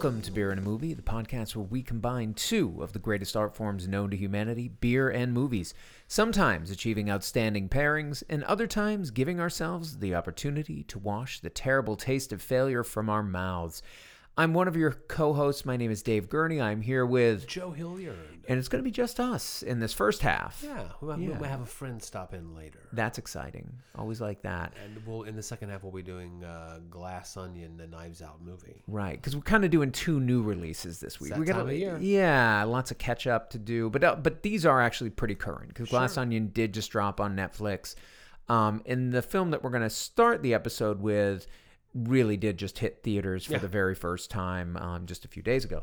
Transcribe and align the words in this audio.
Welcome 0.00 0.22
to 0.22 0.30
Beer 0.30 0.50
and 0.50 0.58
a 0.58 0.62
Movie, 0.62 0.94
the 0.94 1.02
podcast 1.02 1.54
where 1.54 1.66
we 1.66 1.82
combine 1.82 2.32
two 2.32 2.82
of 2.82 2.94
the 2.94 2.98
greatest 2.98 3.36
art 3.36 3.54
forms 3.54 3.86
known 3.86 4.08
to 4.08 4.16
humanity 4.16 4.66
beer 4.66 5.10
and 5.10 5.30
movies. 5.30 5.74
Sometimes 6.08 6.70
achieving 6.70 7.10
outstanding 7.10 7.68
pairings, 7.68 8.22
and 8.26 8.42
other 8.44 8.66
times 8.66 9.10
giving 9.10 9.38
ourselves 9.38 9.98
the 9.98 10.14
opportunity 10.14 10.84
to 10.84 10.98
wash 10.98 11.40
the 11.40 11.50
terrible 11.50 11.96
taste 11.96 12.32
of 12.32 12.40
failure 12.40 12.82
from 12.82 13.10
our 13.10 13.22
mouths. 13.22 13.82
I'm 14.40 14.54
one 14.54 14.68
of 14.68 14.74
your 14.76 14.92
co 14.92 15.34
hosts. 15.34 15.66
My 15.66 15.76
name 15.76 15.90
is 15.90 16.02
Dave 16.02 16.30
Gurney. 16.30 16.62
I'm 16.62 16.80
here 16.80 17.04
with, 17.04 17.46
Joe 17.46 17.72
Hilliard. 17.72 18.16
and 18.48 18.58
it's 18.58 18.68
going 18.68 18.82
to 18.82 18.84
be 18.84 18.90
just 18.90 19.20
us 19.20 19.62
in 19.62 19.80
this 19.80 19.92
first 19.92 20.22
half. 20.22 20.62
Yeah, 20.64 20.84
we 21.02 21.08
might, 21.08 21.18
Yeah. 21.18 21.28
we 21.28 21.34
might 21.34 21.48
have 21.48 21.60
a 21.60 21.66
friend 21.66 22.02
stop 22.02 22.32
in 22.32 22.54
later. 22.54 22.78
That's 22.94 23.18
exciting. 23.18 23.70
Always 23.98 24.18
like 24.18 24.40
that. 24.40 24.72
And 24.82 25.04
we'll 25.06 25.24
in 25.24 25.36
the 25.36 25.42
second 25.42 25.68
half 25.68 25.82
we'll 25.82 25.92
be 25.92 26.00
doing 26.02 26.42
uh, 26.42 26.78
Glass 26.88 27.36
Onion, 27.36 27.76
the 27.76 27.86
Knives 27.86 28.22
Out 28.22 28.42
movie. 28.42 28.82
Right, 28.88 29.16
because 29.20 29.36
we're 29.36 29.42
kind 29.42 29.62
of 29.66 29.70
doing 29.70 29.92
two 29.92 30.20
new 30.20 30.42
releases 30.42 31.00
this 31.00 31.20
week. 31.20 31.36
we 31.36 31.44
got 31.44 31.56
time 31.56 31.70
year. 31.72 31.98
yeah, 32.00 32.64
lots 32.64 32.90
of 32.90 32.96
catch 32.96 33.26
up 33.26 33.50
to 33.50 33.58
do, 33.58 33.90
but 33.90 34.02
uh, 34.02 34.16
but 34.16 34.42
these 34.42 34.64
are 34.64 34.80
actually 34.80 35.10
pretty 35.10 35.34
current 35.34 35.68
because 35.68 35.90
Glass 35.90 36.14
Sure. 36.14 36.22
Onion 36.22 36.48
did 36.54 36.72
just 36.72 36.90
drop 36.90 37.20
on 37.20 37.36
Netflix. 37.36 37.94
Um, 38.48 38.82
and 38.86 39.12
the 39.12 39.20
film 39.20 39.50
that 39.50 39.62
we're 39.62 39.70
going 39.70 39.82
to 39.82 39.90
start 39.90 40.42
the 40.42 40.54
episode 40.54 41.02
with 41.02 41.46
really 41.94 42.36
did 42.36 42.56
just 42.56 42.78
hit 42.78 43.02
theaters 43.02 43.44
for 43.46 43.52
Yeah. 43.54 43.58
the 43.58 43.68
very 43.68 43.94
first 43.94 44.30
time 44.30 44.76
um, 44.76 45.06
just 45.06 45.24
a 45.24 45.28
few 45.28 45.42
days 45.42 45.64
ago. 45.64 45.82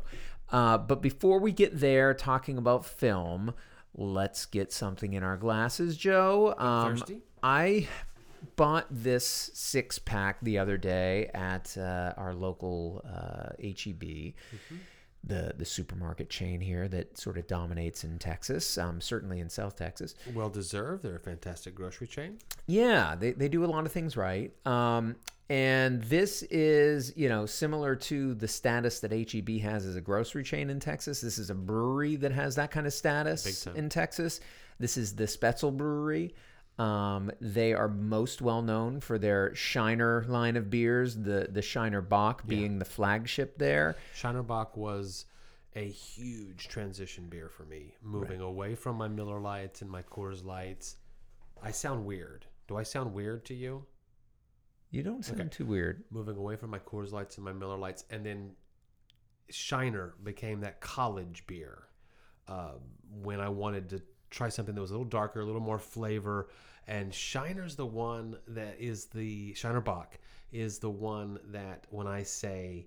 Uh, 0.50 0.78
but 0.78 1.02
before 1.02 1.38
we 1.40 1.52
get 1.52 1.78
there, 1.78 2.14
talking 2.14 2.56
about 2.56 2.86
film, 2.86 3.52
let's 3.94 4.46
get 4.46 4.72
something 4.72 5.12
in 5.12 5.22
our 5.22 5.36
glasses, 5.36 5.96
Joe. 5.96 6.54
Um, 6.56 6.96
Thirsty? 6.96 7.22
I 7.42 7.88
bought 8.56 8.86
this 8.90 9.50
six 9.52 9.98
pack 9.98 10.38
the 10.42 10.58
other 10.58 10.76
day 10.78 11.30
at 11.34 11.76
uh, 11.76 12.14
our 12.16 12.32
local 12.34 13.04
uh, 13.04 13.50
HEB, 13.62 14.32
the 15.24 15.52
the 15.56 15.64
supermarket 15.64 16.30
chain 16.30 16.60
here 16.60 16.88
that 16.88 17.18
sort 17.18 17.38
of 17.38 17.46
dominates 17.46 18.04
in 18.04 18.18
Texas, 18.18 18.78
um, 18.78 19.00
certainly 19.00 19.40
in 19.40 19.48
South 19.48 19.76
Texas. 19.76 20.14
Well 20.34 20.50
deserved. 20.50 21.02
They're 21.02 21.16
a 21.16 21.20
fantastic 21.20 21.74
grocery 21.74 22.06
chain. 22.06 22.38
Yeah, 22.66 23.14
they, 23.14 23.32
they 23.32 23.48
do 23.48 23.64
a 23.64 23.66
lot 23.66 23.86
of 23.86 23.92
things 23.92 24.16
right. 24.16 24.52
Um, 24.66 25.16
and 25.50 26.02
this 26.04 26.42
is, 26.44 27.14
you 27.16 27.28
know, 27.28 27.46
similar 27.46 27.96
to 27.96 28.34
the 28.34 28.48
status 28.48 29.00
that 29.00 29.12
HEB 29.12 29.60
has 29.60 29.86
as 29.86 29.96
a 29.96 30.00
grocery 30.00 30.44
chain 30.44 30.68
in 30.68 30.78
Texas. 30.78 31.22
This 31.22 31.38
is 31.38 31.48
a 31.48 31.54
brewery 31.54 32.16
that 32.16 32.32
has 32.32 32.56
that 32.56 32.70
kind 32.70 32.86
of 32.86 32.92
status 32.92 33.66
in 33.66 33.88
Texas. 33.88 34.40
This 34.78 34.98
is 34.98 35.14
the 35.14 35.24
Spoetzl 35.24 35.74
Brewery. 35.74 36.34
Um, 36.78 37.32
they 37.40 37.72
are 37.74 37.88
most 37.88 38.40
well 38.40 38.62
known 38.62 39.00
for 39.00 39.18
their 39.18 39.52
Shiner 39.54 40.24
line 40.28 40.56
of 40.56 40.70
beers, 40.70 41.16
the 41.16 41.48
the 41.50 41.62
Shiner 41.62 42.00
Bock 42.00 42.46
being 42.46 42.78
the 42.78 42.84
flagship 42.84 43.58
there. 43.58 43.96
Shiner 44.14 44.44
Bock 44.44 44.76
was 44.76 45.24
a 45.74 45.88
huge 45.88 46.68
transition 46.68 47.28
beer 47.28 47.48
for 47.48 47.64
me, 47.64 47.94
moving 48.02 48.40
away 48.40 48.74
from 48.76 48.96
my 48.96 49.08
Miller 49.08 49.40
Lights 49.40 49.82
and 49.82 49.90
my 49.90 50.02
Coors 50.02 50.44
Lights. 50.44 50.96
I 51.62 51.72
sound 51.72 52.04
weird. 52.06 52.46
Do 52.68 52.76
I 52.76 52.84
sound 52.84 53.12
weird 53.12 53.44
to 53.46 53.54
you? 53.54 53.84
You 54.90 55.02
don't 55.02 55.24
sound 55.24 55.40
Okay. 55.40 55.48
too 55.50 55.66
weird. 55.66 56.04
Moving 56.10 56.36
away 56.36 56.56
from 56.56 56.70
my 56.70 56.78
Coors 56.78 57.10
Lights 57.12 57.36
and 57.36 57.44
my 57.44 57.52
Miller 57.52 57.76
Lights, 57.76 58.04
and 58.10 58.24
then 58.24 58.52
Shiner 59.50 60.14
became 60.22 60.60
that 60.60 60.80
college 60.80 61.44
beer 61.46 61.84
uh, 62.46 62.74
when 63.22 63.40
I 63.40 63.48
wanted 63.48 63.88
to 63.90 64.02
try 64.30 64.48
something 64.48 64.74
that 64.74 64.80
was 64.80 64.90
a 64.90 64.94
little 64.94 65.08
darker, 65.08 65.40
a 65.40 65.44
little 65.44 65.60
more 65.60 65.78
flavor. 65.78 66.48
And 66.86 67.12
Shiner's 67.12 67.76
the 67.76 67.86
one 67.86 68.36
that 68.48 68.76
is 68.80 69.06
the 69.06 69.54
Shiner 69.54 69.80
Bock 69.80 70.18
is 70.52 70.78
the 70.78 70.90
one 70.90 71.38
that 71.50 71.86
when 71.90 72.06
I 72.06 72.22
say 72.22 72.86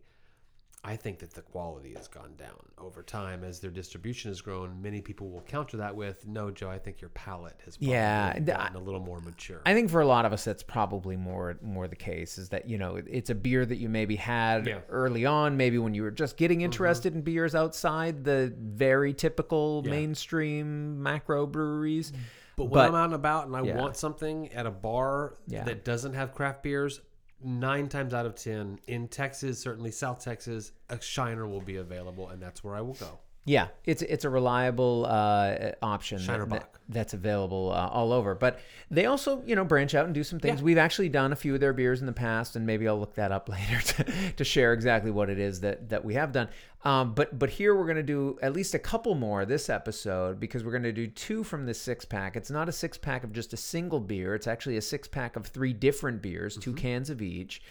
I 0.83 0.95
think 0.95 1.19
that 1.19 1.31
the 1.31 1.43
quality 1.43 1.93
has 1.95 2.07
gone 2.07 2.33
down 2.37 2.57
over 2.79 3.03
time 3.03 3.43
as 3.43 3.59
their 3.59 3.69
distribution 3.69 4.31
has 4.31 4.41
grown. 4.41 4.81
Many 4.81 4.99
people 4.99 5.29
will 5.29 5.41
counter 5.41 5.77
that 5.77 5.95
with, 5.95 6.25
"No, 6.25 6.49
Joe, 6.49 6.71
I 6.71 6.79
think 6.79 7.01
your 7.01 7.11
palate 7.11 7.55
has 7.65 7.77
Yeah, 7.79 8.39
gotten 8.39 8.75
a 8.75 8.79
little 8.79 8.99
more 8.99 9.19
mature." 9.21 9.61
I 9.63 9.75
think 9.75 9.91
for 9.91 10.01
a 10.01 10.07
lot 10.07 10.25
of 10.25 10.33
us, 10.33 10.43
that's 10.43 10.63
probably 10.63 11.15
more 11.15 11.55
more 11.61 11.87
the 11.87 11.95
case. 11.95 12.39
Is 12.39 12.49
that 12.49 12.67
you 12.67 12.79
know 12.79 12.95
it's 12.95 13.29
a 13.29 13.35
beer 13.35 13.63
that 13.63 13.75
you 13.75 13.89
maybe 13.89 14.15
had 14.15 14.65
Yeah. 14.65 14.77
Mm-hmm. 14.77 14.91
early 14.91 15.25
on, 15.27 15.55
maybe 15.55 15.77
when 15.77 15.93
you 15.93 16.01
were 16.01 16.09
just 16.09 16.35
getting 16.35 16.61
interested 16.61 17.13
in 17.13 17.21
beers 17.21 17.53
outside 17.53 18.23
the 18.23 18.51
very 18.57 19.13
typical 19.13 19.83
Yeah. 19.85 19.91
mainstream 19.91 21.03
macro 21.03 21.45
breweries. 21.45 22.11
But 22.55 22.65
when 22.65 22.73
But- 22.73 22.87
I'm 22.89 22.95
out 22.95 23.05
and 23.05 23.13
about 23.13 23.45
and 23.45 23.55
I 23.55 23.61
yeah. 23.61 23.77
want 23.77 23.97
something 23.97 24.51
at 24.53 24.65
a 24.65 24.71
bar 24.71 25.35
that 25.47 25.85
doesn't 25.85 26.13
have 26.13 26.33
craft 26.33 26.63
beers, 26.63 27.01
nine 27.43 27.89
times 27.89 28.13
out 28.13 28.25
of 28.25 28.35
ten 28.35 28.79
in 28.87 29.07
Texas, 29.07 29.59
certainly 29.59 29.91
South 29.91 30.23
Texas, 30.23 30.71
a 30.89 31.01
Shiner 31.01 31.47
will 31.47 31.61
be 31.61 31.77
available, 31.77 32.29
and 32.29 32.41
that's 32.41 32.63
where 32.63 32.75
I 32.75 32.81
will 32.81 32.93
go. 32.93 33.19
Yeah, 33.43 33.69
it's 33.85 34.01
it's 34.03 34.23
a 34.23 34.29
reliable 34.29 35.05
uh, 35.09 35.71
option 35.81 36.19
that- 36.27 36.49
that- 36.49 36.67
that's 36.89 37.13
available 37.13 37.71
uh, 37.73 37.87
all 37.87 38.11
over. 38.11 38.35
But 38.35 38.59
they 38.91 39.05
also, 39.05 39.41
you 39.45 39.55
know, 39.55 39.63
branch 39.63 39.95
out 39.95 40.05
and 40.05 40.13
do 40.13 40.23
some 40.25 40.39
things. 40.41 40.59
Yeah. 40.59 40.65
We've 40.65 40.77
actually 40.77 41.07
done 41.07 41.31
a 41.31 41.37
few 41.37 41.53
of 41.53 41.61
their 41.61 41.71
beers 41.71 42.01
in 42.01 42.05
the 42.05 42.11
past, 42.13 42.57
and 42.57 42.65
maybe 42.67 42.85
I'll 42.85 42.99
look 42.99 43.15
that 43.15 43.31
up 43.31 43.47
later 43.55 43.79
to, 43.81 44.31
to 44.33 44.43
share 44.43 44.73
exactly 44.73 45.09
what 45.09 45.29
it 45.29 45.39
is 45.39 45.61
that 45.61 45.89
that 45.89 46.03
we 46.05 46.13
have 46.15 46.33
done. 46.33 46.49
Um, 46.83 47.13
but 47.13 47.39
but 47.39 47.49
here 47.49 47.73
we're 47.75 47.85
going 47.85 47.95
to 47.95 48.03
do 48.03 48.37
at 48.41 48.51
least 48.53 48.73
a 48.75 48.79
couple 48.79 49.15
more 49.15 49.45
this 49.45 49.69
episode 49.69 50.39
because 50.39 50.63
we're 50.65 50.71
going 50.71 50.83
to 50.83 50.91
do 50.91 51.07
two 51.07 51.43
from 51.43 51.65
the 51.65 51.73
six 51.73 52.03
pack. 52.05 52.35
It's 52.35 52.51
not 52.51 52.67
a 52.69 52.71
six 52.73 52.97
pack 52.97 53.23
of 53.23 53.31
just 53.31 53.53
a 53.53 53.57
single 53.57 53.99
beer. 54.01 54.35
It's 54.35 54.47
actually 54.47 54.77
a 54.77 54.81
six 54.81 55.07
pack 55.07 55.35
of 55.37 55.47
three 55.47 55.73
different 55.73 56.21
beers, 56.21 56.53
Mm-hmm. 56.57 56.61
two 56.61 56.73
cans 56.75 57.09
of 57.09 57.21
each, 57.21 57.61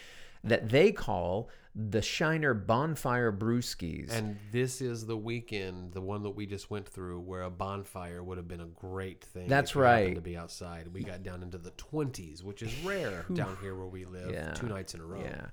that 0.42 0.70
they 0.70 0.90
call 0.92 1.48
the 1.74 2.02
Shiner 2.02 2.52
Bonfire 2.52 3.32
Brewskis. 3.32 4.10
And 4.10 4.36
this 4.50 4.80
is 4.80 5.06
the 5.06 5.16
weekend, 5.16 5.92
the 5.92 6.00
one 6.00 6.22
that 6.24 6.30
we 6.30 6.46
just 6.46 6.70
went 6.70 6.88
through, 6.88 7.20
where 7.20 7.42
a 7.42 7.50
bonfire 7.50 8.22
would 8.22 8.38
have 8.38 8.48
been 8.48 8.60
a 8.60 8.66
great 8.66 9.22
thing. 9.22 9.46
That's 9.48 9.70
if 9.70 9.76
you 9.76 9.82
happened 9.82 10.06
right. 10.06 10.14
To 10.16 10.20
be 10.20 10.36
outside, 10.36 10.88
we 10.88 11.02
got 11.02 11.22
down 11.22 11.42
into 11.42 11.58
the 11.58 11.70
twenties, 11.72 12.42
which 12.42 12.62
is 12.62 12.74
rare 12.84 13.24
down 13.32 13.56
here 13.60 13.76
where 13.76 13.86
we 13.86 14.04
live. 14.04 14.30
Yeah. 14.32 14.52
Two 14.52 14.66
nights 14.66 14.94
in 14.94 15.00
a 15.00 15.04
row. 15.04 15.22
Yeah. 15.22 15.46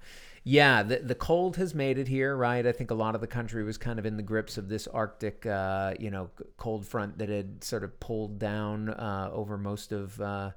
Yeah, 0.44 0.82
the, 0.82 1.00
the 1.00 1.16
cold 1.16 1.58
has 1.58 1.76
made 1.76 1.98
it 1.98 2.08
here, 2.08 2.34
right? 2.34 2.66
I 2.66 2.72
think 2.72 2.90
a 2.90 2.96
lot 2.96 3.16
of 3.16 3.22
the 3.22 3.28
country 3.28 3.66
was 3.66 3.78
kind 3.78 4.00
of 4.00 4.06
in 4.06 4.16
the 4.16 4.24
grips 4.24 4.58
of 4.58 4.70
this 4.70 4.88
Arctic, 4.88 5.46
uh, 5.46 5.94
you 6.00 6.10
know, 6.10 6.30
cold 6.56 6.88
front 6.88 7.18
that 7.18 7.28
had 7.28 7.62
sort 7.66 7.84
of 7.84 8.00
pulled 8.00 8.40
down 8.40 8.90
uh, 8.90 9.30
over 9.34 9.58
most 9.58 9.92
of, 9.92 10.20
uh, 10.22 10.52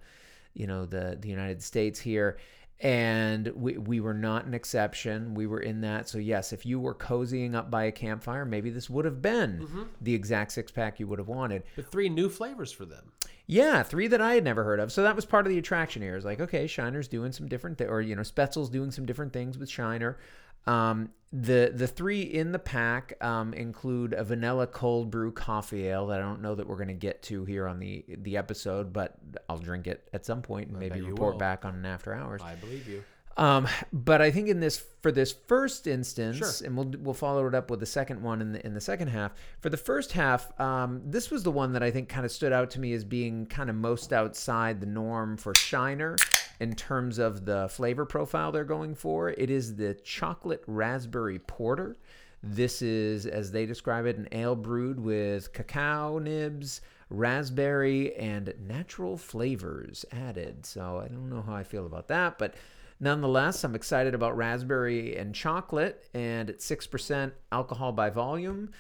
you 0.55 0.69
know, 0.69 0.87
the, 0.87 1.19
the 1.21 1.29
United 1.29 1.61
States 1.61 1.99
here. 1.99 2.39
And 2.83 3.49
we, 3.55 3.77
we 3.77 4.01
were 4.01 4.15
not 4.15 4.47
an 4.47 4.55
exception. 4.55 5.35
We 5.35 5.47
were 5.47 5.61
in 5.61 5.83
that. 5.83 6.09
So, 6.09 6.17
yes, 6.17 6.53
if 6.53 6.65
you 6.65 6.81
were 6.81 6.95
cozying 6.95 7.55
up 7.55 7.71
by 7.71 7.85
a 7.85 7.93
campfire, 7.93 8.47
maybe 8.47 8.71
this 8.71 8.89
would 8.89 9.05
have 9.05 9.21
been 9.21 9.61
mm-hmm. 9.61 9.83
the 10.01 10.15
exact 10.15 10.53
six 10.53 10.73
pack 10.73 10.99
you 10.99 11.07
would 11.07 11.19
have 11.19 11.29
wanted. 11.29 11.65
But 11.77 11.91
three 11.91 12.09
new 12.09 12.31
flavors 12.31 12.73
for 12.73 12.87
them. 12.87 13.13
Yeah, 13.47 13.83
three 13.83 14.07
that 14.07 14.21
I 14.21 14.35
had 14.35 14.45
never 14.45 14.65
heard 14.65 14.81
of. 14.81 14.93
So 14.93 15.03
that 15.03 15.17
was 15.17 15.27
part 15.27 15.45
of 15.45 15.51
the 15.51 15.59
attraction 15.59 16.03
here. 16.03 16.17
It's 16.17 16.25
like, 16.25 16.41
okay, 16.41 16.67
Shiner's 16.67 17.09
doing 17.09 17.33
some 17.33 17.49
different, 17.49 17.79
th- 17.79 17.91
or 17.91 18.01
you 18.01 18.15
know, 18.15 18.23
Spoetzl's 18.23 18.71
doing 18.71 18.93
some 18.93 19.05
different 19.05 19.33
things 19.33 19.59
with 19.59 19.69
Shiner. 19.69 20.19
Um, 20.67 21.11
the 21.33 21.71
the 21.73 21.87
three 21.87 22.23
in 22.23 22.51
the 22.51 22.59
pack 22.59 23.13
um, 23.25 23.55
include 23.55 24.15
a 24.15 24.25
vanilla 24.25 24.67
cold 24.67 25.11
brew 25.13 25.31
coffee 25.31 25.87
ale 25.87 26.09
that 26.09 26.19
I 26.21 26.23
don't 26.25 26.43
know 26.43 26.57
that 26.57 26.67
we're 26.67 26.77
going 26.77 26.89
to 26.89 26.95
get 26.95 27.23
to 27.25 27.45
here 27.45 27.69
on 27.69 27.79
the 27.79 28.05
the 28.09 28.37
episode, 28.37 28.93
but 28.93 29.15
I'll 29.49 29.59
drink 29.59 29.87
it 29.87 30.09
at 30.13 30.27
some 30.27 30.43
point 30.43 30.71
and 30.71 30.79
maybe 30.79 31.01
report 31.01 31.39
back 31.39 31.65
on 31.65 31.75
an 31.77 31.87
after 31.87 32.13
hours. 32.13 32.41
I 32.43 32.57
believe 32.57 32.89
you. 32.89 33.05
Um, 33.37 33.69
but 33.93 34.21
I 34.21 34.33
think 34.33 34.49
in 34.49 34.59
this 34.59 34.85
for 35.03 35.13
this 35.13 35.33
first 35.47 35.87
instance, 35.87 36.39
Sure. 36.39 36.67
and 36.67 36.77
we'll 36.77 36.93
we'll 36.99 37.15
follow 37.15 37.47
it 37.47 37.55
up 37.55 37.71
with 37.71 37.79
the 37.79 37.87
second 37.87 38.21
one 38.21 38.41
in 38.43 38.53
the 38.53 38.67
in 38.67 38.75
the 38.75 38.81
second 38.81 39.09
half. 39.09 39.33
For 39.61 39.71
the 39.71 39.77
first 39.77 40.13
half, 40.13 40.61
um, 40.61 41.01
this 41.07 41.31
was 41.31 41.45
the 41.45 41.53
one 41.53 41.73
that 41.75 41.83
I 41.83 41.93
think 41.93 42.09
kind 42.09 42.27
of 42.27 42.33
stood 42.33 42.53
out 42.53 42.71
to 42.73 42.81
me 42.81 42.93
as 42.93 43.05
being 43.05 43.47
kind 43.47 43.71
of 43.71 43.77
most 43.77 44.13
outside 44.13 44.81
the 44.81 44.87
norm 44.87 45.37
for 45.37 45.55
Shiner 45.55 46.17
in 46.61 46.75
terms 46.75 47.19
of 47.19 47.47
the 47.47 47.69
flavor 47.69 48.05
profile 48.05 48.53
they're 48.53 48.65
going 48.65 48.95
for. 48.95 49.31
It 49.31 49.51
is 49.51 49.77
the 49.77 49.95
chocolate 49.95 50.63
raspberry 50.67 51.39
porter. 51.39 51.97
This 52.43 52.81
is, 52.83 53.27
as 53.27 53.51
they 53.51 53.67
describe 53.67 54.07
it, 54.07 54.17
an 54.17 54.29
ale 54.33 54.55
brewed 54.55 55.01
with 55.01 55.53
cacao 55.53 56.19
nibs, 56.19 56.81
raspberry, 57.09 58.15
and 58.17 58.55
natural 58.67 59.17
flavors 59.17 60.05
added. 60.13 60.65
So 60.65 61.03
I 61.05 61.09
don't 61.09 61.29
know 61.29 61.43
how 61.43 61.55
I 61.55 61.65
feel 61.65 61.87
about 61.87 62.09
that, 62.09 62.39
but 62.39 62.55
nonetheless, 62.99 63.65
I'm 63.65 63.75
excited 63.75 64.15
about 64.15 64.37
raspberry 64.37 65.17
and 65.17 65.35
chocolate. 65.35 66.09
And 66.15 66.49
at 66.49 66.61
6% 66.61 67.33
alcohol 67.53 67.93
by 67.93 68.11
volume, 68.11 68.71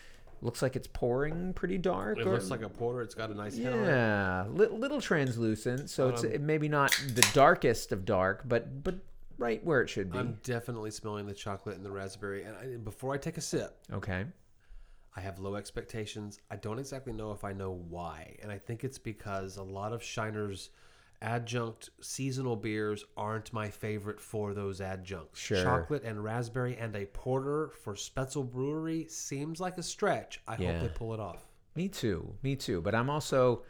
looks 0.42 0.62
like 0.62 0.76
it's 0.76 0.88
pouring 0.88 1.52
pretty 1.52 1.78
dark. 1.78 2.18
It 2.18 2.26
or- 2.26 2.32
looks 2.32 2.50
like 2.50 2.62
a 2.62 2.68
porter. 2.68 3.02
It's 3.02 3.14
got 3.14 3.30
a 3.30 3.34
nice 3.34 3.56
head 3.58 3.72
on 3.72 3.78
it. 3.80 3.86
yeah, 3.86 4.46
li- 4.48 4.66
little 4.68 5.00
translucent, 5.00 5.90
so 5.90 6.08
it's 6.08 6.24
Um, 6.24 6.32
it 6.32 6.40
maybe 6.40 6.68
not 6.68 6.92
the 7.14 7.26
darkest 7.32 7.92
of 7.92 8.04
dark, 8.04 8.42
but 8.46 8.82
but 8.82 8.96
right 9.38 9.64
where 9.64 9.80
it 9.80 9.88
should 9.88 10.12
be. 10.12 10.18
I'm 10.18 10.38
definitely 10.42 10.90
smelling 10.90 11.26
the 11.26 11.34
chocolate 11.34 11.76
and 11.76 11.84
the 11.84 11.90
raspberry. 11.90 12.44
And 12.44 12.56
I, 12.56 12.76
before 12.76 13.14
I 13.14 13.18
take 13.18 13.38
a 13.38 13.40
sip, 13.40 13.78
okay. 13.92 14.26
I 15.16 15.20
have 15.20 15.38
low 15.40 15.56
expectations. 15.56 16.38
I 16.50 16.56
don't 16.56 16.78
exactly 16.78 17.12
know 17.12 17.32
if 17.32 17.42
I 17.42 17.52
know 17.52 17.72
why. 17.88 18.36
And 18.42 18.52
I 18.52 18.58
think 18.58 18.84
it's 18.84 18.98
because 18.98 19.56
a 19.56 19.62
lot 19.62 19.92
of 19.92 20.02
Shiners 20.02 20.68
adjunct 21.22 21.90
seasonal 22.00 22.56
beers 22.56 23.04
aren't 23.16 23.52
my 23.52 23.68
favorite 23.68 24.20
for 24.20 24.54
those 24.54 24.80
adjuncts. 24.80 25.38
Sure. 25.38 25.62
Chocolate 25.62 26.02
and 26.02 26.22
raspberry 26.24 26.76
and 26.78 26.96
a 26.96 27.06
porter 27.06 27.70
for 27.82 27.94
Spoetzl 27.94 28.50
Brewery 28.50 29.06
seems 29.08 29.60
like 29.60 29.76
a 29.78 29.82
stretch. 29.82 30.40
I 30.48 30.56
Yeah. 30.56 30.72
hope 30.72 30.82
they 30.82 30.88
pull 30.96 31.12
it 31.14 31.20
off. 31.20 31.46
Me 31.76 31.88
too. 31.88 32.34
Me 32.42 32.56
too. 32.56 32.80
But 32.80 32.94
I'm 32.94 33.10
also 33.10 33.64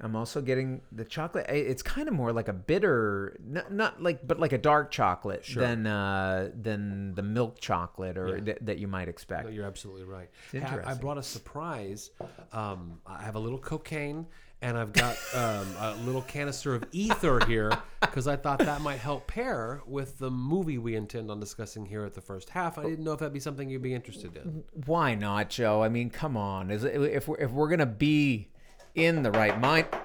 I'm 0.00 0.16
also 0.16 0.40
getting 0.40 0.80
the 0.90 1.04
chocolate. 1.04 1.46
It's 1.48 1.82
kind 1.82 2.08
of 2.08 2.14
more 2.14 2.32
like 2.32 2.48
a 2.48 2.52
bitter, 2.52 3.36
not, 3.40 3.72
not 3.72 4.02
like, 4.02 4.26
but 4.26 4.40
like 4.40 4.52
a 4.52 4.58
dark 4.58 4.90
chocolate 4.90 5.44
than 5.54 5.86
uh, 5.86 6.50
than 6.60 7.14
the 7.14 7.22
milk 7.22 7.60
chocolate 7.60 8.18
or 8.18 8.36
Yeah. 8.38 8.44
th- 8.44 8.58
that 8.62 8.78
you 8.78 8.88
might 8.88 9.06
expect. 9.08 9.44
No, 9.44 9.50
you're 9.50 9.64
absolutely 9.66 10.02
right. 10.04 10.28
It's 10.52 10.64
Ha- 10.64 10.70
I 10.70 10.74
interesting. 10.78 11.00
brought 11.00 11.18
a 11.18 11.22
surprise. 11.22 12.10
Um, 12.52 13.00
I 13.06 13.22
have 13.22 13.36
a 13.36 13.38
little 13.38 13.60
cocaine 13.60 14.26
and 14.62 14.78
I've 14.78 14.92
got 14.92 15.16
um, 15.34 15.66
a 15.80 15.94
little 16.04 16.22
canister 16.22 16.74
of 16.74 16.84
ether 16.92 17.44
here 17.46 17.72
because 18.00 18.28
I 18.28 18.36
thought 18.36 18.60
that 18.60 18.80
might 18.80 18.98
help 18.98 19.26
pair 19.26 19.82
with 19.86 20.18
the 20.18 20.30
movie 20.30 20.78
we 20.78 20.94
intend 20.94 21.30
on 21.30 21.40
discussing 21.40 21.84
here 21.84 22.04
at 22.04 22.14
the 22.14 22.20
first 22.20 22.48
half. 22.48 22.78
I 22.78 22.84
didn't 22.84 23.04
know 23.04 23.12
if 23.12 23.18
that'd 23.18 23.32
be 23.32 23.40
something 23.40 23.68
you'd 23.68 23.82
be 23.82 23.92
interested 23.92 24.36
in. 24.36 24.62
Why 24.86 25.14
not, 25.16 25.50
Joe? 25.50 25.82
I 25.82 25.88
mean, 25.88 26.10
come 26.10 26.36
on. 26.36 26.70
Is 26.70 26.84
it, 26.84 26.94
if 26.94 27.26
we're 27.28 27.38
if 27.38 27.50
we're 27.50 27.68
gonna 27.68 27.86
be 27.86 28.48
in 28.94 29.22
the 29.22 29.32
right 29.32 29.60
mind? 29.60 29.86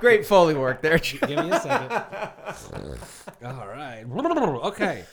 Great 0.00 0.24
foley 0.24 0.54
work 0.54 0.82
there. 0.82 0.98
Joe. 0.98 1.26
Give 1.26 1.44
me 1.44 1.50
a 1.50 1.60
second. 1.60 1.90
All 3.44 3.66
right. 3.66 4.04
Okay. 4.66 5.04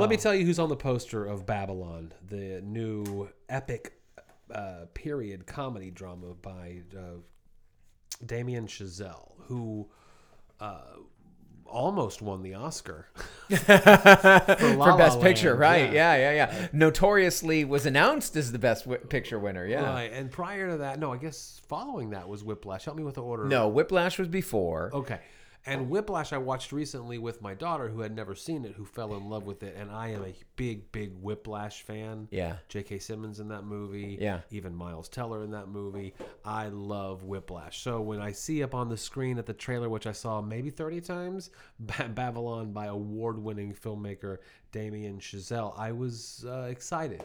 Let 0.00 0.08
me 0.08 0.16
tell 0.16 0.34
you 0.34 0.46
who's 0.46 0.58
on 0.58 0.68
the 0.68 0.76
poster 0.76 1.24
of 1.26 1.46
Babylon, 1.46 2.12
the 2.28 2.60
new 2.62 3.28
epic 3.48 3.92
uh, 4.52 4.86
period 4.94 5.46
comedy 5.46 5.90
drama 5.90 6.34
by 6.34 6.82
uh, 6.96 7.18
Damien 8.24 8.66
Chazelle, 8.66 9.32
who 9.46 9.88
uh, 10.60 10.80
almost 11.66 12.20
won 12.20 12.42
the 12.42 12.54
Oscar 12.54 13.06
for, 13.48 13.74
La 13.78 14.38
for 14.56 14.74
La 14.76 14.96
best 14.96 15.20
picture, 15.20 15.50
Land, 15.50 15.60
right? 15.60 15.92
Yeah. 15.92 16.16
yeah, 16.16 16.32
yeah, 16.32 16.68
Notoriously 16.72 17.64
was 17.64 17.86
announced 17.86 18.36
as 18.36 18.52
the 18.52 18.58
best 18.58 18.84
wi- 18.84 19.04
picture 19.06 19.38
winner. 19.38 19.66
Yeah. 19.66 19.84
Right. 19.84 20.12
And 20.12 20.30
prior 20.30 20.70
to 20.70 20.76
that, 20.78 20.98
no, 20.98 21.12
I 21.12 21.16
guess 21.16 21.60
following 21.68 22.10
that 22.10 22.28
was 22.28 22.44
Whiplash. 22.44 22.84
Help 22.84 22.96
me 22.96 23.04
with 23.04 23.14
the 23.14 23.22
order. 23.22 23.44
No, 23.44 23.68
Whiplash 23.68 24.18
was 24.18 24.28
before. 24.28 24.90
Okay. 24.92 25.20
And 25.66 25.90
Whiplash, 25.90 26.32
I 26.32 26.38
watched 26.38 26.72
recently 26.72 27.18
with 27.18 27.42
my 27.42 27.54
daughter 27.54 27.88
who 27.88 28.00
had 28.00 28.16
never 28.16 28.34
seen 28.34 28.64
it, 28.64 28.72
who 28.72 28.84
fell 28.84 29.14
in 29.14 29.28
love 29.28 29.44
with 29.44 29.62
it. 29.62 29.76
And 29.78 29.90
I 29.90 30.08
am 30.08 30.24
a 30.24 30.34
big, 30.56 30.90
big 30.90 31.12
Whiplash 31.20 31.82
fan. 31.82 32.28
Yeah. 32.30 32.56
J.K. 32.68 32.98
Simmons 32.98 33.40
in 33.40 33.48
that 33.48 33.64
movie. 33.64 34.16
Yeah. 34.18 34.40
Even 34.50 34.74
Miles 34.74 35.08
Teller 35.08 35.44
in 35.44 35.50
that 35.50 35.68
movie. 35.68 36.14
I 36.44 36.68
love 36.68 37.24
Whiplash. 37.24 37.82
So 37.82 38.00
when 38.00 38.20
I 38.20 38.32
see 38.32 38.62
up 38.62 38.74
on 38.74 38.88
the 38.88 38.96
screen 38.96 39.38
at 39.38 39.46
the 39.46 39.52
trailer, 39.52 39.88
which 39.88 40.06
I 40.06 40.12
saw 40.12 40.40
maybe 40.40 40.70
30 40.70 41.02
times, 41.02 41.50
Babylon 42.14 42.72
by 42.72 42.86
award 42.86 43.38
winning 43.38 43.74
filmmaker 43.74 44.38
Damien 44.72 45.18
Chazelle, 45.18 45.78
I 45.78 45.92
was 45.92 46.44
uh, 46.48 46.68
excited 46.70 47.22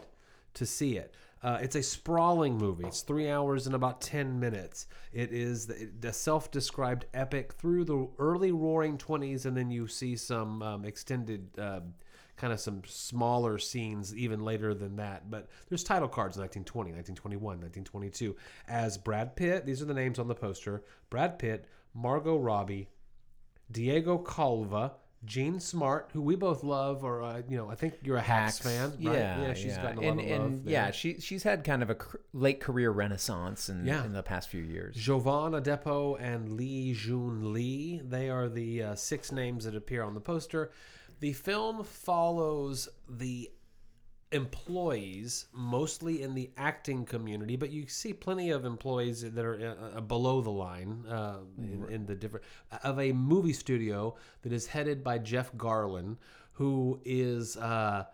to 0.55 0.65
see 0.65 0.97
it. 0.97 1.13
Uh, 1.43 1.59
it's 1.61 1.75
a 1.75 1.83
sprawling 1.83 2.57
movie. 2.57 2.85
It's 2.85 3.01
three 3.01 3.29
hours 3.29 3.67
and 3.67 3.75
about 3.75 4.01
10 4.01 4.39
minutes. 4.39 4.87
It 5.13 5.31
is 5.31 5.67
the, 5.67 6.13
self 6.13 6.49
described 6.49 7.05
epic 7.13 7.53
through 7.53 7.85
the 7.85 8.07
early 8.17 8.51
roaring 8.51 8.97
20s, 8.97 9.45
and 9.45 9.55
then 9.55 9.69
you 9.69 9.87
see 9.87 10.15
some 10.15 10.63
um, 10.63 10.85
extended, 10.85 11.49
uh, 11.59 11.81
kind 12.37 12.51
of 12.51 12.59
some 12.59 12.81
smaller 12.87 13.59
scenes 13.59 14.15
even 14.15 14.43
later 14.43 14.73
than 14.73 14.95
that. 14.95 15.29
But 15.29 15.47
there's 15.69 15.83
title 15.83 16.07
cards 16.07 16.37
1920, 16.37 16.91
1921, 16.91 17.43
1922. 17.59 18.35
As 18.67 18.97
Brad 18.97 19.35
Pitt, 19.35 19.65
these 19.65 19.81
are 19.81 19.85
the 19.85 19.93
names 19.93 20.17
on 20.17 20.27
the 20.27 20.35
poster 20.35 20.83
Brad 21.09 21.37
Pitt, 21.37 21.67
Margot 21.93 22.37
Robbie, 22.37 22.89
Diego 23.71 24.17
Calva, 24.17 24.93
Jean 25.23 25.59
Smart, 25.59 26.09
who 26.13 26.21
we 26.21 26.35
both 26.35 26.63
love, 26.63 27.03
or 27.03 27.23
uh, 27.23 27.41
you 27.49 27.57
know, 27.57 27.69
I 27.69 27.75
think 27.75 27.95
you're 28.03 28.17
a 28.17 28.21
Hacks, 28.21 28.59
fan, 28.59 28.91
right? 28.91 28.99
Yeah, 28.99 29.53
she's 29.53 29.65
yeah. 29.77 29.81
gotten 29.81 29.97
a 29.97 30.01
lot 30.01 30.09
and, 30.11 30.19
of 30.19 30.25
and 30.27 30.55
love. 30.59 30.67
yeah, 30.67 30.91
she 30.91 31.19
she's 31.19 31.41
had 31.43 31.63
kind 31.63 31.81
of 31.81 31.89
a 31.89 31.95
cr- 31.95 32.17
late 32.33 32.59
career 32.59 32.91
renaissance 32.91 33.69
in, 33.69 33.85
Yeah. 33.85 34.03
in 34.05 34.13
the 34.13 34.21
past 34.21 34.49
few 34.49 34.61
years. 34.61 34.95
Jovan 34.95 35.53
Adepo 35.53 36.19
and 36.19 36.53
Li 36.53 36.93
Jun 36.93 37.53
Li. 37.53 38.01
They 38.03 38.29
are 38.29 38.47
the 38.49 38.83
uh, 38.83 38.95
six 38.95 39.31
names 39.31 39.65
that 39.65 39.75
appear 39.75 40.03
on 40.03 40.13
the 40.13 40.21
poster. 40.21 40.71
The 41.21 41.33
film 41.33 41.83
follows 41.83 42.89
the 43.09 43.49
employees, 44.35 45.47
mostly 45.53 46.21
in 46.21 46.35
the 46.35 46.51
acting 46.57 47.05
community, 47.05 47.55
but 47.55 47.71
you 47.71 47.87
see 47.87 48.13
plenty 48.13 48.51
of 48.51 48.65
employees 48.65 49.21
that 49.21 49.43
are 49.43 49.75
uh, 49.93 49.97
uh, 49.97 50.01
below 50.01 50.41
the 50.41 50.51
line 50.51 51.03
uh, 51.09 51.39
in, 51.57 51.85
in 51.89 52.05
the 52.05 52.15
different 52.15 52.45
of 52.83 52.99
a 52.99 53.11
movie 53.11 53.53
studio 53.53 54.15
that 54.43 54.53
is 54.53 54.67
headed 54.67 55.03
by 55.03 55.17
Jeff 55.17 55.51
Garlin, 55.53 56.17
who 56.53 56.99
is. 57.03 57.57
Uh, 57.57 58.05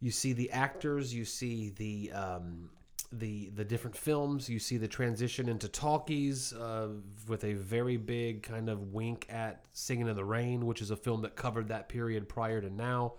you 0.00 0.10
see 0.10 0.34
the 0.34 0.50
actors, 0.50 1.14
you 1.14 1.24
see 1.24 1.70
the 1.70 2.12
um, 2.12 2.68
the 3.18 3.50
the 3.54 3.64
different 3.64 3.96
films, 3.96 4.48
you 4.48 4.58
see 4.58 4.76
the 4.76 4.88
transition 4.88 5.48
into 5.48 5.68
talkies 5.68 6.52
uh, 6.52 6.88
with 7.28 7.44
a 7.44 7.54
very 7.54 7.96
big 7.96 8.42
kind 8.42 8.68
of 8.68 8.92
wink 8.92 9.26
at 9.30 9.64
Singing 9.72 10.08
in 10.08 10.16
the 10.16 10.24
Rain, 10.24 10.66
which 10.66 10.82
is 10.82 10.90
a 10.90 10.96
film 10.96 11.22
that 11.22 11.36
covered 11.36 11.68
that 11.68 11.88
period 11.88 12.28
prior 12.28 12.60
to 12.60 12.70
now, 12.70 13.14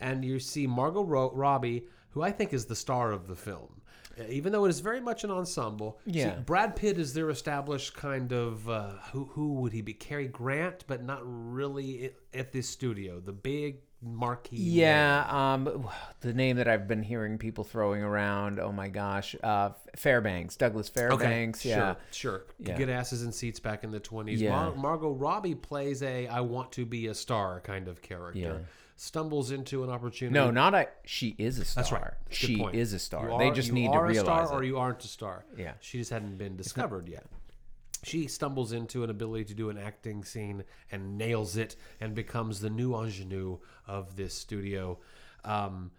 and 0.00 0.24
you 0.24 0.38
see 0.38 0.66
Margot 0.66 1.04
Ro- 1.04 1.32
Robbie, 1.34 1.84
who 2.10 2.22
I 2.22 2.32
think 2.32 2.52
is 2.52 2.66
the 2.66 2.76
star 2.76 3.12
of 3.12 3.26
the 3.26 3.36
film. 3.36 3.80
Uh, 4.18 4.24
Even 4.28 4.52
though 4.52 4.64
it 4.64 4.70
is 4.70 4.80
very 4.80 5.00
much 5.00 5.22
an 5.24 5.30
ensemble, 5.30 5.98
See, 6.06 6.18
Yeah. 6.18 6.40
Brad 6.40 6.74
Pitt 6.74 6.98
is 6.98 7.14
their 7.14 7.30
established 7.30 7.94
kind 7.94 8.32
of 8.32 8.68
uh, 8.68 8.92
who 9.12 9.26
who 9.26 9.54
would 9.54 9.72
he 9.72 9.82
be? 9.82 9.92
Cary 9.94 10.26
Grant, 10.26 10.84
but 10.88 11.02
not 11.04 11.20
really 11.24 12.12
at 12.34 12.50
this 12.52 12.68
studio. 12.68 13.20
The 13.20 13.32
big 13.32 13.78
marquee. 14.02 14.56
Yeah, 14.56 15.26
um, 15.28 15.86
the 16.22 16.32
name 16.32 16.56
that 16.56 16.66
I've 16.66 16.88
been 16.88 17.02
hearing 17.02 17.36
people 17.38 17.64
throwing 17.64 18.02
around. 18.02 18.58
Oh 18.58 18.72
my 18.72 18.88
gosh, 18.88 19.36
uh, 19.44 19.70
Fairbanks, 19.94 20.56
Douglas 20.56 20.88
Fairbanks. 20.88 21.64
yeah, 21.64 21.76
Sure, 21.76 21.96
sure. 22.10 22.44
Yeah. 22.58 22.78
Get 22.78 22.88
asses 22.88 23.22
in 23.22 23.30
seats 23.32 23.60
back 23.60 23.84
in 23.84 23.90
the 23.90 24.00
20s. 24.00 24.38
Yeah. 24.38 24.50
Mar- 24.50 24.74
Margot 24.74 25.12
Robbie 25.12 25.54
plays 25.54 26.02
a 26.02 26.26
I 26.26 26.40
want 26.40 26.72
to 26.72 26.84
be 26.86 27.06
a 27.08 27.14
star 27.14 27.60
kind 27.60 27.86
of 27.88 28.00
character. 28.02 28.38
Yeah. 28.38 28.58
Stumbles 29.02 29.50
into 29.50 29.82
an 29.82 29.88
opportunity. 29.88 30.34
no, 30.34 30.50
not 30.50 30.74
a. 30.74 30.86
She 31.06 31.34
is 31.38 31.58
a 31.58 31.64
star. 31.64 31.82
That's 31.82 31.90
right. 31.92 32.12
Good 32.28 32.34
She 32.34 32.62
is 32.74 32.92
a 32.92 32.98
star. 32.98 33.30
You 33.30 33.38
they 33.38 33.50
just 33.50 33.72
need 33.72 33.90
to 33.90 33.98
realize 33.98 34.14
You 34.14 34.20
are 34.30 34.42
a 34.42 34.44
star 34.44 34.44
it. 34.44 34.60
or 34.60 34.62
you 34.62 34.76
aren't 34.76 35.02
a 35.02 35.08
star. 35.08 35.46
Yeah. 35.56 35.72
She 35.80 35.96
just 35.96 36.10
hadn't 36.10 36.36
been 36.36 36.54
discovered 36.54 37.08
yet. 37.08 37.24
She 38.02 38.26
stumbles 38.26 38.72
into 38.72 39.02
an 39.02 39.08
ability 39.08 39.46
to 39.46 39.54
do 39.54 39.70
an 39.70 39.78
acting 39.78 40.22
scene 40.22 40.64
and 40.92 41.16
nails 41.16 41.56
it 41.56 41.76
and 41.98 42.14
becomes 42.14 42.60
the 42.60 42.68
new 42.68 42.94
ingenue 42.94 43.56
of 43.86 44.16
this 44.16 44.34
studio. 44.34 44.98
Um, 45.46 45.92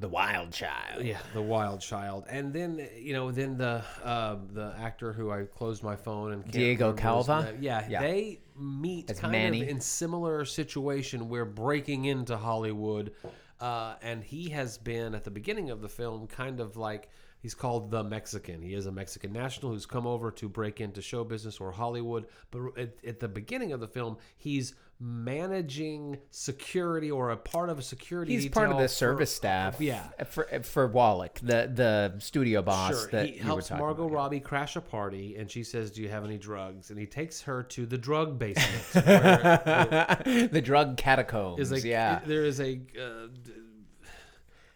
the 0.00 0.08
wild 0.08 0.52
child. 0.52 1.04
yeah, 1.04 1.18
the 1.34 1.42
wild 1.42 1.80
child, 1.80 2.24
and 2.28 2.52
then 2.52 2.88
you 2.96 3.12
know, 3.12 3.30
then 3.32 3.58
the 3.58 3.82
uh, 4.04 4.36
the 4.52 4.74
actor 4.78 5.12
who 5.12 5.30
I 5.30 5.44
closed 5.44 5.82
my 5.82 5.96
phone 5.96 6.32
and 6.32 6.50
Diego 6.50 6.92
Calva? 6.92 7.54
Yeah, 7.60 7.86
Yeah. 7.88 8.00
they 8.00 8.40
meet 8.58 9.10
As 9.10 9.20
kind 9.20 9.32
Manny. 9.32 9.62
of 9.62 9.68
in 9.68 9.80
similar 9.80 10.44
situation 10.44 11.28
where 11.28 11.44
breaking 11.44 12.04
into 12.06 12.36
Hollywood, 12.36 13.12
uh, 13.60 13.94
and 14.02 14.22
he 14.22 14.50
has 14.50 14.78
been 14.78 15.14
at 15.14 15.24
the 15.24 15.30
beginning 15.30 15.70
of 15.70 15.80
the 15.80 15.88
film 15.88 16.26
kind 16.26 16.60
of 16.60 16.76
like. 16.76 17.08
He's 17.40 17.54
called 17.54 17.92
the 17.92 18.02
Mexican. 18.02 18.60
He 18.62 18.74
is 18.74 18.86
a 18.86 18.90
Mexican 18.90 19.32
national 19.32 19.70
who's 19.70 19.86
come 19.86 20.08
over 20.08 20.32
to 20.32 20.48
break 20.48 20.80
into 20.80 21.00
show 21.00 21.22
business 21.22 21.60
or 21.60 21.70
Hollywood. 21.70 22.26
But 22.50 22.76
at, 22.76 22.94
at 23.06 23.20
the 23.20 23.28
beginning 23.28 23.72
of 23.72 23.78
the 23.78 23.86
film, 23.86 24.16
he's 24.38 24.74
managing 25.00 26.18
security 26.30 27.10
or 27.10 27.30
a 27.30 27.36
part 27.36 27.70
of 27.70 27.78
a 27.78 27.82
security. 27.82 28.32
He's 28.34 28.48
part 28.48 28.70
of 28.70 28.78
the 28.78 28.84
for- 28.84 28.88
service 28.88 29.32
staff. 29.34 29.80
Yeah. 29.80 30.08
for 30.26 30.44
for 30.62 30.86
Wallach, 30.88 31.38
the 31.42 31.70
the 31.72 32.14
studio 32.18 32.62
boss 32.62 32.90
Sure. 33.02 33.10
that 33.12 33.26
he 33.26 33.38
helps 33.38 33.70
Margot 33.70 34.04
about. 34.06 34.12
Robbie 34.14 34.40
crash 34.40 34.74
a 34.76 34.80
party, 34.80 35.36
and 35.36 35.50
she 35.50 35.62
says, 35.62 35.90
"Do 35.92 36.02
you 36.02 36.08
have 36.08 36.24
any 36.24 36.38
drugs?" 36.38 36.90
And 36.90 36.98
he 36.98 37.06
takes 37.06 37.42
her 37.42 37.62
to 37.64 37.86
the 37.86 37.98
drug 37.98 38.38
basement. 38.38 39.06
where 39.06 40.48
the 40.48 40.60
drug 40.62 40.96
catacombs. 40.96 41.70
a, 41.72 41.80
yeah. 41.80 42.20
there 42.26 42.44
is 42.44 42.60
a 42.60 42.80
uh, 43.00 43.28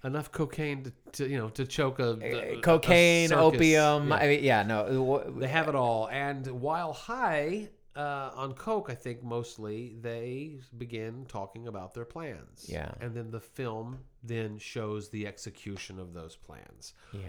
enough 0.04 0.30
cocaine 0.32 0.84
to, 0.84 0.92
to 1.12 1.28
you 1.28 1.38
know 1.38 1.48
to 1.50 1.64
choke 1.66 1.98
a, 1.98 2.18
a- 2.22 2.58
a 2.58 2.60
Cocaine, 2.60 3.28
circus. 3.28 3.42
opium. 3.56 4.08
Yeah. 4.08 4.14
I 4.14 4.26
mean, 4.28 4.44
yeah, 4.44 4.62
no. 4.62 5.32
They 5.36 5.48
have 5.48 5.68
it 5.68 5.74
all, 5.74 6.08
and 6.08 6.46
while 6.46 6.92
high 6.92 7.68
uh, 7.96 8.30
on 8.34 8.54
coke, 8.54 8.88
I 8.90 8.94
think 8.94 9.22
mostly 9.22 9.96
they 10.00 10.58
begin 10.78 11.26
talking 11.26 11.66
about 11.68 11.94
their 11.94 12.04
plans. 12.04 12.66
Yeah. 12.68 12.92
and 13.00 13.14
then 13.14 13.30
the 13.30 13.40
film 13.40 13.98
then 14.22 14.58
shows 14.58 15.08
the 15.10 15.26
execution 15.26 15.98
of 15.98 16.12
those 16.14 16.36
plans. 16.36 16.94
Yeah. 17.12 17.20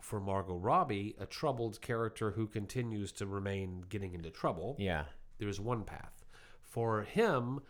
for 0.00 0.20
Margot 0.20 0.56
Robbie, 0.56 1.14
a 1.20 1.26
troubled 1.26 1.78
character 1.82 2.30
who 2.30 2.46
continues 2.46 3.12
to 3.12 3.26
remain 3.26 3.84
getting 3.90 4.14
into 4.14 4.30
trouble, 4.30 4.74
Yeah. 4.78 5.04
there's 5.38 5.60
one 5.60 5.84
path. 5.84 6.24
For 6.62 7.02
him, 7.02 7.60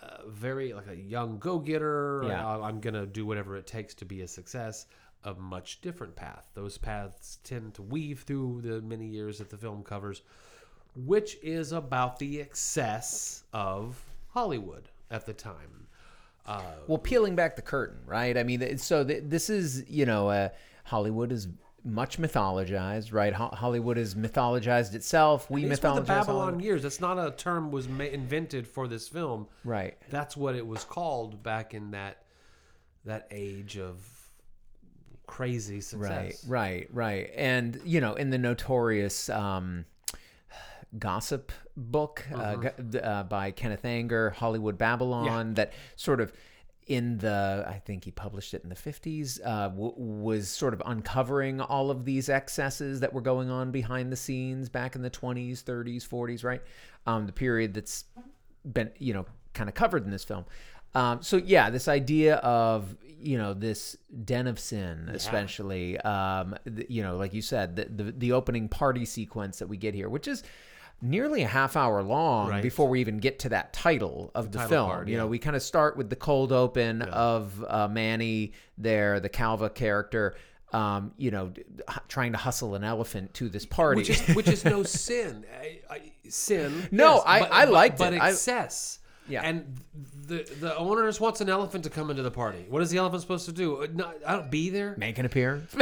uh, 0.00 0.28
very 0.28 0.72
like 0.72 0.86
a 0.86 0.94
young 0.94 1.38
go-getter, 1.40 2.22
Yeah. 2.26 2.46
I'm 2.58 2.80
gonna 2.80 3.06
do 3.06 3.26
whatever 3.26 3.56
it 3.56 3.66
takes 3.66 3.94
to 3.94 4.04
be 4.04 4.20
a 4.20 4.28
success. 4.28 4.86
A 5.24 5.34
much 5.34 5.80
different 5.80 6.14
path. 6.14 6.48
Those 6.54 6.78
paths 6.78 7.40
tend 7.42 7.74
to 7.74 7.82
weave 7.82 8.20
through 8.22 8.60
the 8.62 8.80
many 8.80 9.06
years 9.08 9.38
that 9.38 9.50
the 9.50 9.58
film 9.58 9.82
covers. 9.82 10.22
Which 10.94 11.38
is 11.42 11.72
about 11.72 12.18
the 12.18 12.40
excess 12.40 13.44
of 13.52 14.02
Hollywood 14.28 14.88
at 15.10 15.26
the 15.26 15.32
time. 15.32 15.86
Uh, 16.46 16.62
Well, 16.86 16.98
peeling 16.98 17.36
back 17.36 17.56
the 17.56 17.62
curtain, 17.62 17.98
right? 18.06 18.36
I 18.36 18.42
mean, 18.42 18.78
so 18.78 19.04
th- 19.04 19.24
this 19.26 19.50
is, 19.50 19.84
you 19.88 20.06
know, 20.06 20.28
uh, 20.28 20.48
Hollywood 20.84 21.30
is 21.32 21.48
much 21.84 22.18
mythologized, 22.18 23.12
right? 23.12 23.32
Ho- 23.32 23.50
Hollywood 23.52 23.96
is 23.98 24.14
mythologized 24.14 24.94
itself. 24.94 25.48
We 25.50 25.64
it's 25.64 25.80
for 25.80 25.94
the 25.94 26.00
Babylon 26.02 26.40
Hollywood. 26.40 26.64
years. 26.64 26.82
That's 26.82 27.00
not 27.00 27.18
a 27.18 27.30
term 27.30 27.70
was 27.70 27.88
ma- 27.88 28.04
invented 28.04 28.66
for 28.66 28.88
this 28.88 29.08
film. 29.08 29.46
Right. 29.64 29.96
That's 30.10 30.36
what 30.36 30.54
it 30.56 30.66
was 30.66 30.84
called 30.84 31.42
back 31.42 31.72
in 31.74 31.92
that 31.92 32.24
that 33.06 33.26
age 33.30 33.78
of 33.78 33.96
crazy 35.26 35.80
success. 35.80 36.44
Right, 36.46 36.88
right, 36.88 36.88
right. 36.92 37.30
And, 37.34 37.80
you 37.84 38.00
know, 38.00 38.14
in 38.14 38.30
the 38.30 38.38
notorious 38.38 39.28
um, 39.30 39.84
gossip 40.98 41.52
book 41.76 42.24
uh, 42.32 42.36
Mm-hmm. 42.56 42.96
uh, 43.02 43.22
by 43.24 43.50
Kenneth 43.52 43.84
Anger, 43.84 44.30
Hollywood 44.30 44.76
Babylon, 44.78 45.54
that 45.54 45.72
sort 45.96 46.20
of 46.20 46.32
in 46.86 47.18
the, 47.18 47.64
I 47.68 47.78
think 47.78 48.04
he 48.04 48.10
published 48.10 48.52
it 48.52 48.64
in 48.64 48.68
the 48.68 48.74
50s, 48.74 49.38
uh, 49.44 49.68
w- 49.68 49.94
was 49.96 50.48
sort 50.48 50.74
of 50.74 50.82
uncovering 50.84 51.60
all 51.60 51.90
of 51.90 52.04
these 52.04 52.28
excesses 52.28 52.98
that 53.00 53.12
were 53.12 53.20
going 53.20 53.48
on 53.48 53.70
behind 53.70 54.10
the 54.10 54.16
scenes 54.16 54.68
back 54.68 54.96
in 54.96 55.02
the 55.02 55.10
20s, 55.10 55.62
30s, 55.62 56.08
40s, 56.08 56.42
right? 56.42 56.62
Um, 57.06 57.26
the 57.26 57.32
period 57.32 57.74
that's 57.74 58.04
been 58.72 58.90
you 58.98 59.14
know 59.14 59.24
kind 59.54 59.68
of 59.70 59.74
covered 59.74 60.04
in 60.04 60.10
this 60.10 60.22
film 60.24 60.44
um, 60.94 61.22
so 61.22 61.38
yeah 61.38 61.70
this 61.70 61.88
idea 61.88 62.36
of 62.36 62.94
you 63.18 63.38
know 63.38 63.54
this 63.54 63.96
den 64.24 64.46
of 64.46 64.58
sin 64.58 65.08
especially 65.14 65.98
um, 66.00 66.54
th- 66.66 66.90
you 66.90 67.02
know 67.02 67.16
like 67.16 67.32
you 67.32 67.40
said 67.40 67.74
the, 67.76 67.84
the 67.86 68.12
the 68.12 68.32
opening 68.32 68.68
party 68.68 69.06
sequence 69.06 69.58
that 69.60 69.66
we 69.68 69.78
get 69.78 69.94
here 69.94 70.10
which 70.10 70.28
is 70.28 70.42
nearly 71.02 71.42
a 71.42 71.46
half 71.48 71.76
hour 71.76 72.02
long 72.02 72.48
Right. 72.50 72.62
before 72.62 72.88
we 72.88 73.00
even 73.00 73.18
get 73.18 73.38
to 73.40 73.48
that 73.50 73.72
title 73.72 74.30
of 74.34 74.52
the, 74.52 74.58
title 74.58 74.70
film 74.70 74.90
card, 74.90 75.08
you 75.08 75.16
know 75.16 75.26
we 75.26 75.38
kind 75.38 75.56
of 75.56 75.62
start 75.62 75.96
with 75.96 76.10
the 76.10 76.16
cold 76.16 76.52
open 76.52 77.02
of 77.02 77.64
uh, 77.66 77.88
manny 77.88 78.52
there 78.78 79.20
the 79.20 79.28
calva 79.28 79.70
character 79.70 80.34
um, 80.72 81.12
you 81.18 81.32
know, 81.32 81.52
trying 82.06 82.30
to 82.30 82.38
hustle 82.38 82.76
an 82.76 82.84
elephant 82.84 83.34
to 83.34 83.48
this 83.48 83.66
party. 83.66 84.02
which 84.02 84.10
is 84.10 84.20
which 84.36 84.46
is 84.46 84.64
no 84.64 84.82
sin. 84.84 85.44
I, 85.60 85.80
I, 85.92 86.12
sin. 86.28 86.86
No, 86.92 87.14
yes, 87.16 87.22
I- 87.26 87.40
but, 87.40 87.52
I 87.52 87.64
but- 87.64 87.72
liked 87.74 87.98
but 87.98 88.14
it. 88.14 88.20
I- 88.22 88.28
excess. 88.30 89.00
Yeah. 89.28 89.42
and 89.42 89.80
the 90.28 90.48
the 90.60 90.76
owner 90.76 91.06
just 91.08 91.20
wants 91.20 91.40
an 91.40 91.48
elephant 91.48 91.82
to 91.84 91.90
come 91.90 92.08
into 92.10 92.22
the 92.22 92.30
party. 92.30 92.66
What 92.68 92.82
is 92.82 92.90
the 92.90 92.98
elephant 92.98 93.20
supposed 93.22 93.46
to 93.46 93.52
do? 93.52 93.82
Uh, 93.82 93.88
Not, 93.92 94.14
I 94.24 94.32
don't 94.36 94.48
be 94.50 94.70
there. 94.70 94.94
Make 94.96 95.18
an 95.18 95.26
appearance. 95.26 95.74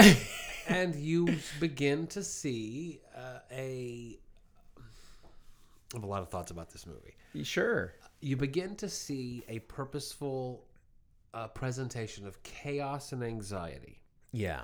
and 0.69 0.95
you 0.95 1.37
begin 1.61 2.07
to 2.09 2.23
see 2.25 3.01
uh, 3.15 3.41
a. 3.53 4.19
I 5.95 5.97
have 5.97 6.05
a 6.05 6.07
lot 6.07 6.23
of 6.23 6.29
thoughts 6.29 6.51
about 6.51 6.71
this 6.71 6.87
movie. 6.87 7.17
sure. 7.45 7.95
You 8.21 8.37
begin 8.37 8.75
to 8.77 8.89
see 8.89 9.45
a 9.49 9.61
purposeful 9.61 10.65
uh, 11.33 11.49
presentation 11.49 12.27
of 12.27 12.43
chaos 12.43 13.13
and 13.13 13.23
anxiety 13.23 14.01
Yeah. 14.33 14.63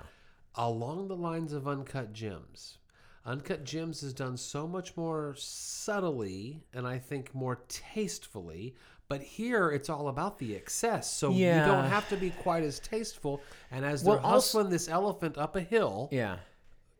along 0.55 1.07
the 1.07 1.15
lines 1.15 1.53
of 1.53 1.67
Uncut 1.67 2.11
Gems. 2.13 2.77
Uncut 3.25 3.63
Gems 3.63 4.03
is 4.03 4.13
done 4.13 4.37
so 4.37 4.67
much 4.67 4.95
more 4.97 5.33
subtly 5.37 6.63
and 6.73 6.85
I 6.85 6.99
think 6.99 7.33
more 7.33 7.61
tastefully. 7.67 8.75
But 9.07 9.21
here 9.21 9.69
it's 9.71 9.89
all 9.89 10.07
about 10.07 10.37
the 10.39 10.55
excess, 10.55 11.11
so 11.13 11.31
you 11.31 11.45
don't 11.51 11.85
have 11.85 12.09
to 12.09 12.17
be 12.17 12.31
quite 12.31 12.63
as 12.63 12.79
tasteful. 12.79 13.39
And 13.71 13.85
as 13.85 14.03
Well, 14.03 14.15
they're 14.17 14.25
also- 14.25 14.35
hustling 14.59 14.69
this 14.71 14.87
elephant 14.89 15.37
up 15.37 15.55
a 15.55 15.61
hill, 15.61 16.09
Yeah. 16.11 16.39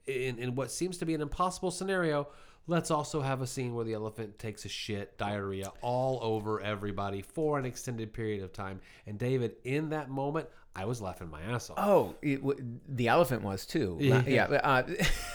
in, 0.06 0.38
in 0.38 0.54
what 0.56 0.70
seems 0.72 1.00
to 1.00 1.06
be 1.06 1.16
an 1.16 1.22
impossible 1.22 1.72
scenario, 1.72 2.28
let's 2.68 2.92
also 2.92 3.22
have 3.22 3.42
a 3.42 3.48
scene 3.48 3.74
where 3.76 3.86
the 3.86 3.94
elephant 3.94 4.40
takes 4.40 4.66
a 4.66 4.70
shit, 4.70 5.18
diarrhea 5.18 5.72
all 5.82 6.20
over 6.22 6.62
everybody 6.62 7.22
for 7.22 7.60
an 7.60 7.66
extended 7.66 8.12
period 8.14 8.44
of 8.44 8.52
time. 8.54 8.80
And 9.06 9.18
David, 9.20 9.56
in 9.64 9.90
that 9.90 10.10
moment, 10.10 10.48
I 10.76 10.86
was 10.86 11.02
laughing 11.02 11.30
my 11.30 11.42
ass 11.44 11.70
off. 11.70 11.78
Oh, 11.80 12.16
it, 12.22 12.38
w- 12.38 12.60
the 12.90 13.08
elephant 13.08 13.44
was 13.44 13.66
too. 13.66 13.98
Yeah. 14.02 14.24
Yeah. 14.28 14.46
Uh, 14.46 14.84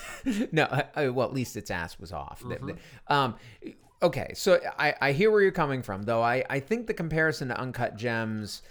no, 0.52 0.64
I, 0.64 0.84
I- 0.94 1.08
well, 1.08 1.26
at 1.26 1.32
least 1.34 1.56
its 1.56 1.70
ass 1.70 1.98
was 1.98 2.12
off. 2.12 2.42
Mm-hmm. 2.42 2.72
Um, 3.12 3.36
okay, 4.02 4.32
so 4.34 4.60
I, 4.78 4.94
I 5.00 5.12
hear 5.12 5.30
where 5.30 5.40
you're 5.40 5.50
coming 5.52 5.82
from, 5.82 6.02
though. 6.02 6.22
I, 6.22 6.44
I 6.50 6.60
think 6.60 6.86
the 6.86 6.94
comparison 6.94 7.48
to 7.48 7.58
Uncut 7.58 7.96
Gems 7.96 8.62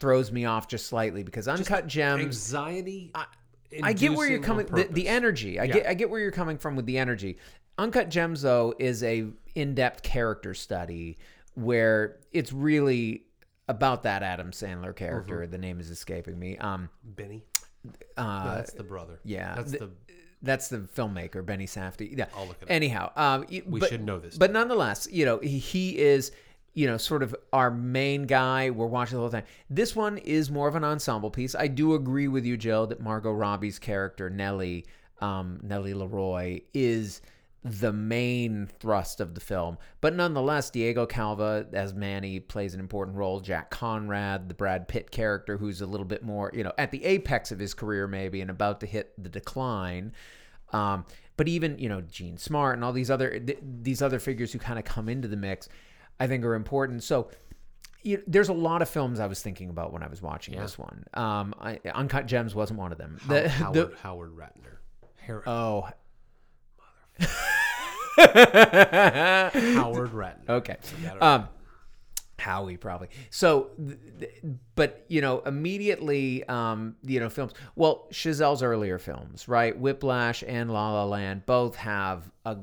throws 0.00 0.30
me 0.30 0.44
off 0.44 0.68
just 0.68 0.86
slightly 0.86 1.22
because 1.22 1.48
Uncut 1.48 1.86
Gems. 1.86 2.22
Anxiety. 2.22 3.10
I 3.82 3.92
get 3.92 4.12
where 4.14 4.28
you're 4.28 4.40
coming. 4.40 4.66
The, 4.66 4.84
the 4.90 5.08
energy. 5.08 5.60
I 5.60 5.66
get. 5.66 5.86
I 5.86 5.94
get 5.94 6.08
where 6.10 6.20
you're 6.20 6.30
coming 6.30 6.56
from 6.58 6.74
with 6.76 6.86
the 6.86 6.98
energy. 6.98 7.38
Uncut 7.78 8.08
Gems, 8.10 8.42
though, 8.42 8.74
is 8.78 9.02
a 9.02 9.26
in-depth 9.54 10.02
character 10.02 10.54
study 10.54 11.16
where 11.54 12.16
it's 12.32 12.52
really 12.52 13.22
about 13.68 14.02
that 14.04 14.22
Adam 14.22 14.50
Sandler 14.50 14.94
character. 14.94 15.40
Mm-hmm. 15.42 15.50
The 15.50 15.58
name 15.58 15.80
is 15.80 15.90
escaping 15.90 16.38
me. 16.38 16.56
Um, 16.58 16.88
Benny. 17.04 17.44
uh, 18.16 18.44
No, 18.44 18.54
that's 18.56 18.72
the 18.72 18.82
brother. 18.84 19.20
yeah, 19.24 19.54
That's 19.56 19.70
th- 19.72 19.80
the. 19.82 19.90
That's 20.40 20.68
the 20.68 20.78
filmmaker 20.78 21.44
Benny 21.44 21.66
Safdie. 21.66 22.16
Yeah. 22.16 22.26
I'll 22.36 22.46
look 22.46 22.58
it 22.58 22.66
up. 22.66 22.70
Anyhow, 22.70 23.10
um, 23.16 23.44
y- 23.50 23.62
We 23.66 23.80
but, 23.80 23.88
should 23.88 24.04
know 24.04 24.20
this. 24.20 24.38
But 24.38 24.52
nonetheless, 24.52 25.08
you 25.10 25.24
know, 25.24 25.38
he, 25.40 25.58
he 25.58 25.98
is, 25.98 26.30
you 26.74 26.86
know, 26.86 26.96
sort 26.96 27.24
of 27.24 27.34
our 27.52 27.72
main 27.72 28.22
guy. 28.26 28.70
We're 28.70 28.86
watching 28.86 29.16
the 29.16 29.22
whole 29.22 29.30
time. 29.30 29.42
This 29.68 29.96
one 29.96 30.16
is 30.18 30.48
more 30.48 30.68
of 30.68 30.76
an 30.76 30.84
ensemble 30.84 31.30
piece. 31.32 31.56
I 31.56 31.66
do 31.66 31.94
agree 31.94 32.28
with 32.28 32.44
you, 32.44 32.56
Jill, 32.56 32.86
that 32.86 33.00
Margot 33.00 33.32
Robbie's 33.32 33.80
character 33.80 34.30
Nellie, 34.30 34.86
um, 35.20 35.58
Nellie 35.64 35.92
LaRoy, 35.94 36.62
is 36.72 37.20
the 37.64 37.92
main 37.92 38.68
thrust 38.78 39.20
of 39.20 39.34
the 39.34 39.40
film. 39.40 39.78
But 40.00 40.14
nonetheless, 40.14 40.70
Diego 40.70 41.06
Calva 41.06 41.66
as 41.72 41.92
Manny 41.92 42.38
plays 42.40 42.72
an 42.74 42.80
important 42.80 43.16
role. 43.16 43.40
Jack 43.40 43.70
Conrad, 43.70 44.48
the 44.48 44.54
Brad 44.54 44.86
Pitt 44.88 45.10
character, 45.10 45.56
who's 45.58 45.80
a 45.80 45.86
little 45.86 46.06
bit 46.06 46.22
more, 46.22 46.50
you 46.54 46.62
know, 46.62 46.72
at 46.78 46.90
the 46.92 47.04
apex 47.04 47.50
of 47.50 47.58
his 47.58 47.74
career 47.74 48.06
maybe 48.06 48.40
and 48.40 48.50
about 48.50 48.80
to 48.80 48.86
hit 48.86 49.12
the 49.22 49.28
decline. 49.28 50.12
Um, 50.72 51.04
but 51.36 51.48
even 51.48 51.78
you 51.78 51.88
know 51.88 52.00
Jean 52.02 52.36
Smart 52.36 52.74
and 52.76 52.84
all 52.84 52.92
these 52.92 53.10
other 53.10 53.38
th- 53.40 53.58
these 53.62 54.02
other 54.02 54.18
figures 54.18 54.52
who 54.52 54.58
kind 54.58 54.78
of 54.78 54.84
come 54.84 55.08
into 55.08 55.28
the 55.28 55.36
mix, 55.36 55.68
I 56.20 56.26
think 56.26 56.44
are 56.44 56.54
important. 56.54 57.02
So 57.02 57.30
you, 58.02 58.22
there's 58.26 58.48
a 58.48 58.54
lot 58.54 58.82
of 58.82 58.88
films 58.88 59.18
I 59.18 59.26
was 59.26 59.42
thinking 59.42 59.70
about 59.70 59.92
when 59.92 60.02
I 60.02 60.08
was 60.08 60.20
watching 60.22 60.58
this 60.58 60.78
one. 60.78 61.04
Um, 61.14 61.54
I, 61.60 61.80
Uncut 61.94 62.26
Gems 62.26 62.54
wasn't 62.54 62.78
one 62.78 62.92
of 62.92 62.98
them. 62.98 63.18
How- 63.20 63.34
The- 63.34 63.48
Howard, 63.48 63.74
the- 63.74 63.96
Howard 64.02 64.36
Ratner. 64.36 64.76
Har- 65.26 65.42
oh. 65.48 65.88
Howard 68.18 70.12
Ratner. 70.12 70.48
Okay. 70.48 70.76
Um, 71.20 71.48
Howie 72.38 72.76
probably. 72.76 73.08
So, 73.30 73.70
th- 73.84 73.98
th- 74.20 74.32
but 74.74 75.04
you 75.08 75.20
know, 75.20 75.40
immediately, 75.40 76.44
um, 76.44 76.96
you 77.02 77.20
know, 77.20 77.28
films. 77.28 77.52
Well, 77.74 78.06
Chazelle's 78.12 78.62
earlier 78.62 78.98
films, 78.98 79.48
right? 79.48 79.78
Whiplash 79.78 80.44
and 80.46 80.70
La 80.72 80.92
La 80.92 81.04
Land 81.04 81.46
both 81.46 81.76
have 81.76 82.30
a 82.44 82.56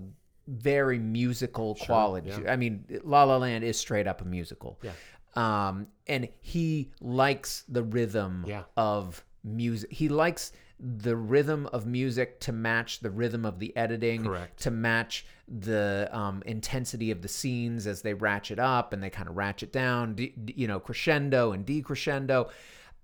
very 0.48 1.00
musical 1.00 1.76
quality. 1.76 2.32
I 2.48 2.56
mean, 2.56 2.86
La 3.04 3.24
La 3.24 3.38
Land 3.38 3.64
is 3.64 3.78
straight 3.78 4.08
up 4.08 4.22
a 4.22 4.26
musical. 4.26 4.80
Yeah. 4.82 4.92
Um, 5.36 5.88
and 6.08 6.30
he 6.42 6.92
likes 7.02 7.66
the 7.68 7.84
rhythm 7.84 8.46
Yeah. 8.48 8.64
of 8.78 9.24
music. 9.44 9.92
He 9.92 10.08
likes 10.08 10.54
the 10.80 11.16
rhythm 11.16 11.68
of 11.68 11.86
music 11.86 12.40
to 12.42 12.52
match 12.52 13.00
the 13.00 13.10
rhythm 13.10 13.46
of 13.46 13.60
the 13.60 13.76
editing 13.78 14.24
Correct. 14.24 14.60
to 14.62 14.72
match 14.72 15.26
the 15.48 16.10
um, 16.12 16.44
intensity 16.46 17.12
of 17.12 17.22
the 17.22 17.28
scenes 17.28 17.88
as 17.88 18.02
they 18.02 18.14
ratchet 18.14 18.60
up 18.60 18.92
and 18.92 19.02
they 19.02 19.10
kind 19.10 19.30
of 19.30 19.38
ratchet 19.38 19.72
down, 19.72 20.16
de- 20.16 20.34
de- 20.44 20.54
you 20.58 20.68
know, 20.68 20.80
crescendo 20.80 21.54
and 21.54 21.66
decrescendo. 21.66 22.50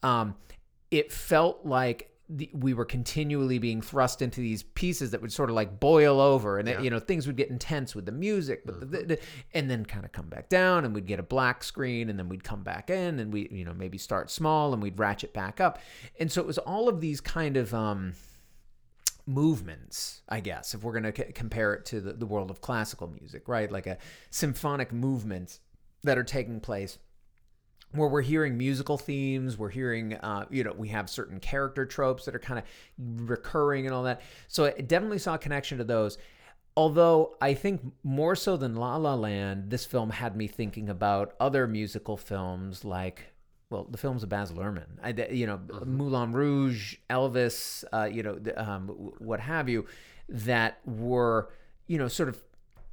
Um, 0.04 0.36
it 0.90 1.12
felt 1.14 1.66
like 1.66 2.11
the, 2.34 2.50
we 2.54 2.74
were 2.74 2.86
continually 2.86 3.60
being 3.60 3.82
thrust 3.82 4.22
into 4.22 4.40
these 4.40 4.64
pieces 4.64 5.12
that 5.12 5.22
would 5.22 5.34
sort 5.34 5.50
of 5.50 5.56
like 5.56 5.80
boil 5.80 6.22
over, 6.22 6.58
and 6.60 6.70
it- 6.70 6.78
you 6.84 6.90
know 6.90 7.00
things 7.00 7.28
would 7.28 7.36
get 7.36 7.50
intense 7.50 7.94
with 7.94 8.06
the 8.06 8.12
music, 8.12 8.64
but 8.66 8.80
the, 8.80 8.86
the, 9.04 9.20
and 9.54 9.70
then 9.70 9.86
kind 9.86 10.06
of 10.06 10.12
come 10.12 10.28
back 10.30 10.48
down, 10.48 10.86
and 10.86 10.96
we'd 10.96 11.06
get 11.08 11.20
a 11.20 11.24
black 11.24 11.64
screen, 11.64 12.10
and 12.10 12.18
then 12.18 12.30
we'd 12.30 12.44
come 12.44 12.64
back 12.64 12.90
in, 12.90 13.20
and 13.20 13.34
we 13.34 13.48
you 13.52 13.66
know 13.66 13.74
maybe 13.74 13.98
start 13.98 14.32
small, 14.32 14.74
and 14.74 14.82
we'd 14.82 14.98
ratchet 14.98 15.34
back 15.34 15.60
up, 15.60 15.80
and 16.20 16.32
so 16.32 16.40
it 16.42 16.48
was 16.48 16.58
all 16.58 16.88
of 16.88 17.02
these 17.02 17.20
kind 17.20 17.58
of 17.58 17.74
um, 17.74 18.14
movements, 19.28 20.22
I 20.30 20.40
guess, 20.40 20.74
if 20.74 20.84
we're 20.84 21.00
going 21.00 21.12
to 21.12 21.16
c- 21.26 21.32
compare 21.34 21.74
it 21.74 21.86
to 21.88 22.02
the, 22.02 22.14
the 22.14 22.26
world 22.26 22.50
of 22.50 22.62
classical 22.62 23.08
music, 23.08 23.48
right? 23.48 23.72
Like 23.72 23.88
a 23.88 23.98
symphonic 24.30 24.92
movements 24.92 25.60
that 26.04 26.18
are 26.18 26.24
taking 26.24 26.60
place 26.60 26.98
where 27.94 28.08
we're 28.08 28.22
hearing 28.22 28.58
musical 28.58 28.98
themes, 28.98 29.58
we're 29.58 29.70
hearing, 29.70 30.16
uh, 30.16 30.46
you 30.50 30.64
know, 30.64 30.74
we 30.74 30.90
have 30.90 31.10
certain 31.10 31.40
character 31.40 31.86
tropes 31.86 32.26
that 32.26 32.36
are 32.36 32.40
kind 32.40 32.60
of 32.60 33.30
recurring 33.30 33.86
and 33.86 33.94
all 33.94 34.04
that. 34.04 34.22
So 34.48 34.66
I 34.66 34.82
definitely 34.82 35.20
saw 35.20 35.36
a 35.36 35.38
connection 35.38 35.78
to 35.80 35.84
those. 35.84 36.18
Although 36.78 37.36
I 37.42 37.54
think 37.54 37.82
more 38.04 38.36
so 38.36 38.56
than 38.56 38.76
La 38.76 38.96
La 38.96 39.14
Land, 39.16 39.70
this 39.70 39.86
film 39.86 40.10
had 40.10 40.38
me 40.38 40.48
thinking 40.48 40.88
about 40.88 41.34
other 41.40 41.68
musical 41.68 42.16
films 42.16 42.86
like 42.86 43.32
well, 43.72 43.88
the 43.90 43.98
films 43.98 44.22
of 44.22 44.30
Baz 44.30 44.52
Luhrmann, 44.52 45.00
I, 45.02 45.14
you 45.32 45.48
know, 45.48 45.60
Moulin 45.86 46.34
Rouge, 46.34 46.98
Elvis, 47.10 47.86
uh, 47.94 48.04
you 48.04 48.22
know, 48.22 48.38
um, 48.58 48.90
what 49.18 49.40
have 49.40 49.70
you, 49.70 49.86
that 50.28 50.80
were, 50.86 51.50
you 51.88 51.98
know, 51.98 52.10
sort 52.10 52.28
of 52.28 52.44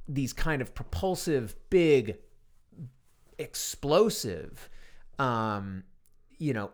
these 0.07 0.31
kind 0.31 0.61
of 0.61 0.73
propulsive, 0.73 1.53
big, 1.69 2.17
explosive, 3.37 4.69
um, 5.19 5.83
you 6.37 6.53
know, 6.53 6.71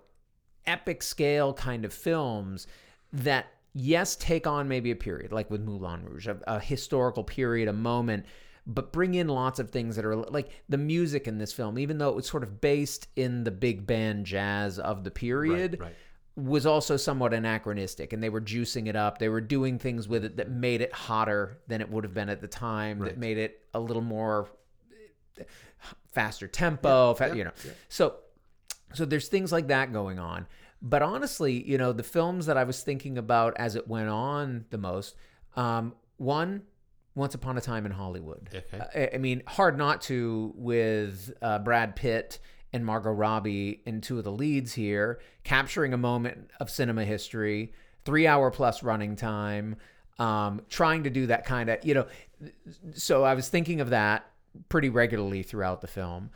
epic 0.66 1.04
scale 1.04 1.54
kind 1.54 1.86
of 1.86 1.94
films 1.94 2.68
that 3.12 3.48
yes 3.74 4.16
take 4.16 4.48
on 4.48 4.68
maybe 4.68 4.90
a 4.90 4.96
period 4.96 5.32
like 5.32 5.52
with 5.52 5.62
Moulin 5.62 6.06
Rouge, 6.06 6.28
a, 6.28 6.38
a 6.48 6.60
historical 6.60 7.24
period, 7.24 7.68
a 7.68 7.74
moment, 7.74 8.26
but 8.66 8.92
bring 8.92 9.16
in 9.16 9.28
lots 9.28 9.60
of 9.60 9.70
things 9.70 9.96
that 9.96 10.06
are 10.06 10.16
like 10.16 10.50
the 10.70 10.78
music 10.78 11.28
in 11.28 11.38
this 11.38 11.52
film, 11.52 11.78
even 11.78 11.98
though 11.98 12.10
it 12.10 12.16
was 12.16 12.28
sort 12.28 12.44
of 12.44 12.62
based 12.62 13.08
in 13.16 13.44
the 13.44 13.52
big 13.52 13.86
band 13.86 14.26
jazz 14.26 14.80
of 14.80 15.04
the 15.04 15.12
period. 15.12 15.80
right. 15.80 15.96
Was 16.38 16.66
also 16.66 16.98
somewhat 16.98 17.34
anachronistic, 17.34 18.12
and 18.12 18.22
they 18.22 18.28
were 18.28 18.42
juicing 18.42 18.88
it 18.88 18.96
up. 18.98 19.20
They 19.20 19.30
were 19.30 19.40
doing 19.40 19.80
things 19.80 20.06
with 20.10 20.26
it 20.26 20.36
that 20.36 20.52
made 20.52 20.82
it 20.82 20.92
hotter 20.92 21.60
than 21.70 21.80
it 21.80 21.90
would 21.90 22.04
have 22.04 22.14
been 22.14 22.28
at 22.28 22.42
the 22.42 22.48
time. 22.50 23.00
That 23.00 23.18
made 23.18 23.38
it 23.38 23.62
a 23.74 23.80
little 23.80 24.02
more 24.02 24.50
faster 26.12 26.48
tempo. 26.48 27.14
fa- 27.14 27.30
yeah, 27.30 27.34
you 27.36 27.44
know, 27.46 27.52
yeah. 27.64 27.72
so 27.88 28.16
so 28.96 29.06
there's 29.06 29.28
things 29.28 29.52
like 29.52 29.68
that 29.68 29.92
going 29.94 30.20
on. 30.20 30.48
But 30.82 31.02
honestly, 31.02 31.64
you 31.68 31.78
know, 31.78 31.94
the 31.94 32.04
films 32.04 32.46
that 32.46 32.58
I 32.58 32.64
was 32.64 32.82
thinking 32.82 33.18
about 33.18 33.56
as 33.58 33.76
it 33.76 33.88
went 33.88 34.10
on 34.10 34.66
the 34.70 34.78
most, 34.78 35.16
um, 35.56 35.94
one, 36.18 36.64
Once 37.16 37.34
Upon 37.34 37.58
a 37.58 37.62
Time 37.62 37.86
in 37.86 37.92
Hollywood. 37.92 38.50
Okay. 38.54 39.10
I, 39.14 39.16
I 39.16 39.18
mean, 39.18 39.42
hard 39.48 39.78
not 39.78 40.02
to 40.04 40.54
with 40.56 41.34
uh, 41.42 41.60
Brad 41.60 41.96
Pitt 41.96 42.40
and 42.74 42.86
Margot 42.86 43.12
Robbie 43.12 43.82
in 43.86 44.02
two 44.02 44.18
of 44.18 44.26
the 44.26 44.32
leads 44.32 44.74
here, 44.74 45.20
capturing 45.44 45.94
a 45.94 45.98
moment 45.98 46.52
of 46.60 46.70
cinema 46.70 47.06
history, 47.06 47.74
three 48.04 48.28
hour 48.28 48.52
plus 48.52 48.84
running 48.84 49.16
time, 49.16 49.78
um, 50.20 50.62
trying 50.70 51.04
to 51.04 51.10
do 51.10 51.28
that 51.28 51.46
kind 51.46 51.70
of, 51.70 51.84
you 51.86 51.94
know. 51.94 52.06
So 52.94 53.24
I 53.24 53.34
was 53.34 53.48
thinking 53.48 53.80
of 53.80 53.92
that 53.92 54.30
pretty 54.70 54.90
regularly 54.90 55.42
throughout 55.42 55.82
the 55.82 55.88
film. 55.88 56.32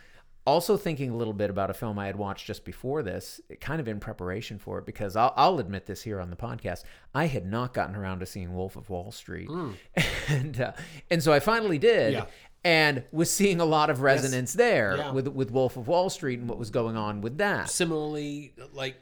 Also 0.49 0.77
thinking 0.77 1.11
a 1.11 1.15
little 1.15 1.33
bit 1.33 1.49
about 1.49 1.69
a 1.69 1.73
film 1.73 1.99
I 1.99 2.07
had 2.07 2.15
watched 2.15 2.47
just 2.47 2.65
before 2.65 3.03
this, 3.03 3.39
kind 3.61 3.79
of 3.79 3.87
in 3.87 3.99
preparation 3.99 4.57
for 4.57 4.79
it, 4.79 4.85
because 4.85 5.15
I'll, 5.15 5.33
I'll 5.37 5.59
admit 5.59 5.85
this 5.85 6.01
here 6.01 6.19
on 6.19 6.29
the 6.29 6.35
podcast, 6.35 6.83
I 7.13 7.25
had 7.27 7.45
not 7.45 7.73
gotten 7.73 7.95
around 7.95 8.19
to 8.19 8.25
seeing 8.25 8.53
Wolf 8.53 8.75
of 8.75 8.89
Wall 8.89 9.11
Street, 9.11 9.49
and 10.27 10.59
uh, 10.59 10.71
and 11.09 11.21
so 11.23 11.31
I 11.31 11.39
finally 11.39 11.77
did, 11.77 12.13
Yeah. 12.13 12.25
and 12.63 13.03
was 13.11 13.31
seeing 13.31 13.59
a 13.61 13.65
lot 13.65 13.89
of 13.89 14.01
resonance 14.01 14.53
there 14.53 14.97
Yeah. 14.97 15.11
with 15.11 15.27
with 15.27 15.51
Wolf 15.51 15.77
of 15.77 15.87
Wall 15.87 16.09
Street 16.09 16.39
and 16.39 16.49
what 16.49 16.57
was 16.57 16.69
going 16.71 16.97
on 16.97 17.21
with 17.21 17.37
that. 17.37 17.69
Similarly, 17.69 18.53
like 18.73 18.95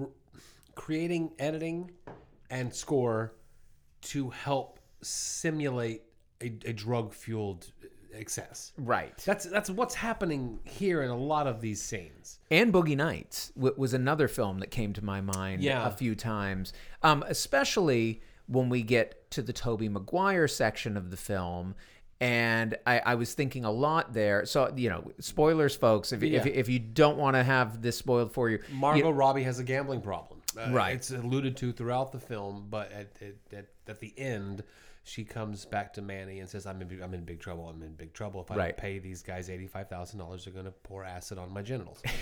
r- 0.00 0.08
creating 0.74 1.32
editing 1.38 1.90
and 2.50 2.74
score 2.74 3.34
to 4.02 4.30
help 4.30 4.80
simulate 5.02 6.02
a, 6.40 6.46
a 6.64 6.72
drug 6.72 7.14
fueled 7.14 7.72
excess. 8.14 8.72
Right. 8.76 9.16
That's 9.24 9.44
that's 9.44 9.70
what's 9.70 9.94
happening 9.94 10.60
here 10.64 11.02
in 11.02 11.10
a 11.10 11.16
lot 11.16 11.46
of 11.46 11.60
these 11.60 11.82
scenes. 11.82 12.38
And 12.50 12.72
Boogie 12.72 12.96
Nights 12.96 13.50
w- 13.56 13.74
was 13.76 13.94
another 13.94 14.28
film 14.28 14.58
that 14.60 14.70
came 14.70 14.92
to 14.94 15.04
my 15.04 15.20
mind 15.20 15.62
Yeah. 15.62 15.86
a 15.86 15.90
few 15.90 16.14
times, 16.14 16.72
um, 17.02 17.24
especially 17.26 18.22
when 18.46 18.68
we 18.68 18.82
get 18.82 19.30
to 19.32 19.42
the 19.42 19.52
Tobey 19.52 19.88
Maguire 19.88 20.46
section 20.48 20.96
of 20.96 21.10
the 21.10 21.16
film. 21.16 21.74
And 22.20 22.76
I, 22.86 23.00
I 23.00 23.14
was 23.16 23.34
thinking 23.34 23.64
a 23.64 23.70
lot 23.70 24.12
there. 24.14 24.46
So, 24.46 24.72
you 24.76 24.88
know, 24.88 25.10
spoilers, 25.18 25.74
folks, 25.76 26.12
if, 26.12 26.22
if, 26.22 26.46
Yeah. 26.46 26.52
if 26.54 26.68
you 26.68 26.78
don't 26.78 27.18
want 27.18 27.34
to 27.36 27.42
have 27.42 27.82
this 27.82 27.98
spoiled 27.98 28.32
for 28.32 28.48
you, 28.48 28.60
Margot 28.72 29.10
Robbie 29.10 29.42
has 29.42 29.58
a 29.58 29.64
gambling 29.64 30.00
problem. 30.00 30.40
Uh, 30.56 30.70
Right. 30.70 30.94
It's 30.94 31.10
alluded 31.10 31.56
to 31.58 31.72
throughout 31.72 32.12
the 32.12 32.20
film, 32.20 32.66
but 32.70 32.92
at, 32.92 33.08
at, 33.20 33.58
at, 33.58 33.66
at 33.88 33.98
the 34.00 34.14
end, 34.16 34.62
she 35.04 35.22
comes 35.24 35.64
back 35.66 35.92
to 35.94 36.02
Manny 36.02 36.40
and 36.40 36.48
says, 36.48 36.66
"I'm 36.66 36.80
in, 36.82 36.88
big- 36.88 37.00
I'm 37.02 37.14
in 37.14 37.24
big 37.24 37.38
trouble. 37.40 37.68
I'm 37.68 37.82
in 37.82 37.92
big 37.94 38.12
trouble. 38.14 38.40
If 38.40 38.50
I 38.50 38.56
Right. 38.56 38.66
don't 38.68 38.76
pay 38.78 38.98
these 38.98 39.22
guys 39.22 39.50
eighty 39.50 39.66
five 39.66 39.88
thousand 39.88 40.18
dollars, 40.18 40.44
they're 40.44 40.52
going 40.54 40.64
to 40.66 40.70
pour 40.72 41.04
acid 41.04 41.38
on 41.38 41.52
my 41.52 41.62
genitals." 41.62 42.02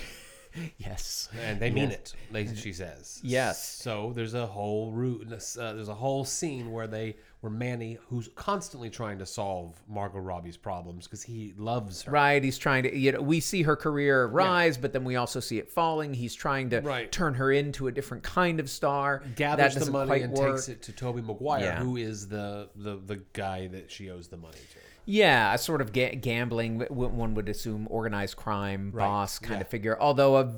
yes. 0.77 1.29
and 1.45 1.59
they 1.59 1.69
mean 1.71 1.89
it. 1.91 2.13
They, 2.31 2.47
she 2.53 2.73
says. 2.73 3.19
Yes. 3.23 3.63
So 3.63 4.11
there's 4.15 4.33
a 4.33 4.45
whole 4.45 4.91
route. 4.91 5.27
Uh, 5.31 5.73
there's 5.73 5.89
a 5.89 5.93
whole 5.95 6.25
scene 6.25 6.71
where 6.71 6.87
they, 6.87 7.15
where 7.41 7.51
Manny, 7.51 7.97
who's 8.07 8.29
constantly 8.35 8.89
trying 8.89 9.17
to 9.19 9.25
solve 9.25 9.75
Margot 9.87 10.19
Robbie's 10.19 10.55
problems 10.57 11.05
because 11.07 11.23
he 11.23 11.53
loves 11.57 12.03
her. 12.03 12.11
Right, 12.11 12.43
he's 12.43 12.57
trying 12.57 12.83
to. 12.83 12.95
You 12.97 13.13
know, 13.13 13.21
we 13.21 13.39
see 13.39 13.63
her 13.63 13.75
career 13.75 14.27
rise, 14.27 14.77
but 14.77 14.93
then 14.93 15.03
we 15.03 15.15
also 15.15 15.39
see 15.39 15.57
it 15.59 15.69
falling. 15.69 16.13
He's 16.13 16.33
trying 16.35 16.69
to 16.71 16.81
Right. 16.81 17.11
turn 17.11 17.33
her 17.35 17.51
into 17.51 17.87
a 17.87 17.91
different 17.91 18.23
kind 18.23 18.59
of 18.59 18.69
star. 18.69 19.23
Gathers 19.35 19.75
that 19.75 19.85
the 19.85 19.91
money 19.91 20.21
and 20.21 20.33
work. 20.33 20.55
takes 20.55 20.69
it 20.69 20.81
to 20.83 20.91
Tobey 20.91 21.21
Maguire, 21.21 21.61
Yeah. 21.61 21.79
who 21.83 21.97
is 21.97 22.27
the, 22.27 22.69
the 22.75 22.97
the 23.05 23.17
guy 23.33 23.67
that 23.67 23.91
she 23.91 24.09
owes 24.09 24.27
the 24.27 24.37
money 24.37 24.53
to. 24.73 24.79
Yeah, 25.05 25.53
a 25.53 25.57
sort 25.57 25.81
of 25.81 25.91
ga- 25.91 26.15
gambling, 26.15 26.79
one 26.79 27.35
would 27.35 27.49
assume 27.49 27.87
organized 27.89 28.37
crime 28.37 28.91
boss 28.91 29.39
kind 29.39 29.55
yeah. 29.55 29.61
of 29.61 29.67
figure. 29.67 29.97
Although 29.99 30.37
a 30.37 30.53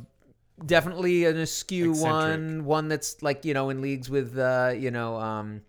definitely 0.63 1.25
an 1.25 1.37
askew 1.37 1.91
Eccentric. 1.91 2.13
one, 2.13 2.65
one 2.65 2.87
that's 2.87 3.21
like 3.23 3.43
you 3.45 3.53
know 3.53 3.69
in 3.69 3.81
leagues 3.81 4.09
with 4.09 4.37
uh, 4.37 4.73
you 4.77 4.91
know 4.91 5.15
um, 5.17 5.61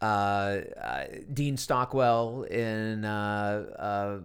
uh, 0.00 0.04
uh, 0.04 1.04
Dean 1.32 1.56
Stockwell 1.56 2.42
in 2.44 3.04
uh, 3.04 3.66
uh, 3.78 4.18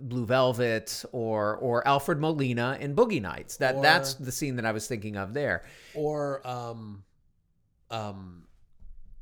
Blue 0.00 0.26
Velvet 0.26 1.04
or 1.12 1.56
or 1.56 1.86
Alfred 1.86 2.18
Molina 2.20 2.76
in 2.80 2.94
Boogie 2.94 3.22
Nights. 3.22 3.58
That 3.58 3.76
Or- 3.76 3.82
that's 3.82 4.14
the 4.14 4.32
scene 4.32 4.56
that 4.56 4.66
I 4.66 4.72
was 4.72 4.86
thinking 4.86 5.16
of 5.16 5.34
there. 5.34 5.64
Or 5.94 6.46
um, 6.46 7.04
um, 7.90 8.43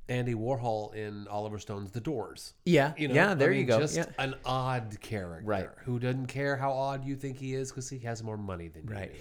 Andy 0.08 0.34
Warhol 0.34 0.94
in 0.94 1.26
Oliver 1.28 1.58
Stone's 1.58 1.90
The 1.92 2.00
Doors. 2.00 2.54
Yeah, 2.64 2.92
You 2.98 3.08
know, 3.08 3.14
yeah, 3.14 3.30
I 3.30 3.34
there 3.34 3.50
mean, 3.50 3.60
you 3.60 3.64
go. 3.66 3.78
Just 3.80 3.96
yeah. 3.96 4.06
an 4.18 4.34
odd 4.44 4.98
character, 5.00 5.46
Right. 5.46 5.68
Who 5.84 5.98
doesn't 5.98 6.26
care 6.26 6.56
how 6.56 6.72
odd 6.72 7.04
you 7.04 7.16
think 7.16 7.36
he 7.38 7.54
is 7.54 7.70
because 7.70 7.88
he 7.88 7.98
has 8.00 8.22
more 8.22 8.36
money 8.36 8.68
than 8.68 8.86
you 8.88 8.94
Right. 8.94 9.12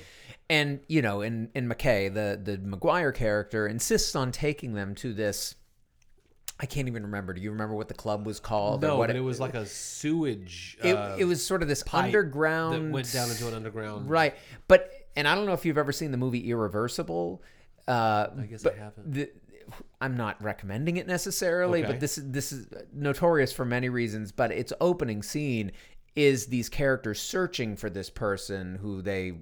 and 0.50 0.80
you 0.88 1.02
know 1.02 1.22
in 1.22 1.50
in 1.56 1.70
McKay 1.70 2.14
the 2.14 2.40
the 2.44 2.58
Maguire 2.58 3.12
character 3.12 3.68
insists 3.68 4.16
on 4.16 4.32
taking 4.32 4.74
them 4.74 4.96
to 4.96 5.14
this 5.14 5.56
I 6.60 6.68
can't 6.68 6.88
even 6.88 7.02
remember. 7.04 7.34
Do 7.34 7.42
you 7.42 7.50
remember 7.52 7.74
what 7.74 7.88
the 7.88 7.96
club 7.96 8.24
was 8.28 8.40
called? 8.40 8.84
or 8.84 8.88
No, 8.90 8.98
what 8.98 9.08
but 9.08 9.16
it 9.16 9.22
was 9.22 9.40
like 9.40 9.56
a 9.56 9.66
sewage. 9.66 10.78
it, 10.84 10.96
uh, 10.96 11.16
it 11.18 11.26
was 11.26 11.44
sort 11.44 11.64
of 11.64 11.68
this 11.68 11.84
underground 11.92 12.86
that 12.88 12.92
went 12.92 13.12
down 13.12 13.32
into 13.32 13.48
an 13.48 13.56
underground. 13.56 14.08
right. 14.10 14.36
But 14.68 14.92
and 15.16 15.28
I 15.28 15.34
don't 15.36 15.46
know 15.48 15.54
if 15.54 15.66
you've 15.66 15.80
ever 15.80 15.92
seen 15.92 16.12
the 16.12 16.18
movie 16.18 16.50
Irreversible. 16.52 17.42
Uh, 17.88 18.28
I 18.40 18.44
guess 18.46 18.62
but 18.62 18.76
I 18.76 18.78
haven't. 18.78 19.12
the, 19.12 19.32
I'm 20.00 20.16
not 20.16 20.42
recommending 20.44 20.98
it 20.98 21.08
necessarily, 21.08 21.84
Okay. 21.84 21.92
but 21.94 22.00
this 22.00 22.18
is 22.18 22.32
this 22.32 22.52
is 22.52 22.68
notorious 22.94 23.52
for 23.54 23.66
many 23.66 23.90
reasons. 23.90 24.32
But 24.32 24.52
its 24.52 24.74
opening 24.82 25.24
scene 25.24 25.72
is 26.16 26.48
these 26.48 26.70
characters 26.70 27.22
searching 27.22 27.76
for 27.76 27.90
this 27.90 28.10
person 28.10 28.76
who 28.76 29.02
they 29.02 29.34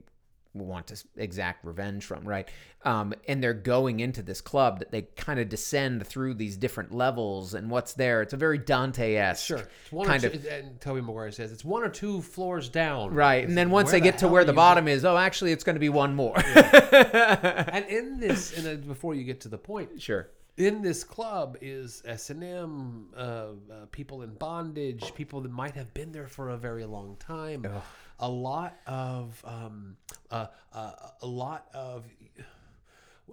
want 0.65 0.88
to 0.88 1.04
exact 1.17 1.65
revenge 1.65 2.06
from, 2.06 2.28
right? 2.28 2.48
Um, 2.86 3.13
and 3.28 3.43
they're 3.43 3.54
going 3.54 4.00
into 4.00 4.22
this 4.22 4.39
club 4.39 4.80
that 4.80 4.91
they 4.91 5.02
kind 5.02 5.39
of 5.39 5.50
descend 5.50 6.08
through 6.08 6.36
these 6.36 6.56
different 6.56 6.93
levels 6.93 7.54
and 7.54 7.69
what's 7.69 7.93
there. 7.93 8.22
It's 8.22 8.34
a 8.34 8.38
very 8.38 8.58
Dante-esque 8.58 9.45
Sure. 9.45 9.58
It's 9.58 9.91
one 9.91 10.08
kind 10.08 10.24
or 10.24 10.28
of 10.28 10.41
two, 10.41 10.50
and 10.50 10.80
Tobey 10.80 11.02
Maguire 11.02 11.32
says 11.32 11.52
it's 11.52 11.65
one 11.65 11.84
or 11.84 11.89
two 11.89 12.22
floors 12.22 12.69
down. 12.69 13.13
right. 13.13 13.45
And 13.45 13.58
then 13.58 13.69
once 13.69 13.91
they 13.91 14.00
the 14.00 14.06
get 14.06 14.19
to 14.19 14.28
where 14.28 14.45
the 14.45 14.54
bottom 14.54 14.88
is, 14.88 15.04
oh, 15.04 15.17
actually, 15.17 15.52
it's 15.52 15.63
going 15.63 15.76
to 15.76 15.80
be 15.80 15.89
one 15.89 16.15
more. 16.15 16.36
And 17.69 17.86
in 17.86 18.19
this, 18.19 18.54
in 18.54 18.67
a, 18.67 18.76
before 18.76 19.13
you 19.13 19.24
get 19.24 19.41
to 19.41 19.50
the 19.50 19.58
point, 19.58 20.02
sure. 20.02 20.30
in 20.58 20.82
this 20.82 21.04
club 21.04 21.58
is 21.62 22.02
S 22.06 22.30
and 22.30 22.43
M, 22.43 23.08
uh, 23.15 23.19
uh, 23.19 23.52
people 23.91 24.22
in 24.24 24.34
bondage, 24.34 25.13
people 25.15 25.41
that 25.41 25.52
might 25.52 25.76
have 25.76 25.93
been 25.93 26.12
there 26.12 26.28
for 26.28 26.50
a 26.50 26.58
very 26.58 26.86
long 26.86 27.15
time. 27.19 27.65
A 28.19 28.29
lot 28.29 28.77
of, 28.86 29.41
um, 29.45 29.95
uh, 30.29 30.47
uh, 30.73 30.91
a 31.21 31.27
lot 31.27 31.67
of. 31.73 32.05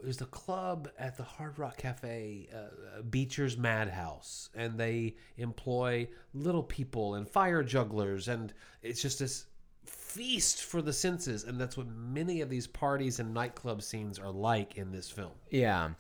There's 0.03 0.21
a 0.21 0.27
club 0.27 0.91
at 0.99 1.17
the 1.17 1.23
Hard 1.23 1.59
Rock 1.59 1.79
Cafe, 1.79 2.49
uh, 2.55 3.03
Beacher's 3.03 3.57
Madhouse, 3.57 4.51
and 4.55 4.79
they 4.79 5.17
employ 5.39 6.07
little 6.35 6.63
people 6.63 7.15
and 7.15 7.27
fire 7.29 7.63
jugglers, 7.63 8.29
and 8.29 8.53
it's 8.83 9.01
just 9.01 9.19
this 9.19 9.47
feast 9.87 10.65
for 10.65 10.83
the 10.83 10.93
senses, 10.93 11.45
and 11.45 11.59
that's 11.59 11.77
what 11.79 11.87
many 11.89 12.43
of 12.43 12.51
these 12.51 12.67
parties 12.67 13.21
and 13.21 13.33
nightclub 13.33 13.83
scenes 13.83 14.19
are 14.19 14.31
like 14.31 14.77
in 14.77 14.93
this 14.93 15.11
film. 15.11 15.33
Yeah. 15.51 15.91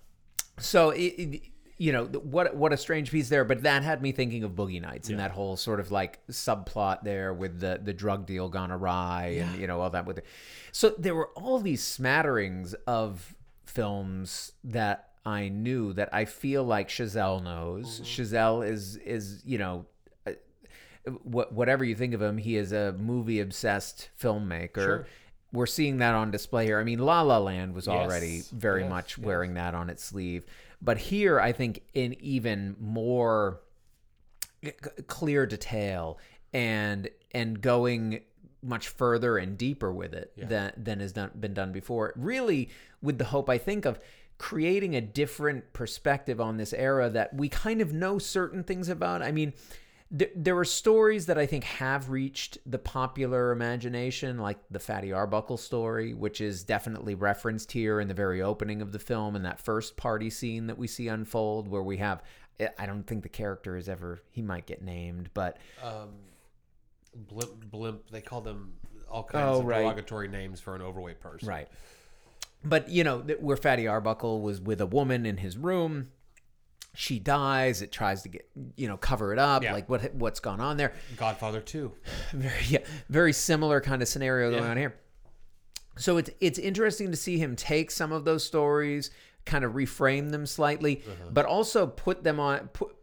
So 0.58 0.90
it, 0.90 1.00
it- 1.18 1.42
you 1.78 1.92
know 1.92 2.04
what 2.06 2.56
what 2.56 2.72
a 2.72 2.76
strange 2.76 3.10
piece 3.10 3.28
there, 3.28 3.44
but 3.44 3.62
that 3.64 3.82
had 3.82 4.00
me 4.00 4.12
thinking 4.12 4.44
of 4.44 4.52
Boogie 4.52 4.80
Nights 4.80 5.08
and 5.10 5.18
that 5.18 5.30
whole 5.32 5.56
sort 5.56 5.78
of 5.80 5.90
like 5.90 6.26
subplot 6.28 7.02
there 7.04 7.34
with 7.34 7.60
the 7.60 7.80
the 7.82 7.92
drug 7.92 8.26
deal 8.26 8.48
gone 8.48 8.70
awry 8.72 9.36
and 9.40 9.60
you 9.60 9.66
know 9.66 9.80
all 9.80 9.90
that 9.90 10.06
with 10.06 10.18
it. 10.18 10.24
So 10.72 10.90
there 10.98 11.14
were 11.14 11.28
all 11.36 11.58
these 11.60 11.82
smatterings 11.82 12.74
of 12.86 13.34
films 13.64 14.52
that 14.64 15.10
I 15.26 15.48
knew 15.48 15.92
that 15.94 16.08
I 16.12 16.24
feel 16.24 16.64
like 16.64 16.88
Chazelle 16.88 17.42
knows. 17.42 18.00
Chazelle 18.02 18.66
is 18.66 18.96
is 18.96 19.42
you 19.44 19.58
know 19.58 19.86
uh, 20.26 20.32
what 21.22 21.52
whatever 21.52 21.84
you 21.84 21.94
think 21.94 22.14
of 22.14 22.22
him, 22.22 22.38
he 22.38 22.56
is 22.56 22.72
a 22.72 22.92
movie 22.98 23.40
obsessed 23.40 24.08
filmmaker. 24.20 24.74
Sure. 24.84 25.06
We're 25.52 25.66
seeing 25.66 25.98
that 25.98 26.14
on 26.14 26.30
display 26.30 26.66
here. 26.66 26.78
I 26.80 26.84
mean, 26.84 26.98
La 26.98 27.22
La 27.22 27.38
Land 27.38 27.74
was 27.74 27.86
Yes. 27.86 27.94
already 27.94 28.42
very 28.52 28.82
Yes, 28.82 28.90
much 28.90 29.18
yes. 29.18 29.24
wearing 29.26 29.54
that 29.54 29.74
on 29.74 29.88
its 29.88 30.02
sleeve, 30.04 30.44
but 30.80 30.98
here 30.98 31.40
I 31.40 31.52
think 31.52 31.82
in 31.94 32.14
even 32.20 32.76
more 32.80 33.60
clear 35.06 35.46
detail 35.46 36.18
and 36.52 37.08
and 37.32 37.60
going 37.60 38.20
much 38.62 38.88
further 38.88 39.36
and 39.38 39.56
deeper 39.56 39.92
with 39.92 40.12
it 40.14 40.32
than 40.36 40.72
than 40.76 41.00
has 41.00 41.12
done, 41.12 41.30
been 41.38 41.54
done 41.54 41.72
before. 41.72 42.12
Really, 42.16 42.70
with 43.02 43.18
the 43.18 43.26
hope 43.26 43.48
I 43.48 43.58
think 43.58 43.84
of 43.84 44.00
creating 44.38 44.94
a 44.94 45.00
different 45.00 45.72
perspective 45.72 46.40
on 46.40 46.56
this 46.56 46.72
era 46.72 47.08
that 47.10 47.34
we 47.34 47.48
kind 47.48 47.80
of 47.80 47.92
know 47.92 48.18
certain 48.18 48.62
things 48.64 48.88
about. 48.88 49.22
I 49.22 49.32
mean. 49.32 49.52
There, 50.10 50.28
there 50.36 50.56
are 50.56 50.64
stories 50.64 51.26
that 51.26 51.36
I 51.36 51.46
think 51.46 51.64
have 51.64 52.10
reached 52.10 52.58
the 52.64 52.78
popular 52.78 53.50
imagination, 53.50 54.38
like 54.38 54.58
the 54.70 54.78
Fatty 54.78 55.12
Arbuckle 55.12 55.56
story, 55.56 56.14
which 56.14 56.40
is 56.40 56.62
definitely 56.62 57.14
referenced 57.16 57.72
here 57.72 57.98
in 58.00 58.06
the 58.06 58.14
very 58.14 58.40
opening 58.40 58.80
of 58.80 58.92
the 58.92 59.00
film 59.00 59.34
and 59.34 59.44
that 59.44 59.58
first 59.58 59.96
party 59.96 60.30
scene 60.30 60.68
that 60.68 60.78
we 60.78 60.86
see 60.86 61.08
unfold, 61.08 61.66
where 61.68 61.82
we 61.82 61.96
have. 61.96 62.22
I 62.78 62.86
don't 62.86 63.02
think 63.06 63.22
the 63.22 63.28
character 63.28 63.76
is 63.76 63.88
ever. 63.88 64.20
He 64.30 64.42
might 64.42 64.64
get 64.66 64.80
named, 64.80 65.28
but 65.34 65.58
Um, 65.82 66.10
blimp, 67.14 67.70
blimp. 67.70 68.08
They 68.10 68.20
call 68.22 68.40
them 68.40 68.74
all 69.10 69.24
kinds 69.24 69.56
Oh, 69.56 69.60
of 69.60 69.66
right. 69.66 69.82
derogatory 69.82 70.28
names 70.28 70.60
for 70.60 70.74
an 70.76 70.82
overweight 70.82 71.20
person. 71.20 71.48
Right. 71.48 71.68
But 72.64 72.88
you 72.88 73.04
know, 73.04 73.18
where 73.40 73.56
Fatty 73.56 73.86
Arbuckle 73.86 74.40
was 74.40 74.60
with 74.60 74.80
a 74.80 74.86
woman 74.86 75.26
in 75.26 75.36
his 75.38 75.56
room, 75.58 76.08
she 76.96 77.18
dies. 77.18 77.82
It 77.82 77.92
tries 77.92 78.22
to 78.22 78.28
get 78.28 78.48
you 78.76 78.88
know 78.88 78.96
cover 78.96 79.32
it 79.32 79.38
up, 79.38 79.62
Yeah. 79.62 79.72
like 79.74 79.88
what 79.88 80.14
what's 80.14 80.40
gone 80.40 80.60
on 80.60 80.76
there. 80.76 80.92
Godfather 81.16 81.60
Two. 81.60 81.92
Very 82.32 82.64
yeah, 82.68 82.78
very 83.08 83.32
similar 83.32 83.80
kind 83.80 84.02
of 84.02 84.08
scenario 84.08 84.50
going 84.50 84.64
Yeah. 84.64 84.70
on 84.70 84.76
here. 84.76 84.94
So 85.98 86.16
it's 86.18 86.30
it's 86.40 86.58
interesting 86.58 87.10
to 87.10 87.16
see 87.16 87.38
him 87.38 87.56
take 87.56 87.90
some 87.90 88.12
of 88.12 88.24
those 88.24 88.44
stories, 88.44 89.10
kind 89.44 89.64
of 89.64 89.72
reframe 89.72 90.30
them 90.30 90.46
slightly, 90.46 91.02
Uh-huh. 91.06 91.30
but 91.32 91.44
also 91.46 91.86
put 91.86 92.24
them 92.24 92.40
on 92.40 92.68
put 92.68 92.94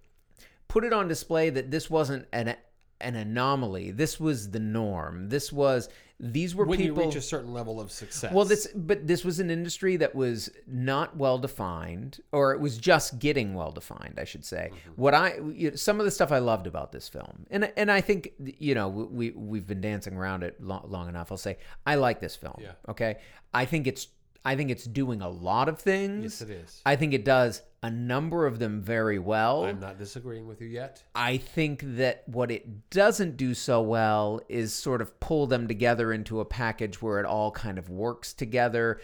put 0.67 0.83
it 0.83 0.93
on 0.93 1.07
display 1.07 1.49
that 1.51 1.71
this 1.71 1.89
wasn't 1.89 2.27
an 2.33 2.55
an 3.01 3.15
anomaly. 3.15 3.91
This 3.91 4.19
was 4.19 4.51
the 4.51 4.59
norm. 4.59 5.29
This 5.29 5.51
was 5.51 5.89
these 6.23 6.55
were 6.55 6.65
When 6.65 6.79
people 6.79 7.01
you 7.03 7.07
reach 7.07 7.15
a 7.17 7.21
certain 7.21 7.53
level 7.53 7.81
of 7.81 7.91
success. 7.91 8.31
well, 8.31 8.45
this 8.45 8.67
but 8.73 9.05
this 9.05 9.25
was 9.25 9.39
an 9.39 9.49
industry 9.49 9.97
that 9.97 10.15
was 10.15 10.49
not 10.65 11.17
well 11.17 11.37
defined, 11.37 12.21
or 12.31 12.53
it 12.53 12.61
was 12.61 12.77
just 12.77 13.19
getting 13.19 13.53
well 13.53 13.71
defined, 13.71 14.15
I 14.17 14.23
should 14.23 14.45
say. 14.45 14.69
Mm-hmm. 14.71 15.01
What 15.01 15.13
I 15.13 15.35
you 15.53 15.71
know, 15.71 15.75
some 15.75 15.99
of 15.99 16.05
the 16.05 16.11
stuff 16.11 16.31
I 16.31 16.39
loved 16.39 16.65
about 16.65 16.93
this 16.93 17.09
film, 17.09 17.45
and 17.51 17.71
and 17.75 17.91
I 17.91 17.99
think 17.99 18.31
you 18.39 18.73
know 18.73 18.87
we 18.87 19.31
we've 19.31 19.67
been 19.67 19.81
dancing 19.81 20.15
around 20.15 20.43
it 20.43 20.61
long, 20.63 20.85
long 20.87 21.09
enough. 21.09 21.29
I'll 21.29 21.37
say 21.37 21.57
I 21.85 21.95
like 21.95 22.21
this 22.21 22.37
film. 22.37 22.57
Yeah. 22.61 22.71
Okay, 22.87 23.17
I 23.53 23.65
think 23.65 23.85
it's 23.85 24.07
I 24.45 24.55
think 24.55 24.71
it's 24.71 24.85
doing 24.85 25.21
a 25.21 25.29
lot 25.29 25.67
of 25.67 25.79
things. 25.79 26.39
Yes, 26.39 26.41
it 26.41 26.49
is. 26.51 26.81
I 26.85 26.95
think 26.95 27.13
it 27.13 27.25
does 27.25 27.61
a 27.83 27.91
number 27.91 28.47
of 28.47 28.59
them 28.59 28.81
very 28.81 29.19
well. 29.19 29.65
I'm 29.65 29.79
not 29.81 29.99
disagreeing 29.99 30.47
with 30.47 30.61
you 30.61 30.67
yet. 30.67 31.03
I 31.13 31.35
think 31.35 31.83
that 31.97 32.23
what 32.27 32.49
it 32.49 32.89
doesn't 32.89 33.35
do 33.35 33.53
so 33.53 33.81
well 33.81 34.39
is 34.47 34.73
sort 34.73 35.01
of 35.01 35.19
pull 35.19 35.47
them 35.47 35.67
together 35.67 36.13
into 36.13 36.39
a 36.39 36.45
package 36.45 37.01
where 37.01 37.19
it 37.19 37.25
all 37.25 37.51
kind 37.51 37.77
of 37.77 37.89
works 37.89 38.33
together 38.33 39.01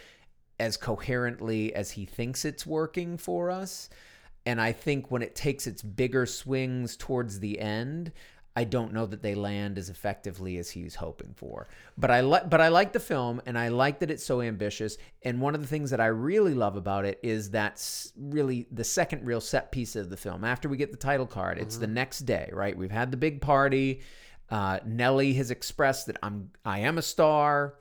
as 0.59 0.77
coherently 0.77 1.75
as 1.75 1.91
he 1.91 2.05
thinks 2.05 2.45
it's 2.45 2.65
working 2.65 3.17
for 3.17 3.51
us. 3.51 3.89
And 4.45 4.61
I 4.61 4.71
think 4.71 5.11
when 5.11 5.21
it 5.21 5.35
takes 5.35 5.67
its 5.67 5.81
bigger 5.81 6.25
swings 6.25 6.95
towards 6.95 7.41
the 7.41 7.59
end, 7.59 8.13
I 8.59 8.65
don't 8.65 8.91
know 8.91 9.05
that 9.05 9.21
they 9.21 9.35
land 9.35 9.77
as 9.77 9.89
effectively 9.89 10.57
as 10.57 10.69
he's 10.69 10.93
hoping 10.93 11.33
for. 11.33 11.69
But 11.97 12.11
I 12.11 12.19
like 12.19 12.49
but 12.49 12.59
I 12.59 12.67
like 12.67 12.91
the 12.91 12.99
film 12.99 13.41
and 13.45 13.57
I 13.57 13.69
like 13.69 13.99
that 13.99 14.11
it's 14.11 14.25
so 14.25 14.41
ambitious. 14.41 14.97
And 15.23 15.39
one 15.39 15.55
of 15.55 15.61
the 15.61 15.67
things 15.67 15.91
that 15.91 16.01
I 16.01 16.07
really 16.07 16.53
love 16.53 16.75
about 16.75 17.05
it 17.05 17.21
is 17.23 17.51
that's 17.51 18.11
really 18.17 18.67
the 18.69 18.83
second 18.83 19.25
real 19.25 19.39
set 19.39 19.71
piece 19.71 19.95
of 19.95 20.09
the 20.09 20.17
film. 20.17 20.43
After 20.43 20.67
we 20.67 20.75
get 20.75 20.91
the 20.91 20.97
title 20.97 21.25
card, 21.25 21.57
it's 21.57 21.77
the 21.77 21.87
next 21.87 22.25
day, 22.25 22.49
right? 22.51 22.77
We've 22.77 22.91
had 22.91 23.11
the 23.11 23.17
big 23.17 23.39
party. 23.39 24.01
Uh, 24.49 24.79
Nelly 24.85 25.31
has 25.35 25.51
expressed 25.51 26.07
that 26.07 26.17
I'm 26.21 26.51
I 26.65 26.79
am 26.79 26.97
a 26.97 27.01
star. 27.01 27.75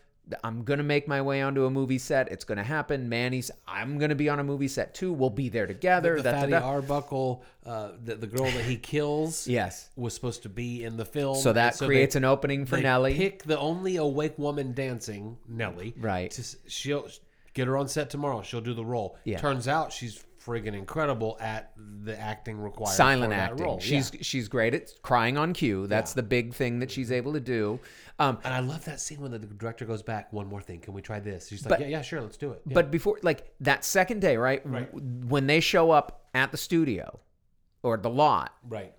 I'm 0.45 0.63
gonna 0.65 0.83
make 0.83 1.09
my 1.09 1.23
way 1.23 1.41
onto 1.43 1.65
a 1.65 1.71
movie 1.71 1.99
set. 1.99 2.31
It's 2.31 2.45
gonna 2.45 2.63
happen. 2.65 3.09
Manny's 3.09 3.51
I'm 3.67 3.99
gonna 3.99 4.15
be 4.15 4.29
on 4.29 4.39
a 4.41 4.45
movie 4.45 4.69
set 4.69 4.95
too. 4.95 5.13
We'll 5.13 5.31
be 5.31 5.49
there 5.49 5.67
together. 5.67 6.17
The 6.17 6.23
da, 6.23 6.31
da, 6.33 6.39
Fatty 6.41 6.53
da. 6.53 6.59
Arbuckle, 6.61 7.43
uh, 7.65 7.91
the, 8.05 8.15
the 8.17 8.27
girl 8.27 8.45
that 8.45 8.65
he 8.65 8.77
kills, 8.93 9.47
Yes. 9.49 9.91
was 9.97 10.15
supposed 10.15 10.43
to 10.45 10.49
be 10.49 10.85
in 10.85 10.97
the 10.97 11.05
film. 11.05 11.37
So 11.37 11.53
that 11.53 11.79
they- 11.79 11.87
creates 11.87 12.15
an 12.17 12.25
opening 12.25 12.67
for 12.67 12.77
they 12.77 12.83
Nelly. 12.83 13.15
Pick 13.15 13.45
the 13.45 13.59
only 13.59 13.97
awake 13.97 14.39
woman 14.39 14.73
dancing, 14.75 15.39
Nelly. 15.49 15.95
Right. 15.99 16.31
To, 16.33 16.45
she'll 16.67 17.09
get 17.55 17.67
her 17.67 17.77
on 17.77 17.89
set 17.89 18.11
tomorrow. 18.11 18.43
She'll 18.43 18.61
do 18.61 18.75
the 18.75 18.85
role. 18.85 19.17
Yeah. 19.25 19.39
Turns 19.39 19.67
out 19.67 19.93
she's 19.93 20.23
friggin' 20.45 20.75
incredible 20.75 21.37
at 21.41 21.73
the 21.77 22.19
acting 22.19 22.61
required. 22.61 22.95
silent 22.95 23.33
acting. 23.33 23.65
Role. 23.65 23.81
She's 23.81 24.11
she's 24.21 24.49
great 24.49 24.75
at 24.75 24.91
crying 25.03 25.37
on 25.37 25.53
cue. 25.53 25.87
That's 25.87 26.13
Yeah. 26.13 26.17
the 26.17 26.23
big 26.25 26.55
thing 26.55 26.79
that 26.81 26.91
she's 26.91 27.11
able 27.13 27.33
to 27.35 27.41
do. 27.41 27.81
Um, 28.19 28.39
And 28.45 28.53
I 28.55 28.61
love 28.61 28.85
that 28.87 29.01
scene 29.01 29.21
when 29.21 29.31
the 29.31 29.39
director 29.39 29.85
goes 29.85 30.03
back. 30.03 30.33
One 30.33 30.47
more 30.49 30.61
thing. 30.63 30.81
Can 30.81 30.93
we 30.95 31.03
try 31.03 31.21
this? 31.21 31.49
She's 31.49 31.65
like, 31.65 31.71
But- 31.71 31.81
yeah, 31.81 31.87
yeah, 31.89 32.03
sure, 32.03 32.21
let's 32.21 32.37
do 32.37 32.53
it. 32.53 32.63
Yeah. 32.67 32.75
But 32.75 32.91
before, 32.91 33.19
like 33.23 33.53
that 33.61 33.85
second 33.85 34.21
day, 34.21 34.37
right? 34.37 34.61
Right. 34.65 34.89
When 34.93 35.47
they 35.47 35.61
show 35.61 35.91
up 35.91 36.29
at 36.35 36.51
the 36.51 36.57
studio 36.59 37.21
or 37.83 37.97
the 37.97 38.11
lot, 38.11 38.55
right. 38.69 38.95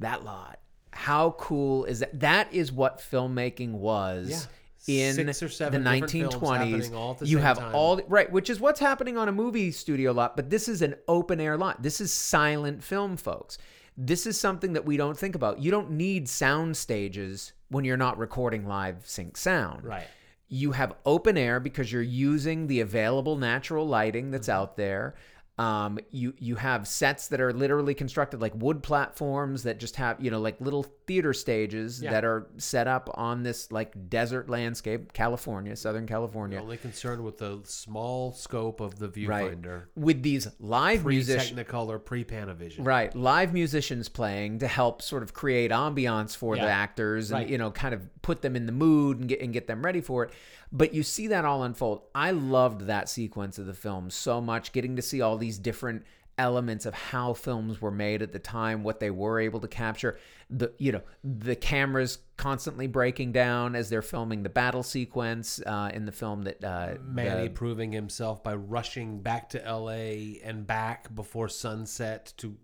that 0.00 0.24
lot, 0.24 0.60
how 0.92 1.32
cool 1.38 1.84
is 1.86 2.00
that? 2.00 2.20
That 2.20 2.52
is 2.52 2.70
what 2.70 2.98
filmmaking 2.98 3.72
was. 3.72 4.46
In 4.86 5.14
Six 5.14 5.42
or 5.42 5.48
seven 5.48 5.82
the 5.82 5.90
different 5.90 6.10
films 6.12 6.34
1920s, 6.34 6.94
all 6.94 7.12
at 7.12 7.18
the 7.18 7.26
you 7.26 7.38
have 7.38 7.58
time. 7.58 7.74
all 7.74 8.00
right, 8.08 8.30
which 8.30 8.50
is 8.50 8.60
what's 8.60 8.80
happening 8.80 9.16
on 9.16 9.28
a 9.28 9.32
movie 9.32 9.70
studio 9.70 10.12
lot. 10.12 10.36
But 10.36 10.50
this 10.50 10.68
is 10.68 10.82
an 10.82 10.94
open 11.08 11.40
air 11.40 11.56
lot. 11.56 11.82
This 11.82 12.00
is 12.00 12.12
silent 12.12 12.84
film, 12.84 13.16
folks. 13.16 13.56
This 13.96 14.26
is 14.26 14.38
something 14.38 14.72
that 14.74 14.84
we 14.84 14.96
don't 14.96 15.16
think 15.16 15.34
about. 15.34 15.60
You 15.60 15.70
don't 15.70 15.92
need 15.92 16.28
sound 16.28 16.76
stages 16.76 17.52
when 17.68 17.84
you're 17.84 17.96
not 17.96 18.18
recording 18.18 18.66
live 18.66 19.06
sync 19.06 19.36
sound. 19.36 19.84
Right. 19.84 20.06
You 20.48 20.72
have 20.72 20.94
open 21.06 21.38
air 21.38 21.58
because 21.60 21.90
you're 21.90 22.02
using 22.02 22.66
the 22.66 22.80
available 22.80 23.36
natural 23.36 23.86
lighting 23.86 24.30
that's 24.30 24.48
Mm-hmm. 24.48 24.60
out 24.60 24.76
there. 24.76 25.14
Um, 25.56 26.00
you 26.10 26.34
you 26.38 26.56
have 26.56 26.88
sets 26.88 27.28
that 27.28 27.40
are 27.40 27.52
literally 27.52 27.94
constructed 27.94 28.40
like 28.40 28.52
wood 28.56 28.82
platforms 28.82 29.62
that 29.62 29.78
just 29.78 29.94
have 29.96 30.20
you 30.20 30.28
know 30.28 30.40
like 30.40 30.60
little 30.60 30.82
theater 31.06 31.32
stages 31.32 32.02
Yeah. 32.02 32.10
that 32.10 32.24
are 32.24 32.48
set 32.56 32.88
up 32.88 33.08
on 33.14 33.44
this 33.44 33.70
like 33.70 34.10
desert 34.10 34.50
landscape, 34.50 35.12
California, 35.12 35.76
Southern 35.76 36.08
California, 36.08 36.60
Only 36.60 36.76
concerned 36.76 37.22
with 37.22 37.38
the 37.38 37.60
small 37.62 38.32
scope 38.32 38.80
of 38.80 38.98
the 38.98 39.06
right? 39.26 39.52
viewfinder. 39.56 39.84
With 39.94 40.24
these 40.24 40.48
live 40.58 41.04
musicians, 41.04 41.56
Technicolor, 41.56 42.04
pre 42.04 42.24
Panavision. 42.24 42.84
Right, 42.84 43.14
live 43.14 43.54
musicians 43.54 44.08
playing 44.08 44.58
to 44.58 44.66
help 44.66 45.02
sort 45.02 45.22
of 45.22 45.34
create 45.34 45.70
ambiance 45.70 46.36
for 46.36 46.56
the 46.56 46.62
actors 46.62 47.30
and 47.30 47.40
Right. 47.42 47.48
you 47.48 47.58
know 47.58 47.70
kind 47.70 47.94
of 47.94 48.00
put 48.22 48.42
them 48.42 48.56
in 48.56 48.66
the 48.66 48.72
mood 48.72 49.20
and 49.20 49.28
get 49.28 49.40
and 49.40 49.52
get 49.52 49.68
them 49.68 49.84
ready 49.84 50.00
for 50.00 50.24
it. 50.24 50.32
But 50.76 50.92
you 50.92 51.04
see 51.04 51.28
that 51.28 51.44
all 51.44 51.62
unfold. 51.62 52.02
I 52.16 52.32
loved 52.32 52.82
that 52.82 53.08
sequence 53.08 53.58
of 53.58 53.66
the 53.66 53.74
film 53.74 54.10
so 54.10 54.40
much, 54.40 54.72
getting 54.72 54.96
to 54.96 55.02
see 55.02 55.20
all 55.20 55.38
these 55.38 55.56
different 55.56 56.04
elements 56.36 56.84
of 56.84 56.94
how 56.94 57.32
films 57.32 57.80
were 57.80 57.92
made 57.92 58.20
at 58.20 58.32
the 58.32 58.40
time, 58.40 58.82
what 58.82 58.98
they 58.98 59.10
were 59.10 59.38
able 59.38 59.60
to 59.60 59.68
capture. 59.68 60.18
The 60.50 60.72
you 60.78 60.90
know 60.90 61.02
the 61.22 61.54
cameras 61.54 62.18
constantly 62.36 62.88
breaking 62.88 63.30
down 63.30 63.76
as 63.76 63.88
they're 63.88 64.02
filming 64.02 64.42
the 64.42 64.48
battle 64.48 64.82
sequence 64.82 65.60
uh, 65.64 65.90
in 65.94 66.06
the 66.06 66.12
film 66.12 66.42
that 66.42 66.62
uh, 66.64 66.94
Manny 67.06 67.44
the- 67.44 67.50
proving 67.50 67.92
himself 67.92 68.42
by 68.42 68.54
rushing 68.54 69.20
back 69.20 69.48
to 69.50 69.58
LA 69.58 70.40
and 70.42 70.66
back 70.66 71.14
before 71.14 71.48
sunset 71.48 72.32
to 72.38 72.56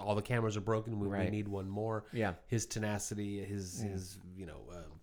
all 0.00 0.14
the 0.14 0.22
cameras 0.22 0.56
are 0.56 0.62
broken. 0.62 0.98
We, 0.98 1.06
we 1.06 1.30
need 1.30 1.48
one 1.48 1.68
more. 1.68 2.06
Yeah. 2.14 2.32
His 2.46 2.64
tenacity, 2.64 3.44
his 3.44 3.82
his 3.82 4.18
you 4.34 4.46
know. 4.46 4.60
Um, 4.72 4.97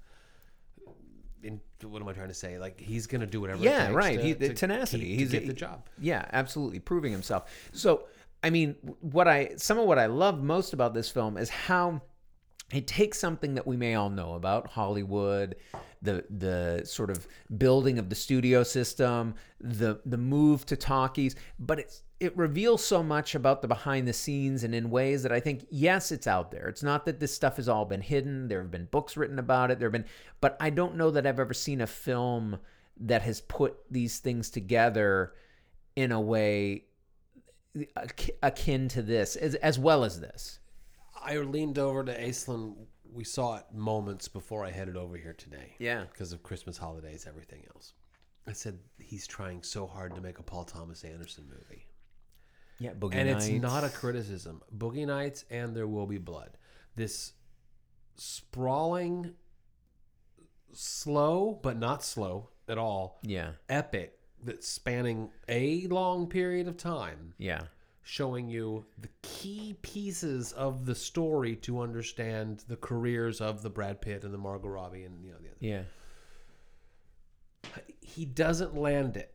in, 1.46 1.62
what 1.90 2.02
am 2.02 2.08
I 2.08 2.14
trying 2.14 2.28
to 2.30 2.34
say? 2.34 2.58
Like 2.60 2.80
he's 2.80 3.08
gonna 3.08 3.26
do 3.26 3.40
whatever. 3.42 3.62
it 3.64 3.66
Yeah, 3.66 3.92
right. 3.92 4.18
To, 4.18 4.24
He- 4.26 4.34
the 4.34 4.50
to 4.50 4.54
tenacity. 4.54 5.06
keep- 5.06 5.20
He's 5.20 5.32
to 5.32 5.40
get 5.40 5.48
the 5.48 5.54
job. 5.54 5.88
Yeah, 6.00 6.26
absolutely, 6.34 6.80
proving 6.80 7.12
himself. 7.12 7.50
So, 7.74 8.06
I 8.44 8.50
mean, 8.50 8.76
what 9.02 9.28
I 9.28 9.52
some 9.58 9.78
of 9.80 9.86
what 9.86 10.00
I 10.00 10.08
love 10.08 10.42
most 10.44 10.74
about 10.74 10.94
this 10.94 11.10
film 11.10 11.38
is 11.38 11.50
how 11.50 12.02
it 12.72 12.88
takes 12.88 13.20
something 13.20 13.54
that 13.56 13.68
we 13.68 13.78
may 13.78 13.96
all 13.96 14.10
know 14.10 14.34
about 14.34 14.68
Hollywood, 14.68 15.56
the 16.02 16.26
the 16.30 16.82
sort 16.86 17.10
of 17.10 17.28
building 17.58 18.00
of 18.00 18.10
the 18.10 18.16
studio 18.16 18.64
system, 18.64 19.36
the 19.60 20.02
the 20.06 20.18
move 20.18 20.66
to 20.68 20.76
talkies, 20.76 21.36
but 21.60 21.80
it's 21.80 22.02
it 22.20 22.36
reveals 22.38 22.84
so 22.84 23.04
much 23.04 23.36
about 23.36 23.62
the 23.62 23.68
behind 23.68 24.08
the 24.08 24.14
scenes 24.14 24.64
and 24.64 24.74
in 24.74 24.90
ways 24.90 25.22
that 25.24 25.32
I 25.32 25.40
think 25.40 25.68
yes, 25.70 26.12
it's 26.12 26.28
out 26.28 26.50
there. 26.50 26.68
It's 26.68 26.84
not 26.84 27.06
that 27.06 27.20
this 27.20 27.34
stuff 27.34 27.58
has 27.58 27.70
all 27.70 27.86
been 27.86 28.02
hidden. 28.02 28.48
There 28.48 28.62
have 28.62 28.72
been 28.72 28.86
books 28.86 29.18
written 29.18 29.38
about 29.38 29.70
it. 29.70 29.80
There 29.80 29.88
have 29.88 29.94
been, 29.94 30.06
but 30.42 30.58
I 30.60 30.70
don't 30.70 30.96
know 30.96 31.12
that 31.12 31.28
I've 31.28 31.40
ever 31.40 31.54
seen 31.54 31.82
a 31.82 31.88
film 31.88 32.58
that 32.98 33.22
has 33.24 33.42
put 33.42 33.78
these 33.92 34.20
things 34.20 34.50
together 34.50 35.34
in 35.96 36.12
a 36.12 36.20
way 36.20 36.86
akin 38.42 38.88
to 38.88 39.02
this 39.02 39.36
as, 39.36 39.56
as 39.56 39.78
well 39.78 40.04
as 40.04 40.20
this. 40.20 40.60
I 41.26 41.38
leaned 41.38 41.80
over 41.80 42.04
to 42.04 42.18
Aislinn. 42.20 42.76
We 43.12 43.24
saw 43.24 43.56
it 43.58 43.66
moments 43.74 44.28
before 44.28 44.64
I 44.66 44.72
headed 44.72 44.96
over 44.98 45.18
here 45.18 45.34
today. 45.34 45.76
Yeah. 45.80 46.04
Because 46.12 46.32
of 46.34 46.44
Christmas 46.44 46.78
holidays, 46.78 47.26
everything 47.28 47.64
else. 47.74 47.94
I 48.48 48.52
said 48.54 48.78
he's 49.00 49.26
trying 49.26 49.64
so 49.64 49.88
hard 49.88 50.14
to 50.16 50.22
make 50.22 50.38
a 50.40 50.44
Paul 50.44 50.66
Thomas 50.66 51.04
Anderson 51.04 51.46
movie. 51.50 51.88
Yeah, 52.78 52.92
Boogie 52.94 53.16
and 53.16 53.30
Nights. 53.30 53.48
it's 53.48 53.62
not 53.62 53.84
a 53.84 53.90
criticism. 53.90 54.62
Boogie 54.78 55.08
Nights 55.08 55.46
and 55.50 55.76
There 55.76 55.88
Will 55.88 56.06
Be 56.06 56.18
Blood. 56.18 56.58
this 56.96 57.34
sprawling, 58.16 59.34
slow 60.74 61.60
but 61.62 61.78
not 61.78 62.04
slow 62.04 62.50
at 62.68 62.78
all, 62.78 63.20
Yeah. 63.24 63.54
epic 63.70 64.20
that's 64.44 64.68
spanning 64.68 65.32
a 65.48 65.88
long 65.88 66.28
period 66.28 66.68
of 66.68 66.78
time, 66.78 67.34
Yeah. 67.38 67.68
Showing 68.08 68.48
you 68.48 68.86
the 69.00 69.10
key 69.24 69.76
pieces 69.82 70.52
of 70.54 70.86
the 70.86 70.94
story 70.94 71.56
to 71.56 71.80
understand 71.82 72.64
the 72.68 72.76
careers 72.76 73.42
of 73.42 73.64
the 73.64 73.70
Brad 73.70 74.00
Pitt 74.00 74.24
and 74.24 74.32
the 74.32 74.38
Margot 74.38 74.68
Robbie 74.68 75.04
and 75.04 75.26
you 75.26 75.32
know 75.32 75.38
the 75.42 75.48
other. 75.50 75.58
Yeah. 75.60 75.82
He 78.02 78.26
doesn't 78.26 78.76
land 78.78 79.18
it 79.18 79.34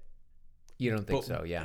You 0.78 0.92
don't 0.92 1.04
think 1.06 1.20
But- 1.20 1.26
so? 1.26 1.44
Yeah. 1.44 1.64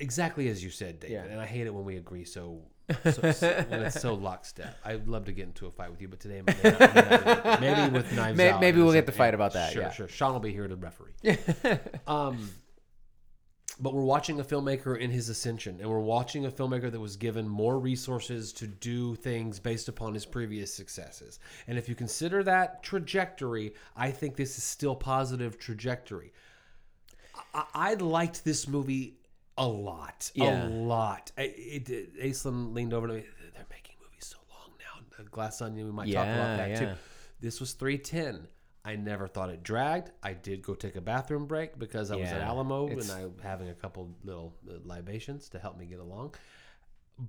exactly 0.00 0.48
as 0.48 0.62
you 0.62 0.70
said, 0.70 1.00
David. 1.00 1.14
Yeah. 1.14 1.24
And 1.24 1.40
I 1.40 1.46
hate 1.46 1.66
it 1.66 1.74
when 1.74 1.84
we 1.84 1.96
agree 1.96 2.24
so. 2.24 2.62
so, 3.04 3.32
so 3.32 3.64
when 3.68 3.82
it's 3.82 4.00
so 4.00 4.14
lockstep. 4.14 4.76
I'd 4.84 5.08
love 5.08 5.24
to 5.26 5.32
get 5.32 5.46
into 5.46 5.66
a 5.66 5.70
fight 5.72 5.90
with 5.90 6.00
you, 6.00 6.06
but 6.08 6.20
today 6.20 6.40
maybe, 6.46 7.60
maybe 7.60 7.92
with 7.92 8.12
knives 8.14 8.38
May- 8.38 8.50
out. 8.50 8.60
maybe 8.60 8.80
we'll 8.80 8.92
get 8.92 9.06
the 9.06 9.12
fight 9.12 9.34
about 9.34 9.52
that, 9.54 9.72
Sure, 9.72 9.82
yeah. 9.82 9.90
sure. 9.90 10.08
Sean 10.08 10.32
will 10.34 10.40
be 10.40 10.52
here 10.52 10.66
to 10.68 10.76
referee. 10.76 11.14
um, 12.06 12.48
but 13.80 13.94
we're 13.94 14.02
watching 14.02 14.40
a 14.40 14.44
filmmaker 14.44 14.98
in 14.98 15.10
his 15.10 15.28
ascension, 15.28 15.78
and 15.80 15.88
we're 15.88 16.00
watching 16.00 16.46
a 16.46 16.50
filmmaker 16.50 16.90
that 16.90 17.00
was 17.00 17.16
given 17.16 17.48
more 17.48 17.78
resources 17.78 18.52
to 18.54 18.66
do 18.66 19.14
things 19.14 19.58
based 19.60 19.88
upon 19.88 20.14
his 20.14 20.26
previous 20.26 20.72
successes. 20.74 21.38
And 21.66 21.78
if 21.78 21.88
you 21.88 21.94
consider 21.94 22.42
that 22.44 22.82
trajectory, 22.82 23.74
I 23.96 24.10
think 24.10 24.36
this 24.36 24.58
is 24.58 24.64
still 24.64 24.96
positive 24.96 25.58
trajectory. 25.58 26.32
I, 27.54 27.64
I 27.74 27.94
liked 27.94 28.44
this 28.44 28.66
movie 28.66 29.14
a 29.56 29.66
lot, 29.66 30.30
Yeah. 30.34 30.66
a 30.66 30.68
lot. 30.68 31.32
It, 31.36 31.88
it, 31.88 32.20
Aislinn 32.20 32.74
leaned 32.74 32.94
over 32.94 33.06
to 33.08 33.14
me. 33.14 33.24
They're 33.54 33.66
making 33.70 33.96
movies 34.02 34.24
so 34.26 34.36
long 34.50 34.72
now. 34.78 35.24
Glass 35.30 35.60
Onion, 35.62 35.86
we 35.86 35.92
might 35.92 36.12
talk 36.12 36.24
about 36.26 36.56
that 36.58 36.78
too. 36.78 36.90
This 37.40 37.60
was 37.60 37.72
three 37.72 37.98
ten. 37.98 38.48
I 38.88 38.96
never 38.96 39.28
thought 39.28 39.50
it 39.50 39.62
dragged. 39.62 40.10
I 40.22 40.32
did 40.32 40.62
go 40.62 40.74
take 40.74 40.96
a 40.96 41.00
bathroom 41.00 41.46
break 41.46 41.78
because 41.78 42.10
I 42.10 42.16
was 42.16 42.28
at 42.30 42.40
Yeah, 42.40 42.48
Alamo 42.48 42.88
it's- 42.88 43.10
and 43.10 43.34
I 43.42 43.46
having 43.46 43.68
a 43.68 43.74
couple 43.74 44.14
little 44.24 44.54
uh, 44.68 44.74
libations 44.84 45.48
to 45.50 45.58
help 45.58 45.76
me 45.78 45.84
get 45.86 45.98
along. 46.00 46.34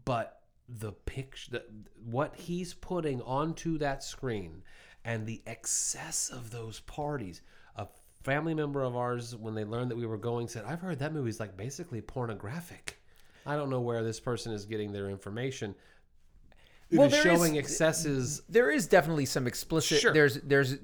But 0.06 0.42
the 0.68 0.92
picture, 0.94 1.52
the, 1.52 1.64
what 2.06 2.36
he's 2.36 2.74
putting 2.74 3.22
onto 3.24 3.78
that 3.80 4.04
screen, 4.04 4.64
and 5.04 5.26
the 5.26 5.42
excess 5.48 6.30
of 6.30 6.52
those 6.52 6.80
parties. 6.82 7.42
A 7.76 7.88
family 8.24 8.54
member 8.54 8.84
of 8.84 8.96
ours, 8.96 9.36
when 9.36 9.56
they 9.56 9.66
learned 9.66 9.90
that 9.92 9.96
we 9.98 10.06
were 10.06 10.18
going, 10.18 10.48
said, 10.48 10.64
"I've 10.66 10.82
heard 10.82 11.00
that 11.00 11.14
movie's 11.14 11.40
like 11.40 11.58
basically 11.58 12.02
pornographic." 12.02 13.02
I 13.46 13.56
don't 13.56 13.70
know 13.70 13.82
where 13.82 14.04
this 14.04 14.20
person 14.20 14.54
is 14.54 14.66
getting 14.66 14.92
their 14.92 15.10
information. 15.10 15.74
It 16.92 16.98
Well, 16.98 17.08
is 17.08 17.14
there 17.14 17.32
is- 17.32 17.38
showing 17.40 17.56
excesses. 17.58 18.42
There 18.50 18.70
is 18.70 18.88
definitely 18.88 19.26
some 19.26 19.48
explicit. 19.48 20.00
Sure. 20.02 20.14
There's 20.14 20.36
there's 20.42 20.76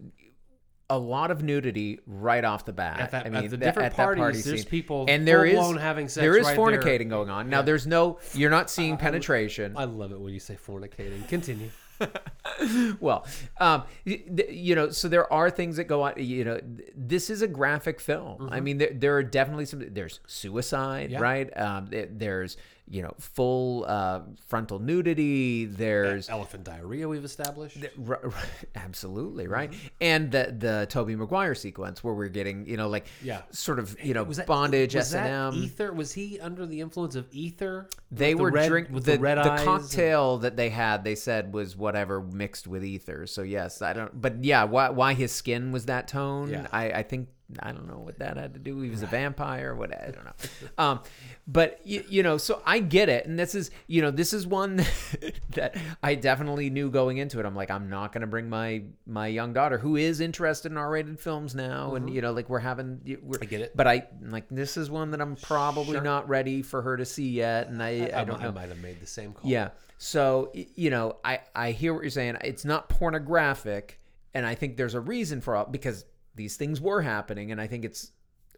a 0.90 0.98
lot 1.00 1.32
of 1.32 1.42
nudity 1.44 2.00
right 2.06 2.44
off 2.46 2.66
the 2.66 2.74
bat. 2.74 3.00
At 3.00 3.12
that- 3.12 3.26
I 3.26 3.30
mean, 3.30 3.46
at 3.46 3.50
the 3.52 3.58
that- 3.58 3.66
different 3.66 3.86
at 3.88 3.96
parties, 3.96 4.22
party 4.22 4.42
there's 4.42 4.66
people 4.66 5.06
and 5.08 5.28
there 5.28 5.44
is 5.46 5.58
having 5.78 6.08
sex. 6.08 6.22
There 6.22 6.38
is 6.38 6.46
right 6.46 6.56
there. 6.56 6.80
fornicating 6.82 7.10
going 7.10 7.30
on. 7.30 7.50
Now, 7.50 7.62
there's 7.62 7.88
no. 7.88 8.20
You're 8.34 8.52
not 8.52 8.70
seeing 8.70 8.98
penetration. 8.98 9.74
I 9.78 9.86
love 9.86 10.12
it 10.12 10.20
when 10.20 10.34
you 10.34 10.40
say 10.40 10.56
fornicating. 10.64 11.28
Continue. 11.28 11.70
well, 13.00 13.26
um, 13.60 13.84
you 14.04 14.76
know, 14.76 14.90
so 14.90 15.08
there 15.08 15.32
are 15.32 15.50
things 15.50 15.78
that 15.78 15.86
go 15.86 16.04
on. 16.04 16.14
You 16.18 16.44
know, 16.44 16.60
this 16.96 17.30
is 17.30 17.42
a 17.42 17.48
graphic 17.48 18.00
film. 18.00 18.50
I 18.52 18.60
mean, 18.60 18.78
there, 18.78 18.92
there 18.94 19.16
are 19.18 19.24
definitely 19.24 19.66
some. 19.66 19.84
There's 19.94 20.20
suicide, 20.28 21.06
Mm-hmm. 21.06 21.14
Yeah. 21.14 21.20
right? 21.22 21.58
Um, 21.58 21.88
there- 21.88 22.08
there's 22.12 22.58
you 22.90 23.02
know 23.02 23.14
full 23.20 23.86
uh, 23.88 24.22
frontal 24.48 24.80
nudity. 24.80 25.66
There's 25.66 26.30
Elephant 26.30 26.64
diarrhea 26.64 27.08
we've 27.08 27.26
established. 27.26 27.78
R- 28.08 28.20
r- 28.24 28.34
absolutely 28.76 29.48
right, 29.48 29.74
and 30.02 30.32
the 30.32 30.54
the 30.58 30.86
Tobey 30.90 31.16
Maguire 31.16 31.56
sequence 31.56 32.04
where 32.04 32.14
we're 32.14 32.28
getting 32.30 32.66
you 32.68 32.78
know 32.78 32.88
like 32.88 33.08
Yeah. 33.24 33.42
sort 33.52 33.80
of 33.80 33.96
you 34.04 34.14
know 34.14 34.24
was 34.24 34.38
that 34.38 34.48
bondage 34.48 34.96
S 34.96 35.14
and 35.14 35.56
M. 35.56 35.64
ether? 35.64 35.92
Was 35.94 36.14
he 36.14 36.40
under 36.40 36.66
the 36.66 36.82
influence 36.82 37.16
of 37.16 37.28
ether? 37.32 37.88
They 38.12 38.34
the 38.34 38.42
were 38.42 38.52
drink 38.52 38.90
with 38.92 39.06
the, 39.06 39.14
the, 39.14 39.20
red 39.20 39.38
the 39.38 39.52
eyes. 39.52 39.60
and- 39.62 39.68
cocktail 39.68 40.38
that 40.40 40.56
they 40.56 40.70
had. 40.70 41.04
They 41.04 41.16
said 41.16 41.54
was 41.54 41.76
whatever 41.76 42.22
mixed 42.22 42.68
with 42.68 42.84
ether. 42.86 43.26
So 43.28 43.42
yes, 43.42 43.82
I 43.82 43.94
don't. 43.94 44.20
But 44.22 44.44
yeah, 44.44 44.64
why 44.66 44.90
why 44.90 45.14
his 45.14 45.32
skin 45.32 45.72
was 45.72 45.86
that 45.86 46.08
tone? 46.08 46.50
Yeah. 46.50 46.68
I 46.72 46.92
I 46.92 47.04
think 47.04 47.30
I 47.60 47.72
don't 47.72 47.88
know 47.88 48.00
what 48.00 48.18
that 48.20 48.38
had 48.38 48.54
to 48.56 48.60
do. 48.60 48.80
He 48.82 48.90
was 48.90 49.04
a 49.04 49.06
vampire. 49.08 49.76
What 49.76 49.94
I 49.94 50.10
don't 50.12 50.26
know. 50.26 50.34
Um, 50.78 51.00
but 51.48 51.80
you, 51.84 52.04
you 52.10 52.24
know, 52.24 52.38
so 52.38 52.62
I 52.66 52.80
get 52.80 53.08
it, 53.08 53.28
and 53.28 53.38
this 53.38 53.54
is 53.54 53.70
you 53.88 54.02
know 54.02 54.10
this 54.10 54.34
is 54.34 54.48
one 54.48 54.78
that 55.52 55.76
I 56.02 56.16
definitely 56.16 56.70
knew 56.72 56.90
going 56.90 57.18
into 57.18 57.40
it. 57.40 57.46
I'm 57.46 57.56
like 57.56 57.70
I'm 57.70 57.88
not 57.90 58.12
going 58.12 58.22
to 58.22 58.28
bring 58.28 58.50
my 58.50 58.84
my 59.06 59.28
young 59.28 59.54
daughter 59.54 59.78
who 59.78 59.96
is 59.96 60.22
interested 60.22 60.72
in 60.72 60.78
R-rated 60.78 61.20
films 61.20 61.54
now, 61.54 61.94
and 61.96 62.10
you 62.12 62.22
know 62.22 62.32
like 62.34 62.50
we're 62.50 62.60
having 62.60 63.00
we're, 63.22 63.36
Mm-hmm. 63.36 63.44
I 63.44 63.46
get 63.46 63.62
it. 63.62 63.78
But 63.78 63.88
I 63.88 64.08
like 64.22 64.46
this 64.50 64.76
is 64.76 64.90
one 64.90 65.12
that 65.12 65.22
I'm 65.22 65.36
probably 65.36 65.94
Sure. 65.94 66.02
not 66.02 66.28
ready 66.28 66.62
for 66.64 66.82
her 66.82 66.98
to 66.98 67.06
see 67.06 67.30
yet, 67.30 67.68
and 67.68 67.82
I 67.84 68.10
I, 68.14 68.22
I, 68.22 68.24
don't 68.24 68.40
I 68.42 68.46
know. 68.46 68.52
might 68.54 68.70
have 68.70 68.80
made 68.82 69.00
the 69.00 69.06
same 69.08 69.34
call. 69.34 69.50
Yeah. 69.50 69.70
So 70.00 70.52
you 70.54 70.90
know, 70.90 71.18
I 71.24 71.42
I 71.54 71.72
hear 71.72 71.94
what 71.94 72.02
you're 72.02 72.10
saying. 72.10 72.38
It's 72.44 72.66
not 72.66 72.90
pornographic, 72.90 74.00
and 74.34 74.46
I 74.46 74.56
think 74.56 74.78
there's 74.78 74.94
a 74.96 75.00
reason 75.00 75.42
for 75.42 75.56
all 75.56 75.66
because 75.66 76.06
these 76.36 76.56
things 76.58 76.80
were 76.82 77.02
happening, 77.02 77.52
and 77.52 77.60
I 77.62 77.68
think 77.68 77.86
it's 77.86 78.12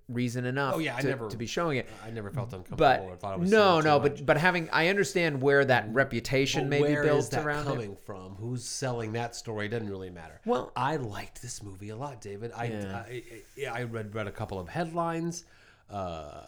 reason 0.10 0.46
enough. 0.46 0.76
Oh, 0.76 0.80
yeah, 0.80 0.96
I 0.96 1.02
to, 1.02 1.08
never- 1.08 1.30
to 1.30 1.38
be 1.38 1.46
showing 1.46 1.78
it. 1.78 1.88
I 2.06 2.10
never 2.12 2.30
felt 2.32 2.48
uncomfortable 2.54 2.78
But 2.78 3.02
or 3.02 3.16
thought 3.18 3.34
I 3.34 3.38
was 3.38 3.52
no, 3.52 3.82
no, 3.82 4.00
much. 4.00 4.18
but 4.18 4.26
but 4.26 4.38
having 4.38 4.70
I 4.72 4.88
understand 4.88 5.42
where 5.42 5.66
that 5.66 5.94
reputation 5.94 6.70
But 6.70 6.70
may 6.70 6.96
be 6.96 7.02
built 7.02 7.34
around 7.34 7.68
it. 7.68 7.72
coming 7.72 7.98
from? 8.06 8.36
Who's 8.36 8.64
selling 8.64 9.12
that 9.14 9.36
story? 9.36 9.68
Doesn't 9.68 9.90
really 9.90 10.10
matter. 10.10 10.40
Well- 10.46 10.72
I 10.76 10.96
liked 10.96 11.42
this 11.42 11.62
movie 11.62 11.90
a 11.90 11.96
lot, 11.98 12.22
David. 12.22 12.52
I 12.56 12.66
Yeah. 12.66 13.04
I, 13.06 13.24
I, 13.68 13.80
I 13.80 13.84
read 13.84 14.16
read 14.16 14.28
a 14.28 14.32
couple 14.32 14.60
of 14.60 14.70
headlines. 14.70 15.44
Uh, 15.90 16.46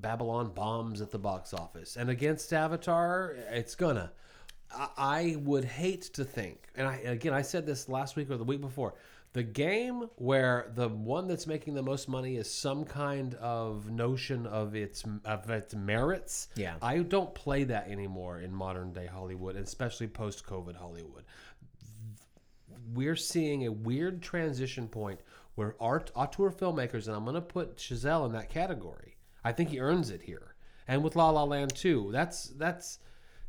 Babylon 0.00 0.52
bombs 0.54 1.00
at 1.00 1.10
the 1.10 1.18
box 1.18 1.54
office, 1.54 1.96
and 1.96 2.10
against 2.10 2.52
Avatar, 2.52 3.34
it's 3.50 3.74
gonna. 3.74 4.12
I, 4.74 4.88
I 4.96 5.36
would 5.40 5.64
hate 5.64 6.02
to 6.14 6.24
think, 6.24 6.68
and 6.76 6.86
I 6.86 6.96
again 6.98 7.32
I 7.32 7.42
said 7.42 7.64
this 7.66 7.88
last 7.88 8.14
week 8.16 8.30
or 8.30 8.36
the 8.36 8.44
week 8.44 8.60
before. 8.60 8.94
The 9.34 9.42
game 9.42 10.08
where 10.14 10.70
the 10.76 10.88
one 10.88 11.26
that's 11.26 11.48
making 11.48 11.74
the 11.74 11.82
most 11.82 12.08
money 12.08 12.36
is 12.36 12.48
some 12.48 12.84
kind 12.84 13.34
of 13.34 13.90
notion 13.90 14.46
of 14.46 14.76
its 14.76 15.02
of 15.24 15.50
its 15.50 15.74
merits. 15.74 16.48
Yeah. 16.54 16.76
I 16.80 16.98
don't 16.98 17.34
play 17.34 17.64
that 17.64 17.88
anymore 17.88 18.38
in 18.38 18.54
modern 18.54 18.92
day 18.92 19.06
Hollywood, 19.06 19.56
especially 19.56 20.06
post 20.06 20.46
COVID 20.46 20.76
Hollywood. 20.76 21.24
We're 22.94 23.16
seeing 23.16 23.66
a 23.66 23.72
weird 23.72 24.22
transition 24.22 24.86
point 24.86 25.18
where 25.56 25.74
art 25.80 26.12
auteur 26.14 26.52
filmmakers, 26.52 27.08
and 27.08 27.16
I'm 27.16 27.24
going 27.24 27.34
to 27.34 27.40
put 27.40 27.76
Chazelle 27.76 28.26
in 28.26 28.32
that 28.34 28.50
category. 28.50 29.16
I 29.42 29.50
think 29.50 29.70
he 29.70 29.80
earns 29.80 30.10
it 30.10 30.22
here, 30.22 30.54
and 30.86 31.02
with 31.02 31.16
La 31.16 31.30
La 31.30 31.42
Land 31.42 31.74
too. 31.74 32.10
That's 32.12 32.50
that's 32.50 33.00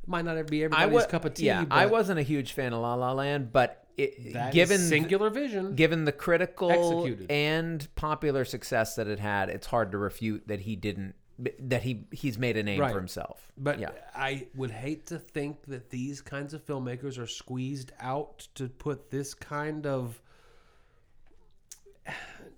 might 0.07 0.25
not 0.25 0.47
be 0.47 0.63
I 0.63 0.65
everybody's 0.65 0.93
was 0.95 1.05
cup 1.05 1.25
of 1.25 1.35
tea. 1.35 1.45
Yeah, 1.45 1.65
I 1.69 1.85
wasn't 1.85 2.17
a 2.17 2.23
huge 2.23 2.53
fan 2.53 2.73
of 2.73 2.81
La 2.81 2.95
La 2.95 3.11
Land, 3.11 3.51
but 3.51 3.84
it, 3.97 4.33
that 4.33 4.53
given 4.53 4.79
singular 4.79 5.29
vision. 5.29 5.75
given 5.75 6.05
the 6.05 6.11
critical 6.11 6.71
Executed. 6.71 7.31
and 7.31 7.87
popular 7.95 8.43
success 8.45 8.95
that 8.95 9.07
it 9.07 9.19
had, 9.19 9.49
it's 9.49 9.67
hard 9.67 9.91
to 9.91 9.97
refute 9.97 10.47
that 10.47 10.61
he 10.61 10.75
didn't 10.75 11.15
that 11.59 11.83
he 11.83 12.05
he's 12.11 12.37
made 12.37 12.55
a 12.55 12.63
name 12.63 12.79
Right. 12.79 12.91
for 12.93 12.97
himself. 12.97 13.51
But 13.57 13.79
yeah, 13.79 13.89
I 14.15 14.47
would 14.55 14.71
hate 14.71 15.05
to 15.07 15.19
think 15.19 15.65
that 15.65 15.89
these 15.89 16.21
kinds 16.21 16.53
of 16.53 16.65
filmmakers 16.65 17.17
are 17.19 17.27
squeezed 17.27 17.91
out 17.99 18.47
to 18.55 18.69
put 18.69 19.11
this 19.11 19.33
kind 19.33 19.85
of 19.85 20.21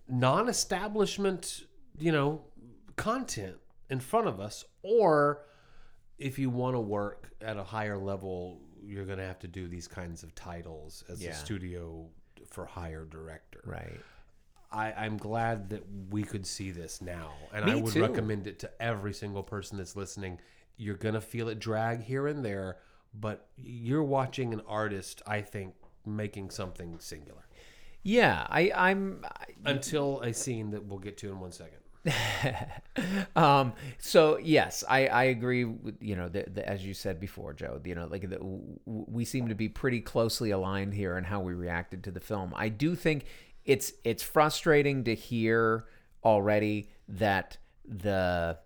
non-establishment, 0.07 1.63
you 1.97 2.11
know, 2.11 2.41
content 2.95 3.55
in 3.89 3.99
front 3.99 4.27
of 4.27 4.39
us 4.39 4.63
or 4.83 5.43
if 6.17 6.39
you 6.39 6.49
want 6.49 6.75
to 6.75 6.79
work 6.79 7.31
at 7.41 7.57
a 7.57 7.63
higher 7.63 7.97
level, 7.97 8.59
you're 8.87 9.05
going 9.05 9.19
to 9.19 9.25
have 9.25 9.39
to 9.39 9.47
do 9.47 9.67
these 9.67 9.87
kinds 9.87 10.23
of 10.23 10.33
titles 10.35 11.03
as 11.09 11.21
Yeah. 11.21 11.31
a 11.31 11.35
studio 11.35 12.07
for 12.49 12.65
hire 12.65 13.05
director. 13.05 13.61
right. 13.65 13.99
I, 14.69 14.91
I'm 14.91 15.15
glad 15.17 15.69
that 15.69 15.83
we 16.09 16.23
could 16.23 16.45
see 16.45 16.71
this 16.71 17.01
now, 17.01 17.31
and 17.53 17.65
Me 17.65 17.71
I 17.71 17.75
would 17.75 17.93
too. 17.93 18.01
recommend 18.01 18.47
it 18.47 18.59
to 18.59 18.71
every 18.81 19.13
single 19.13 19.41
person 19.41 19.77
that's 19.77 19.95
listening. 19.95 20.39
You're 20.75 20.95
gonna 20.97 21.21
feel 21.21 21.47
it 21.47 21.57
drag 21.59 22.01
here 22.03 22.27
and 22.27 22.43
there, 22.43 22.77
but 23.13 23.47
you're 23.55 24.03
watching 24.03 24.53
an 24.53 24.61
artist, 24.67 25.21
I 25.25 25.41
think, 25.41 25.73
making 26.05 26.49
something 26.49 26.99
singular. 26.99 27.45
Yeah, 28.03 28.45
I 28.49 28.71
I'm 28.75 29.23
Until 29.65 30.19
a 30.21 30.33
scene 30.33 30.71
that 30.71 30.83
we'll 30.85 30.99
get 30.99 31.17
to 31.19 31.29
in 31.29 31.39
one 31.39 31.53
second. 31.53 31.79
um 33.35 33.73
so 33.97 34.37
yes 34.37 34.83
i 34.89 35.07
i 35.07 35.23
agree 35.25 35.65
with 35.65 35.95
you 36.01 36.15
know 36.15 36.27
the, 36.27 36.45
the, 36.53 36.67
as 36.67 36.85
you 36.85 36.93
said 36.93 37.19
before 37.19 37.53
joe 37.53 37.79
you 37.83 37.95
know 37.95 38.07
like 38.07 38.29
the, 38.29 38.37
we 38.85 39.25
seem 39.25 39.47
to 39.47 39.55
be 39.55 39.67
pretty 39.67 39.99
closely 39.99 40.51
aligned 40.51 40.93
here 40.93 41.17
in 41.17 41.23
how 41.23 41.39
we 41.39 41.53
reacted 41.53 42.03
to 42.03 42.11
the 42.11 42.19
film 42.19 42.53
i 42.55 42.69
do 42.69 42.95
think 42.95 43.25
it's 43.65 43.93
it's 44.03 44.23
frustrating 44.23 45.03
to 45.03 45.13
hear 45.13 45.85
already 46.23 46.89
that 47.07 47.57
the 47.85 48.57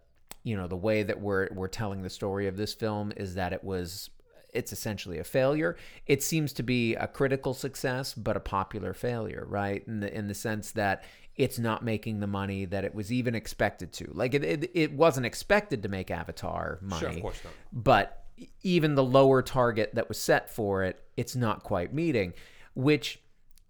you 0.43 0.55
know 0.55 0.67
the 0.67 0.75
way 0.75 1.03
that 1.03 1.19
we're 1.19 1.49
we're 1.53 1.67
telling 1.67 2.01
the 2.01 2.09
story 2.09 2.47
of 2.47 2.57
this 2.57 2.73
film 2.73 3.11
is 3.15 3.35
that 3.35 3.53
it 3.53 3.63
was 3.63 4.09
it's 4.53 4.73
essentially 4.73 5.19
a 5.19 5.23
failure. 5.23 5.77
It 6.07 6.21
seems 6.23 6.53
to 6.53 6.63
be 6.63 6.95
a 6.95 7.07
critical 7.07 7.53
success, 7.53 8.13
but 8.13 8.35
a 8.35 8.41
popular 8.41 8.93
failure, 8.93 9.45
right? 9.47 9.83
In 9.87 9.99
the 10.01 10.13
in 10.13 10.27
the 10.27 10.33
sense 10.33 10.71
that 10.71 11.03
it's 11.35 11.57
not 11.57 11.83
making 11.83 12.19
the 12.19 12.27
money 12.27 12.65
that 12.65 12.83
it 12.83 12.93
was 12.93 13.11
even 13.11 13.35
expected 13.35 13.93
to. 13.93 14.09
Like 14.13 14.33
it, 14.33 14.43
it, 14.43 14.71
it 14.73 14.93
wasn't 14.93 15.25
expected 15.25 15.83
to 15.83 15.89
make 15.89 16.11
Avatar 16.11 16.79
money. 16.81 16.99
Sure, 16.99 17.09
of 17.09 17.21
course 17.21 17.41
not. 17.43 17.53
But 17.71 18.25
even 18.63 18.95
the 18.95 19.03
lower 19.03 19.41
target 19.41 19.95
that 19.95 20.07
was 20.07 20.19
set 20.19 20.49
for 20.49 20.83
it, 20.83 21.01
it's 21.17 21.35
not 21.35 21.63
quite 21.63 21.93
meeting, 21.93 22.33
which 22.73 23.21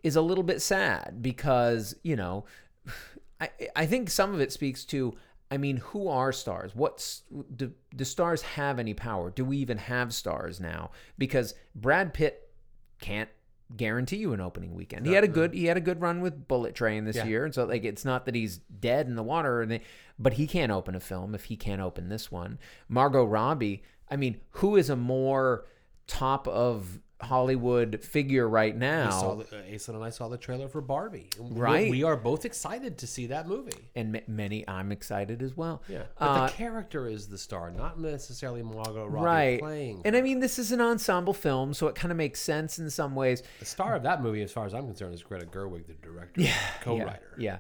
is 0.03 0.15
a 0.15 0.21
little 0.21 0.43
bit 0.43 0.61
sad 0.61 1.21
because, 1.21 1.95
you 2.03 2.15
know, 2.15 2.45
I, 3.41 3.49
I 3.75 3.85
think 3.87 4.09
some 4.11 4.33
of 4.33 4.41
it 4.41 4.51
speaks 4.51 4.85
to 4.85 5.15
I 5.51 5.57
mean, 5.57 5.77
who 5.77 6.07
are 6.07 6.31
stars? 6.31 6.71
What's 6.73 7.23
do, 7.53 7.73
do 7.93 8.05
stars 8.05 8.41
have 8.41 8.79
any 8.79 8.93
power? 8.93 9.29
Do 9.29 9.43
we 9.43 9.57
even 9.57 9.77
have 9.77 10.13
stars 10.13 10.61
now? 10.61 10.91
Because 11.17 11.53
Brad 11.75 12.13
Pitt 12.13 12.49
can't 13.01 13.29
guarantee 13.77 14.17
you 14.17 14.33
an 14.33 14.41
opening 14.41 14.73
weekend. 14.73 15.05
He 15.05 15.13
had 15.13 15.23
a 15.23 15.27
good 15.27 15.53
he 15.53 15.65
had 15.65 15.77
a 15.77 15.81
good 15.81 16.01
run 16.01 16.21
with 16.21 16.47
Bullet 16.47 16.75
Train 16.75 17.05
this 17.05 17.15
Yeah. 17.15 17.25
year, 17.25 17.45
and 17.45 17.53
so 17.53 17.65
like 17.65 17.83
it's 17.83 18.05
not 18.05 18.25
that 18.25 18.35
he's 18.35 18.57
dead 18.57 19.07
in 19.07 19.15
the 19.15 19.23
water, 19.23 19.61
and 19.61 19.71
they, 19.71 19.81
but 20.19 20.33
he 20.33 20.47
can't 20.47 20.71
open 20.71 20.95
a 20.95 20.99
film 20.99 21.33
if 21.35 21.45
he 21.45 21.55
can't 21.55 21.81
open 21.81 22.09
this 22.09 22.31
one. 22.31 22.59
Margot 22.89 23.23
Robbie, 23.23 23.83
I 24.09 24.15
mean, 24.17 24.41
who 24.51 24.75
is 24.75 24.89
a 24.89 24.95
more 24.95 25.65
top 26.07 26.47
of 26.47 26.99
Hollywood 27.23 28.03
figure 28.03 28.47
right 28.47 28.75
now? 28.75 29.05
We 29.05 29.11
saw 29.11 29.35
the, 29.35 29.43
uh, 29.57 29.61
Aislinn 29.63 29.95
and 29.95 30.03
I 30.03 30.09
saw 30.09 30.27
the 30.27 30.37
trailer 30.37 30.67
for 30.67 30.81
Barbie. 30.81 31.29
And 31.37 31.55
we- 31.55 31.61
Right. 31.61 31.91
We 31.91 32.03
are 32.03 32.15
both 32.17 32.45
excited 32.45 32.97
to 32.99 33.07
see 33.07 33.27
that 33.27 33.47
movie. 33.47 33.71
and 33.95 34.11
ma- 34.13 34.19
many 34.27 34.67
I'm 34.67 34.91
excited 34.91 35.41
as 35.41 35.55
well. 35.57 35.81
Yeah. 35.87 36.03
But 36.19 36.25
Uh, 36.25 36.45
the 36.47 36.53
character 36.53 37.07
is 37.07 37.27
the 37.27 37.37
star, 37.37 37.71
not 37.71 37.99
necessarily 37.99 38.61
Margot 38.63 39.05
Robbie 39.07 39.25
right. 39.25 39.59
playing. 39.59 40.01
And 40.05 40.15
I 40.15 40.21
mean, 40.21 40.39
this 40.39 40.57
is 40.59 40.71
an 40.71 40.81
ensemble 40.81 41.33
film, 41.33 41.73
so 41.73 41.87
it 41.87 41.95
kind 41.95 42.11
of 42.11 42.17
makes 42.17 42.39
sense 42.39 42.79
in 42.79 42.89
some 42.89 43.15
ways. 43.15 43.43
the 43.59 43.65
star 43.65 43.95
of 43.95 44.03
that 44.03 44.21
movie, 44.21 44.41
as 44.41 44.51
far 44.51 44.65
as 44.65 44.73
I'm 44.73 44.85
concerned, 44.87 45.13
is 45.13 45.23
Greta 45.23 45.45
Gerwig, 45.45 45.87
the 45.87 45.93
director, 45.93 46.41
yeah, 46.41 46.53
co-writer. 46.81 47.35
Yeah, 47.37 47.43
yeah. 47.53 47.57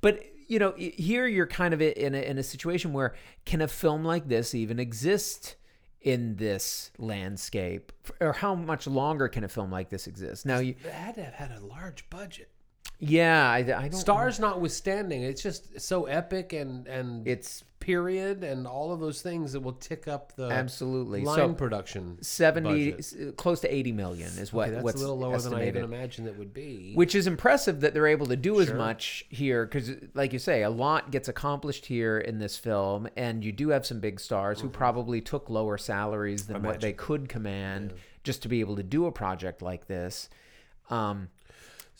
But 0.00 0.22
you 0.46 0.58
know, 0.58 0.74
here 0.76 1.26
you're 1.26 1.46
kind 1.46 1.72
of 1.72 1.80
in 1.80 2.14
a, 2.14 2.18
in 2.18 2.36
a 2.36 2.42
situation 2.42 2.92
where 2.92 3.14
can 3.46 3.62
a 3.62 3.68
film 3.68 4.04
like 4.04 4.28
this 4.28 4.54
even 4.54 4.78
exist 4.78 5.56
in 6.04 6.36
this 6.36 6.92
landscape, 6.98 7.90
or 8.20 8.32
how 8.32 8.54
much 8.54 8.86
longer 8.86 9.26
can 9.26 9.42
a 9.42 9.48
film 9.48 9.72
like 9.72 9.88
this 9.88 10.06
exist? 10.06 10.46
Now, 10.46 10.58
you, 10.58 10.76
It 10.84 10.92
had 10.92 11.14
to 11.16 11.24
have 11.24 11.34
had 11.34 11.50
a 11.50 11.60
large 11.60 12.08
budget. 12.10 12.50
yeah, 13.00 13.50
I, 13.50 13.56
I 13.58 13.62
don't. 13.62 13.92
Stars 13.94 14.38
notwithstanding, 14.38 15.22
it's 15.22 15.42
just 15.42 15.80
so 15.80 16.04
epic 16.04 16.52
and 16.52 16.86
and 16.86 17.26
It's 17.26 17.64
period 17.84 18.42
and 18.42 18.66
all 18.66 18.92
of 18.92 18.98
those 19.00 19.20
things 19.20 19.52
that 19.52 19.60
will 19.60 19.74
tick 19.74 20.08
up 20.08 20.34
the 20.36 20.48
absolutely 20.48 21.22
line 21.22 21.36
so. 21.36 21.52
production. 21.52 22.16
70 22.22 22.92
budget. 22.92 23.36
close 23.36 23.60
to 23.60 23.72
80 23.72 23.92
million 23.92 24.30
is 24.38 24.52
what 24.54 24.64
Okay, 24.68 24.74
that's 24.76 24.84
what's 24.84 24.96
a 24.96 25.00
little 25.00 25.18
lower 25.18 25.34
estimated. 25.34 25.74
than 25.74 25.82
I 25.82 25.84
even 25.84 25.94
imagined 25.94 26.28
it 26.28 26.38
would 26.38 26.54
be. 26.54 26.94
which 26.94 27.14
is 27.14 27.26
impressive 27.26 27.80
that 27.80 27.92
they're 27.92 28.06
able 28.06 28.26
to 28.28 28.36
do 28.36 28.58
as 28.60 28.72
much 28.72 29.26
here 29.28 29.66
because 29.66 29.90
like 30.14 30.32
you 30.32 30.38
say 30.38 30.62
a 30.62 30.70
lot 30.70 31.10
gets 31.10 31.28
accomplished 31.28 31.84
here 31.84 32.18
in 32.18 32.38
this 32.38 32.56
film 32.56 33.06
and 33.16 33.44
you 33.44 33.52
do 33.52 33.68
have 33.68 33.84
some 33.84 34.00
big 34.00 34.18
stars 34.18 34.58
Mm-hmm. 34.58 34.66
who 34.68 34.72
probably 34.72 35.20
took 35.20 35.50
lower 35.50 35.76
salaries 35.76 36.46
than 36.46 36.62
what 36.62 36.80
they 36.80 36.92
could 36.94 37.28
command 37.28 37.92
just 38.22 38.40
to 38.42 38.48
be 38.48 38.60
able 38.60 38.76
to 38.76 38.82
do 38.82 39.04
a 39.04 39.12
project 39.12 39.60
like 39.60 39.86
this 39.88 40.28
um, 40.90 41.28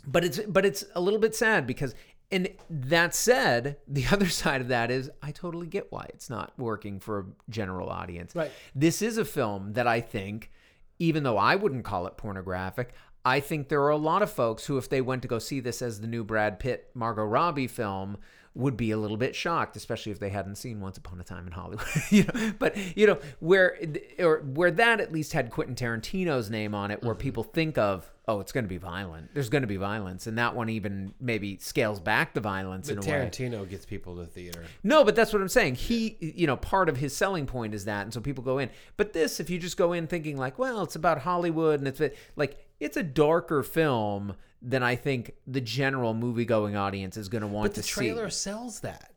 but 0.07 0.25
it's 0.25 0.38
but 0.40 0.64
it's 0.66 0.85
a 0.94 1.01
little 1.01 1.18
bit 1.20 1.35
sad 1.35 1.66
because 1.66 1.94
and 2.32 2.48
that 2.70 3.14
said 3.14 3.76
the 3.87 4.04
other 4.12 4.28
side 4.28 4.60
of 4.60 4.68
that 4.68 4.90
is 4.90 5.10
i 5.22 5.30
totally 5.30 5.66
get 5.66 5.90
why 5.92 6.06
it's 6.08 6.28
not 6.30 6.52
working 6.58 6.98
for 7.00 7.20
a 7.20 7.24
general 7.50 7.88
audience 7.90 8.34
Right. 8.34 8.50
this 8.74 9.02
is 9.02 9.18
a 9.18 9.24
film 9.24 9.72
that 9.74 9.87
I 9.87 10.00
think, 10.00 10.50
even 10.98 11.22
though 11.24 11.37
I 11.38 11.56
wouldn't 11.56 11.84
call 11.84 12.06
it 12.06 12.16
pornographic, 12.16 12.94
I 13.24 13.40
think 13.40 13.68
there 13.68 13.82
are 13.82 13.90
a 13.90 13.96
lot 13.96 14.22
of 14.22 14.30
folks 14.30 14.66
who, 14.66 14.78
if 14.78 14.88
they 14.88 15.00
went 15.00 15.22
to 15.22 15.28
go 15.28 15.38
see 15.38 15.58
this 15.60 15.82
as 15.82 16.00
the 16.00 16.06
new 16.06 16.22
Brad 16.24 16.58
Pitt, 16.60 16.90
Margot 16.94 17.24
Robbie 17.24 17.66
film, 17.66 18.18
would 18.54 18.76
be 18.76 18.90
a 18.92 18.96
little 18.96 19.16
bit 19.16 19.34
shocked, 19.34 19.76
especially 19.76 20.12
if 20.12 20.20
they 20.20 20.28
hadn't 20.28 20.54
seen 20.56 20.80
Once 20.80 20.96
Upon 20.98 21.20
a 21.20 21.24
Time 21.24 21.46
in 21.46 21.52
Hollywood. 21.52 21.87
you 22.10 22.24
know, 22.24 22.52
but 22.58 22.76
you 22.96 23.06
know 23.08 23.18
where 23.40 23.76
or 24.20 24.38
where 24.40 24.70
that 24.70 25.00
at 25.00 25.12
least 25.12 25.32
had 25.32 25.50
Quentin 25.50 25.74
Tarantino's 25.74 26.48
name 26.50 26.74
on 26.74 26.90
it, 26.92 26.98
Mm-hmm. 26.98 27.06
where 27.06 27.14
people 27.16 27.42
think 27.42 27.76
of, 27.76 28.12
oh, 28.26 28.40
it's 28.40 28.52
going 28.52 28.64
to 28.64 28.68
be 28.68 28.78
violent. 28.78 29.32
There's 29.34 29.48
going 29.48 29.62
to 29.62 29.68
be 29.68 29.76
violence, 29.76 30.26
and 30.26 30.38
that 30.38 30.54
one 30.54 30.68
even 30.68 31.14
maybe 31.20 31.58
scales 31.58 32.00
back 32.00 32.34
the 32.34 32.40
violence 32.40 32.88
but 32.88 32.98
in 32.98 32.98
a 32.98 33.12
way. 33.12 33.26
Tarantino 33.26 33.68
gets 33.68 33.84
people 33.84 34.16
to 34.16 34.26
theater. 34.26 34.64
No, 34.82 35.04
but 35.04 35.14
that's 35.14 35.32
what 35.32 35.42
I'm 35.42 35.48
saying. 35.48 35.74
He, 35.76 36.16
you 36.20 36.46
know, 36.46 36.56
part 36.56 36.88
of 36.88 36.96
his 36.96 37.14
selling 37.14 37.46
point 37.46 37.74
is 37.74 37.84
that, 37.84 38.02
and 38.02 38.12
so 38.12 38.20
people 38.20 38.42
go 38.44 38.58
in. 38.58 38.70
But 38.96 39.12
this, 39.12 39.40
if 39.40 39.50
you 39.50 39.58
just 39.58 39.76
go 39.76 39.92
in 39.92 40.06
thinking 40.06 40.37
like, 40.37 40.58
well, 40.58 40.82
it's 40.82 40.96
about 40.96 41.18
Hollywood, 41.18 41.80
and 41.80 41.88
it's 41.88 42.00
like 42.37 42.56
it's 42.80 42.96
a 42.96 43.02
darker 43.02 43.62
film 43.62 44.37
than 44.62 44.82
I 44.82 44.96
think 44.96 45.34
the 45.46 45.60
general 45.60 46.14
movie-going 46.14 46.74
audience 46.74 47.18
is 47.18 47.28
going 47.28 47.42
to 47.42 47.48
want 47.48 47.74
to 47.74 47.82
see. 47.82 47.90
But 47.90 48.00
the 48.00 48.06
trailer 48.12 48.30
see. 48.30 48.37
sells 48.37 48.80
that. 48.80 49.10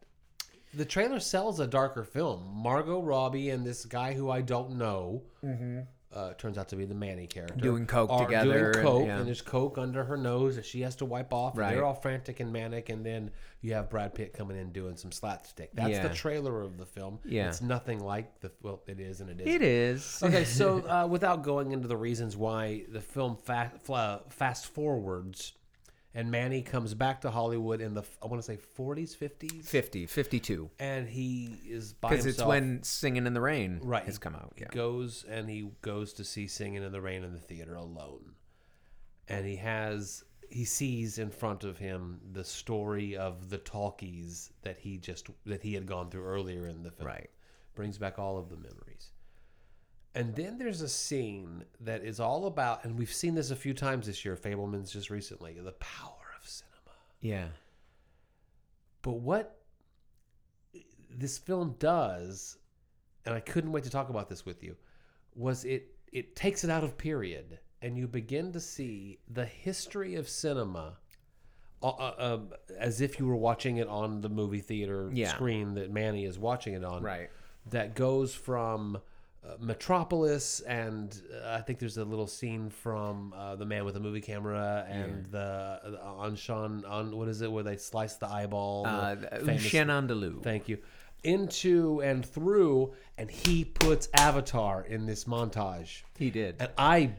The 0.74 0.86
trailer 0.86 1.22
sells 1.22 1.62
a 1.62 1.68
darker 1.68 2.04
film. 2.04 2.52
Margot 2.54 3.02
Robbie 3.02 3.50
and 3.50 3.66
this 3.66 3.86
guy 3.86 4.14
who 4.14 4.30
I 4.30 4.42
don't 4.42 4.78
know 4.78 5.24
mm-hmm. 5.44 5.80
Uh, 6.18 6.34
turns 6.34 6.58
out 6.58 6.68
to 6.70 6.76
be 6.76 6.86
the 6.86 6.96
Manny 6.96 7.28
character. 7.28 7.56
Doing 7.60 7.86
coke 7.86 8.10
are 8.10 8.26
together 8.26 8.72
Doing 8.74 8.86
coke, 8.86 9.06
yeah. 9.08 9.18
and 9.20 9.28
there's 9.28 9.42
coke 9.42 9.78
under 9.78 10.04
her 10.04 10.18
nose 10.18 10.56
that 10.56 10.66
she 10.66 10.82
has 10.82 10.96
to 10.98 11.06
wipe 11.06 11.32
off. 11.34 11.54
and 11.54 11.62
Right. 11.62 11.74
They're 11.76 11.86
all 11.86 11.94
frantic 11.94 12.40
and 12.40 12.52
manic, 12.52 12.90
and 12.90 13.06
then 13.06 13.30
you 13.62 13.74
have 13.74 13.90
Brad 13.90 14.14
Pitt 14.16 14.34
coming 14.34 14.58
in 14.58 14.72
doing 14.72 14.98
some 14.98 15.12
slapstick. 15.12 15.72
That's 15.74 15.90
Yeah. 15.92 16.08
the 16.08 16.14
trailer 16.16 16.62
of 16.62 16.78
the 16.78 16.86
film. 16.86 17.20
Yeah. 17.24 17.48
It's 17.50 17.62
nothing 17.62 18.00
like 18.00 18.40
the 18.40 18.52
well, 18.62 18.82
it 18.88 19.00
is 19.00 19.22
and 19.22 19.30
it 19.30 19.42
isn't. 19.42 19.54
It 19.54 19.62
is. 19.62 20.20
Okay, 20.24 20.44
so 20.44 20.80
uh, 20.88 21.08
without 21.08 21.44
going 21.44 21.72
into 21.72 21.88
the 21.88 21.98
reasons 21.98 22.36
why 22.36 22.84
the 22.90 23.02
film 23.02 23.36
fa- 23.36 23.72
fla- 23.84 24.22
fast 24.30 24.68
forwards 24.68 25.54
and 26.18 26.32
Manny 26.32 26.64
comes 26.64 26.94
back 26.96 27.22
to 27.22 27.30
Hollywood 27.32 27.80
in 27.80 27.94
the 27.94 28.04
I 28.24 28.26
want 28.26 28.42
to 28.42 28.46
say 28.46 28.58
40s, 28.78 29.16
50s, 29.16 29.64
50, 29.66 30.06
52. 30.08 30.70
and 30.80 31.08
he 31.08 31.60
is 31.70 31.94
by 31.94 32.10
Because 32.10 32.26
it's 32.26 32.44
when 32.44 32.82
Singing 32.84 33.28
in 33.28 33.34
the 33.34 33.40
Rain 33.42 33.80
right 33.84 34.04
has 34.04 34.18
come 34.18 34.34
out. 34.36 34.54
He 34.56 34.64
Yeah. 34.64 34.70
goes 34.72 35.24
and 35.30 35.48
he 35.50 35.70
goes 35.82 36.14
to 36.14 36.24
see 36.24 36.48
Singing 36.48 36.82
in 36.84 36.92
the 36.92 37.02
Rain 37.02 37.24
in 37.24 37.34
the 37.34 37.40
theater 37.40 37.76
alone, 37.76 38.34
and 39.28 39.46
he 39.46 39.56
has 39.58 40.24
he 40.50 40.64
sees 40.66 41.20
in 41.20 41.30
front 41.30 41.64
of 41.66 41.78
him 41.78 42.22
the 42.32 42.44
story 42.44 43.18
of 43.18 43.50
the 43.50 43.58
talkies 43.58 44.50
that 44.64 44.78
he 44.78 44.98
just 44.98 45.28
that 45.46 45.62
he 45.62 45.74
had 45.74 45.86
gone 45.86 46.10
through 46.10 46.24
earlier 46.26 46.68
in 46.68 46.84
the 46.84 46.92
film. 46.92 47.08
Right. 47.08 47.30
brings 47.76 47.98
back 48.00 48.18
all 48.18 48.38
of 48.40 48.50
the 48.50 48.56
memories. 48.58 49.12
And 50.18 50.36
then 50.36 50.58
there's 50.58 50.82
a 50.82 50.90
scene 50.90 51.64
that 51.82 52.04
is 52.04 52.20
all 52.20 52.48
about, 52.48 52.84
and 52.84 52.98
we've 52.98 53.14
seen 53.14 53.36
this 53.36 53.52
a 53.52 53.56
few 53.56 53.74
times 53.76 54.08
this 54.08 54.26
year. 54.26 54.36
Fabelman's 54.36 54.92
just 54.92 55.12
recently 55.12 55.54
the 55.54 55.74
power 55.74 56.26
of 56.42 56.50
cinema. 56.50 56.96
Yeah. 57.22 57.50
But 59.04 59.20
what 59.20 59.62
this 61.16 61.38
film 61.38 61.76
does, 61.78 62.58
and 63.26 63.36
I 63.36 63.40
couldn't 63.40 63.72
wait 63.72 63.84
to 63.84 63.92
talk 63.92 64.10
about 64.10 64.28
this 64.28 64.44
with 64.44 64.64
you, 64.64 64.76
was 65.36 65.66
it 65.66 65.94
it 66.12 66.36
takes 66.36 66.64
it 66.64 66.72
out 66.72 66.84
of 66.84 66.98
period, 66.98 67.60
and 67.84 67.96
you 67.96 68.08
begin 68.08 68.52
to 68.54 68.60
see 68.60 69.20
the 69.30 69.46
history 69.46 70.16
of 70.16 70.28
cinema. 70.28 70.98
Uh, 71.84 71.90
uh, 71.90 72.16
um, 72.18 72.50
as 72.80 73.02
if 73.02 73.20
you 73.20 73.28
were 73.28 73.36
watching 73.36 73.78
it 73.78 73.88
on 73.88 74.20
the 74.22 74.30
movie 74.30 74.62
theater 74.62 75.12
Yeah. 75.14 75.30
screen 75.30 75.76
that 75.76 75.92
Manny 75.92 76.26
is 76.26 76.40
watching 76.40 76.74
it 76.74 76.84
on, 76.84 77.04
Right. 77.04 77.30
That 77.68 77.94
goes 77.94 78.34
from 78.34 79.00
uh, 79.46 79.54
Metropolis, 79.60 80.60
and 80.62 81.22
uh, 81.44 81.52
I 81.54 81.62
think 81.62 81.80
there's 81.80 81.98
a 81.98 82.06
little 82.06 82.28
scene 82.28 82.70
from 82.70 83.34
uh, 83.36 83.56
the 83.56 83.66
Man 83.66 83.86
with 83.86 83.94
the 83.94 84.00
Movie 84.00 84.22
Camera 84.22 84.86
and 84.90 85.26
the, 85.28 85.80
the 85.86 86.06
Un 86.06 86.36
Chien 86.36 86.84
on 86.86 87.16
what 87.16 87.28
is 87.28 87.42
it 87.42 87.52
where 87.52 87.64
they 87.64 87.78
slice 87.78 88.16
the 88.16 88.28
eyeball? 88.28 88.84
the 88.84 88.90
Uh, 88.90 89.16
famous- 89.46 89.64
Chien 89.70 89.90
Thank 90.44 90.68
you. 90.68 90.80
Into 91.24 92.02
and 92.02 92.26
through, 92.26 92.94
and 93.18 93.30
he 93.32 93.66
puts 93.66 94.08
Avatar 94.14 94.84
in 94.84 95.06
this 95.08 95.24
montage, 95.26 96.04
He 96.18 96.30
did. 96.30 96.56
and 96.60 96.70
I 96.78 97.14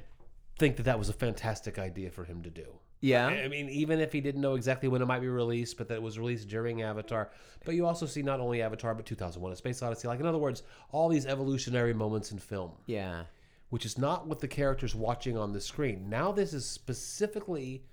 think 0.58 0.76
that 0.76 0.84
that 0.84 0.98
was 0.98 1.08
a 1.08 1.12
fantastic 1.12 1.78
idea 1.78 2.10
for 2.10 2.24
him 2.24 2.42
to 2.42 2.50
do. 2.50 2.78
Yeah. 3.00 3.26
I 3.26 3.48
mean, 3.48 3.68
even 3.68 4.00
if 4.00 4.12
he 4.12 4.20
didn't 4.20 4.40
know 4.40 4.54
exactly 4.54 4.88
when 4.88 5.00
it 5.02 5.06
might 5.06 5.20
be 5.20 5.28
released, 5.28 5.76
but 5.78 5.88
that 5.88 5.94
it 5.94 6.02
was 6.02 6.18
released 6.18 6.48
during 6.48 6.82
Avatar. 6.82 7.30
But 7.64 7.74
you 7.74 7.86
also 7.86 8.06
see 8.06 8.22
not 8.22 8.40
only 8.40 8.60
Avatar, 8.62 8.94
but 8.94 9.06
2001: 9.06 9.52
A 9.52 9.56
Space 9.56 9.82
Odyssey. 9.82 10.08
Like 10.08 10.20
in 10.20 10.26
other 10.26 10.38
words, 10.38 10.62
all 10.90 11.08
these 11.08 11.26
evolutionary 11.26 11.94
moments 11.94 12.32
in 12.32 12.38
film, 12.38 12.72
Yeah. 12.86 13.24
which 13.70 13.84
is 13.86 13.98
not 13.98 14.26
what 14.26 14.40
the 14.40 14.48
characters 14.48 14.94
watching 14.94 15.36
on 15.36 15.52
the 15.52 15.60
screen. 15.60 16.08
Now 16.08 16.32
this 16.32 16.52
is 16.52 16.64
specifically 16.66 17.84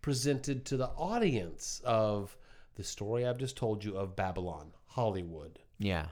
presented 0.00 0.64
to 0.66 0.76
the 0.76 0.88
audience 0.88 1.80
of 1.84 2.36
the 2.76 2.84
story 2.84 3.26
I've 3.26 3.38
just 3.38 3.56
told 3.56 3.84
you 3.84 3.96
of 3.96 4.14
Babylon, 4.16 4.72
Hollywood. 4.86 5.58
Yeah. 5.78 6.06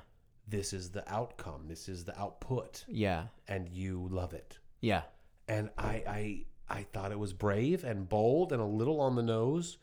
This 0.49 0.73
is 0.73 0.91
the 0.91 1.11
outcome. 1.11 1.67
This 1.69 1.89
is 1.89 2.05
the 2.05 2.19
output, 2.19 2.85
Yeah. 2.89 3.27
and 3.49 3.69
you 3.69 4.09
love 4.11 4.33
it 4.35 4.59
Yeah. 4.81 5.03
and 5.49 5.71
I, 5.79 6.03
I 6.07 6.45
I 6.69 6.83
thought 6.93 7.13
it 7.13 7.19
was 7.19 7.33
brave 7.33 7.85
and 7.85 8.09
bold 8.09 8.53
and 8.53 8.61
a 8.61 8.67
little 8.67 9.01
on 9.01 9.17
the 9.17 9.23
nose 9.23 9.79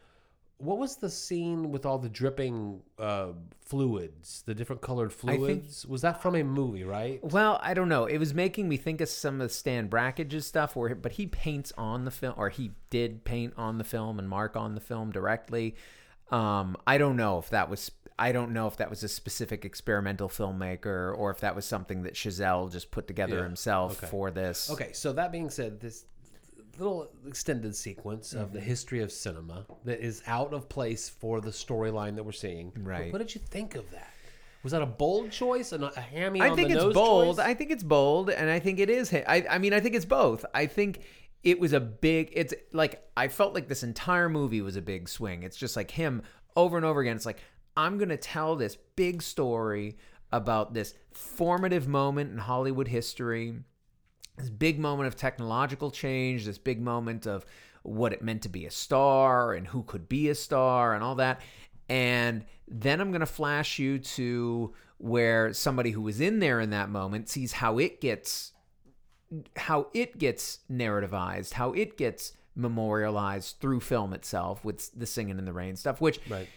what 0.57 0.77
was 0.77 0.97
the 0.97 1.09
scene 1.09 1.71
with 1.71 1.87
all 1.87 1.97
the 1.97 2.07
dripping 2.07 2.81
uh, 2.99 3.29
fluids, 3.65 4.43
the 4.45 4.53
different 4.53 4.79
colored 4.81 5.11
think- 5.11 5.39
fluids? 5.39 5.87
was 5.87 6.01
that 6.03 6.21
from 6.21 6.35
a 6.35 6.43
movie, 6.43 6.83
right? 6.83 7.19
Well, 7.23 7.59
I 7.63 7.73
don't 7.73 7.89
know. 7.89 8.05
It 8.05 8.19
was 8.19 8.33
making 8.35 8.69
me 8.69 8.77
think 8.77 9.01
of 9.01 9.09
some 9.09 9.41
of 9.41 9.51
Stan 9.51 9.87
Brakhage's 9.89 10.45
stuff, 10.45 10.75
where 10.75 10.93
but 10.93 11.13
he 11.13 11.25
paints 11.25 11.73
on 11.79 12.05
the 12.05 12.11
film, 12.11 12.35
or 12.37 12.49
he 12.49 12.71
did 12.91 13.23
paint 13.23 13.53
on 13.57 13.79
the 13.79 13.83
film 13.83 14.19
and 14.19 14.29
mark 14.29 14.55
on 14.55 14.75
the 14.75 14.81
film 14.81 15.11
directly. 15.11 15.75
Um, 16.29 16.77
I 16.85 16.97
don't 16.99 17.15
know 17.17 17.39
if 17.39 17.49
that 17.49 17.67
was. 17.67 17.89
I 18.19 18.31
don't 18.31 18.51
know 18.53 18.67
if 18.67 18.77
that 18.77 18.91
was 18.91 19.03
a 19.03 19.07
specific 19.07 19.65
experimental 19.65 20.29
filmmaker 20.29 21.17
or 21.17 21.31
if 21.31 21.39
that 21.39 21.55
was 21.55 21.65
something 21.65 22.03
that 22.03 22.13
Chazelle 22.13 22.71
just 22.71 22.91
put 22.91 23.07
together 23.07 23.37
Yeah. 23.37 23.43
himself 23.43 23.97
Okay. 23.97 24.07
for 24.11 24.29
this. 24.29 24.69
Okay, 24.69 24.93
so 24.93 25.11
that 25.13 25.31
being 25.31 25.49
said, 25.49 25.79
this 25.79 26.05
little 26.83 27.11
extended 27.27 27.75
sequence 27.75 28.33
of 28.33 28.51
the 28.53 28.59
Mm-hmm. 28.59 28.67
history 28.67 29.01
of 29.01 29.11
cinema 29.11 29.65
that 29.85 29.99
is 29.99 30.21
out 30.27 30.53
of 30.53 30.67
place 30.69 31.09
for 31.09 31.41
the 31.41 31.49
storyline 31.51 32.15
that 32.15 32.23
we're 32.23 32.31
seeing. 32.31 32.71
Right. 32.77 33.11
What 33.11 33.19
did 33.19 33.33
you 33.35 33.41
think 33.41 33.75
of 33.75 33.89
that? 33.91 34.09
Was 34.63 34.73
that 34.73 34.81
a 34.81 34.85
bold 34.85 35.31
choice 35.31 35.71
and 35.71 35.83
a 35.83 35.99
hammy 35.99 36.39
I 36.39 36.49
on 36.49 36.55
think 36.55 36.69
the 36.69 36.75
it's 36.75 36.83
nose 36.83 36.93
bold. 36.93 37.37
choice? 37.37 37.45
I 37.45 37.53
think 37.55 37.71
it's 37.71 37.81
bold, 37.83 38.29
and 38.29 38.49
I 38.49 38.59
think 38.59 38.79
it 38.79 38.89
is. 38.91 39.11
I, 39.13 39.45
I 39.49 39.57
mean, 39.57 39.73
I 39.73 39.79
think 39.79 39.95
it's 39.95 40.05
both. 40.05 40.45
I 40.53 40.67
think 40.67 41.01
it 41.43 41.59
was 41.59 41.73
a 41.73 41.79
big. 41.79 42.29
It's 42.33 42.53
like 42.71 43.01
I 43.17 43.27
felt 43.27 43.55
like 43.55 43.67
this 43.67 43.81
entire 43.81 44.29
movie 44.29 44.61
was 44.61 44.75
a 44.75 44.81
big 44.81 45.09
swing. 45.09 45.41
It's 45.43 45.57
just 45.57 45.75
like 45.75 45.89
him 45.89 46.21
over 46.55 46.77
and 46.77 46.85
over 46.85 47.01
again. 47.01 47.15
It's 47.15 47.25
like 47.25 47.39
I'm 47.75 47.97
gonna 47.97 48.17
tell 48.17 48.55
this 48.55 48.77
big 48.95 49.23
story 49.23 49.97
about 50.31 50.73
this 50.75 50.93
formative 51.11 51.87
moment 51.87 52.31
in 52.31 52.37
Hollywood 52.37 52.87
history 52.87 53.55
this 54.37 54.49
big 54.49 54.79
moment 54.79 55.07
of 55.07 55.15
technological 55.15 55.91
change, 55.91 56.45
this 56.45 56.57
big 56.57 56.81
moment 56.81 57.25
of 57.25 57.45
what 57.83 58.13
it 58.13 58.21
meant 58.21 58.43
to 58.43 58.49
be 58.49 58.65
a 58.65 58.71
star 58.71 59.53
and 59.53 59.67
who 59.67 59.83
could 59.83 60.07
be 60.07 60.29
a 60.29 60.35
star 60.35 60.93
and 60.93 61.03
all 61.03 61.15
that. 61.15 61.41
And 61.89 62.45
then 62.67 63.01
I'm 63.01 63.11
going 63.11 63.21
to 63.21 63.25
flash 63.25 63.79
you 63.79 63.99
to 63.99 64.73
where 64.97 65.53
somebody 65.53 65.91
who 65.91 66.01
was 66.01 66.21
in 66.21 66.39
there 66.39 66.59
in 66.59 66.69
that 66.69 66.89
moment 66.89 67.27
sees 67.27 67.53
how 67.53 67.79
it 67.79 67.99
gets 68.01 68.53
how 69.55 69.87
it 69.93 70.17
gets 70.17 70.59
narrativized, 70.69 71.53
how 71.53 71.71
it 71.71 71.97
gets 71.97 72.33
memorialized 72.53 73.57
through 73.61 73.79
film 73.79 74.13
itself 74.13 74.63
with 74.65 74.91
the 74.91 75.05
singing 75.05 75.39
in 75.39 75.45
the 75.45 75.53
rain 75.53 75.75
stuff, 75.75 76.01
which 76.01 76.19
Right. 76.29 76.47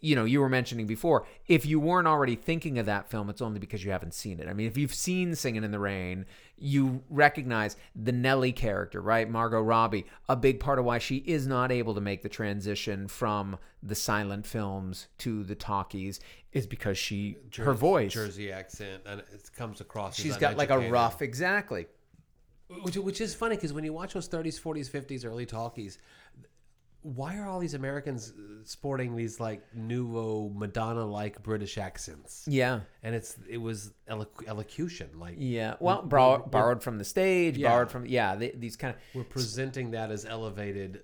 You 0.00 0.16
know, 0.16 0.24
you 0.24 0.40
were 0.40 0.48
mentioning 0.48 0.86
before, 0.86 1.26
if 1.46 1.66
you 1.66 1.78
weren't 1.78 2.08
already 2.08 2.34
thinking 2.34 2.78
of 2.78 2.86
that 2.86 3.10
film, 3.10 3.28
it's 3.28 3.42
only 3.42 3.58
because 3.60 3.84
you 3.84 3.90
haven't 3.90 4.14
seen 4.14 4.40
it. 4.40 4.48
I 4.48 4.52
mean, 4.54 4.66
if 4.66 4.76
you've 4.78 4.94
seen 4.94 5.34
Singing 5.34 5.62
in 5.62 5.70
the 5.72 5.78
Rain, 5.78 6.24
you 6.56 7.02
recognize 7.10 7.76
the 7.94 8.12
Nellie 8.12 8.52
character, 8.52 9.00
right? 9.00 9.28
Margot 9.28 9.60
Robbie. 9.60 10.06
A 10.28 10.36
big 10.36 10.58
part 10.60 10.78
of 10.78 10.84
why 10.84 10.98
she 10.98 11.16
is 11.16 11.46
not 11.46 11.70
able 11.70 11.94
to 11.94 12.00
make 12.00 12.22
the 12.22 12.28
transition 12.30 13.08
from 13.08 13.58
the 13.82 13.94
silent 13.94 14.46
films 14.46 15.08
to 15.18 15.44
the 15.44 15.54
talkies 15.54 16.20
is 16.52 16.66
because 16.66 16.96
she 16.98 17.32
her 17.56 17.64
Jersey- 17.64 17.78
voice. 17.78 18.12
Jersey 18.12 18.52
accent, 18.52 19.02
and 19.06 19.20
it 19.20 19.50
comes 19.54 19.80
across. 19.80 20.18
as 20.18 20.22
She's 20.24 20.36
got 20.36 20.56
like 20.56 20.70
a 20.70 20.90
rough, 20.90 21.20
exactly. 21.22 21.86
which, 22.82 22.96
which 22.96 23.20
is 23.20 23.34
funny 23.34 23.56
because 23.56 23.72
when 23.72 23.84
you 23.84 23.92
watch 23.92 24.14
those 24.14 24.28
30s, 24.28 24.60
40s, 24.60 24.90
50s, 24.90 25.24
early 25.26 25.44
talkies, 25.46 25.98
why 27.02 27.36
are 27.38 27.46
all 27.46 27.58
these 27.60 27.74
Americans 27.74 28.32
uh, 28.36 28.42
sporting 28.64 29.16
these 29.16 29.40
like 29.40 29.62
nouveau 29.74 30.50
Madonna 30.54 31.04
like 31.06 31.42
British 31.42 31.78
accents? 31.78 32.44
Yeah. 32.46 32.80
And 33.02 33.14
it's 33.14 33.36
it 33.48 33.58
was 33.58 33.92
eloc- 34.08 34.46
elocution, 34.46 35.08
like 35.18 35.36
Yeah. 35.38 35.74
Well, 35.80 36.02
borrow, 36.02 36.38
borrowed 36.46 36.82
from 36.82 36.98
the 36.98 37.04
stage, 37.04 37.56
Yeah. 37.56 37.70
borrowed 37.70 37.90
from 37.90 38.06
yeah, 38.06 38.36
they, 38.36 38.50
these 38.50 38.76
kind 38.76 38.94
of 38.94 39.00
we're 39.14 39.24
presenting 39.24 39.92
that 39.92 40.10
as 40.10 40.24
elevated 40.24 41.02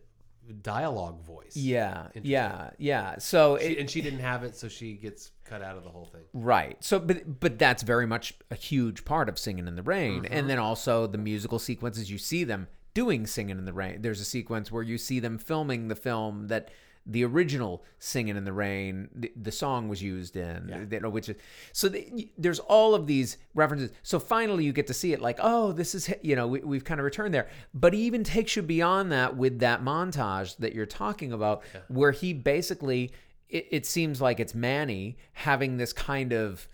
dialogue 0.62 1.20
voice. 1.24 1.56
yeah, 1.56 2.06
yeah, 2.22 2.70
yeah. 2.78 3.18
So 3.18 3.58
She- 3.58 3.64
it, 3.64 3.78
and 3.78 3.90
she 3.90 4.00
didn't 4.00 4.20
have 4.20 4.44
it, 4.44 4.54
so 4.56 4.68
she 4.68 4.92
gets 4.94 5.32
cut 5.44 5.60
out 5.62 5.76
of 5.76 5.82
the 5.82 5.90
whole 5.90 6.06
thing. 6.06 6.22
Right. 6.32 6.76
So, 6.84 6.98
but 7.00 7.40
but 7.40 7.58
that's 7.58 7.82
very 7.82 8.06
much 8.06 8.34
a 8.50 8.54
huge 8.54 9.04
part 9.04 9.28
of 9.28 9.38
Singing 9.38 9.66
in 9.66 9.74
the 9.76 9.82
Rain, 9.82 10.24
and 10.26 10.48
then 10.48 10.58
also 10.58 11.06
the 11.08 11.18
musical 11.18 11.58
sequences. 11.58 12.10
You 12.10 12.18
see 12.18 12.44
them 12.44 12.68
doing 12.96 13.26
Singing 13.26 13.58
in 13.58 13.66
the 13.66 13.74
Rain. 13.74 14.00
There's 14.00 14.22
a 14.22 14.24
sequence 14.24 14.72
where 14.72 14.82
you 14.82 14.96
see 14.96 15.20
them 15.20 15.36
filming 15.36 15.88
the 15.88 15.94
film 15.94 16.48
that 16.48 16.70
the 17.04 17.26
original 17.26 17.84
Singing 17.98 18.38
in 18.38 18.46
the 18.46 18.54
Rain, 18.54 19.10
the, 19.14 19.30
the 19.36 19.52
song 19.52 19.90
was 19.90 20.02
used 20.02 20.34
in, 20.34 20.88
know, 21.02 21.10
which 21.10 21.28
is 21.28 21.36
so 21.74 21.90
the, 21.90 22.30
there's 22.38 22.58
all 22.58 22.94
of 22.94 23.06
these 23.06 23.36
references. 23.54 23.90
So 24.02 24.18
finally, 24.18 24.64
you 24.64 24.72
get 24.72 24.86
to 24.86 24.94
see 24.94 25.12
it 25.12 25.20
like, 25.20 25.38
oh, 25.42 25.72
this 25.72 25.94
is 25.94 26.12
you 26.22 26.36
know 26.36 26.46
we, 26.46 26.60
we've 26.60 26.84
kind 26.84 26.98
of 26.98 27.04
returned 27.04 27.34
there. 27.34 27.48
But 27.74 27.92
he 27.92 28.00
even 28.00 28.24
takes 28.24 28.56
you 28.56 28.62
beyond 28.62 29.12
that 29.12 29.36
with 29.36 29.58
that 29.58 29.84
montage 29.84 30.56
that 30.56 30.74
you're 30.74 30.86
talking 30.86 31.34
about, 31.34 31.64
where 31.88 32.12
he 32.12 32.32
basically 32.32 33.12
it, 33.50 33.68
it 33.70 33.86
seems 33.86 34.22
like 34.22 34.40
it's 34.40 34.54
Manny 34.54 35.18
having 35.34 35.76
this 35.76 35.92
kind 35.92 36.32
of 36.32 36.66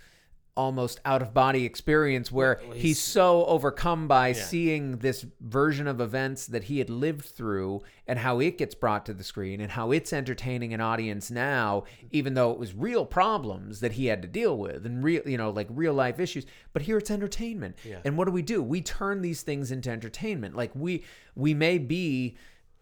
almost 0.54 1.00
out 1.04 1.22
of 1.22 1.32
body 1.32 1.64
experience 1.64 2.30
where 2.30 2.60
he's, 2.74 2.98
so 2.98 3.44
overcome 3.46 4.06
by 4.06 4.32
seeing 4.32 4.98
this 4.98 5.24
version 5.40 5.86
of 5.86 5.98
events 6.00 6.46
that 6.46 6.64
he 6.64 6.78
had 6.78 6.90
lived 6.90 7.24
through 7.24 7.80
and 8.06 8.18
how 8.18 8.38
it 8.38 8.58
gets 8.58 8.74
brought 8.74 9.06
to 9.06 9.14
the 9.14 9.24
screen 9.24 9.60
and 9.62 9.72
how 9.72 9.90
it's 9.90 10.12
entertaining 10.12 10.74
an 10.74 10.80
audience 10.80 11.30
now 11.30 11.84
even 12.10 12.34
though 12.34 12.50
it 12.50 12.58
was 12.58 12.74
real 12.74 13.06
problems 13.06 13.80
that 13.80 13.92
he 13.92 14.06
had 14.06 14.20
to 14.20 14.28
deal 14.28 14.58
with 14.58 14.84
and 14.84 15.02
real 15.02 15.22
you 15.24 15.38
know 15.38 15.48
like 15.50 15.68
real 15.70 15.94
life 15.94 16.20
issues. 16.20 16.44
But 16.74 16.82
here 16.82 16.98
it's 16.98 17.10
entertainment. 17.10 17.76
And 18.04 18.18
what 18.18 18.26
do 18.26 18.32
we 18.32 18.42
do? 18.42 18.62
We 18.62 18.82
turn 18.82 19.22
these 19.22 19.42
things 19.42 19.70
into 19.72 19.90
entertainment. 19.90 20.54
Like 20.54 20.72
we 20.74 21.04
we 21.34 21.54
may 21.54 21.78
be 21.78 22.36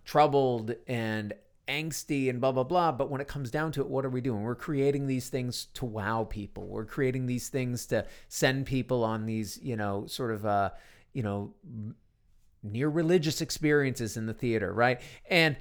troubled 0.05 0.75
and 0.89 1.33
angsty 1.71 2.29
and 2.29 2.41
blah 2.41 2.51
blah 2.53 2.65
blah 2.65 2.91
but 2.91 3.11
when 3.11 3.21
it 3.21 3.29
comes 3.29 3.51
down 3.51 3.71
to 3.71 3.81
it 3.81 3.89
what 3.89 4.05
are 4.05 4.11
we 4.11 4.21
doing 4.21 4.43
we're 4.43 4.55
creating 4.55 5.07
these 5.07 5.29
things 5.29 5.67
to 5.75 5.85
wow 5.85 6.27
people 6.29 6.67
we're 6.67 6.85
creating 6.85 7.27
these 7.27 7.49
things 7.49 7.87
to 7.87 8.05
send 8.29 8.67
people 8.67 9.05
on 9.05 9.25
these 9.27 9.59
you 9.63 9.77
know 9.77 10.05
sort 10.07 10.33
of 10.33 10.45
uh 10.45 10.71
you 11.13 11.23
know 11.23 11.55
near 12.63 12.89
religious 12.89 13.41
experiences 13.41 14.17
in 14.17 14.27
the 14.27 14.35
theater 14.35 14.73
right 14.73 15.01
and 15.31 15.57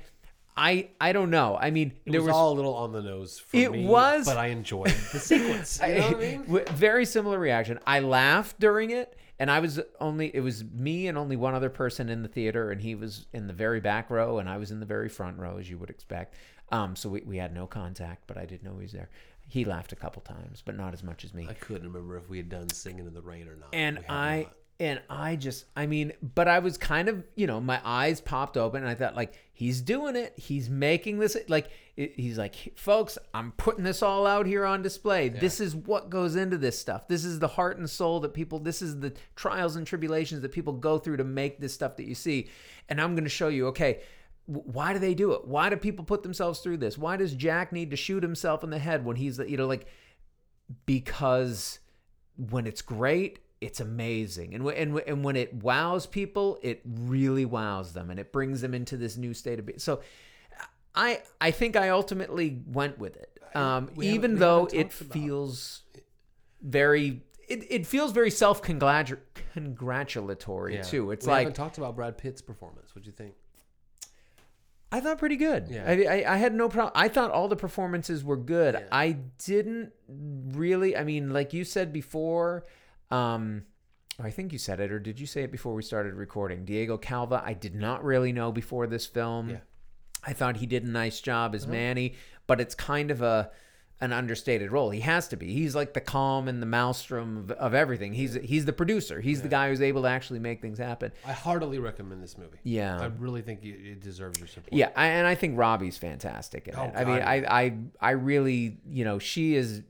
i 0.58 0.90
i 1.00 1.14
don't 1.14 1.30
know 1.30 1.58
i 1.62 1.70
mean 1.70 1.94
It 2.06 2.12
there 2.12 2.22
was, 2.22 2.28
was 2.28 2.36
all 2.36 2.52
a 2.54 2.56
little 2.56 2.74
on 2.76 2.92
the 2.92 3.02
nose 3.02 3.40
for 3.40 3.56
It 3.58 3.72
me, 3.72 3.86
was- 3.86 4.26
but 4.26 4.38
I 4.38 4.48
enjoyed 4.48 4.88
the 5.14 5.20
sequence. 5.20 5.80
You 5.82 5.88
know 5.96 6.08
what 6.08 6.16
I 6.18 6.20
mean? 6.20 6.66
Very 6.76 7.06
similar 7.06 7.40
reaction. 7.40 7.80
I 7.88 8.00
laughed 8.02 8.60
during 8.60 8.90
it, 8.92 9.16
and 9.40 9.50
I 9.50 9.60
was 9.60 9.80
only 10.00 10.36
it 10.36 10.42
was 10.42 10.64
me 10.64 11.08
and 11.08 11.18
only 11.18 11.36
one 11.36 11.54
other 11.54 11.70
person 11.70 12.10
in 12.10 12.22
the 12.22 12.28
theater, 12.28 12.72
and 12.72 12.82
he 12.82 12.94
was 12.96 13.26
in 13.34 13.48
the 13.48 13.54
very 13.54 13.80
back 13.80 14.10
row, 14.10 14.40
and 14.40 14.50
I 14.50 14.58
was 14.58 14.72
in 14.72 14.80
the 14.80 14.86
very 14.86 15.10
front 15.10 15.40
row, 15.40 15.58
as 15.58 15.70
you 15.70 15.78
would 15.78 15.90
expect. 15.90 16.36
Um, 16.72 16.96
so 16.96 17.10
we, 17.10 17.22
we 17.22 17.38
had 17.38 17.54
no 17.54 17.66
contact, 17.66 18.24
but 18.28 18.38
I 18.38 18.46
didn't 18.46 18.64
know 18.64 18.76
he 18.76 18.84
was 18.84 18.92
there. 18.92 19.10
He 19.48 19.66
laughed 19.66 19.92
a 19.92 19.96
couple 19.96 20.22
times, 20.22 20.62
but 20.64 20.78
not 20.78 20.94
as 20.94 21.04
much 21.04 21.24
as 21.24 21.34
me. 21.34 21.48
I 21.50 21.54
couldn't 21.54 21.92
remember 21.92 22.18
if 22.18 22.30
we 22.30 22.38
had 22.38 22.50
done 22.50 22.70
singing 22.70 23.08
in 23.08 23.14
the 23.14 23.22
rain 23.22 23.48
or 23.48 23.56
not. 23.56 23.70
and 23.74 24.00
I 24.08 24.42
not. 24.42 24.54
and 24.80 25.02
I 25.10 25.36
just 25.38 25.66
I 25.76 25.88
mean, 25.88 26.12
but 26.22 26.48
I 26.48 26.60
was 26.60 26.78
kind 26.78 27.08
of 27.10 27.24
you 27.36 27.48
know 27.48 27.60
my 27.62 27.82
eyes 27.84 28.22
popped 28.22 28.58
open, 28.58 28.82
and 28.82 28.90
I 28.90 28.96
thought 28.96 29.16
like 29.16 29.34
he's 29.60 29.82
doing 29.82 30.16
it, 30.16 30.34
he's 30.38 30.70
making 30.70 31.20
this 31.20 31.36
like 31.50 31.70
he's 31.98 32.38
like 32.38 32.56
folks, 32.78 33.18
I'm 33.34 33.52
putting 33.52 33.84
this 33.84 34.02
all 34.02 34.26
out 34.26 34.46
here 34.46 34.64
on 34.64 34.82
display. 34.82 35.28
This 35.28 35.60
is 35.60 35.76
what 35.76 36.10
goes 36.10 36.38
into 36.38 36.58
this 36.58 36.80
stuff. 36.80 37.10
This 37.10 37.26
is 37.26 37.40
the 37.40 37.50
heart 37.50 37.78
and 37.78 37.90
soul 37.90 38.22
that 38.22 38.34
people. 38.34 38.60
This 38.60 38.82
is 38.82 39.02
the 39.02 39.14
trials 39.36 39.76
and 39.76 39.86
tribulations 39.86 40.42
that 40.44 40.54
people 40.54 40.72
go 40.72 40.98
through 40.98 41.18
to 41.18 41.26
make 41.26 41.60
this 41.60 41.74
stuff 41.74 41.98
that 41.98 42.06
you 42.06 42.16
see, 42.16 42.48
and 42.88 43.02
I'm 43.02 43.16
going 43.16 43.26
to 43.26 43.30
show 43.30 43.50
you. 43.50 43.68
Okay. 43.68 44.00
Why 44.46 44.94
do 44.94 45.00
they 45.00 45.14
do 45.14 45.34
it? 45.34 45.46
Why 45.46 45.70
do 45.70 45.76
people 45.76 46.04
put 46.04 46.24
themselves 46.24 46.62
through 46.62 46.78
this? 46.78 46.98
Why 46.98 47.18
does 47.18 47.36
Jack 47.36 47.72
need 47.72 47.92
to 47.92 47.96
shoot 47.96 48.24
himself 48.24 48.64
in 48.64 48.72
the 48.72 48.80
head 48.80 49.06
when 49.06 49.16
he's, 49.16 49.38
you 49.38 49.58
know, 49.58 49.68
like, 49.68 49.86
because 50.88 51.78
when 52.36 52.66
it's 52.66 52.82
great, 52.82 53.38
it's 53.62 53.80
amazing, 53.80 54.56
and 54.56 54.66
and 54.68 55.00
and 55.08 55.24
when 55.24 55.36
it 55.36 55.54
wows 55.54 56.06
people, 56.06 56.60
it 56.62 56.82
really 56.86 57.46
wows 57.46 57.94
them, 57.94 58.10
and 58.10 58.20
it 58.20 58.32
brings 58.32 58.62
them 58.62 58.74
into 58.74 58.98
this 58.98 59.18
new 59.18 59.34
state 59.34 59.60
of 59.60 59.66
being. 59.66 59.80
So, 59.80 60.02
I 60.96 61.22
I 61.42 61.52
think 61.52 61.76
I 61.76 61.90
ultimately 61.90 62.62
went 62.68 63.00
with 63.00 63.18
it, 63.18 63.40
um, 63.56 63.90
we 63.96 64.10
even 64.10 64.38
though 64.40 64.68
it 64.72 64.94
feels 64.94 65.82
very. 66.62 67.22
It, 67.50 67.66
it 67.72 67.88
feels 67.88 68.12
very 68.12 68.30
self 68.30 68.62
congratulatory 68.62 70.76
Yeah. 70.76 70.82
too. 70.84 71.10
It's 71.12 71.26
we 71.26 71.32
like 71.32 71.40
haven't 71.40 71.56
talked 71.56 71.78
about 71.80 71.96
Brad 71.96 72.18
Pitt's 72.18 72.42
performance. 72.42 72.94
What'd 72.94 73.08
you 73.08 73.12
think? 73.12 73.34
I 74.92 75.00
thought 75.00 75.20
pretty 75.20 75.36
good. 75.36 75.68
Yeah. 75.70 75.84
I, 75.88 76.24
I, 76.24 76.34
I 76.34 76.38
had 76.38 76.54
no 76.54 76.68
problem. 76.70 76.92
I 76.96 77.08
thought 77.08 77.32
all 77.32 77.48
the 77.48 77.56
performances 77.56 78.24
were 78.24 78.38
good. 78.38 78.74
Yeah. 78.76 78.84
I 78.92 79.18
didn't 79.46 79.92
really. 80.08 80.98
I 80.98 81.04
mean, 81.04 81.32
like 81.32 81.54
you 81.54 81.64
said 81.64 81.94
before, 81.94 82.66
um, 83.12 83.64
I 84.20 84.30
think 84.32 84.52
you 84.52 84.60
said 84.60 84.80
it, 84.80 84.92
or 84.92 85.00
did 85.00 85.20
you 85.20 85.26
say 85.26 85.44
it 85.44 85.52
before 85.52 85.74
we 85.74 85.82
started 85.82 86.14
recording? 86.14 86.66
Diego 86.66 86.98
Calva. 86.98 87.42
I 87.46 87.54
did 87.54 87.76
not 87.76 88.04
really 88.04 88.32
know 88.34 88.52
before 88.52 88.88
this 88.88 89.06
film. 89.06 89.50
Yeah. 89.50 89.58
I 90.26 90.34
thought 90.34 90.58
he 90.58 90.66
did 90.66 90.84
a 90.84 90.90
nice 90.90 91.22
job 91.22 91.56
as 91.56 91.66
Manny, 91.66 92.16
but 92.48 92.60
it's 92.60 92.76
kind 92.76 93.12
of 93.12 93.22
a. 93.22 93.52
an 94.02 94.14
understated 94.14 94.72
role. 94.72 94.90
He 94.92 95.02
has 95.02 95.28
to 95.28 95.36
be. 95.36 95.52
He's 95.54 95.76
like 95.76 95.94
the 95.94 96.00
calm 96.00 96.48
and 96.48 96.62
the 96.62 96.66
maelstrom 96.66 97.38
of, 97.38 97.52
of 97.52 97.74
everything. 97.74 98.14
He's 98.14 98.34
he's 98.36 98.64
the 98.64 98.72
producer. 98.72 99.20
He's 99.20 99.42
the 99.42 99.50
guy 99.50 99.68
who's 99.68 99.82
able 99.82 100.04
to 100.04 100.08
actually 100.08 100.40
make 100.40 100.62
things 100.62 100.78
happen. 100.78 101.12
I 101.28 101.34
heartily 101.34 101.80
recommend 101.80 102.24
this 102.24 102.38
movie. 102.38 102.60
Yeah. 102.64 102.98
I 102.98 103.08
really 103.08 103.42
think 103.42 103.60
it 103.64 104.00
deserves 104.00 104.40
your 104.40 104.48
support. 104.48 104.72
Yeah, 104.72 104.90
I, 104.96 105.08
and 105.08 105.28
I 105.28 105.36
think 105.36 105.58
Robbie's 105.58 105.98
fantastic 105.98 106.70
in 106.70 106.76
Oh, 106.78 106.86
it. 106.86 106.94
I 106.96 107.04
mean, 107.04 107.22
I, 107.22 107.36
I, 107.46 107.78
I 108.00 108.12
really, 108.12 108.78
you 108.88 109.04
know, 109.04 109.20
she 109.20 109.56
is, 109.56 109.82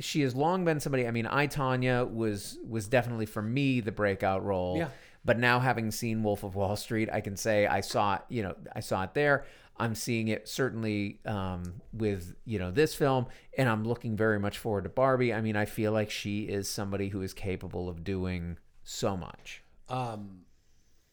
she 0.00 0.22
has 0.22 0.34
long 0.34 0.64
been 0.64 0.80
somebody. 0.80 1.06
I 1.06 1.10
mean, 1.10 1.26
I 1.26 1.46
Tonya 1.46 2.10
was 2.10 2.58
was 2.66 2.88
definitely 2.88 3.26
for 3.26 3.42
me 3.42 3.80
the 3.80 3.92
breakout 3.92 4.44
role. 4.44 4.78
Yeah. 4.78 4.88
But 5.24 5.38
now 5.38 5.60
having 5.60 5.90
seen 5.92 6.22
Wolf 6.22 6.42
of 6.42 6.56
Wall 6.56 6.74
Street, 6.76 7.08
I 7.12 7.20
can 7.20 7.36
say 7.36 7.66
I 7.66 7.80
saw 7.80 8.16
it. 8.16 8.22
You 8.28 8.42
know, 8.42 8.56
I 8.74 8.80
saw 8.80 9.04
it 9.04 9.14
there. 9.14 9.46
I'm 9.76 9.94
seeing 9.94 10.28
it 10.28 10.48
certainly 10.48 11.18
um, 11.24 11.80
with 11.92 12.34
you 12.44 12.58
know 12.58 12.70
this 12.70 12.94
film, 12.94 13.26
and 13.56 13.68
I'm 13.68 13.84
looking 13.84 14.16
very 14.16 14.38
much 14.38 14.58
forward 14.58 14.84
to 14.84 14.90
Barbie. 14.90 15.32
I 15.32 15.40
mean, 15.40 15.56
I 15.56 15.64
feel 15.64 15.92
like 15.92 16.10
she 16.10 16.42
is 16.42 16.68
somebody 16.68 17.08
who 17.08 17.22
is 17.22 17.32
capable 17.32 17.88
of 17.88 18.04
doing 18.04 18.58
so 18.84 19.16
much. 19.16 19.62
Um, 19.88 20.42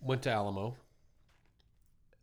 went 0.02 0.24
to 0.24 0.32
Alamo. 0.32 0.76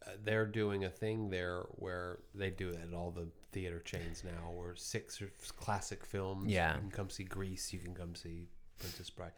Uh, 0.06 0.10
they're 0.24 0.46
doing 0.46 0.84
a 0.84 0.90
thing 0.90 1.30
there 1.30 1.64
where 1.70 2.18
they 2.34 2.50
do 2.50 2.70
it 2.70 2.78
at 2.86 2.94
all 2.94 3.10
the 3.10 3.28
theater 3.56 3.80
chains 3.80 4.22
now, 4.22 4.52
or 4.54 4.74
six 4.76 5.22
or 5.22 5.30
classic 5.56 6.04
films. 6.04 6.52
Yeah. 6.52 6.74
You 6.74 6.80
can 6.80 6.90
come 6.90 7.08
see 7.08 7.24
Grease. 7.24 7.72
You 7.72 7.78
can 7.78 7.94
come 7.94 8.14
see 8.14 8.48
Princess 8.78 9.08
Bride. 9.08 9.32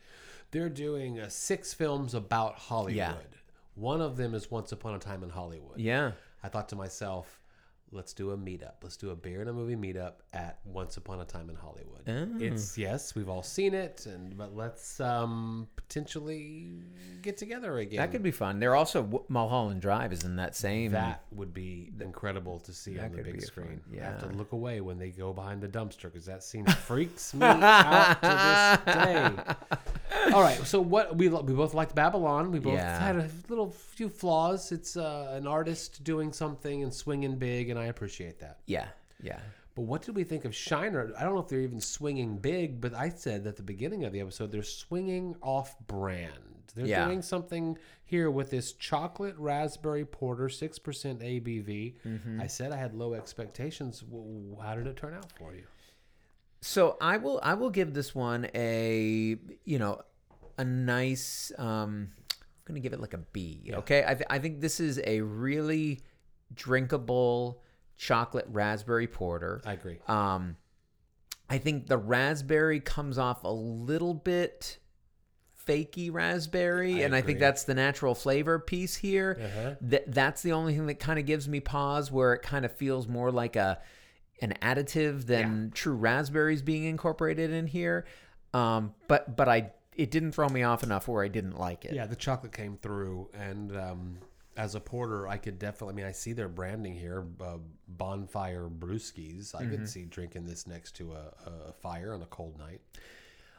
They're 0.50 0.68
doing 0.68 1.20
uh, 1.20 1.28
six 1.28 1.72
films 1.72 2.14
about 2.14 2.56
Hollywood. 2.56 2.96
Yeah. 2.96 3.14
One 3.76 4.00
of 4.00 4.16
them 4.16 4.34
is 4.34 4.50
Once 4.50 4.72
Upon 4.72 4.96
a 4.96 4.98
Time 4.98 5.22
in 5.22 5.30
Hollywood. 5.30 5.78
Yeah. 5.78 6.12
I 6.42 6.48
thought 6.48 6.68
to 6.70 6.76
myself, 6.76 7.40
let's 7.92 8.12
do 8.12 8.30
a 8.30 8.36
meetup. 8.36 8.74
Let's 8.82 8.96
do 8.96 9.10
a 9.10 9.16
beer 9.16 9.40
and 9.40 9.48
a 9.48 9.52
movie 9.52 9.76
meetup 9.76 10.14
at 10.32 10.58
Once 10.64 10.96
Upon 10.96 11.20
a 11.20 11.24
Time 11.24 11.48
in 11.48 11.56
Hollywood. 11.56 12.02
Oh. 12.08 12.28
It's 12.38 12.76
yes, 12.76 13.14
we've 13.14 13.28
all 13.28 13.42
seen 13.42 13.74
it, 13.74 14.06
and 14.06 14.36
but 14.36 14.54
let's 14.54 15.00
um, 15.00 15.68
potentially 15.76 16.70
get 17.22 17.36
together 17.36 17.78
again. 17.78 17.98
That 17.98 18.12
could 18.12 18.22
be 18.22 18.30
fun. 18.30 18.58
They're 18.60 18.76
also 18.76 19.24
Mulholland 19.28 19.80
Drive 19.80 20.12
is 20.12 20.24
in 20.24 20.36
that 20.36 20.56
same. 20.56 20.92
That 20.92 21.24
would 21.32 21.54
be 21.54 21.90
incredible 22.00 22.60
to 22.60 22.72
see 22.72 22.98
on 22.98 23.12
the 23.12 23.22
big 23.22 23.42
screen. 23.42 23.80
fun- 23.90 24.00
I 24.00 24.04
have 24.04 24.30
to 24.30 24.36
look 24.36 24.52
away 24.52 24.80
when 24.80 24.98
they 24.98 25.10
go 25.10 25.32
behind 25.32 25.60
the 25.60 25.68
dumpster 25.68 26.04
because 26.04 26.26
that 26.26 26.42
scene 26.42 26.66
freaks 26.86 27.34
me 27.34 27.46
out 27.46 28.22
to 28.22 28.84
this 28.84 28.94
day. 28.94 29.56
All 30.34 30.42
right, 30.42 30.58
so 30.66 30.80
what 30.80 31.16
we 31.16 31.28
lo- 31.28 31.42
we 31.42 31.54
both 31.54 31.74
liked 31.74 31.94
Babylon. 31.94 32.50
We 32.52 32.58
both 32.58 32.74
Yeah. 32.74 32.98
had 32.98 33.16
a 33.16 33.28
little 33.48 33.70
few 33.70 34.08
flaws. 34.08 34.72
It's 34.72 34.96
uh, 34.96 35.30
an 35.32 35.46
artist 35.46 36.04
doing 36.04 36.32
something 36.32 36.82
and 36.82 36.92
swinging 36.92 37.36
big, 37.36 37.70
and 37.70 37.78
I 37.78 37.86
appreciate 37.86 38.38
that. 38.40 38.58
Yeah, 38.66 38.88
yeah. 39.22 39.40
But 39.74 39.82
what 39.82 40.02
did 40.02 40.16
we 40.16 40.24
think 40.24 40.44
of 40.44 40.54
Shiner? 40.54 41.12
I 41.16 41.22
don't 41.24 41.34
know 41.34 41.40
if 41.40 41.48
they're 41.48 41.60
even 41.60 41.80
swinging 41.80 42.38
big, 42.38 42.80
but 42.80 42.94
I 42.94 43.08
said 43.10 43.46
at 43.46 43.56
the 43.56 43.62
beginning 43.62 44.04
of 44.04 44.12
the 44.12 44.20
episode 44.20 44.50
they're 44.50 44.62
swinging 44.62 45.36
off 45.40 45.78
brand. 45.86 46.32
They're 46.74 46.86
Yeah. 46.86 47.06
doing 47.06 47.22
something 47.22 47.78
here 48.04 48.30
with 48.30 48.50
this 48.50 48.72
chocolate 48.72 49.34
raspberry 49.38 50.04
porter, 50.04 50.48
six 50.48 50.78
percent 50.78 51.20
ABV. 51.20 51.94
Mm-hmm. 52.06 52.40
I 52.40 52.46
said 52.48 52.72
I 52.72 52.76
had 52.76 52.94
low 52.94 53.14
expectations. 53.14 54.00
W- 54.00 54.56
How 54.60 54.74
did 54.74 54.86
it 54.86 54.96
turn 54.96 55.14
out 55.14 55.30
for 55.32 55.54
you? 55.54 55.64
So 56.60 56.96
I 57.00 57.16
will 57.18 57.38
I 57.42 57.54
will 57.54 57.70
give 57.70 57.94
this 57.94 58.14
one 58.16 58.48
a 58.54 59.36
you 59.64 59.78
know 59.78 60.02
a 60.58 60.64
nice 60.64 61.52
um 61.56 62.10
I'm 62.68 62.74
gonna 62.74 62.80
give 62.80 62.92
it 62.92 63.00
like 63.00 63.14
a 63.14 63.18
B. 63.18 63.70
Okay, 63.72 64.04
I 64.06 64.14
th- 64.14 64.26
I 64.28 64.38
think 64.38 64.60
this 64.60 64.78
is 64.80 65.00
a 65.04 65.22
really 65.22 66.00
drinkable 66.54 67.62
chocolate 67.96 68.46
raspberry 68.50 69.06
porter. 69.06 69.60
I 69.64 69.72
agree. 69.72 69.98
Um, 70.06 70.56
I 71.48 71.58
think 71.58 71.86
the 71.86 71.96
raspberry 71.96 72.80
comes 72.80 73.16
off 73.16 73.44
a 73.44 73.50
little 73.50 74.12
bit 74.12 74.78
fakey 75.66 76.12
raspberry, 76.12 77.02
I 77.02 77.06
and 77.06 77.14
I 77.14 77.22
think 77.22 77.38
that's 77.38 77.64
the 77.64 77.74
natural 77.74 78.14
flavor 78.14 78.58
piece 78.58 78.96
here. 78.96 79.38
Uh-huh. 79.42 79.74
Th- 79.88 80.04
that's 80.06 80.42
the 80.42 80.52
only 80.52 80.74
thing 80.74 80.86
that 80.86 80.98
kind 80.98 81.18
of 81.18 81.24
gives 81.26 81.48
me 81.48 81.60
pause, 81.60 82.12
where 82.12 82.34
it 82.34 82.42
kind 82.42 82.64
of 82.64 82.72
feels 82.72 83.08
more 83.08 83.30
like 83.30 83.56
a 83.56 83.78
an 84.40 84.54
additive 84.62 85.26
than 85.26 85.72
true 85.74 85.94
raspberries 85.94 86.62
being 86.62 86.84
incorporated 86.84 87.50
in 87.50 87.66
here. 87.66 88.04
Um, 88.54 88.94
but 89.08 89.36
but 89.36 89.48
I 89.48 89.72
it 89.98 90.10
didn't 90.10 90.32
throw 90.32 90.48
me 90.48 90.62
off 90.62 90.82
enough 90.82 91.06
where 91.08 91.22
I 91.22 91.28
didn't 91.28 91.58
like 91.58 91.84
it. 91.84 91.92
Yeah, 91.92 92.06
the 92.06 92.16
chocolate 92.16 92.52
came 92.52 92.76
through, 92.78 93.28
and 93.34 93.76
um, 93.76 94.18
as 94.56 94.74
a 94.74 94.80
porter, 94.80 95.28
I 95.28 95.36
could 95.36 95.58
definitely. 95.58 95.92
I 95.92 95.96
mean, 95.96 96.06
I 96.06 96.12
see 96.12 96.32
their 96.32 96.48
branding 96.48 96.94
here, 96.94 97.26
uh, 97.40 97.58
bonfire 97.88 98.68
brewskis. 98.68 99.54
I 99.54 99.62
Mm-hmm. 99.62 99.70
could 99.70 99.88
see 99.88 100.04
drinking 100.06 100.46
this 100.46 100.66
next 100.66 100.92
to 100.96 101.12
a, 101.12 101.32
a 101.68 101.72
fire 101.72 102.14
on 102.14 102.22
a 102.22 102.26
cold 102.26 102.58
night. 102.58 102.80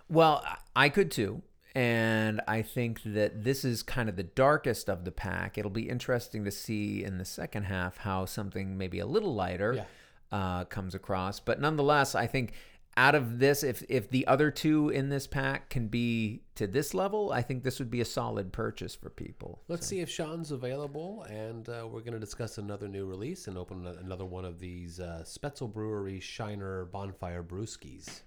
Well, 0.09 0.41
I 0.45 0.57
I 0.85 0.89
could 0.89 1.11
too. 1.11 1.41
And 1.75 2.41
I 2.47 2.63
think 2.63 3.03
that 3.03 3.43
this 3.43 3.63
is 3.63 3.83
kind 3.83 4.09
of 4.09 4.15
the 4.15 4.23
darkest 4.23 4.89
of 4.89 5.05
the 5.05 5.11
pack. 5.11 5.55
It'll 5.57 5.69
be 5.69 5.87
interesting 5.87 6.43
to 6.45 6.51
see 6.51 7.03
in 7.03 7.19
the 7.19 7.25
second 7.25 7.65
half 7.65 7.97
how 7.97 8.25
something 8.25 8.75
maybe 8.75 8.97
a 8.99 9.05
little 9.05 9.35
lighter 9.35 9.73
Yeah. 9.75 9.85
uh, 10.31 10.65
comes 10.65 10.95
across. 10.95 11.39
But 11.39 11.61
nonetheless, 11.61 12.15
I 12.15 12.25
think 12.25 12.53
out 12.99 13.15
of 13.15 13.39
this, 13.39 13.63
if 13.63 13.81
if 13.87 14.09
the 14.09 14.27
other 14.27 14.51
two 14.51 14.89
in 14.89 15.07
this 15.07 15.25
pack 15.25 15.69
can 15.69 15.87
be 15.87 16.41
to 16.55 16.67
this 16.67 16.93
level, 16.93 17.31
I 17.31 17.41
think 17.41 17.63
this 17.63 17.79
would 17.79 17.89
be 17.89 18.01
a 18.01 18.05
solid 18.05 18.51
purchase 18.51 18.93
for 18.93 19.09
people. 19.09 19.61
Let's 19.69 19.87
see 19.87 20.01
if 20.01 20.09
Sean's 20.09 20.51
available, 20.51 21.25
and 21.29 21.69
uh, 21.69 21.87
we're 21.89 22.01
going 22.01 22.11
to 22.11 22.19
discuss 22.19 22.57
another 22.57 22.89
new 22.89 23.05
release 23.05 23.47
and 23.47 23.57
open 23.57 23.87
another 23.87 24.25
one 24.25 24.43
of 24.43 24.59
these 24.59 24.99
uh, 24.99 25.23
Spoetzl 25.23 25.71
Brewery 25.71 26.19
Shiner 26.19 26.85
Bonfire 26.91 27.41
Brewskis 27.41 28.23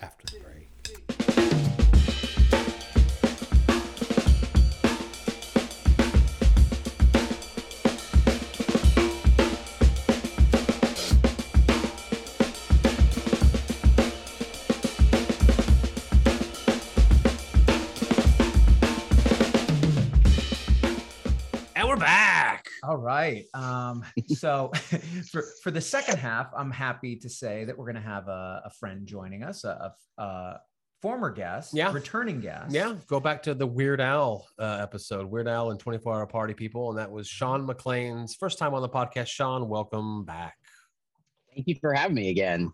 after 0.00 0.24
the 0.34 0.40
break. 0.40 2.01
All 22.92 22.98
right. 22.98 23.46
Um, 23.54 24.04
so 24.28 24.70
for 25.30 25.44
for 25.62 25.70
the 25.70 25.80
second 25.80 26.18
half, 26.18 26.50
I'm 26.54 26.70
happy 26.70 27.16
to 27.16 27.28
say 27.30 27.64
that 27.64 27.78
we're 27.78 27.86
going 27.90 28.02
to 28.02 28.02
have 28.02 28.28
a, 28.28 28.60
a 28.66 28.70
friend 28.70 29.06
joining 29.06 29.42
us, 29.42 29.64
a, 29.64 29.94
a, 30.18 30.22
a 30.22 30.60
former 31.00 31.30
guest, 31.30 31.72
Yeah. 31.72 31.90
returning 31.90 32.40
guest. 32.42 32.70
Yeah, 32.74 32.94
go 33.06 33.18
back 33.18 33.42
to 33.44 33.54
the 33.54 33.66
Weird 33.66 34.02
Al 34.02 34.46
uh, 34.58 34.78
episode, 34.82 35.24
Weird 35.24 35.48
Al 35.48 35.70
and 35.70 35.80
24 35.80 36.16
Hour 36.16 36.26
Party 36.26 36.52
People, 36.52 36.90
and 36.90 36.98
that 36.98 37.10
was 37.10 37.26
Sean 37.26 37.66
McLean's 37.66 38.34
first 38.34 38.58
time 38.58 38.74
on 38.74 38.82
the 38.82 38.90
podcast. 38.90 39.28
Sean, 39.28 39.70
welcome 39.70 40.26
back. 40.26 40.54
Thank 41.54 41.66
you 41.68 41.76
for 41.80 41.94
having 41.94 42.14
me 42.14 42.28
again. 42.28 42.70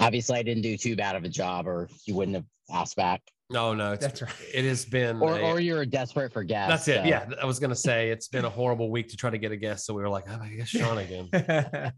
Obviously, 0.00 0.36
I 0.38 0.42
didn't 0.42 0.64
do 0.64 0.76
too 0.76 0.96
bad 0.96 1.16
of 1.16 1.24
a 1.24 1.30
job, 1.30 1.66
or 1.66 1.88
you 2.04 2.14
wouldn't 2.14 2.36
have 2.36 2.44
asked 2.70 2.96
back. 2.96 3.22
No, 3.48 3.74
no, 3.74 3.92
it's, 3.92 4.04
That's 4.04 4.22
right. 4.22 4.32
It 4.52 4.64
has 4.64 4.84
been. 4.84 5.20
Or, 5.22 5.36
a- 5.38 5.40
or 5.42 5.60
you're 5.60 5.86
desperate 5.86 6.32
for 6.32 6.42
guests. 6.42 6.86
that's 6.86 6.88
it. 6.88 7.02
so- 7.04 7.08
Yeah, 7.08 7.28
I 7.40 7.46
was 7.46 7.60
gonna 7.60 7.76
say 7.76 8.10
it's 8.10 8.26
been 8.26 8.44
a 8.44 8.50
horrible 8.50 8.90
week 8.90 9.08
to 9.10 9.16
try 9.16 9.30
to 9.30 9.38
get 9.38 9.52
a 9.52 9.56
guest, 9.56 9.86
so 9.86 9.94
we 9.94 10.02
were 10.02 10.08
like, 10.08 10.24
oh, 10.28 10.40
I 10.42 10.48
guess 10.48 10.68
Sean 10.68 10.98
again. 10.98 11.30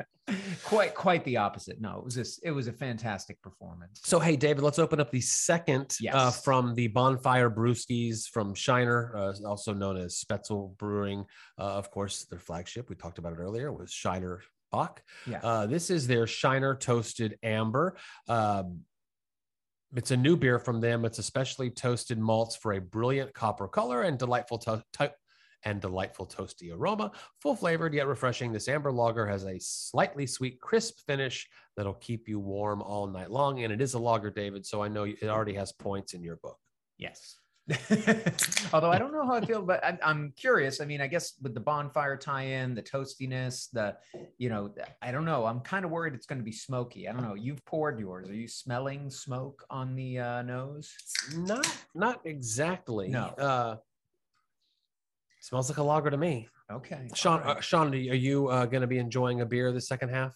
quite 0.64 0.94
quite 0.94 1.24
the 1.24 1.38
opposite. 1.38 1.80
No, 1.80 1.98
it 1.98 2.04
was 2.04 2.14
this. 2.14 2.38
It 2.42 2.50
was 2.50 2.68
a 2.68 2.72
fantastic 2.72 3.40
performance. 3.40 4.00
So, 4.04 4.18
hey, 4.20 4.36
David, 4.36 4.62
let's 4.62 4.78
open 4.78 5.00
up 5.00 5.10
the 5.10 5.20
second 5.22 5.96
uh, 6.12 6.30
from 6.30 6.74
the 6.74 6.88
Bonfire 6.88 7.50
Brewskis 7.50 8.28
from 8.28 8.54
Shiner, 8.54 9.16
uh, 9.16 9.32
also 9.46 9.72
known 9.72 9.96
as 9.96 10.22
Spoetzl 10.22 10.76
Brewing. 10.76 11.24
Uh, 11.58 11.62
of 11.62 11.90
course, 11.90 12.24
their 12.26 12.38
flagship, 12.40 12.90
we 12.90 12.96
talked 12.96 13.18
about 13.18 13.32
it 13.32 13.38
earlier, 13.38 13.72
was 13.72 13.90
Shiner 13.90 14.42
Bock. 14.70 15.02
Yeah. 15.26 15.40
Uh, 15.42 15.66
this 15.66 15.88
is 15.88 16.06
their 16.06 16.26
Shiner 16.26 16.74
Toasted 16.74 17.38
Amber. 17.42 17.96
Um, 18.28 18.80
it's 19.94 20.10
a 20.10 20.16
new 20.16 20.36
beer 20.36 20.58
from 20.58 20.80
them. 20.80 21.04
It's 21.04 21.18
especially 21.18 21.70
toasted 21.70 22.18
malts 22.18 22.56
for 22.56 22.72
a 22.72 22.80
brilliant 22.80 23.32
copper 23.34 23.68
color 23.68 24.02
and 24.02 24.18
delightful 24.18 24.58
to- 24.58 24.84
to- 24.94 25.14
and 25.64 25.80
delightful 25.80 26.26
toasty 26.26 26.72
aroma. 26.72 27.10
Full 27.40 27.56
flavored 27.56 27.92
yet 27.92 28.06
refreshing, 28.06 28.52
this 28.52 28.68
amber 28.68 28.92
lager 28.92 29.26
has 29.26 29.44
a 29.44 29.58
slightly 29.58 30.26
sweet, 30.26 30.60
crisp 30.60 31.00
finish 31.06 31.48
that'll 31.76 31.94
keep 31.94 32.28
you 32.28 32.38
warm 32.38 32.80
all 32.80 33.06
night 33.06 33.30
long. 33.30 33.64
And 33.64 33.72
it 33.72 33.80
is 33.80 33.94
a 33.94 33.98
lager, 33.98 34.30
David. 34.30 34.64
So 34.66 34.82
I 34.82 34.88
know 34.88 35.04
it 35.04 35.24
already 35.24 35.54
has 35.54 35.72
points 35.72 36.14
in 36.14 36.22
your 36.22 36.36
book. 36.36 36.58
Yes. 36.96 37.36
Although 38.72 38.90
I 38.90 38.98
don't 38.98 39.12
know 39.12 39.26
how 39.26 39.34
I 39.34 39.44
feel, 39.44 39.62
but 39.62 39.84
I'm, 39.84 39.98
I'm 40.02 40.32
curious. 40.36 40.80
I 40.80 40.86
mean, 40.86 41.00
I 41.00 41.06
guess 41.06 41.34
with 41.42 41.54
the 41.54 41.60
bonfire 41.60 42.16
tie-in, 42.16 42.74
the 42.74 42.82
toastiness, 42.82 43.68
the, 43.72 43.96
you 44.38 44.48
know, 44.48 44.74
I 45.02 45.10
don't 45.10 45.24
know. 45.24 45.44
I'm 45.44 45.60
kind 45.60 45.84
of 45.84 45.90
worried 45.90 46.14
it's 46.14 46.26
going 46.26 46.38
to 46.38 46.44
be 46.44 46.52
smoky. 46.52 47.08
I 47.08 47.12
don't 47.12 47.22
know. 47.22 47.34
You've 47.34 47.64
poured 47.66 48.00
yours. 48.00 48.28
Are 48.28 48.34
you 48.34 48.48
smelling 48.48 49.10
smoke 49.10 49.64
on 49.68 49.94
the 49.94 50.18
uh, 50.18 50.42
nose? 50.42 50.94
Not, 51.36 51.66
not 51.94 52.20
exactly. 52.24 53.08
No. 53.08 53.26
Uh, 53.26 53.76
smells 55.40 55.68
like 55.68 55.78
a 55.78 55.82
lager 55.82 56.10
to 56.10 56.16
me. 56.16 56.48
Okay. 56.70 57.08
Sean, 57.14 57.40
all 57.40 57.46
right. 57.46 57.56
uh, 57.58 57.60
Sean, 57.60 57.88
are 57.88 57.94
you 57.94 58.48
uh, 58.48 58.66
going 58.66 58.82
to 58.82 58.86
be 58.86 58.98
enjoying 58.98 59.42
a 59.42 59.46
beer 59.46 59.72
the 59.72 59.80
second 59.80 60.10
half? 60.10 60.34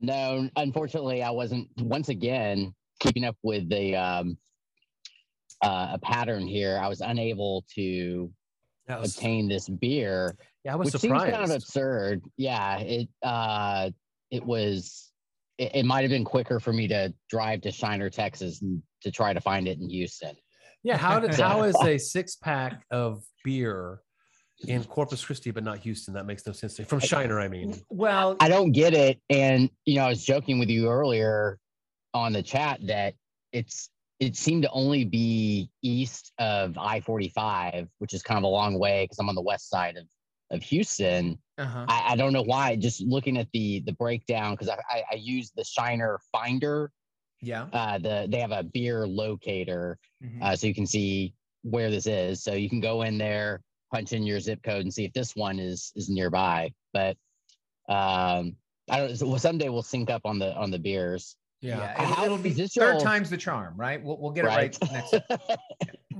No, 0.00 0.48
unfortunately, 0.56 1.22
I 1.22 1.30
wasn't. 1.30 1.68
Once 1.78 2.08
again, 2.08 2.74
keeping 3.00 3.24
up 3.24 3.36
with 3.42 3.68
the 3.68 3.96
um, 3.96 4.38
uh, 5.62 5.90
a 5.92 5.98
pattern 5.98 6.46
here, 6.46 6.78
I 6.80 6.88
was 6.88 7.00
unable 7.00 7.64
to 7.74 8.30
was, 8.88 9.16
obtain 9.16 9.48
this 9.48 9.68
beer, 9.68 10.36
yeah, 10.64 10.72
I 10.72 10.76
was 10.76 10.92
which 10.92 11.00
surprised. 11.00 11.24
seems 11.24 11.34
kind 11.34 11.50
of 11.50 11.56
absurd. 11.56 12.22
Yeah, 12.36 12.78
it 12.78 13.08
uh, 13.22 13.90
it 14.30 14.44
was. 14.44 15.10
It, 15.56 15.76
it 15.76 15.86
might 15.86 16.02
have 16.02 16.10
been 16.10 16.24
quicker 16.24 16.60
for 16.60 16.72
me 16.72 16.88
to 16.88 17.12
drive 17.30 17.62
to 17.62 17.72
Shiner, 17.72 18.10
Texas, 18.10 18.60
and 18.62 18.82
to 19.02 19.10
try 19.10 19.32
to 19.32 19.40
find 19.40 19.66
it 19.66 19.78
in 19.78 19.88
Houston. 19.88 20.36
yeah, 20.82 20.96
how 20.96 21.20
did 21.20 21.34
how 21.40 21.62
is 21.62 21.76
a 21.82 21.98
six 21.98 22.36
pack 22.36 22.82
of 22.90 23.22
beer 23.44 24.00
in 24.66 24.84
Corpus 24.84 25.24
Christi 25.24 25.50
but 25.52 25.64
not 25.64 25.78
Houston? 25.78 26.14
That 26.14 26.26
makes 26.26 26.46
no 26.46 26.52
sense 26.52 26.74
to. 26.74 26.84
From 26.84 27.00
Shiner, 27.00 27.40
I 27.40 27.48
mean. 27.48 27.80
Well, 27.88 28.36
I 28.40 28.48
don't 28.48 28.72
get 28.72 28.94
it. 28.94 29.20
And 29.30 29.70
you 29.86 29.96
know, 29.96 30.04
I 30.04 30.08
was 30.10 30.24
joking 30.24 30.58
with 30.58 30.68
you 30.68 30.88
earlier 30.88 31.58
on 32.14 32.32
the 32.32 32.42
chat 32.42 32.80
that 32.88 33.14
it's 33.52 33.90
it 34.20 34.36
seemed 34.36 34.62
to 34.64 34.70
only 34.70 35.04
be 35.04 35.70
east 35.82 36.32
of 36.38 36.76
I 36.78 37.00
forty 37.00 37.28
five, 37.28 37.88
which 37.98 38.14
is 38.14 38.22
kind 38.22 38.38
of 38.38 38.44
a 38.44 38.48
long 38.48 38.78
way 38.78 39.04
because 39.04 39.18
I'm 39.18 39.28
on 39.28 39.34
the 39.34 39.42
west 39.42 39.68
side 39.70 39.96
of 39.96 40.06
of 40.50 40.62
Houston. 40.62 41.38
uh-huh. 41.58 41.84
I, 41.88 42.12
I 42.12 42.16
don't 42.16 42.32
know 42.32 42.42
why. 42.42 42.74
Just 42.76 43.00
looking 43.02 43.36
at 43.36 43.48
the 43.52 43.80
the 43.80 43.92
breakdown 43.92 44.54
because 44.54 44.68
I, 44.68 44.78
I 44.90 45.02
I 45.12 45.14
used 45.16 45.52
the 45.56 45.64
Shiner 45.64 46.18
Finder. 46.32 46.90
yeah. 47.42 47.66
Uh, 47.72 47.98
the 47.98 48.26
they 48.30 48.40
have 48.40 48.52
a 48.52 48.62
beer 48.64 49.06
locator, 49.06 49.98
Mhm. 50.24 50.42
uh, 50.42 50.56
so 50.56 50.66
you 50.66 50.74
can 50.74 50.86
see 50.86 51.34
where 51.62 51.90
this 51.90 52.06
is. 52.06 52.42
So 52.42 52.54
you 52.54 52.68
can 52.68 52.80
go 52.80 53.02
in 53.02 53.18
there, 53.18 53.60
punch 53.92 54.12
in 54.12 54.22
your 54.24 54.40
zip 54.40 54.62
code, 54.62 54.82
and 54.82 54.92
see 54.92 55.04
if 55.04 55.12
this 55.12 55.36
one 55.36 55.58
is 55.60 55.92
is 55.94 56.08
nearby. 56.08 56.72
But 56.92 57.16
um, 57.88 58.56
I 58.90 58.98
don't. 59.06 59.38
Someday 59.38 59.68
we'll 59.68 59.82
sync 59.82 60.10
up 60.10 60.22
on 60.24 60.38
the 60.38 60.54
on 60.56 60.70
the 60.70 60.78
beers. 60.78 61.36
Yeah. 61.60 61.94
it'll, 62.02 62.14
How 62.14 62.24
it'll 62.24 62.38
be 62.38 62.50
this 62.50 62.72
third 62.74 62.94
all- 62.94 63.00
time's 63.00 63.30
the 63.30 63.36
charm, 63.36 63.74
right? 63.76 64.02
We'll, 64.02 64.18
we'll 64.20 64.30
get 64.32 64.44
it 64.44 64.48
right 64.48 64.76
next. 64.92 65.14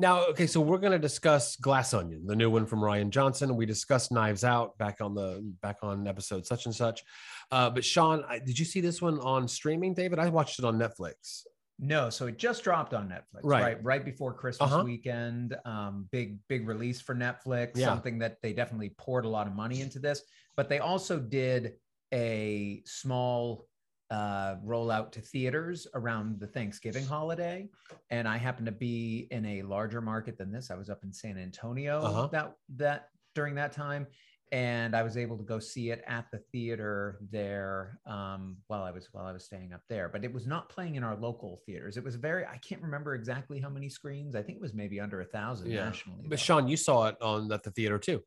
Now, 0.00 0.26
okay, 0.26 0.46
so 0.46 0.60
we're 0.60 0.78
going 0.78 0.92
to 0.92 0.98
discuss 1.00 1.56
Glass 1.56 1.92
Onion, 1.92 2.24
the 2.24 2.36
new 2.36 2.50
one 2.50 2.66
from 2.66 2.78
Rian 2.78 3.10
Johnson. 3.10 3.56
We 3.56 3.66
discussed 3.66 4.12
Knives 4.12 4.44
Out 4.44 4.78
back 4.78 5.00
on 5.00 5.12
the 5.12 5.44
back 5.60 5.78
on 5.82 6.06
episode 6.06 6.46
such 6.46 6.66
and 6.66 6.74
such. 6.74 7.02
Uh, 7.50 7.68
but 7.68 7.84
Sean, 7.84 8.22
I, 8.28 8.38
did 8.38 8.56
you 8.60 8.64
see 8.64 8.80
this 8.80 9.02
one 9.02 9.18
on 9.18 9.48
streaming, 9.48 9.94
David? 9.94 10.20
I 10.20 10.28
watched 10.28 10.60
it 10.60 10.64
on 10.64 10.78
Netflix. 10.78 11.42
No, 11.80 12.10
so 12.10 12.26
it 12.28 12.38
just 12.38 12.62
dropped 12.62 12.94
on 12.94 13.08
Netflix, 13.08 13.40
Right. 13.42 13.62
right? 13.62 13.78
Right, 13.84 14.04
before 14.04 14.34
Christmas 14.34 14.70
Uh-huh. 14.70 14.84
weekend. 14.84 15.56
Um, 15.64 16.06
big, 16.12 16.38
big 16.48 16.68
release 16.68 17.00
for 17.00 17.16
Netflix. 17.16 17.72
Yeah. 17.74 17.86
Something 17.86 18.20
that 18.20 18.36
they 18.40 18.52
definitely 18.52 18.94
poured 18.98 19.24
a 19.24 19.28
lot 19.28 19.48
of 19.48 19.52
money 19.54 19.80
into 19.80 19.98
this, 19.98 20.22
but 20.56 20.68
they 20.68 20.78
also 20.78 21.18
did 21.18 21.72
a 22.14 22.82
small 22.86 23.66
uh, 24.10 24.56
rollout 24.66 25.12
to 25.12 25.20
theaters 25.20 25.86
around 25.94 26.40
the 26.40 26.46
Thanksgiving 26.46 27.04
holiday. 27.04 27.68
And 28.10 28.26
I 28.26 28.38
happened 28.38 28.66
to 28.66 28.72
be 28.72 29.28
in 29.30 29.44
a 29.44 29.62
larger 29.62 30.00
market 30.00 30.38
than 30.38 30.50
this. 30.50 30.70
I 30.70 30.74
was 30.76 30.88
up 30.88 31.04
in 31.04 31.12
San 31.12 31.36
Antonio 31.38 32.00
Uh-huh. 32.02 32.26
that 32.32 32.56
that 32.76 33.08
during 33.34 33.54
that 33.56 33.72
time. 33.72 34.06
And 34.50 34.96
I 34.96 35.02
was 35.02 35.18
able 35.18 35.36
to 35.36 35.44
go 35.44 35.58
see 35.58 35.90
it 35.90 36.02
at 36.06 36.24
the 36.32 36.38
theater 36.38 37.18
there 37.30 38.00
um, 38.06 38.56
while 38.68 38.82
I 38.82 38.90
was 38.90 39.06
while 39.12 39.26
I 39.26 39.32
was 39.32 39.44
staying 39.44 39.74
up 39.74 39.82
there. 39.90 40.08
But 40.08 40.24
it 40.24 40.32
was 40.32 40.46
not 40.46 40.70
playing 40.70 40.94
in 40.94 41.04
our 41.04 41.16
local 41.16 41.60
theaters. 41.66 41.98
It 41.98 42.04
was 42.04 42.14
very 42.16 42.46
I 42.46 42.56
can't 42.56 42.80
remember 42.80 43.14
exactly 43.14 43.60
how 43.60 43.68
many 43.68 43.90
screens. 43.90 44.34
I 44.34 44.42
think 44.42 44.56
it 44.56 44.62
was 44.62 44.72
maybe 44.72 45.00
under 45.00 45.20
a 45.20 45.26
thousand 45.26 45.70
Yeah. 45.70 45.84
nationally. 45.84 46.22
But 46.22 46.30
though. 46.30 46.36
Sean, 46.36 46.66
you 46.66 46.78
saw 46.78 47.08
it 47.08 47.16
on 47.20 47.52
at 47.52 47.62
the 47.62 47.70
theater 47.72 47.98
too. 47.98 48.22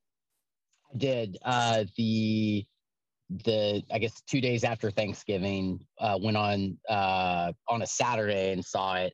I 0.94 0.98
did. 0.98 1.38
Uh, 1.44 1.86
the 1.98 2.68
the 3.46 3.84
I 3.92 4.00
guess 4.00 4.22
two 4.22 4.42
days 4.42 4.64
after 4.64 4.92
Thanksgiving, 4.92 5.80
uh, 6.00 6.18
went 6.22 6.38
on 6.38 6.78
uh, 6.90 7.54
on 7.68 7.82
a 7.82 7.88
Saturday 7.88 8.52
and 8.52 8.64
saw 8.64 8.96
it, 8.96 9.14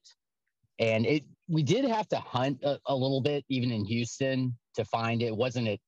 and 0.79 1.05
it 1.05 1.23
we 1.47 1.63
did 1.63 1.85
have 1.85 2.07
to 2.09 2.17
hunt 2.17 2.59
a, 2.63 2.79
a 2.87 2.95
little 2.95 3.21
bit 3.21 3.45
even 3.49 3.71
in 3.71 3.85
Houston 3.85 4.57
to 4.75 4.85
find 4.85 5.21
it. 5.21 5.35
wasn't 5.35 5.67
it 5.67 5.79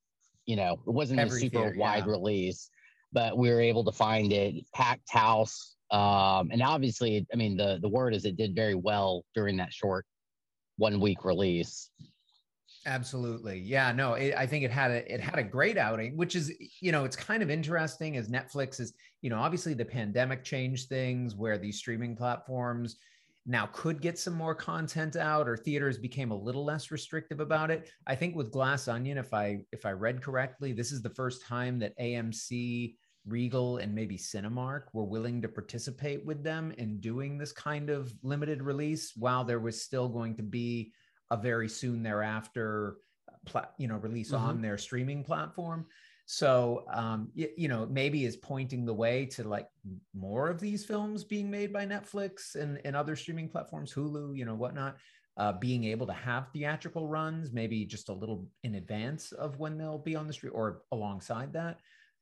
you 0.45 0.55
know 0.55 0.73
it 0.87 0.91
wasn't 0.91 1.19
Every 1.19 1.37
a 1.37 1.41
super 1.41 1.59
theater, 1.59 1.75
wide 1.77 2.05
yeah. 2.05 2.11
release, 2.11 2.69
but 3.11 3.37
we 3.37 3.49
were 3.49 3.61
able 3.61 3.83
to 3.85 3.91
find 3.91 4.31
it 4.31 4.63
packed 4.73 5.11
house. 5.11 5.75
Um, 5.91 6.49
and 6.51 6.61
obviously, 6.61 7.25
I 7.33 7.35
mean 7.35 7.57
the 7.57 7.79
the 7.81 7.89
word 7.89 8.13
is 8.13 8.25
it 8.25 8.37
did 8.37 8.55
very 8.55 8.75
well 8.75 9.23
during 9.33 9.57
that 9.57 9.73
short 9.73 10.05
one 10.77 10.99
week 10.99 11.25
release. 11.25 11.89
Absolutely. 12.85 13.59
Yeah, 13.59 13.91
no, 13.91 14.13
it, 14.13 14.33
I 14.37 14.45
think 14.45 14.63
it 14.63 14.71
had 14.71 14.91
a 14.91 15.13
it 15.13 15.19
had 15.19 15.37
a 15.37 15.43
great 15.43 15.77
outing, 15.77 16.15
which 16.15 16.35
is 16.35 16.53
you 16.79 16.91
know, 16.91 17.03
it's 17.03 17.15
kind 17.15 17.43
of 17.43 17.49
interesting 17.49 18.15
as 18.15 18.29
Netflix 18.29 18.79
is, 18.79 18.93
you 19.21 19.29
know, 19.29 19.37
obviously 19.37 19.73
the 19.73 19.85
pandemic 19.85 20.43
changed 20.43 20.87
things 20.87 21.35
where 21.35 21.57
these 21.57 21.77
streaming 21.77 22.15
platforms 22.15 22.97
now 23.45 23.67
could 23.73 24.01
get 24.01 24.17
some 24.17 24.33
more 24.33 24.55
content 24.55 25.15
out 25.15 25.47
or 25.47 25.57
theaters 25.57 25.97
became 25.97 26.31
a 26.31 26.35
little 26.35 26.63
less 26.63 26.89
restrictive 26.89 27.39
about 27.41 27.69
it. 27.69 27.89
I 28.07 28.15
think 28.15 28.35
with 28.35 28.51
Glass 28.51 28.87
Onion 28.87 29.17
if 29.17 29.33
I 29.33 29.59
if 29.73 29.85
I 29.85 29.91
read 29.91 30.21
correctly, 30.21 30.71
this 30.71 30.91
is 30.93 31.01
the 31.01 31.09
first 31.09 31.45
time 31.45 31.79
that 31.79 31.97
AMC 31.99 32.95
Regal 33.25 33.77
and 33.77 33.93
maybe 33.93 34.17
Cinemark 34.17 34.83
were 34.93 35.03
willing 35.03 35.41
to 35.41 35.49
participate 35.49 36.25
with 36.25 36.43
them 36.43 36.71
in 36.77 37.01
doing 37.01 37.37
this 37.37 37.51
kind 37.51 37.89
of 37.89 38.13
limited 38.23 38.61
release 38.63 39.11
while 39.17 39.43
there 39.43 39.59
was 39.59 39.81
still 39.81 40.07
going 40.07 40.37
to 40.37 40.43
be 40.43 40.93
a 41.31 41.37
very 41.37 41.69
soon 41.69 42.03
thereafter 42.03 42.97
pla- 43.45 43.67
you 43.77 43.87
know 43.87 43.97
release 43.97 44.31
Mhm. 44.31 44.39
on 44.39 44.61
their 44.61 44.77
streaming 44.77 45.23
platform 45.23 45.85
so 46.25 46.85
um 46.91 47.31
y- 47.35 47.51
you 47.57 47.67
know 47.67 47.85
maybe 47.87 48.25
is 48.25 48.35
pointing 48.37 48.85
the 48.85 48.93
way 48.93 49.25
to 49.25 49.43
like 49.47 49.67
more 50.13 50.49
of 50.49 50.59
these 50.59 50.85
films 50.85 51.23
being 51.23 51.49
made 51.49 51.71
by 51.73 51.85
netflix 51.85 52.55
and, 52.55 52.79
and 52.85 52.95
other 52.95 53.15
streaming 53.15 53.49
platforms 53.49 53.93
hulu 53.93 54.35
you 54.37 54.45
know 54.45 54.55
whatnot 54.55 54.97
uh, 55.37 55.53
being 55.53 55.85
able 55.85 56.05
to 56.05 56.13
have 56.13 56.49
theatrical 56.51 57.07
runs 57.07 57.53
maybe 57.53 57.85
just 57.85 58.09
a 58.09 58.13
little 58.13 58.47
in 58.63 58.75
advance 58.75 59.31
of 59.31 59.57
when 59.57 59.77
they'll 59.77 59.97
be 59.97 60.15
on 60.15 60.27
the 60.27 60.33
street 60.33 60.49
or 60.53 60.81
alongside 60.91 61.53
that 61.53 61.79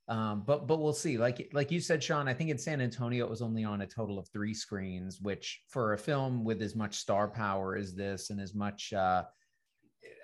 um, 0.07 0.43
but 0.45 0.67
but 0.67 0.79
we'll 0.79 0.93
see. 0.93 1.17
Like 1.17 1.49
like 1.53 1.71
you 1.71 1.79
said, 1.79 2.03
Sean, 2.03 2.27
I 2.27 2.33
think 2.33 2.49
in 2.49 2.57
San 2.57 2.81
Antonio 2.81 3.25
it 3.25 3.29
was 3.29 3.41
only 3.41 3.63
on 3.63 3.81
a 3.81 3.87
total 3.87 4.17
of 4.17 4.27
three 4.29 4.53
screens, 4.53 5.19
which 5.21 5.61
for 5.67 5.93
a 5.93 5.97
film 5.97 6.43
with 6.43 6.61
as 6.61 6.75
much 6.75 6.95
star 6.95 7.27
power 7.27 7.75
as 7.75 7.93
this 7.93 8.29
and 8.29 8.39
as 8.39 8.53
much 8.53 8.93
uh, 8.93 9.23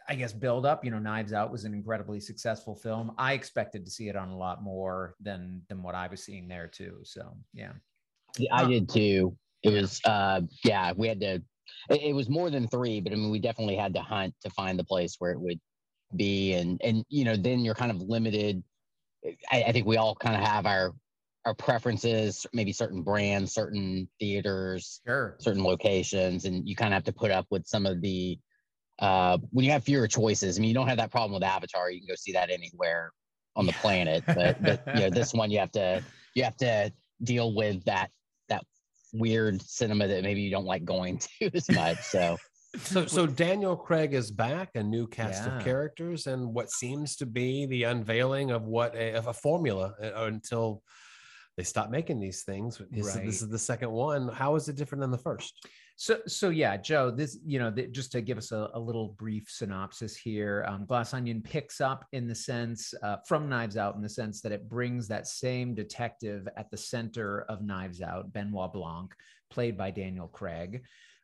I 0.07 0.15
guess 0.15 0.33
build 0.33 0.65
up, 0.65 0.83
you 0.83 0.91
know, 0.91 0.99
Knives 0.99 1.33
Out 1.33 1.51
was 1.51 1.63
an 1.63 1.73
incredibly 1.73 2.19
successful 2.19 2.75
film. 2.75 3.13
I 3.17 3.33
expected 3.33 3.85
to 3.85 3.91
see 3.91 4.09
it 4.09 4.15
on 4.15 4.29
a 4.29 4.37
lot 4.37 4.63
more 4.63 5.15
than 5.21 5.61
than 5.69 5.81
what 5.81 5.95
I 5.95 6.07
was 6.07 6.23
seeing 6.23 6.47
there 6.47 6.67
too. 6.67 6.99
So 7.03 7.35
yeah. 7.53 7.71
Yeah, 8.37 8.55
I 8.55 8.65
did 8.65 8.89
too. 8.89 9.35
It 9.63 9.73
was 9.73 10.01
uh 10.05 10.41
yeah, 10.63 10.93
we 10.95 11.07
had 11.07 11.19
to 11.21 11.41
it, 11.89 12.01
it 12.01 12.15
was 12.15 12.29
more 12.29 12.49
than 12.49 12.67
three, 12.67 12.99
but 12.99 13.13
I 13.13 13.15
mean 13.15 13.31
we 13.31 13.39
definitely 13.39 13.75
had 13.75 13.93
to 13.95 14.01
hunt 14.01 14.33
to 14.41 14.49
find 14.49 14.77
the 14.77 14.83
place 14.83 15.15
where 15.19 15.31
it 15.31 15.39
would 15.39 15.59
be 16.15 16.53
and 16.53 16.79
and 16.83 17.05
you 17.09 17.23
know, 17.23 17.35
then 17.35 17.59
you're 17.59 17.75
kind 17.75 17.91
of 17.91 18.01
limited. 18.01 18.63
I, 19.51 19.63
I 19.67 19.71
think 19.71 19.85
we 19.85 19.97
all 19.97 20.15
kind 20.15 20.35
of 20.35 20.41
have 20.41 20.65
our 20.65 20.93
our 21.45 21.53
preferences, 21.53 22.45
maybe 22.53 22.71
certain 22.71 23.01
brands, 23.03 23.53
certain 23.53 24.07
theaters, 24.19 25.01
Sure. 25.05 25.35
certain 25.39 25.63
locations, 25.63 26.45
and 26.45 26.67
you 26.67 26.75
kind 26.75 26.93
of 26.93 26.95
have 26.95 27.03
to 27.05 27.13
put 27.13 27.31
up 27.31 27.45
with 27.49 27.67
some 27.67 27.85
of 27.85 28.01
the 28.01 28.39
uh 28.99 29.37
when 29.51 29.65
you 29.65 29.71
have 29.71 29.83
fewer 29.83 30.07
choices. 30.07 30.57
I 30.57 30.61
mean 30.61 30.69
you 30.69 30.75
don't 30.75 30.87
have 30.87 30.97
that 30.97 31.11
problem 31.11 31.33
with 31.33 31.43
Avatar, 31.43 31.91
you 31.91 31.99
can 31.99 32.07
go 32.07 32.15
see 32.15 32.33
that 32.33 32.49
anywhere 32.49 33.11
on 33.55 33.65
the 33.65 33.73
planet. 33.73 34.23
But 34.33 34.55
but 34.63 34.79
you 34.93 35.03
know, 35.03 35.09
this 35.09 35.33
one 35.33 35.51
you 35.51 35.59
have 35.59 35.71
to 35.71 36.03
you 36.35 36.43
have 36.43 36.57
to 36.57 36.91
deal 37.23 37.53
with 37.53 37.83
that 37.85 38.09
that 38.49 38.63
weird 39.13 39.61
cinema 39.61 40.07
that 40.07 40.23
maybe 40.23 40.41
you 40.41 40.51
don't 40.51 40.65
like 40.65 40.85
going 40.85 41.19
to 41.39 41.51
as 41.53 41.69
much. 41.69 41.99
So 42.01 42.39
So, 42.77 43.05
so 43.07 43.25
Daniel 43.27 43.75
Craig 43.75 44.13
is 44.13 44.31
back, 44.31 44.71
a 44.75 44.83
new 44.83 45.07
cast 45.07 45.43
Yeah. 45.45 45.57
of 45.57 45.63
characters, 45.63 46.27
and 46.27 46.53
what 46.53 46.71
seems 46.71 47.15
to 47.17 47.25
be 47.25 47.65
the 47.65 47.83
unveiling 47.83 48.51
of 48.51 48.63
what 48.63 48.95
a, 48.95 49.13
of 49.13 49.27
a 49.27 49.33
formula 49.33 49.93
uh, 50.01 50.25
until 50.25 50.83
they 51.57 51.63
stop 51.63 51.91
making 51.91 52.19
these 52.19 52.43
things. 52.43 52.81
This, 52.89 53.07
is- 53.07 53.15
Right. 53.15 53.25
this 53.25 53.41
is 53.41 53.49
the 53.49 53.59
second 53.59 53.91
one. 53.91 54.27
How 54.29 54.55
is 54.55 54.67
it 54.69 54.75
different 54.75 55.01
than 55.01 55.11
the 55.11 55.17
first? 55.19 55.67
So, 55.95 56.19
so 56.25 56.49
yeah, 56.49 56.75
Joe. 56.75 57.11
This, 57.11 57.37
you 57.45 57.59
know, 57.59 57.69
th- 57.71 57.91
just 57.91 58.11
to 58.13 58.21
give 58.21 58.39
us 58.39 58.51
a, 58.51 58.71
a 58.73 58.79
little 58.79 59.09
brief 59.09 59.45
synopsis 59.47 60.15
here, 60.15 60.65
um, 60.67 60.85
Glass 60.85 61.13
Onion 61.13 61.43
picks 61.43 61.79
up 61.79 62.05
in 62.13 62.27
the 62.27 62.33
sense 62.33 62.95
uh, 63.03 63.17
from 63.27 63.47
Knives 63.47 63.77
Out 63.77 63.93
in 63.95 64.01
the 64.01 64.09
sense 64.09 64.41
that 64.41 64.51
it 64.51 64.67
brings 64.67 65.07
that 65.09 65.27
same 65.27 65.75
detective 65.75 66.47
at 66.57 66.71
the 66.71 66.77
center 66.77 67.43
of 67.43 67.61
Knives 67.61 68.01
Out, 68.01 68.33
Benoit 68.33 68.73
Blanc, 68.73 69.13
played 69.51 69.77
by 69.77 69.91
Daniel 69.91 70.27
Craig. 70.27 70.81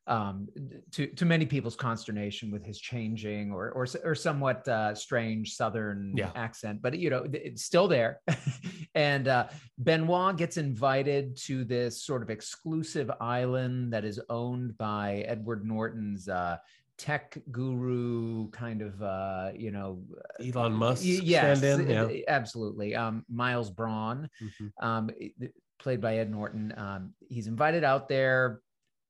Um, 0.09 0.47
to 0.91 1.05
to 1.05 1.23
many 1.25 1.45
people's 1.45 1.75
consternation 1.75 2.49
with 2.49 2.65
his 2.65 2.79
changing 2.79 3.51
or 3.51 3.69
or, 3.69 3.85
or 4.03 4.15
somewhat 4.15 4.67
uh, 4.67 4.95
strange 4.95 5.53
Southern 5.55 6.13
Yeah. 6.17 6.31
accent, 6.35 6.81
but 6.81 6.97
you 6.97 7.09
know 7.11 7.27
it's 7.31 7.63
still 7.63 7.87
there. 7.87 8.19
and 8.95 9.27
uh, 9.27 9.47
Benoit 9.77 10.35
gets 10.35 10.57
invited 10.57 11.37
to 11.45 11.63
this 11.63 12.03
sort 12.03 12.23
of 12.23 12.29
exclusive 12.31 13.11
island 13.21 13.93
that 13.93 14.03
is 14.03 14.19
owned 14.29 14.77
by 14.77 15.23
Edward 15.27 15.63
Norton's 15.63 16.27
uh, 16.27 16.57
tech 16.97 17.37
guru, 17.51 18.49
kind 18.49 18.81
of, 18.81 19.01
uh, 19.01 19.51
you 19.55 19.71
know, 19.71 20.03
Elon 20.43 20.73
Musk 20.73 21.01
yes, 21.05 21.59
stand 21.59 21.81
in. 21.81 21.89
Yeah. 21.89 22.03
uh, 22.03 22.09
absolutely. 22.27 22.93
Um, 22.95 23.23
Miles 23.29 23.69
Bron. 23.69 24.29
Mhm. 24.41 24.71
Um, 24.81 25.09
played 25.79 26.01
by 26.01 26.17
Ed 26.17 26.29
Norton. 26.29 26.73
Um, 26.75 27.13
he's 27.29 27.47
invited 27.47 27.83
out 27.85 28.09
there, 28.09 28.59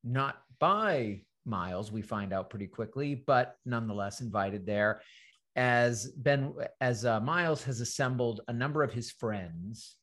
not 0.04 0.36
by 0.60 1.22
Miles, 1.44 1.90
we 1.90 2.02
find 2.02 2.32
out 2.32 2.50
pretty 2.50 2.66
quickly, 2.66 3.14
but 3.26 3.56
nonetheless 3.64 4.20
invited 4.20 4.66
there. 4.66 5.00
As 5.56 6.12
Ben, 6.12 6.54
as 6.80 7.04
uh, 7.04 7.18
Miles 7.20 7.64
has 7.64 7.80
assembled 7.80 8.42
a 8.46 8.52
number 8.52 8.82
of 8.82 8.92
his 8.92 9.10
friends 9.10 9.96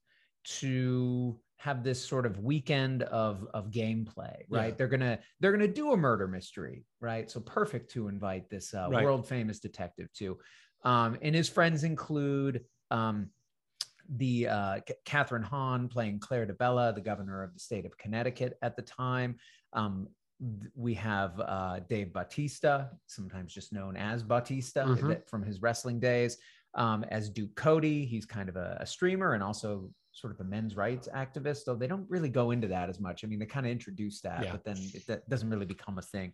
to 0.60 1.40
have 1.58 1.84
this 1.84 2.04
sort 2.06 2.26
of 2.26 2.40
weekend 2.40 3.04
of 3.04 3.46
of 3.54 3.72
gameplay 3.72 4.44
right 4.48 4.68
Yeah. 4.70 4.72
they're 4.78 4.88
gonna 4.88 5.20
they're 5.40 5.52
gonna 5.52 5.68
do 5.68 5.92
a 5.92 5.98
murder 5.98 6.28
mystery 6.28 6.86
right 7.02 7.30
so 7.30 7.40
perfect 7.40 7.92
to 7.94 8.08
invite 8.10 8.48
this 8.50 8.74
uh, 8.76 8.88
Right. 8.92 9.04
world 9.04 9.28
famous 9.28 9.60
detective 9.60 10.08
to 10.20 10.38
um 10.84 11.18
and 11.24 11.34
his 11.36 11.50
friends 11.50 11.84
include 11.84 12.64
um 12.92 13.32
the 14.18 14.48
uh 14.48 14.80
kathryn 15.06 15.44
hahn 15.44 15.90
playing 15.90 16.20
claire 16.20 16.46
DeBella, 16.46 16.94
the 16.96 17.02
governor 17.02 17.42
of 17.44 17.54
the 17.54 17.60
state 17.60 17.86
of 17.86 17.98
connecticut 17.98 18.58
at 18.62 18.76
the 18.76 18.84
time 18.84 19.36
um 19.74 20.08
we 20.76 20.94
have 20.94 21.40
uh, 21.40 21.80
Dave 21.90 22.14
Bautista, 22.14 22.92
sometimes 23.08 23.54
just 23.54 23.74
known 23.74 23.96
as 23.98 24.22
Batista 24.24 24.86
Mhm. 24.86 25.28
from 25.28 25.44
his 25.44 25.62
wrestling 25.62 26.00
days, 26.00 26.38
um, 26.76 27.04
as 27.06 27.30
Duke 27.30 27.56
Cody. 27.56 28.06
He's 28.06 28.26
kind 28.26 28.48
of 28.50 28.56
a, 28.56 28.78
a 28.80 28.86
streamer 28.86 29.34
and 29.34 29.42
also 29.44 29.90
sort 30.12 30.34
of 30.34 30.40
a 30.40 30.44
men's 30.44 30.76
rights 30.76 31.08
activist, 31.14 31.66
though 31.66 31.76
they 31.76 31.88
don't 31.88 32.08
really 32.10 32.30
go 32.30 32.52
into 32.52 32.68
that 32.68 32.90
as 32.90 33.00
much. 33.00 33.24
I 33.24 33.28
mean, 33.28 33.40
they 33.40 33.46
kind 33.46 33.66
of 33.66 33.72
introduce 33.72 34.22
that, 34.22 34.44
Yeah. 34.44 34.52
but 34.52 34.64
then 34.64 34.78
it 34.94 35.06
that 35.08 35.28
doesn't 35.30 35.50
really 35.50 35.66
become 35.66 35.98
a 35.98 36.02
thing. 36.04 36.34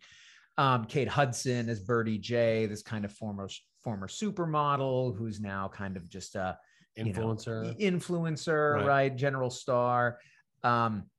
Um, 0.56 0.84
Kate 0.84 1.08
Hudson 1.08 1.68
as 1.68 1.80
Birdie 1.80 2.18
Jay, 2.18 2.66
this 2.66 2.82
kind 2.82 3.04
of 3.04 3.12
former 3.12 3.48
former 3.82 4.06
supermodel 4.08 5.16
who's 5.16 5.40
now 5.40 5.68
kind 5.68 5.96
of 5.96 6.08
just 6.08 6.36
a 6.36 6.58
you 6.96 7.04
know, 7.06 7.10
Influencer. 7.34 7.78
influencer, 7.80 8.74
Right. 8.76 8.86
right? 8.86 9.16
General 9.16 9.50
star. 9.50 10.18
Um, 10.62 11.10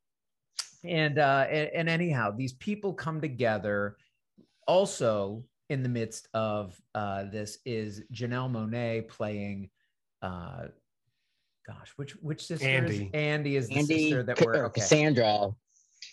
and, 0.87 1.19
uh, 1.19 1.45
and 1.49 1.69
and 1.73 1.89
anyhow, 1.89 2.31
these 2.35 2.53
people 2.53 2.93
come 2.93 3.21
together. 3.21 3.97
Also, 4.67 5.43
in 5.69 5.83
the 5.83 5.89
midst 5.89 6.27
of 6.33 6.79
uh, 6.93 7.25
this 7.25 7.59
is 7.65 8.01
Janelle 8.13 8.51
Monáe 8.51 9.07
playing. 9.07 9.69
Uh, 10.21 10.65
gosh, 11.67 11.91
which 11.97 12.13
which 12.21 12.45
sister 12.45 12.67
Andy. 12.67 12.95
is 13.05 13.09
Andy 13.13 13.55
is 13.57 13.69
the 13.69 13.75
Andy, 13.75 13.99
sister 13.99 14.23
that 14.23 14.41
we're 14.41 14.65
okay. 14.65 14.81
Cassandra, 14.81 15.49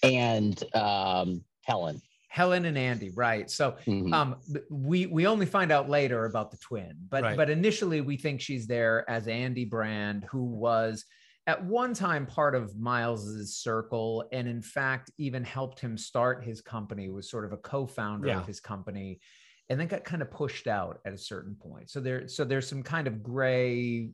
and 0.02 0.62
um, 0.74 1.42
Helen. 1.62 2.00
Helen 2.28 2.64
and 2.64 2.78
Andy, 2.78 3.10
right? 3.10 3.50
So 3.50 3.76
Mhm. 3.86 4.12
um 4.14 4.36
we 4.70 5.04
we 5.06 5.26
only 5.26 5.44
find 5.46 5.70
out 5.70 5.90
later 5.90 6.24
about 6.24 6.50
the 6.50 6.56
twin 6.56 6.94
but 7.10 7.22
Right. 7.22 7.36
but 7.36 7.50
initially 7.50 8.00
we 8.00 8.16
think 8.16 8.40
she's 8.40 8.66
there 8.66 9.08
as 9.08 9.28
andy 9.28 9.66
brand 9.66 10.24
who 10.30 10.42
was 10.44 11.04
at 11.46 11.64
one 11.64 11.92
time 11.92 12.26
part 12.26 12.54
of 12.54 12.78
miles's 12.78 13.56
circle 13.56 14.24
and 14.32 14.46
in 14.46 14.62
fact 14.62 15.10
even 15.18 15.42
helped 15.42 15.80
him 15.80 15.96
start 15.98 16.44
his 16.44 16.60
company 16.60 17.08
was 17.08 17.28
sort 17.28 17.44
of 17.44 17.52
a 17.52 17.56
co-founder 17.56 18.28
Yeah. 18.28 18.40
of 18.40 18.46
his 18.46 18.60
company 18.60 19.20
and 19.68 19.78
then 19.80 19.88
got 19.88 20.04
kind 20.04 20.22
of 20.22 20.30
pushed 20.30 20.66
out 20.66 21.00
at 21.04 21.12
a 21.12 21.18
certain 21.18 21.56
point 21.56 21.90
so 21.90 22.00
there 22.00 22.28
so 22.28 22.44
there's 22.44 22.68
some 22.68 22.82
kind 22.82 23.06
of 23.06 23.22
gray 23.22 24.10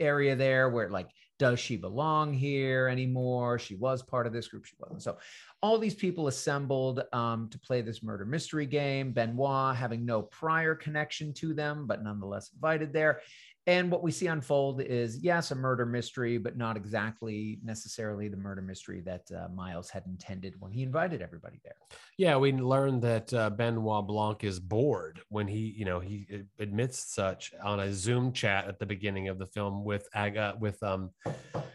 area 0.00 0.34
there 0.34 0.70
where 0.70 0.88
like 0.88 1.08
does 1.38 1.60
she 1.60 1.76
belong 1.76 2.32
here 2.32 2.88
anymore 2.88 3.58
she 3.58 3.76
was 3.76 4.02
part 4.02 4.26
of 4.26 4.32
this 4.32 4.48
group 4.48 4.64
she 4.64 4.74
wasn't 4.80 5.02
so 5.02 5.16
all 5.62 5.78
these 5.78 5.94
people 5.94 6.28
assembled 6.28 7.02
um, 7.12 7.48
to 7.50 7.58
play 7.58 7.82
this 7.82 8.02
murder 8.02 8.24
mystery 8.24 8.66
game. 8.66 9.12
Benoit 9.12 9.74
having 9.74 10.04
no 10.04 10.22
prior 10.22 10.74
connection 10.74 11.32
to 11.34 11.52
them, 11.52 11.86
but 11.86 12.04
nonetheless 12.04 12.50
invited 12.54 12.92
there. 12.92 13.20
And 13.68 13.90
what 13.90 14.02
we 14.02 14.12
see 14.12 14.28
unfold 14.28 14.80
is 14.80 15.18
yes, 15.18 15.50
a 15.50 15.54
murder 15.54 15.84
mystery, 15.84 16.38
but 16.38 16.56
not 16.56 16.78
exactly 16.78 17.58
necessarily 17.62 18.28
the 18.28 18.36
murder 18.38 18.62
mystery 18.62 19.02
that 19.02 19.30
uh, 19.30 19.48
Miles 19.54 19.90
had 19.90 20.04
intended 20.06 20.54
when 20.58 20.72
he 20.72 20.82
invited 20.82 21.20
everybody 21.20 21.60
there. 21.62 21.74
Yeah, 22.16 22.38
we 22.38 22.50
learned 22.52 23.02
that 23.02 23.30
uh, 23.34 23.50
Benoit 23.50 24.06
Blanc 24.06 24.42
is 24.42 24.58
bored 24.58 25.20
when 25.28 25.46
he, 25.46 25.74
you 25.76 25.84
know, 25.84 26.00
he 26.00 26.44
admits 26.58 27.14
such 27.14 27.52
on 27.62 27.80
a 27.80 27.92
Zoom 27.92 28.32
chat 28.32 28.68
at 28.68 28.78
the 28.78 28.86
beginning 28.86 29.28
of 29.28 29.38
the 29.38 29.44
film 29.44 29.84
with 29.84 30.08
Aga, 30.14 30.56
with 30.58 30.82
um, 30.82 31.10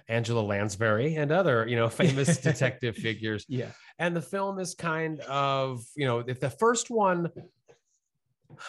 Angela 0.07 0.41
Lansbury 0.41 1.17
and 1.17 1.31
other, 1.31 1.67
you 1.67 1.75
know, 1.75 1.89
famous 1.89 2.37
detective 2.41 2.95
figures. 2.95 3.45
Yeah. 3.47 3.69
And 3.99 4.15
the 4.15 4.21
film 4.21 4.57
is 4.57 4.73
kind 4.73 5.19
of, 5.21 5.83
you 5.95 6.07
know, 6.07 6.23
if 6.25 6.39
the 6.39 6.49
first 6.49 6.89
one 6.89 7.29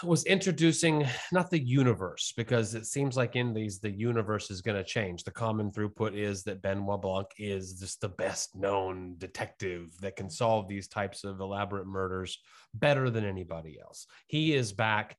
was 0.03 0.24
introducing 0.24 1.07
not 1.32 1.51
the 1.51 1.59
universe 1.59 2.32
because 2.37 2.74
it 2.74 2.87
seems 2.87 3.16
like 3.16 3.37
in 3.37 3.53
these 3.55 3.78
the 3.78 3.91
universe 3.91 4.51
is 4.51 4.61
going 4.61 4.76
to 4.76 4.85
change. 4.85 5.24
The 5.24 5.30
common 5.30 5.70
throughput 5.70 6.14
is 6.16 6.43
that 6.45 6.62
benoit 6.62 7.03
blanc 7.03 7.28
is 7.39 7.78
just 7.80 8.01
the 8.01 8.09
best 8.09 8.57
known 8.57 9.14
detective 9.18 9.91
that 10.01 10.16
can 10.16 10.30
solve 10.30 10.68
these 10.68 10.89
types 10.89 11.24
of 11.24 11.41
elaborate 11.41 11.87
murders 11.87 12.39
better 12.74 13.11
than 13.11 13.24
anybody 13.24 13.78
else. 13.80 14.07
He 14.26 14.55
is 14.55 14.72
back 14.72 15.16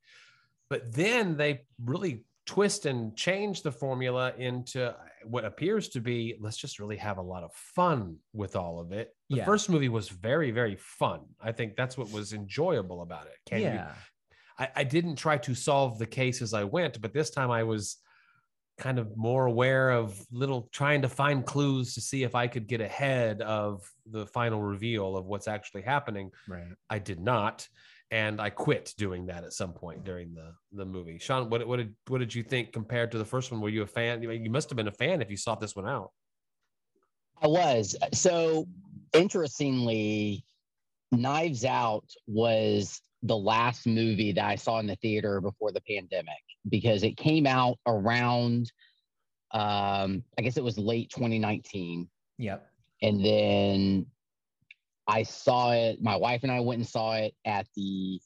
but 0.68 0.92
then 0.92 1.36
they 1.36 1.62
really 1.84 2.24
twist 2.44 2.86
and 2.86 3.16
change 3.16 3.62
the 3.62 3.72
formula 3.72 4.32
into 4.38 4.90
uh, 4.90 4.94
what 5.24 5.44
appears 5.44 5.88
to 5.88 6.00
be 6.00 6.36
let's 6.40 6.56
just 6.56 6.78
really 6.78 6.96
have 6.96 7.18
a 7.18 7.22
lot 7.22 7.42
of 7.42 7.52
fun 7.52 8.16
with 8.32 8.54
all 8.54 8.78
of 8.78 8.92
it. 8.92 9.14
The 9.30 9.38
Yeah. 9.38 9.44
first 9.44 9.68
movie 9.68 9.88
was 9.88 10.08
very 10.08 10.52
very 10.52 10.76
fun. 10.76 11.22
I 11.40 11.52
think 11.52 11.76
that's 11.76 11.98
what 11.98 12.10
was 12.12 12.32
enjoyable 12.32 13.02
about 13.02 13.26
it. 13.26 13.36
Can 13.46 13.60
you 13.60 13.66
yeah. 13.66 13.92
I, 14.58 14.68
I 14.76 14.84
didn't 14.84 15.16
try 15.16 15.38
to 15.38 15.54
solve 15.54 15.98
the 15.98 16.06
case 16.06 16.42
as 16.42 16.54
I 16.54 16.64
went, 16.64 17.00
but 17.00 17.12
this 17.12 17.30
time 17.30 17.50
I 17.50 17.62
was 17.62 17.98
kind 18.78 18.98
of 18.98 19.16
more 19.16 19.46
aware 19.46 19.90
of 19.90 20.24
little 20.30 20.68
trying 20.72 21.02
to 21.02 21.08
find 21.08 21.46
clues 21.46 21.94
to 21.94 22.00
see 22.00 22.22
if 22.24 22.34
I 22.34 22.46
could 22.46 22.66
get 22.66 22.80
ahead 22.80 23.40
of 23.40 23.90
the 24.10 24.26
final 24.26 24.60
reveal 24.62 25.16
of 25.16 25.24
what's 25.26 25.48
actually 25.48 25.82
happening. 25.82 26.30
Right. 26.46 26.66
I 26.90 26.98
did 26.98 27.20
not, 27.20 27.66
and 28.10 28.40
I 28.40 28.50
quit 28.50 28.92
doing 28.98 29.26
that 29.26 29.44
at 29.44 29.52
some 29.52 29.72
point 29.72 30.04
during 30.04 30.34
the 30.34 30.52
the 30.72 30.84
movie. 30.84 31.18
Sean, 31.18 31.48
what 31.48 31.66
what 31.66 31.78
did 31.78 31.94
what 32.08 32.18
did 32.18 32.34
you 32.34 32.42
think 32.42 32.72
compared 32.72 33.10
to 33.12 33.18
the 33.18 33.24
first 33.24 33.50
one? 33.50 33.60
Were 33.60 33.70
you 33.70 33.82
a 33.82 33.86
fan? 33.86 34.22
You 34.22 34.30
you 34.30 34.50
must 34.50 34.68
have 34.70 34.76
been 34.76 34.88
a 34.88 34.92
fan 34.92 35.22
if 35.22 35.30
you 35.30 35.36
sought 35.36 35.60
this 35.60 35.74
one 35.74 35.88
out. 35.88 36.10
I 37.40 37.48
was. 37.48 37.96
So 38.12 38.66
interestingly, 39.12 40.44
Knives 41.12 41.64
Out 41.64 42.04
was 42.26 43.00
the 43.26 43.36
last 43.36 43.86
movie 43.86 44.32
that 44.32 44.44
I 44.44 44.56
saw 44.56 44.78
in 44.78 44.86
the 44.86 44.96
theater 44.96 45.40
before 45.40 45.72
the 45.72 45.80
pandemic 45.82 46.42
because 46.68 47.02
it 47.02 47.16
came 47.16 47.46
out 47.46 47.78
around, 47.86 48.72
um, 49.52 50.22
I 50.38 50.42
guess 50.42 50.56
it 50.56 50.64
was 50.64 50.78
late 50.78 51.10
2019. 51.10 52.08
Yep. 52.38 52.66
And 53.02 53.24
then 53.24 54.06
I 55.06 55.22
saw 55.22 55.72
it, 55.72 56.02
my 56.02 56.16
wife 56.16 56.42
and 56.42 56.52
I 56.52 56.60
went 56.60 56.80
and 56.80 56.88
saw 56.88 57.14
it 57.14 57.34
at 57.44 57.66
the 57.76 58.20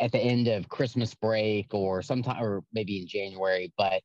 at 0.00 0.12
the 0.12 0.18
end 0.18 0.48
of 0.48 0.68
Christmas 0.68 1.14
break 1.14 1.74
or 1.74 2.00
sometime 2.00 2.42
or 2.42 2.64
maybe 2.72 3.00
in 3.00 3.06
January, 3.06 3.72
but 3.76 4.02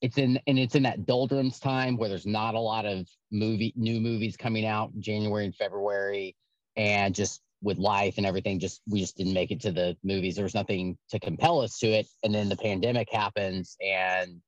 it's 0.00 0.18
in 0.18 0.40
and 0.46 0.58
it's 0.58 0.74
in 0.74 0.82
that 0.84 1.06
doldrums 1.06 1.58
time 1.58 1.96
where 1.96 2.08
there's 2.08 2.26
not 2.26 2.54
a 2.54 2.60
lot 2.60 2.86
of 2.86 3.06
movie 3.30 3.72
new 3.76 4.00
movies 4.00 4.36
coming 4.36 4.66
out 4.66 4.90
in 4.94 5.02
January 5.02 5.44
and 5.44 5.54
February 5.54 6.36
and 6.76 7.14
just 7.14 7.42
with 7.62 7.78
life 7.78 8.14
and 8.16 8.26
everything 8.26 8.58
just 8.58 8.82
we 8.88 9.00
just 9.00 9.16
didn't 9.16 9.32
make 9.32 9.50
it 9.50 9.60
to 9.60 9.72
the 9.72 9.96
movies. 10.04 10.36
There 10.36 10.44
was 10.44 10.54
nothing 10.54 10.96
to 11.10 11.18
compel 11.18 11.60
us 11.60 11.78
to 11.78 11.86
it. 11.86 12.06
And 12.22 12.34
then 12.34 12.48
the 12.48 12.56
pandemic 12.56 13.08
happens 13.10 13.76
and 13.80 14.40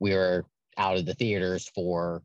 we 0.00 0.14
were 0.14 0.44
out 0.76 0.96
of 0.96 1.06
the 1.06 1.14
theaters 1.14 1.70
for 1.74 2.22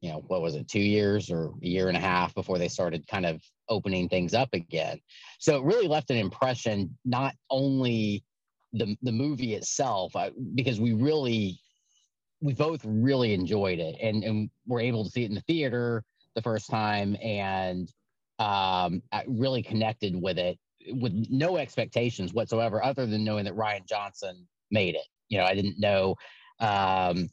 you 0.00 0.10
know 0.10 0.24
what 0.26 0.42
was 0.42 0.54
it 0.54 0.68
two 0.68 0.80
years 0.80 1.30
or 1.30 1.46
a 1.62 1.66
year 1.66 1.88
and 1.88 1.96
a 1.96 2.00
half 2.00 2.34
before 2.34 2.58
they 2.58 2.68
started 2.68 3.06
kind 3.06 3.24
of 3.24 3.40
opening 3.68 4.08
things 4.08 4.34
up 4.34 4.50
again. 4.52 5.00
So 5.38 5.56
it 5.56 5.64
really 5.64 5.88
left 5.88 6.10
an 6.10 6.18
impression 6.18 6.96
not 7.04 7.34
only 7.50 8.24
the 8.72 8.96
the 9.02 9.12
movie 9.12 9.54
itself 9.54 10.16
I, 10.16 10.32
because 10.54 10.80
we 10.80 10.92
really 10.92 11.58
we 12.42 12.52
both 12.52 12.82
really 12.84 13.32
enjoyed 13.32 13.78
it 13.78 13.96
and 14.00 14.24
and 14.24 14.50
were 14.66 14.80
able 14.80 15.04
to 15.04 15.10
see 15.10 15.22
it 15.22 15.28
in 15.30 15.34
the 15.34 15.40
theater 15.42 16.02
the 16.34 16.42
first 16.42 16.68
time 16.68 17.16
and 17.22 17.88
um 18.38 19.02
I 19.12 19.24
really 19.26 19.62
connected 19.62 20.20
with 20.20 20.38
it 20.38 20.58
with 20.90 21.12
no 21.30 21.56
expectations 21.56 22.34
whatsoever 22.34 22.84
other 22.84 23.06
than 23.06 23.24
knowing 23.24 23.44
that 23.44 23.54
Rian 23.54 23.86
Johnson 23.86 24.46
made 24.70 24.94
it. 24.94 25.06
You 25.28 25.38
know 25.38 25.44
I 25.44 25.54
didn't 25.54 25.78
know 25.78 26.16
um 26.60 27.28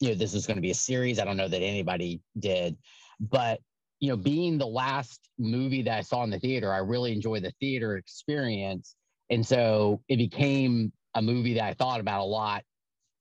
you 0.00 0.10
know 0.10 0.14
this 0.14 0.34
was 0.34 0.46
going 0.46 0.56
to 0.56 0.62
be 0.62 0.70
a 0.70 0.74
series. 0.74 1.18
I 1.18 1.24
don't 1.24 1.38
know 1.38 1.48
that 1.48 1.62
anybody 1.62 2.20
did. 2.38 2.76
But 3.18 3.60
you 4.00 4.10
know 4.10 4.16
being 4.16 4.58
the 4.58 4.66
last 4.66 5.28
movie 5.38 5.82
that 5.82 5.98
I 5.98 6.02
saw 6.02 6.22
in 6.22 6.30
the 6.30 6.38
theater 6.38 6.72
I 6.72 6.78
really 6.78 7.12
enjoyed 7.12 7.42
the 7.42 7.52
theater 7.60 7.96
experience. 7.96 8.94
And 9.30 9.44
so 9.44 10.02
it 10.08 10.16
became 10.16 10.92
a 11.14 11.22
movie 11.22 11.54
that 11.54 11.64
I 11.64 11.74
thought 11.74 12.00
about 12.00 12.20
a 12.20 12.24
lot 12.24 12.62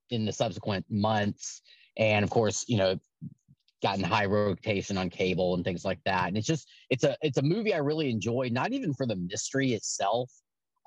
in 0.10 0.26
the 0.26 0.34
subsequent 0.34 0.86
months. 0.90 1.62
And 1.98 2.24
of 2.24 2.30
course 2.30 2.66
you 2.68 2.78
know 2.78 3.00
gotten 3.86 4.04
high 4.04 4.26
rotation 4.26 4.98
on 4.98 5.10
cable 5.10 5.56
and 5.56 5.64
things 5.64 5.86
like 5.86 6.00
that. 6.06 6.28
And 6.28 6.38
it's 6.38 6.48
just 6.48 6.68
it's 6.90 7.04
a 7.04 7.16
it's 7.22 7.38
a 7.38 7.42
movie 7.42 7.74
i 7.74 7.78
really 7.78 8.10
enjoyed 8.10 8.52
not 8.52 8.72
even 8.74 8.94
for 8.94 9.06
the 9.06 9.16
mystery 9.16 9.74
itself. 9.74 10.32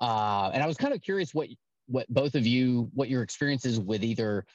Uh 0.01 0.49
and 0.53 0.61
i 0.63 0.67
was 0.67 0.77
kind 0.77 0.93
of 0.93 1.01
curious 1.01 1.33
what 1.33 1.47
what 1.87 2.07
both 2.09 2.35
of 2.35 2.45
you 2.45 2.89
what 2.93 3.09
your 3.09 3.23
experiences 3.23 3.79
with 3.79 4.03
either 4.03 4.45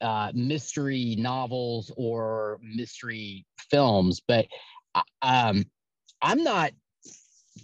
uh, 0.00 0.30
mystery 0.34 1.16
novels 1.18 1.90
or 1.96 2.58
mystery 2.62 3.46
films, 3.70 4.20
but 4.26 4.46
uh, 4.94 5.02
um, 5.22 5.64
I'm 6.22 6.42
not 6.42 6.72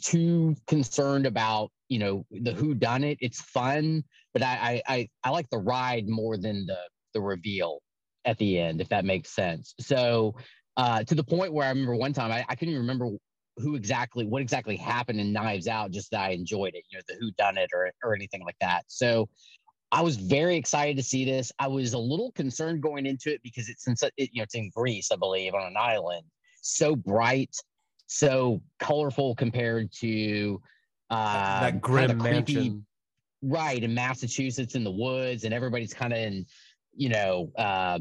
too 0.03 0.57
concerned 0.67 1.27
about 1.27 1.71
you 1.89 1.99
know 1.99 2.25
the 2.31 2.53
who 2.53 2.75
done 2.75 3.05
it. 3.05 3.19
It's 3.21 3.41
fun, 3.41 4.03
but 4.33 4.43
I, 4.43 4.83
I 4.89 4.95
I 4.95 5.09
I 5.25 5.31
like 5.31 5.51
the 5.51 5.59
ride 5.59 6.09
more 6.09 6.37
than 6.37 6.67
the 6.67 6.79
the 7.15 7.21
reveal 7.21 7.81
at 8.25 8.39
the 8.39 8.59
end, 8.59 8.81
if 8.81 8.89
that 8.89 9.05
makes 9.05 9.31
sense. 9.31 9.75
So 9.81 10.35
uh, 10.77 11.05
to 11.05 11.15
the 11.15 11.25
point 11.25 11.53
where 11.53 11.67
I 11.67 11.71
remember 11.71 11.97
one 11.97 12.13
time 12.13 12.31
I, 12.33 12.45
I 12.49 12.55
couldn't 12.55 12.71
even 12.75 12.83
remember 12.83 13.11
who 13.59 13.75
exactly 13.75 14.25
what 14.25 14.41
exactly 14.41 14.77
happened 14.77 15.21
in 15.21 15.33
Knives 15.33 15.69
Out, 15.69 15.91
just 15.91 16.11
that 16.13 16.21
I 16.21 16.31
enjoyed 16.31 16.75
it, 16.75 16.85
you 16.91 16.99
know, 16.99 17.03
the 17.09 17.17
who 17.21 17.31
done 17.33 17.59
it 17.59 17.71
or 17.75 17.91
or 18.03 18.15
anything 18.15 18.43
like 18.45 18.57
that. 18.61 18.85
So 18.89 19.29
I 19.91 20.01
was 20.01 20.17
very 20.17 20.57
excited 20.57 20.97
to 20.97 21.03
see 21.03 21.27
this. 21.27 21.53
I 21.59 21.67
was 21.67 21.93
a 21.93 21.99
little 21.99 22.33
concerned 22.33 22.83
going 22.83 23.05
into 23.05 23.31
it 23.31 23.43
because 23.43 23.69
it's 23.69 23.87
in 23.87 23.95
it, 24.17 24.31
you 24.33 24.41
know 24.41 24.45
it's 24.45 24.55
in 24.55 24.71
Greece, 24.75 25.11
I 25.13 25.17
believe, 25.17 25.53
on 25.55 25.67
an 25.67 25.77
island, 25.77 26.25
so 26.63 26.97
bright, 26.97 27.55
so 28.07 28.63
colorful 28.79 29.35
compared 29.35 29.93
to 30.01 30.63
uh, 31.11 31.61
that 31.61 31.83
grim 31.83 32.09
kinda 32.09 32.25
creepy- 32.25 32.55
mansion. 32.55 32.87
right 33.43 33.83
in 33.83 33.93
Massachusetts 33.95 34.75
in 34.77 34.83
the 34.85 34.91
woods, 34.91 35.45
and 35.45 35.53
everybody's 35.53 35.93
kind 35.93 36.15
of 36.15 36.19
in, 36.21 36.47
you 36.95 37.09
know, 37.09 37.51
uh, 37.57 37.99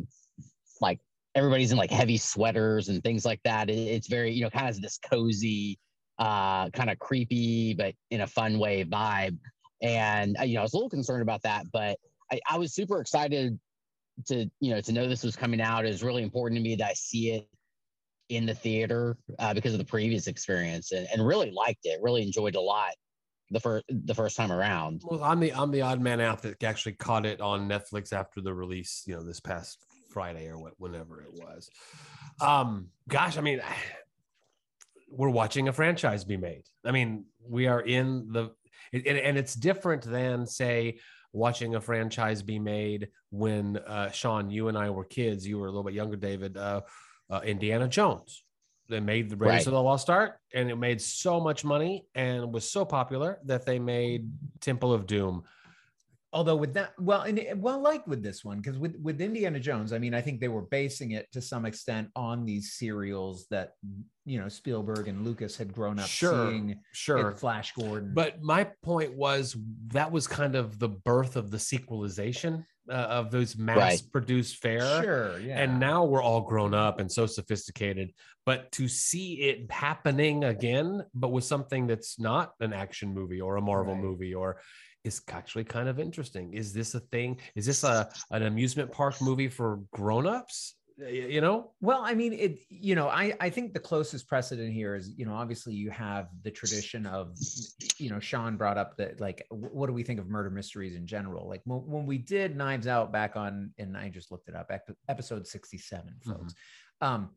like 0.80 1.00
everybody's 1.36 1.72
in 1.72 1.78
like 1.78 1.92
heavy 1.92 2.18
sweaters 2.18 2.90
and 2.90 3.04
things 3.04 3.26
like 3.26 3.40
that. 3.44 3.70
It, 3.70 3.74
it's 3.74 4.08
very, 4.08 4.32
you 4.32 4.44
know, 4.44 4.50
kind 4.50 4.70
of 4.70 4.82
this 4.82 5.00
cozy, 5.10 5.80
uh, 6.20 6.70
kind 6.70 6.90
of 6.90 7.00
creepy, 7.00 7.74
but 7.74 7.94
in 8.10 8.22
a 8.22 8.28
fun 8.28 8.60
way 8.60 8.84
vibe. 8.84 9.38
And 9.82 10.38
uh, 10.40 10.44
you 10.44 10.56
know, 10.56 10.62
I 10.62 10.64
was 10.64 10.74
a 10.74 10.78
little 10.78 10.90
concerned 10.90 11.22
about 11.22 11.42
that, 11.44 11.66
but 11.72 11.98
I, 12.32 12.40
I 12.50 12.58
was 12.58 12.74
super 12.74 13.02
excited 13.02 13.60
to, 14.28 14.50
you 14.60 14.74
know, 14.74 14.82
to 14.82 14.92
know 14.92 15.08
this 15.08 15.24
was 15.24 15.36
coming 15.36 15.62
out. 15.62 15.86
It 15.86 15.90
was 15.90 16.04
really 16.04 16.24
important 16.24 16.60
to 16.60 16.64
me 16.64 16.76
that 16.76 16.90
I 16.90 16.94
see 16.94 17.32
it 17.32 17.48
in 18.30 18.46
the 18.46 18.54
theater 18.54 19.18
uh, 19.40 19.54
because 19.54 19.74
of 19.74 19.80
the 19.80 19.86
previous 19.86 20.28
experience, 20.28 20.92
and, 20.92 21.08
and 21.12 21.26
really 21.26 21.52
liked 21.52 21.82
it. 21.86 22.00
Really 22.02 22.22
enjoyed 22.22 22.56
a 22.56 22.62
lot 22.62 22.92
the 23.52 23.60
first 23.60 23.86
the 23.90 24.16
first 24.16 24.38
time 24.38 24.52
around. 24.52 25.04
Well, 25.06 25.24
I'm 25.24 25.40
the 25.40 25.54
I'm 25.54 25.72
the 25.72 25.82
odd 25.82 26.02
man 26.02 26.20
out 26.20 26.42
that 26.44 26.64
actually 26.64 26.94
caught 26.94 27.26
it 27.26 27.42
on 27.42 27.68
Netflix 27.70 28.14
after 28.14 28.42
the 28.42 28.54
release, 28.54 29.04
you 29.06 29.16
know, 29.16 29.24
this 29.24 29.40
past 29.40 29.78
Friday 30.10 30.48
or 30.48 30.58
what, 30.58 30.74
whenever 30.78 31.22
it 31.22 31.34
was. 31.34 31.70
Um, 32.40 32.88
gosh, 33.08 33.38
I 33.38 33.42
mean, 33.42 33.62
we're 35.10 35.30
watching 35.30 35.68
a 35.68 35.74
franchise 35.74 36.24
be 36.24 36.38
made. 36.38 36.64
I 36.86 36.92
mean, 36.92 37.26
we 37.48 37.68
are 37.68 37.82
in 37.82 38.32
the 38.32 38.52
and, 38.94 39.06
and 39.06 39.38
it's 39.38 39.54
different 39.54 40.04
than 40.04 40.48
say 40.48 41.00
watching 41.34 41.76
a 41.76 41.82
franchise 41.82 42.42
be 42.42 42.60
made 42.60 43.10
when 43.30 43.78
uh, 43.78 44.10
Sean, 44.12 44.50
you 44.50 44.68
and 44.68 44.78
I 44.78 44.90
were 44.90 45.06
kids. 45.06 45.48
You 45.48 45.60
were 45.60 45.68
a 45.68 45.70
little 45.70 45.84
bit 45.84 45.94
younger, 45.94 46.18
David. 46.18 46.58
Uh, 46.58 46.82
uh, 47.30 47.40
Indiana 47.46 47.88
Jones. 47.88 48.44
They 48.92 49.00
made 49.00 49.30
the 49.30 49.38
Raiders 49.38 49.60
Right. 49.62 49.68
of 49.68 49.74
the 49.74 49.82
Lost 49.82 50.10
Ark, 50.10 50.38
and 50.54 50.70
it 50.70 50.76
made 50.76 51.02
so 51.02 51.40
much 51.40 51.64
money 51.66 52.06
and 52.14 52.54
was 52.54 52.70
so 52.70 52.86
popular 52.86 53.40
that 53.46 53.66
they 53.66 53.80
made 53.80 54.30
Temple 54.60 54.94
of 54.94 55.08
Doom. 55.08 55.44
although 56.34 56.56
with 56.56 56.74
that 56.74 56.94
well 56.98 57.24
and 57.24 57.38
well 57.62 57.82
like 57.82 58.08
with 58.08 58.24
this 58.24 58.46
one 58.46 58.56
because 58.62 58.78
with 58.80 58.96
with 59.02 59.20
indiana 59.20 59.60
jones 59.60 59.92
i 59.92 59.98
mean 60.00 60.14
i 60.14 60.22
think 60.22 60.40
they 60.40 60.48
were 60.48 60.62
basing 60.62 61.12
it 61.12 61.30
to 61.34 61.42
some 61.42 61.66
extent 61.66 62.08
on 62.16 62.46
these 62.46 62.72
serials 62.82 63.48
that 63.50 63.74
you 64.24 64.40
know 64.40 64.48
spielberg 64.48 65.10
and 65.10 65.26
lucas 65.26 65.58
had 65.58 65.74
grown 65.74 66.00
up 66.00 66.08
Sure, 66.08 66.50
seeing 66.50 66.80
Sure. 66.94 67.34
flash 67.34 67.74
gordon 67.74 68.14
But 68.14 68.42
my 68.42 68.64
point 68.82 69.14
was 69.14 69.58
that 69.88 70.10
was 70.10 70.26
kind 70.26 70.56
of 70.56 70.80
the 70.80 70.88
birth 70.88 71.36
of 71.36 71.52
the 71.52 71.60
sequelization 71.60 72.66
uh, 72.90 72.94
of 72.94 73.32
those 73.32 73.56
mass 73.58 74.02
produced 74.02 74.58
fare. 74.58 75.04
sure 75.04 75.40
yeah 75.40 75.60
And 75.62 75.80
now 75.80 76.04
we're 76.06 76.24
all 76.24 76.42
grown 76.42 76.74
up 76.74 77.00
and 77.00 77.12
so 77.12 77.26
sophisticated. 77.26 78.14
But 78.46 78.72
to 78.74 78.88
see 78.88 79.34
it 79.50 79.72
happening 79.72 80.44
again, 80.46 81.04
but 81.14 81.30
with 81.32 81.44
something 81.44 81.88
that's 81.88 82.20
not 82.20 82.54
an 82.60 82.74
action 82.74 83.14
movie 83.14 83.40
or 83.42 83.58
a 83.58 83.62
Marvel 83.62 83.94
Right. 83.94 84.04
movie 84.04 84.34
or 84.34 84.62
is 85.04 85.22
actually 85.30 85.64
kind 85.64 85.90
of 85.90 86.00
interesting. 86.00 86.54
Is 86.54 86.74
this 86.74 86.94
a 86.96 87.00
thing? 87.00 87.40
Is 87.56 87.66
this 87.66 87.84
a 87.84 88.10
an 88.32 88.44
amusement 88.44 88.92
park 88.92 89.22
movie 89.22 89.48
for 89.50 89.80
grown-ups? 89.94 90.76
Y- 90.98 91.08
You 91.08 91.42
know? 91.42 91.72
Well, 91.82 92.02
I 92.04 92.14
mean, 92.14 92.34
it. 92.34 92.60
You 92.70 92.96
know, 92.96 93.08
I 93.08 93.34
I 93.40 93.50
think 93.50 93.74
the 93.74 93.80
closest 93.80 94.28
precedent 94.28 94.74
here 94.74 94.96
is 94.96 95.10
you 95.18 95.26
know 95.26 95.34
obviously 95.34 95.74
you 95.74 95.90
have 95.92 96.28
the 96.44 96.52
tradition 96.52 97.06
of 97.06 97.36
you 97.98 98.10
know 98.10 98.20
Sean 98.20 98.58
brought 98.58 98.78
up 98.78 98.98
that 98.98 99.20
like 99.20 99.46
what 99.50 99.88
do 99.88 99.94
we 99.94 100.04
think 100.04 100.20
of 100.20 100.28
murder 100.28 100.50
mysteries 100.50 100.96
in 100.96 101.08
general? 101.08 101.48
Like 101.48 101.62
when, 101.66 101.80
when 101.86 102.06
we 102.06 102.18
did 102.18 102.56
Knives 102.56 102.88
Out 102.88 103.12
back 103.12 103.36
on 103.36 103.74
and 103.78 103.96
I 103.98 104.10
just 104.10 104.32
looked 104.32 104.50
it 104.50 104.56
up 104.56 104.72
episode 105.08 105.48
sixty 105.48 105.78
seven, 105.78 106.16
folks. 106.26 106.54
Um, 107.02 107.30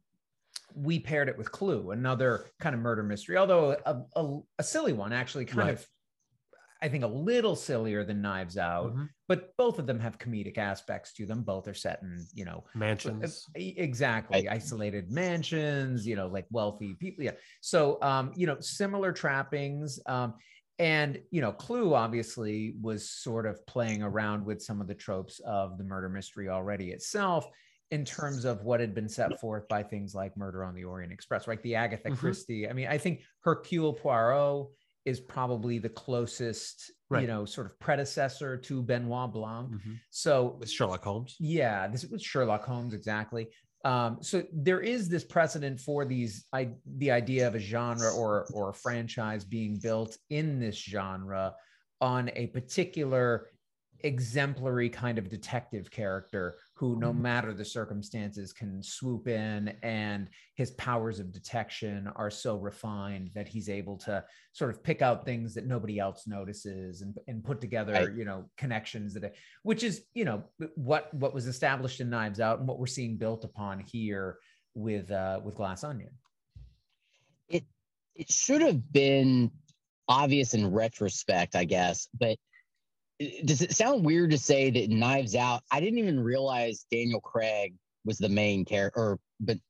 we 0.75 0.99
paired 0.99 1.29
it 1.29 1.39
with 1.39 1.53
Clue, 1.53 1.93
another 1.93 2.47
kind 2.61 2.75
of 2.75 2.81
murder 2.81 3.03
mystery, 3.03 3.37
although 3.37 3.77
a, 3.87 4.03
a, 4.17 4.41
a 4.59 4.63
silly 4.63 4.93
one, 4.93 5.13
actually, 5.13 5.45
kind 5.45 5.59
Right. 5.69 5.75
of. 5.75 5.87
I 6.83 6.89
think 6.89 7.03
a 7.05 7.07
little 7.09 7.57
sillier 7.57 8.05
than 8.05 8.21
Knives 8.21 8.59
Out, 8.59 8.95
Mhm. 8.95 9.09
But 9.29 9.57
both 9.57 9.79
of 9.79 9.87
them 9.87 9.99
have 9.99 10.19
comedic 10.19 10.59
aspects 10.59 11.13
to 11.15 11.27
them. 11.27 11.43
Both 11.43 11.67
are 11.69 11.75
set 11.75 12.01
in, 12.03 12.27
you 12.35 12.45
know, 12.45 12.65
Mansions. 12.75 13.47
Exactly. 13.55 14.49
Isolated 14.49 15.11
mansions, 15.11 16.07
you 16.07 16.17
know, 16.17 16.27
like 16.27 16.47
wealthy 16.51 16.95
people. 16.95 17.25
Yeah. 17.25 17.33
So, 17.61 17.99
um, 18.03 18.33
you 18.37 18.47
know, 18.47 18.59
similar 18.61 19.13
trappings. 19.13 19.99
Um, 20.07 20.35
and, 20.79 21.21
you 21.31 21.41
know, 21.41 21.53
Clue 21.53 21.95
obviously 21.95 22.75
was 22.81 23.09
sort 23.09 23.47
of 23.47 23.65
playing 23.67 24.03
around 24.03 24.45
with 24.45 24.61
some 24.61 24.81
of 24.81 24.89
the 24.89 24.95
tropes 24.95 25.41
of 25.47 25.79
the 25.79 25.85
murder 25.85 26.09
mystery 26.09 26.49
already 26.49 26.91
itself 26.91 27.47
in 27.91 28.05
terms 28.05 28.45
of 28.45 28.65
what 28.65 28.81
had 28.81 28.95
been 28.95 29.09
set 29.09 29.39
forth 29.39 29.69
by 29.69 29.83
things 29.83 30.15
like 30.15 30.37
Murder 30.37 30.65
on 30.65 30.75
the 30.75 30.83
Orient 30.85 31.13
Express, 31.13 31.47
right? 31.47 31.63
The 31.63 31.77
Agatha 31.77 32.11
Mhm. 32.11 32.19
Christie. 32.19 32.69
I 32.69 32.73
mean, 32.73 32.89
I 32.89 32.99
think 32.99 33.23
Hercule 33.41 33.93
Poirot 33.93 34.67
is 35.05 35.21
probably 35.21 35.79
the 35.79 35.91
closest, 35.91 36.91
you 37.11 37.27
know, 37.27 37.45
sort 37.45 37.67
of 37.67 37.79
predecessor 37.79 38.57
to 38.57 38.83
Benoit 38.83 39.33
Blanc. 39.33 39.71
Mhm. 39.71 40.01
So 40.11 40.57
With 40.59 40.71
Sherlock 40.71 41.05
Holmes. 41.05 41.37
yeah, 41.39 41.87
this 41.89 42.05
was 42.07 42.23
Sherlock 42.23 42.65
Holmes 42.65 42.95
exactly. 42.95 43.49
Um, 43.85 44.19
so 44.23 44.43
there 44.53 44.81
is 44.81 45.11
this 45.11 45.25
precedent 45.25 45.79
for 45.79 46.07
these, 46.07 46.47
I, 46.53 46.71
the 46.97 47.11
idea 47.11 47.47
of 47.47 47.55
a 47.55 47.59
genre 47.59 48.11
or 48.15 48.47
or 48.55 48.71
a 48.71 48.75
franchise 48.75 49.45
being 49.45 49.79
built 49.79 50.17
in 50.31 50.59
this 50.59 50.77
genre 50.77 51.55
on 52.01 52.31
a 52.35 52.47
particular 52.49 53.51
exemplary 54.01 54.89
kind 54.91 55.19
of 55.19 55.29
detective 55.29 55.91
character 55.91 56.55
who, 56.77 56.99
no 56.99 57.13
matter 57.13 57.55
the 57.55 57.65
circumstances, 57.65 58.53
can 58.53 58.83
swoop 58.83 59.29
in, 59.29 59.75
and 59.83 60.29
his 60.55 60.73
powers 60.73 61.21
of 61.21 61.33
detection 61.33 62.09
are 62.17 62.31
so 62.31 62.57
refined 62.57 63.31
that 63.35 63.47
he's 63.47 63.69
able 63.69 63.97
to 63.99 64.25
sort 64.53 64.71
of 64.71 64.83
pick 64.83 65.01
out 65.01 65.25
things 65.25 65.55
that 65.55 65.67
nobody 65.67 65.99
else 65.99 66.27
notices 66.27 67.01
and 67.01 67.17
and 67.29 67.45
put 67.45 67.61
together, 67.61 67.93
Right. 67.93 68.15
you 68.15 68.25
know, 68.25 68.45
connections 68.57 69.15
that 69.15 69.35
which 69.63 69.85
is 69.85 70.05
you 70.15 70.25
know 70.25 70.45
what 70.75 71.15
what 71.15 71.33
was 71.33 71.47
established 71.47 72.01
in 72.01 72.11
knives 72.11 72.41
out 72.41 72.59
and 72.59 72.67
what 72.67 72.79
we're 72.79 72.87
seeing 72.87 73.17
built 73.17 73.45
upon 73.45 73.79
here 73.81 74.39
with 74.75 75.11
uh 75.13 75.41
with 75.45 75.55
glass 75.55 75.85
onion 75.85 76.11
it 77.49 77.65
it 78.17 78.31
should 78.31 78.63
have 78.63 78.93
been 78.93 79.51
obvious 80.09 80.55
in 80.55 80.71
retrospect, 80.71 81.55
I 81.57 81.65
guess. 81.65 82.09
But 82.19 82.39
does 83.45 83.63
it 83.63 83.73
sound 83.73 84.05
weird 84.05 84.31
to 84.31 84.39
say 84.39 84.71
that 84.71 84.91
Knives 84.91 85.35
Out? 85.35 85.63
I 85.71 85.81
didn't 85.81 85.99
even 85.99 86.21
realize 86.21 86.87
Daniel 86.91 87.21
Craig 87.21 87.75
was 88.05 88.19
the 88.19 88.29
main 88.29 88.65
character, 88.65 89.01
or 89.01 89.19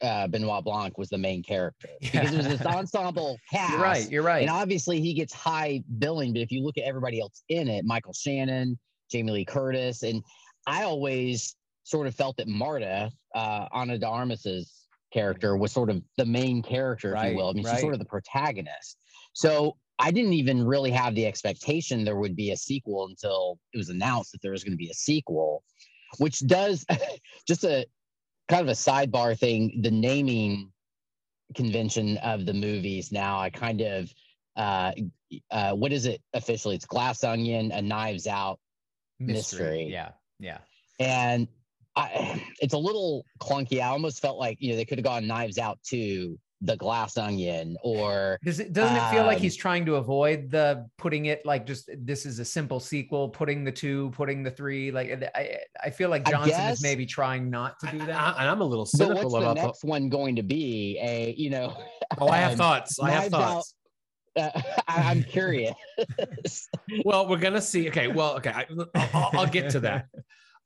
uh, 0.01 0.27
Benoit 0.27 0.65
Blanc 0.65 0.99
was 0.99 1.09
the 1.09 1.19
main 1.19 1.43
character 1.43 1.89
because 2.01 2.33
it 2.33 2.37
was 2.37 2.49
this 2.59 2.67
ensemble 2.67 3.39
cast. 3.51 3.73
you're 3.73 3.81
right 3.81 4.11
you're 4.11 4.23
right 4.23 4.43
And 4.43 4.51
obviously, 4.51 5.01
he 5.01 5.15
gets 5.15 5.33
high 5.33 5.83
billing. 5.99 6.33
But 6.33 6.43
if 6.43 6.51
you 6.51 6.63
look 6.63 6.79
at 6.79 6.85
everybody 6.85 7.21
else 7.21 7.43
in 7.49 7.69
it, 7.69 7.85
Michael 7.85 8.13
Shannon, 8.13 8.79
Jamie 9.11 9.33
Lee 9.33 9.45
Curtis, 9.45 10.03
and 10.03 10.23
I 10.67 10.85
always 10.85 11.55
sort 11.85 12.07
of 12.07 12.15
felt 12.15 12.37
that 12.39 12.49
Marta, 12.49 13.11
uh, 13.35 13.67
Ana 13.73 13.99
de 13.99 14.07
Armas's 14.07 14.87
character, 15.13 15.57
was 15.57 15.71
sort 15.71 15.91
of 15.91 16.03
the 16.17 16.25
main 16.25 16.63
character, 16.63 17.11
if 17.11 17.15
Right, 17.15 17.33
you 17.33 17.37
will. 17.37 17.51
I 17.51 17.53
mean, 17.53 17.67
she's 17.67 17.81
sort 17.81 17.93
of 17.93 17.99
the 17.99 18.07
protagonist. 18.07 18.97
So 19.35 19.77
I 19.99 20.11
didn't 20.11 20.33
even 20.33 20.65
really 20.65 20.91
have 20.91 21.15
the 21.15 21.27
expectation 21.27 22.05
there 22.05 22.17
would 22.17 22.37
be 22.37 22.51
a 22.51 22.57
sequel 22.57 23.07
until 23.07 23.59
it 23.73 23.79
was 23.79 23.91
announced 23.91 24.33
that 24.33 24.43
there 24.43 24.53
was 24.53 24.65
going 24.65 24.73
to 24.73 24.79
be 24.79 24.91
a 24.91 24.95
sequel, 24.95 25.63
which 26.19 26.41
does 26.47 26.85
just 27.49 27.65
a 27.65 27.87
kind 28.49 28.63
of 28.63 28.69
a 28.69 28.73
sidebar 28.73 29.39
thing. 29.39 29.81
The 29.83 29.91
naming 29.91 30.73
convention 31.55 32.17
of 32.19 32.47
the 32.47 32.55
movies 32.55 33.13
now, 33.13 33.39
I 33.39 33.51
kind 33.51 33.81
of 33.81 34.13
uh, 34.57 34.93
uh, 35.51 35.73
what 35.73 35.93
is 35.93 36.07
it 36.07 36.21
officially? 36.33 36.77
It's 36.77 36.87
Glass 36.87 37.25
Onion, 37.25 37.73
a 37.73 37.83
Knives 37.83 38.27
Out, 38.27 38.59
mystery. 39.19 39.89
yeah 39.91 40.11
yeah 40.41 40.59
and 40.99 41.49
I, 41.97 42.43
it's 42.61 42.75
a 42.75 42.79
little 42.79 43.25
clunky. 43.41 43.81
I 43.81 43.89
almost 43.89 44.21
felt 44.21 44.39
like 44.39 44.59
you 44.61 44.71
know 44.71 44.77
they 44.77 44.85
could 44.85 44.99
have 44.99 45.05
gone 45.05 45.27
Knives 45.27 45.59
Out 45.59 45.79
too, 45.83 46.39
the 46.61 46.77
glass 46.77 47.19
onion 47.19 47.77
or 47.83 48.39
Does 48.43 48.59
it 48.61 48.73
doesn't 48.73 48.97
it 48.97 49.11
feel 49.11 49.25
like 49.25 49.37
Um, 49.37 49.43
he's 49.43 49.57
trying 49.57 49.85
to 49.87 49.97
avoid 49.97 50.51
the 50.51 50.87
putting 50.97 51.27
it 51.27 51.45
like 51.45 51.67
just 51.67 51.91
this 51.99 52.25
is 52.25 52.39
a 52.39 52.45
simple 52.45 52.81
sequel, 52.81 53.29
putting 53.29 53.65
the 53.65 53.73
two, 53.73 54.11
putting 54.11 54.43
the 54.43 54.51
three? 54.51 54.91
Like 54.91 55.31
I 55.35 55.59
I 55.83 55.91
feel 55.91 56.09
like 56.09 56.25
Johnson 56.29 56.51
guess- 56.51 56.79
is 56.79 56.83
maybe 56.83 57.05
trying 57.07 57.51
not 57.51 57.79
to 57.81 57.91
do 57.91 57.99
that. 57.99 58.11
I, 58.11 58.41
and 58.41 58.49
I'm 58.51 58.61
a 58.61 58.65
little 58.65 58.85
but 58.85 58.97
cynical 58.99 59.31
what's 59.31 59.33
the 59.35 59.51
about 59.51 59.57
next 59.57 59.85
one 59.85 60.09
going 60.09 60.37
to 60.37 60.43
be 60.43 60.99
a 61.03 61.35
you 61.37 61.51
know 61.51 61.77
Oh, 62.19 62.29
I 62.29 62.39
have 62.39 62.53
um, 62.53 62.59
thoughts. 62.59 62.99
I 63.01 63.11
have 63.11 63.31
thoughts. 63.31 63.75
uh, 64.37 64.51
I, 64.89 65.11
i'm 65.11 65.23
curious 65.23 65.75
Well, 67.05 67.29
we're 67.29 67.39
gonna 67.39 67.61
see. 67.61 67.89
Okay. 67.89 68.09
Well, 68.09 68.37
okay. 68.37 68.51
I, 68.51 68.67
I'll, 69.13 69.31
I'll 69.41 69.47
get 69.47 69.71
to 69.71 69.81
that. 69.81 70.07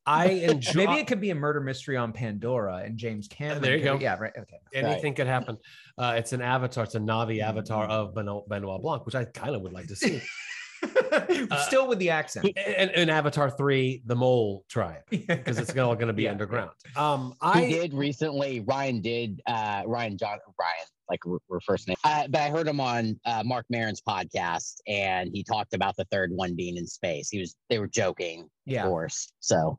I 0.08 0.26
enjoy. 0.50 0.86
Maybe 0.86 0.94
it 1.00 1.06
could 1.06 1.20
be 1.20 1.30
a 1.30 1.34
murder 1.34 1.60
mystery 1.60 1.96
on 1.96 2.12
Pandora 2.12 2.76
and 2.84 2.96
James 2.96 3.28
Cameron. 3.28 3.62
there 3.62 3.76
you 3.76 3.82
could- 3.82 3.98
go. 3.98 3.98
Yeah, 4.00 4.16
right. 4.18 4.32
Okay. 4.38 4.56
anything 4.74 5.14
could 5.14 5.26
happen. 5.26 5.58
Uh, 5.98 6.14
it's 6.16 6.32
an 6.32 6.40
avatar. 6.42 6.84
It's 6.84 6.94
a 6.94 7.00
Na'vi 7.00 7.40
avatar 7.40 7.84
of 7.86 8.14
Beno- 8.14 8.46
Benoit 8.48 8.80
Blanc, 8.82 9.04
which 9.06 9.14
I 9.14 9.24
kind 9.24 9.54
of 9.54 9.62
would 9.62 9.72
like 9.72 9.86
to 9.88 9.96
see. 9.96 10.20
Still 11.66 11.88
with 11.88 11.98
the 11.98 12.10
accent. 12.10 12.48
and, 12.56 12.90
and 12.92 13.10
Avatar 13.10 13.50
Three, 13.50 14.02
the 14.06 14.14
Mole 14.14 14.64
Tribe, 14.68 15.02
because 15.10 15.58
it's 15.58 15.76
all 15.76 15.94
going 15.96 16.06
to 16.08 16.12
be 16.12 16.22
Yeah. 16.24 16.30
underground. 16.32 16.70
Um, 16.96 17.34
he 17.42 17.48
I 17.48 17.68
did 17.68 17.94
recently 17.94 18.60
ryan 18.60 19.00
did 19.00 19.40
uh 19.46 19.82
ryan 19.86 20.16
john 20.18 20.38
ryan 20.58 20.86
like 21.10 21.24
we're, 21.24 21.38
we're 21.48 21.60
first 21.60 21.88
name 21.88 21.96
uh, 22.04 22.26
but 22.28 22.40
i 22.40 22.50
heard 22.50 22.66
him 22.68 22.80
on 22.80 23.18
uh, 23.24 23.42
marc 23.44 23.64
Maron's 23.70 24.00
podcast 24.06 24.74
and 24.86 25.30
he 25.32 25.42
talked 25.42 25.74
about 25.74 25.96
the 25.96 26.04
third 26.12 26.30
one 26.32 26.54
being 26.54 26.76
in 26.76 26.86
space 26.86 27.28
he 27.30 27.38
was 27.40 27.56
they 27.70 27.78
were 27.78 27.86
joking 27.88 28.48
of 28.68 28.82
course 28.84 29.32
so 29.40 29.78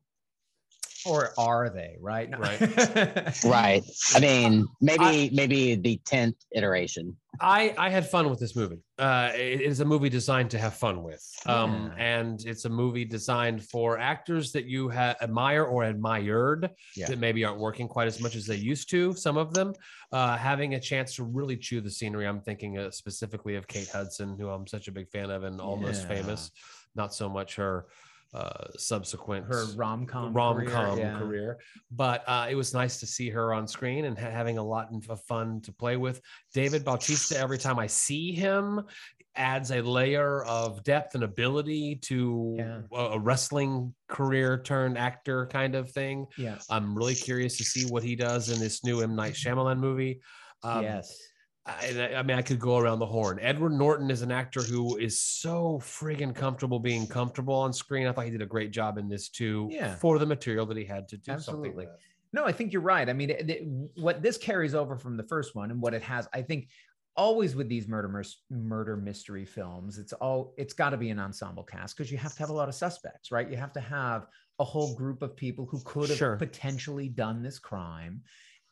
Or 1.06 1.32
are 1.38 1.70
they? 1.70 1.96
Right. 2.00 2.30
Right. 2.38 2.60
right 3.46 3.84
i 4.16 4.20
mean 4.20 4.66
maybe 4.82 5.30
maybe 5.34 5.76
the 5.76 6.00
10th 6.06 6.36
iteration 6.54 7.16
I 7.42 7.74
I 7.78 7.90
had 7.90 8.10
fun 8.10 8.30
with 8.30 8.40
this 8.40 8.54
movie. 8.56 8.80
Uh, 8.98 9.32
it 9.34 9.62
is 9.62 9.80
a 9.80 9.86
movie 9.86 10.10
designed 10.10 10.50
to 10.52 10.58
have 10.58 10.74
fun 10.74 11.04
with, 11.04 11.24
um, 11.46 11.94
Yeah. 11.96 12.04
and 12.18 12.44
it's 12.46 12.66
a 12.66 12.70
movie 12.70 13.06
designed 13.06 13.64
for 13.64 13.98
actors 13.98 14.52
that 14.54 14.66
you 14.66 14.90
ha- 14.90 15.16
admire 15.22 15.64
or 15.64 15.84
admired 15.84 16.70
Yeah. 16.98 17.06
that 17.08 17.20
maybe 17.20 17.46
aren't 17.46 17.60
working 17.62 17.88
quite 17.88 18.08
as 18.08 18.20
much 18.20 18.36
as 18.36 18.46
they 18.46 18.56
used 18.58 18.90
to. 18.90 19.14
Some 19.14 19.38
of 19.38 19.54
them 19.54 19.74
uh, 20.12 20.36
having 20.38 20.74
a 20.74 20.80
chance 20.82 21.16
to 21.16 21.24
really 21.24 21.56
chew 21.56 21.80
the 21.82 21.92
scenery. 21.92 22.28
I'm 22.28 22.42
thinking 22.42 22.78
uh, 22.78 22.92
specifically 22.92 23.56
of 23.56 23.68
Kate 23.68 23.88
Hudson, 23.90 24.36
who 24.38 24.50
I'm 24.50 24.68
such 24.68 24.88
a 24.90 24.92
big 24.92 25.08
fan 25.10 25.30
of, 25.30 25.44
and 25.44 25.62
almost 25.62 26.02
Yeah. 26.02 26.16
famous. 26.16 26.52
Not 26.96 27.14
so 27.14 27.30
much 27.30 27.56
her 27.56 27.86
uh, 28.34 28.68
subsequent 28.78 29.46
Her 29.48 29.66
rom 29.76 30.06
com 30.06 30.34
rom 30.34 30.66
com 30.68 30.98
career, 30.98 31.58
but 31.92 32.24
uh, 32.28 32.48
it 32.50 32.56
was 32.56 32.74
nice 32.74 33.00
to 33.00 33.08
see 33.08 33.30
her 33.30 33.54
on 33.54 33.68
screen 33.68 34.06
and 34.06 34.18
ha- 34.18 34.30
having 34.30 34.58
a 34.58 34.64
lot 34.64 34.90
of 35.10 35.22
fun 35.24 35.62
to 35.62 35.72
play 35.72 35.98
with. 35.98 36.22
David 36.54 36.86
Bautista, 36.86 37.40
every 37.40 37.58
time 37.58 37.80
I 37.80 37.88
see 37.88 38.32
him, 38.32 38.82
adds 39.36 39.72
a 39.72 39.82
layer 39.82 40.44
of 40.44 40.84
depth 40.84 41.16
and 41.16 41.24
ability 41.24 41.96
to 42.04 42.56
Yeah. 42.58 42.82
a, 42.92 43.04
a 43.12 43.20
wrestling 43.20 43.94
career 44.08 44.62
turned 44.62 44.98
actor 44.98 45.48
kind 45.48 45.76
of 45.76 45.90
thing. 45.92 46.26
Yeah. 46.38 46.58
I'm 46.70 46.96
really 46.96 47.16
curious 47.16 47.58
to 47.58 47.64
see 47.64 47.86
what 47.90 48.04
he 48.04 48.16
does 48.16 48.50
in 48.50 48.60
this 48.60 48.84
new 48.84 49.02
M 49.02 49.16
Night 49.16 49.34
Shyamalan 49.34 49.80
movie. 49.80 50.22
Um, 50.64 50.84
yes. 50.84 51.18
I, 51.80 52.16
I 52.16 52.24
mean, 52.24 52.38
I 52.38 52.42
could 52.42 52.60
go 52.60 52.78
around 52.78 53.00
the 53.00 53.06
horn. 53.06 53.40
Edward 53.42 53.72
Norton 53.74 54.10
is 54.12 54.22
an 54.22 54.32
actor 54.32 54.62
who 54.62 54.98
is 54.98 55.20
so 55.20 55.80
friggin' 55.82 56.36
comfortable 56.36 56.80
being 56.80 57.08
comfortable 57.08 57.56
on 57.56 57.74
screen. 57.74 58.08
I 58.08 58.12
thought 58.12 58.26
he 58.26 58.32
did 58.32 58.42
a 58.42 58.46
great 58.48 58.72
job 58.72 58.98
in 58.98 59.08
this 59.08 59.30
too, 59.30 59.68
Yeah. 59.72 59.96
for 59.96 60.20
the 60.20 60.26
material 60.26 60.66
that 60.68 60.78
he 60.78 60.86
had 60.86 61.08
to 61.10 61.18
do 61.18 61.32
Absolutely. 61.32 61.70
something. 61.70 61.76
with. 61.76 61.90
No, 62.32 62.46
I 62.46 62.52
think 62.52 62.74
you're 62.74 62.82
right. 62.82 63.10
I 63.10 63.14
mean, 63.14 63.30
it, 63.30 63.50
it- 63.50 63.68
what 63.96 64.22
this 64.22 64.38
carries 64.38 64.76
over 64.76 64.98
from 64.98 65.18
the 65.18 65.24
first 65.24 65.56
one 65.56 65.72
and 65.72 65.82
what 65.82 65.94
it 65.94 66.02
has, 66.04 66.28
I 66.34 66.42
think, 66.42 66.70
always 67.16 67.56
with 67.56 67.68
these 67.68 67.88
murder 67.88 68.24
murder 68.50 68.96
mystery 68.96 69.44
films, 69.46 69.98
it's 69.98 70.14
all 70.14 70.54
it's 70.58 70.74
got 70.74 70.92
to 70.92 70.98
be 70.98 71.10
an 71.10 71.20
ensemble 71.20 71.64
cast 71.64 71.98
because 71.98 72.12
you 72.12 72.18
have 72.18 72.34
to 72.34 72.40
have 72.40 72.50
a 72.50 72.54
lot 72.54 72.70
of 72.70 72.76
suspects, 72.76 73.32
right? 73.32 73.50
You 73.50 73.58
have 73.58 73.74
to 73.74 73.82
have 73.82 74.28
a 74.60 74.64
whole 74.64 74.96
group 74.96 75.22
of 75.22 75.36
people 75.36 75.66
who 75.66 75.82
could 75.84 76.10
have 76.10 76.18
Sure. 76.18 76.36
potentially 76.38 77.10
done 77.10 77.42
this 77.42 77.60
crime, 77.60 78.22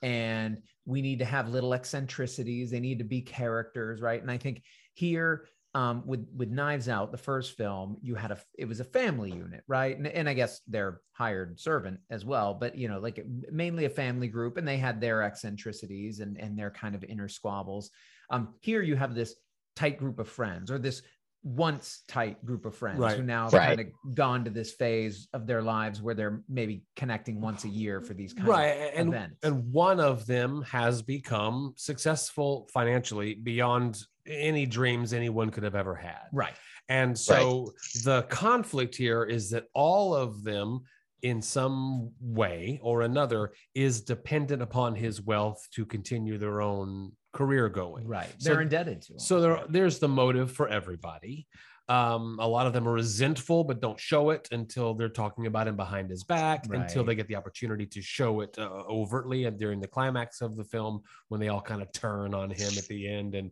and 0.01 0.61
we 0.85 1.01
need 1.01 1.19
to 1.19 1.25
have 1.25 1.49
little 1.49 1.73
eccentricities. 1.73 2.71
They 2.71 2.79
need 2.79 2.99
to 2.99 3.05
be 3.05 3.21
characters, 3.21 4.01
right? 4.01 4.21
And 4.21 4.31
I 4.31 4.37
think 4.37 4.63
here 4.93 5.47
um, 5.73 6.03
with 6.05 6.25
with 6.35 6.49
Knives 6.49 6.89
Out, 6.89 7.11
the 7.11 7.17
first 7.17 7.55
film, 7.55 7.97
you 8.01 8.15
had 8.15 8.31
a 8.31 8.39
it 8.57 8.65
was 8.65 8.79
a 8.79 8.85
family 8.85 9.31
unit, 9.31 9.63
right? 9.67 9.95
And, 9.95 10.07
and 10.07 10.27
I 10.27 10.33
guess 10.33 10.61
their 10.67 11.01
hired 11.11 11.59
servant 11.59 11.99
as 12.09 12.25
well, 12.25 12.53
but 12.53 12.77
you 12.77 12.87
know, 12.87 12.99
like 12.99 13.23
mainly 13.51 13.85
a 13.85 13.89
family 13.89 14.27
group, 14.27 14.57
and 14.57 14.67
they 14.67 14.77
had 14.77 14.99
their 14.99 15.21
eccentricities 15.21 16.19
and 16.19 16.37
and 16.39 16.57
their 16.57 16.71
kind 16.71 16.95
of 16.95 17.03
inner 17.03 17.27
squabbles. 17.27 17.91
Um, 18.31 18.55
here 18.61 18.81
you 18.81 18.95
have 18.95 19.13
this 19.13 19.35
tight 19.75 19.99
group 19.99 20.17
of 20.19 20.27
friends, 20.27 20.71
or 20.71 20.79
this 20.79 21.03
once 21.47 22.03
tight 22.09 22.43
group 22.45 22.65
of 22.65 22.75
friends 22.75 22.99
Right. 22.99 23.15
who 23.17 23.23
now 23.23 23.45
have 23.45 23.53
Right. 23.53 23.77
kind 23.77 23.79
of 23.79 24.15
gone 24.15 24.43
to 24.43 24.49
this 24.51 24.73
phase 24.73 25.29
of 25.33 25.47
their 25.47 25.61
lives 25.61 26.01
where 26.01 26.13
they're 26.13 26.43
maybe 26.49 26.83
connecting 26.97 27.39
once 27.39 27.63
a 27.63 27.69
year 27.69 28.01
for 28.01 28.13
these 28.13 28.33
kind 28.33 28.47
right 28.49 28.65
of 28.67 28.99
and 28.99 29.09
events. 29.09 29.37
and 29.43 29.71
one 29.71 29.99
of 30.01 30.25
them 30.25 30.61
has 30.63 31.01
become 31.01 31.73
successful 31.77 32.67
financially 32.73 33.33
beyond 33.35 33.97
any 34.25 34.65
dreams 34.65 35.13
anyone 35.13 35.49
could 35.49 35.63
have 35.63 35.75
ever 35.75 35.95
had 35.95 36.27
right. 36.33 36.55
and 36.89 37.17
so 37.17 37.71
the 38.03 38.23
conflict 38.23 38.93
here 38.95 39.23
is 39.23 39.49
that 39.51 39.65
all 39.73 40.13
of 40.13 40.43
them 40.43 40.81
in 41.21 41.41
some 41.41 42.11
way 42.19 42.77
or 42.83 43.03
another 43.03 43.53
is 43.73 44.01
dependent 44.01 44.61
upon 44.61 44.93
his 44.95 45.21
wealth 45.21 45.65
to 45.71 45.85
continue 45.85 46.37
their 46.37 46.61
own 46.61 47.11
career 47.37 47.69
going 47.69 48.07
Right. 48.07 48.33
So- 48.39 48.49
They're 48.49 48.61
indebted 48.61 49.01
to 49.03 49.13
him. 49.13 49.19
so 49.19 49.39
there, 49.41 49.63
there's 49.69 49.99
the 49.99 50.07
motive 50.07 50.51
for 50.51 50.67
everybody. 50.67 51.47
Um, 51.89 52.37
a 52.41 52.47
lot 52.47 52.67
of 52.67 52.73
them 52.73 52.85
are 52.85 52.91
resentful, 52.91 53.63
but 53.63 53.79
don't 53.79 53.97
show 53.99 54.31
it 54.31 54.49
until 54.51 54.93
they're 54.93 55.07
talking 55.23 55.45
about 55.47 55.69
him 55.69 55.77
behind 55.77 56.09
his 56.09 56.25
back, 56.25 56.65
until 56.83 57.03
they 57.05 57.15
get 57.15 57.27
the 57.29 57.35
opportunity 57.37 57.85
to 57.85 58.01
show 58.01 58.41
it 58.41 58.53
uh, 58.59 58.67
overtly 58.89 59.45
and 59.45 59.57
during 59.57 59.79
the 59.79 59.87
climax 59.87 60.41
of 60.41 60.57
the 60.57 60.65
film 60.65 61.01
when 61.29 61.39
they 61.39 61.47
all 61.47 61.61
kind 61.61 61.81
of 61.81 61.89
turn 61.93 62.33
on 62.33 62.49
him 62.49 62.71
at 62.77 62.85
the 62.87 63.07
end 63.07 63.35
and 63.35 63.51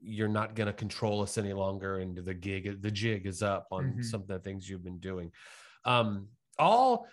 you're 0.00 0.28
not 0.40 0.56
going 0.56 0.66
to 0.66 0.72
control 0.72 1.22
us 1.22 1.38
any 1.38 1.52
longer 1.52 1.98
and 1.98 2.16
the 2.16 2.34
gig 2.34 2.82
the 2.82 2.90
jig 2.90 3.26
is 3.26 3.42
up 3.42 3.66
on 3.70 3.84
Mhm. 3.84 4.04
some 4.04 4.20
of 4.22 4.28
the 4.28 4.38
things 4.40 4.68
you've 4.68 4.84
been 4.84 4.98
doing 5.00 5.30
um 5.84 6.28
all 6.58 7.06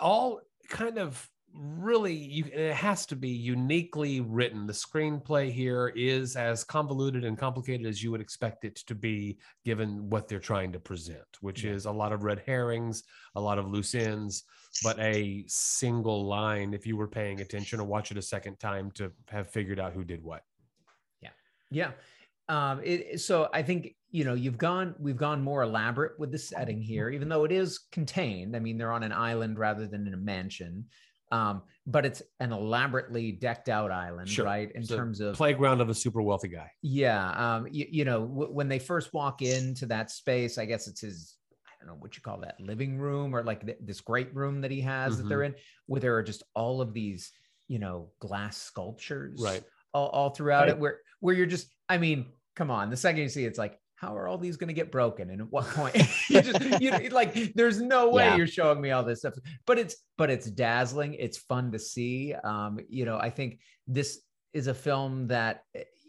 all 0.00 0.40
kind 0.68 0.98
of 0.98 1.28
really 1.54 2.14
you 2.14 2.44
it 2.46 2.74
has 2.74 3.04
to 3.04 3.14
be 3.16 3.28
uniquely 3.28 4.20
written 4.20 4.66
the 4.66 4.72
screenplay 4.72 5.50
here 5.52 5.88
is 5.94 6.34
as 6.34 6.64
convoluted 6.64 7.24
and 7.24 7.36
complicated 7.36 7.86
as 7.86 8.02
you 8.02 8.10
would 8.10 8.20
expect 8.22 8.64
it 8.64 8.76
to 8.76 8.94
be 8.94 9.36
given 9.64 10.08
what 10.08 10.28
they're 10.28 10.38
trying 10.38 10.72
to 10.72 10.80
present 10.80 11.20
which 11.40 11.62
Yeah. 11.64 11.72
is 11.72 11.84
a 11.84 11.92
lot 11.92 12.12
of 12.12 12.22
red 12.24 12.42
herrings 12.46 13.02
a 13.34 13.40
lot 13.40 13.58
of 13.58 13.68
loose 13.70 13.94
ends 13.94 14.44
but 14.82 14.98
a 14.98 15.44
single 15.46 16.24
line 16.26 16.72
if 16.72 16.86
you 16.86 16.96
were 16.96 17.08
paying 17.08 17.40
attention 17.40 17.80
or 17.80 17.84
watch 17.84 18.10
it 18.10 18.16
a 18.16 18.22
second 18.22 18.58
time 18.58 18.90
to 18.92 19.12
have 19.28 19.50
figured 19.50 19.78
out 19.78 19.92
who 19.92 20.04
did 20.04 20.22
what 20.22 20.42
Yeah. 21.20 21.30
Yeah. 21.70 21.90
Um, 22.48 22.80
it, 22.82 23.20
so 23.20 23.48
I 23.54 23.62
think, 23.62 23.94
you 24.10 24.24
know, 24.24 24.34
you've 24.34 24.58
gone, 24.58 24.94
we've 24.98 25.16
gone 25.16 25.40
more 25.40 25.62
elaborate 25.62 26.18
with 26.18 26.32
the 26.32 26.38
setting 26.38 26.82
here, 26.82 27.08
even 27.08 27.28
though 27.28 27.44
it 27.44 27.52
is 27.52 27.78
contained. 27.92 28.56
I 28.56 28.58
mean, 28.58 28.76
they're 28.76 28.92
on 28.92 29.04
an 29.04 29.12
island 29.12 29.58
rather 29.58 29.86
than 29.86 30.06
in 30.06 30.12
a 30.12 30.18
mansion. 30.18 30.84
Um, 31.32 31.62
but 31.86 32.04
it's 32.06 32.22
an 32.38 32.52
elaborately 32.52 33.32
decked 33.32 33.68
out 33.70 33.90
island, 33.90 34.28
Sure. 34.28 34.44
right? 34.44 34.70
In 34.70 34.82
It's 34.82 34.90
terms 34.90 35.20
of, 35.20 35.34
playground 35.34 35.80
of 35.80 35.88
a 35.88 35.94
super 35.94 36.20
wealthy 36.22 36.48
guy 36.48 36.70
yeah. 36.82 37.30
Um, 37.56 37.66
you, 37.72 37.86
you 37.90 38.04
know, 38.04 38.20
w- 38.26 38.52
when 38.52 38.68
they 38.68 38.78
first 38.78 39.12
walk 39.14 39.40
into 39.42 39.86
that 39.86 40.10
space, 40.10 40.58
I 40.58 40.66
guess 40.66 40.86
it's 40.86 41.00
his, 41.00 41.36
I 41.66 41.70
don't 41.80 41.88
know 41.88 41.98
what 42.00 42.14
you 42.16 42.22
call 42.22 42.38
that 42.40 42.60
living 42.60 42.98
room 42.98 43.34
or 43.34 43.42
like 43.42 43.64
th- 43.66 43.78
this 43.80 44.00
great 44.02 44.32
room 44.34 44.60
that 44.60 44.70
he 44.70 44.80
has 44.82 45.16
that 45.16 45.28
they're 45.28 45.42
in, 45.42 45.54
where 45.86 46.00
there 46.00 46.14
are 46.16 46.22
just 46.22 46.42
all 46.54 46.80
of 46.82 46.92
these, 46.92 47.32
you 47.66 47.78
know, 47.80 48.10
glass 48.20 48.58
sculptures 48.58 49.40
right 49.42 49.64
all, 49.94 50.08
all 50.10 50.30
throughout 50.30 50.62
Right. 50.62 50.68
it 50.70 50.78
where 50.78 51.00
where 51.20 51.34
you're 51.34 51.46
just 51.46 51.68
i 51.88 51.96
mean 51.98 52.26
come 52.56 52.70
on 52.70 52.90
the 52.90 52.96
second 52.96 53.22
you 53.22 53.28
see 53.28 53.44
it, 53.44 53.48
it's 53.48 53.58
like 53.58 53.78
how 54.02 54.16
are 54.16 54.26
all 54.26 54.36
these 54.36 54.56
going 54.56 54.68
to 54.68 54.74
get 54.74 54.90
broken 54.90 55.30
and 55.30 55.40
at 55.40 55.50
what 55.50 55.64
point 55.68 55.94
you 56.28 56.42
just 56.42 56.80
you 56.80 56.90
like 57.10 57.54
there's 57.54 57.80
no 57.80 58.10
way 58.10 58.24
Yeah. 58.24 58.36
you're 58.36 58.46
showing 58.46 58.80
me 58.80 58.90
all 58.90 59.04
this 59.04 59.20
stuff 59.20 59.34
but 59.64 59.78
it's 59.78 59.96
but 60.18 60.28
it's 60.28 60.50
dazzling 60.50 61.14
it's 61.14 61.38
fun 61.38 61.72
to 61.72 61.78
see 61.78 62.34
um 62.44 62.78
you 62.88 63.04
know 63.04 63.16
i 63.16 63.30
think 63.30 63.60
this 63.86 64.20
is 64.52 64.66
a 64.66 64.74
film 64.74 65.28
that 65.28 65.62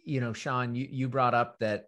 you 0.04 0.20
know 0.20 0.34
sean 0.34 0.76
you, 0.76 0.88
you 0.90 1.08
brought 1.08 1.34
up 1.36 1.58
that 1.60 1.86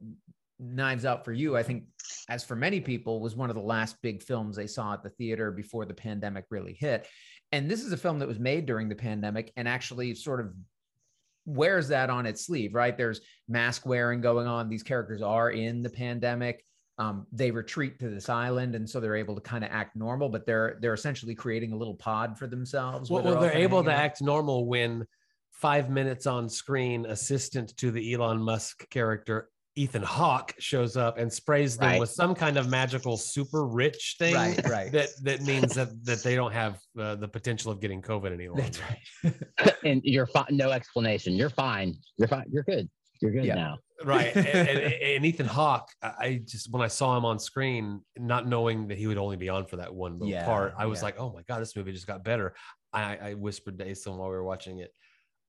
knives 0.60 1.04
out 1.04 1.26
for 1.26 1.34
you 1.34 1.58
i 1.58 1.64
think 1.64 1.84
as 2.30 2.44
for 2.44 2.56
many 2.56 2.80
people 2.80 3.20
was 3.20 3.36
one 3.36 3.50
of 3.50 3.56
the 3.58 3.62
last 3.62 4.02
big 4.02 4.24
films 4.24 4.56
they 4.56 4.68
saw 4.68 4.94
at 4.94 5.04
the 5.04 5.10
theater 5.10 5.52
before 5.52 5.86
the 5.86 5.94
pandemic 5.94 6.46
really 6.50 6.78
hit 6.80 7.08
and 7.52 7.70
this 7.70 7.84
is 7.84 7.92
a 7.92 7.98
film 7.98 8.20
that 8.20 8.28
was 8.28 8.40
made 8.40 8.66
during 8.66 8.88
the 8.88 8.96
pandemic 8.96 9.52
and 9.58 9.68
actually 9.68 10.16
sort 10.16 10.40
of 10.40 10.54
wears 11.46 11.88
that 11.90 12.10
on 12.10 12.26
its 12.26 12.46
sleeve, 12.46 12.74
right? 12.74 12.98
There's 12.98 13.22
mask 13.48 13.86
wearing 13.86 14.22
going 14.22 14.48
on. 14.48 14.70
These 14.70 14.84
characters 14.84 15.22
are 15.22 15.52
in 15.52 15.82
the 15.82 15.90
pandemic. 15.90 16.66
Um, 16.98 17.28
they 17.32 17.52
retreat 17.52 18.00
to 18.00 18.10
this 18.10 18.30
island, 18.30 18.74
and 18.74 18.90
so 18.90 19.00
they're 19.00 19.18
able 19.18 19.36
to 19.36 19.42
kind 19.42 19.64
of 19.64 19.70
act 19.72 19.96
normal, 19.98 20.30
but 20.30 20.46
they're 20.46 20.78
they're 20.80 20.94
essentially 20.94 21.36
creating 21.36 21.74
a 21.74 21.76
little 21.76 21.96
pod 21.96 22.38
for 22.38 22.48
themselves. 22.48 23.10
well, 23.10 23.22
well, 23.22 23.42
they're 23.42 23.52
able 23.52 23.84
to 23.84 23.92
out. 23.92 24.00
act 24.00 24.22
normal 24.22 24.66
when 24.66 25.06
five 25.52 25.90
minutes 25.90 26.26
on 26.26 26.48
screen, 26.48 27.06
assistant 27.06 27.76
to 27.78 27.92
the 27.92 28.14
Elon 28.14 28.42
Musk 28.42 28.90
character, 28.90 29.50
Ethan 29.78 30.04
Hawke, 30.04 30.54
shows 30.60 30.96
up 30.96 31.18
and 31.18 31.32
sprays 31.32 31.78
them 31.78 31.90
Right. 31.90 32.00
with 32.00 32.10
some 32.10 32.34
kind 32.34 32.58
of 32.58 32.70
magical 32.70 33.18
super 33.18 33.66
rich 33.68 34.16
thing. 34.18 34.34
Right, 34.34 34.60
right. 34.70 34.92
That 34.92 35.10
that 35.24 35.42
means 35.42 35.76
that 35.76 35.90
that 36.06 36.24
they 36.24 36.36
don't 36.36 36.54
have 36.54 36.80
uh, 36.98 37.16
the 37.16 37.28
potential 37.28 37.72
of 37.72 37.80
getting 37.82 38.02
COVID 38.02 38.32
any 38.34 38.48
longer. 38.48 38.64
That's 38.64 38.80
right. 38.82 39.76
and 39.84 40.02
you're 40.04 40.28
fine. 40.28 40.48
No 40.52 40.72
explanation. 40.72 41.34
You're 41.36 41.50
fine. 41.50 41.96
You're 42.18 42.28
fine. 42.30 42.46
You're 42.52 42.64
good. 42.64 42.90
You're 43.22 43.32
good 43.32 43.46
Yeah. 43.46 43.56
now. 43.56 43.78
right 44.04 44.36
and, 44.36 44.46
and, 44.68 44.94
and 44.94 45.26
ethan 45.26 45.46
hawke 45.46 45.88
I- 46.04 46.14
i 46.20 46.42
just 46.46 46.70
when 46.70 46.82
i 46.82 46.88
saw 46.90 47.16
him 47.16 47.24
on 47.24 47.40
screen 47.40 48.02
not 48.18 48.46
knowing 48.46 48.90
that 48.90 48.98
he 48.98 49.08
would 49.08 49.18
only 49.18 49.38
be 49.38 49.48
on 49.48 49.66
for 49.66 49.78
that 49.78 49.96
one 49.96 50.14
little 50.16 50.28
Yeah, 50.28 50.44
part 50.44 50.74
i 50.78 50.86
was 50.86 51.00
yeah. 51.00 51.06
like 51.06 51.16
oh 51.18 51.32
my 51.34 51.42
god 51.48 51.62
this 51.62 51.78
movie 51.78 51.94
just 51.94 52.06
got 52.06 52.22
better 52.26 52.54
i 52.92 53.16
i 53.30 53.34
whispered 53.36 53.80
to 53.80 53.86
Asen 53.86 54.18
while 54.18 54.28
we 54.28 54.36
were 54.36 54.44
watching 54.44 54.80
it 54.80 54.92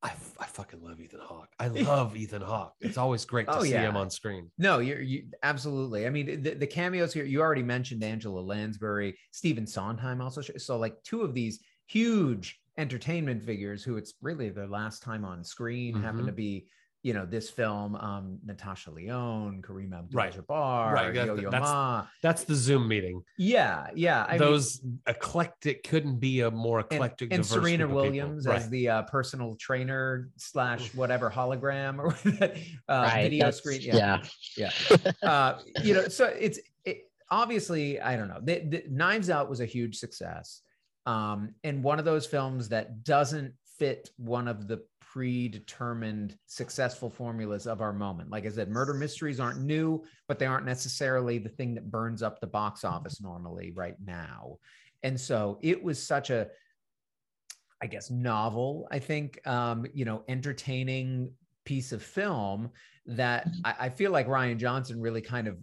I, 0.07 0.13
I 0.41 0.47
fucking 0.47 0.83
love 0.83 1.01
Ethan 1.01 1.21
Hawke. 1.23 1.49
I 1.59 1.69
love 1.69 2.17
Ethan 2.17 2.43
Hawke. 2.43 2.75
It's 2.81 2.97
always 2.97 3.25
great 3.25 3.47
to 3.49 3.59
Oh, 3.59 3.63
see 3.63 3.71
yeah. 3.73 3.89
him 3.89 3.97
on 3.97 4.09
screen. 4.11 4.51
No, 4.59 4.79
you're 4.79 5.01
you 5.01 5.25
absolutely. 5.43 6.07
I 6.07 6.11
mean, 6.11 6.43
the, 6.43 6.55
the 6.55 6.67
cameos 6.67 7.13
here. 7.13 7.25
You 7.25 7.41
already 7.41 7.63
mentioned 7.63 8.05
Angela 8.05 8.41
Lansbury, 8.41 9.19
Stephen 9.33 9.67
Sondheim 9.67 10.21
also. 10.21 10.41
So 10.43 10.79
like 10.79 10.95
two 11.03 11.23
of 11.23 11.35
these 11.35 11.61
huge 11.87 12.61
entertainment 12.79 13.43
figures 13.43 13.83
who 13.83 13.97
it's 13.97 14.15
really 14.21 14.51
their 14.51 14.69
last 14.69 15.03
time 15.03 15.25
on 15.25 15.43
screen 15.43 15.95
happen 16.01 16.23
Mhm. 16.23 16.27
to 16.27 16.33
be. 16.33 16.67
You 17.03 17.13
know 17.15 17.25
this 17.25 17.49
film, 17.49 17.95
um, 17.95 18.39
Natasha 18.45 18.91
Lyonne, 18.91 19.63
Kareem 19.63 19.93
Right. 20.13 20.35
Abdul-Jabbar, 20.37 20.93
Right, 20.93 21.15
that- 21.15 21.27
Yo-Yo 21.27 21.51
that's- 21.51 21.71
Ma. 21.71 22.05
That's 22.21 22.43
the 22.43 22.57
Zoom 22.57 22.89
meeting. 22.89 23.23
Yeah, 23.39 23.87
yeah. 23.95 24.25
I 24.25 24.33
mean, 24.33 24.39
Those 24.41 24.85
eclectic 25.07 25.85
couldn't 25.85 26.19
be 26.19 26.41
a 26.41 26.51
more 26.51 26.81
eclectic. 26.81 27.33
and 27.33 27.45
diverse 27.45 27.49
Serena 27.63 27.87
group 27.87 27.97
of 27.99 28.03
people. 28.05 28.11
Williams 28.27 28.47
Right. 28.47 28.57
as 28.57 28.69
the 28.71 28.89
uh, 28.89 29.03
personal 29.03 29.55
trainer 29.55 30.31
slash 30.37 30.93
whatever 30.95 31.31
hologram 31.31 31.99
or 32.01 32.09
uh, 32.93 33.03
right. 33.07 33.23
video 33.23 33.39
that's- 33.45 33.59
screen. 33.59 33.81
Yeah. 33.83 34.25
Yeah. 34.57 34.71
Uh, 35.23 35.61
you 35.85 35.95
know, 35.95 36.09
so 36.09 36.27
it's 36.27 36.59
it, 36.85 37.09
obviously 37.31 38.01
I 38.01 38.17
don't 38.17 38.29
know. 38.29 38.41
The, 38.43 38.61
the 38.61 38.85
Knives 38.91 39.31
Out 39.31 39.49
was 39.49 39.61
a 39.61 39.67
huge 39.67 39.97
success, 39.97 40.63
um, 41.07 41.55
and 41.63 41.85
one 41.85 41.99
of 42.01 42.05
those 42.05 42.27
films 42.27 42.69
that 42.71 43.05
doesn't 43.05 43.55
fit 43.79 44.11
one 44.17 44.49
of 44.49 44.67
the 44.67 44.83
predetermined 45.17 46.37
successful 46.45 47.09
formulas 47.09 47.67
of 47.67 47.81
our 47.81 47.95
moment. 47.95 48.29
Like 48.29 48.45
I 48.45 48.51
said, 48.51 48.69
murder 48.69 48.93
mysteries 48.93 49.41
aren't 49.41 49.63
new, 49.63 50.05
but 50.29 50.39
they 50.39 50.45
aren't 50.45 50.67
necessarily 50.67 51.39
the 51.39 51.49
thing 51.49 51.75
that 51.75 51.91
burns 51.91 52.23
up 52.23 52.39
the 52.39 52.47
box 52.47 52.85
office 52.85 53.19
normally 53.19 53.73
right 53.75 53.97
now. 54.05 54.59
And 55.03 55.19
so 55.19 55.59
it 55.63 55.83
was 55.83 56.07
such 56.07 56.29
a 56.29 56.49
I 57.81 57.87
guess 57.87 58.11
novel, 58.11 58.89
I 58.91 58.99
think, 58.99 59.41
um, 59.47 59.87
you 59.95 60.05
know, 60.05 60.23
entertaining 60.29 61.33
piece 61.65 61.93
of 61.93 62.03
film 62.03 62.69
that 63.07 63.49
I, 63.65 63.75
I 63.81 63.89
feel 63.89 64.11
like 64.11 64.29
Rian 64.29 64.59
Johnson 64.59 65.01
really 65.01 65.23
kind 65.23 65.49
of 65.49 65.57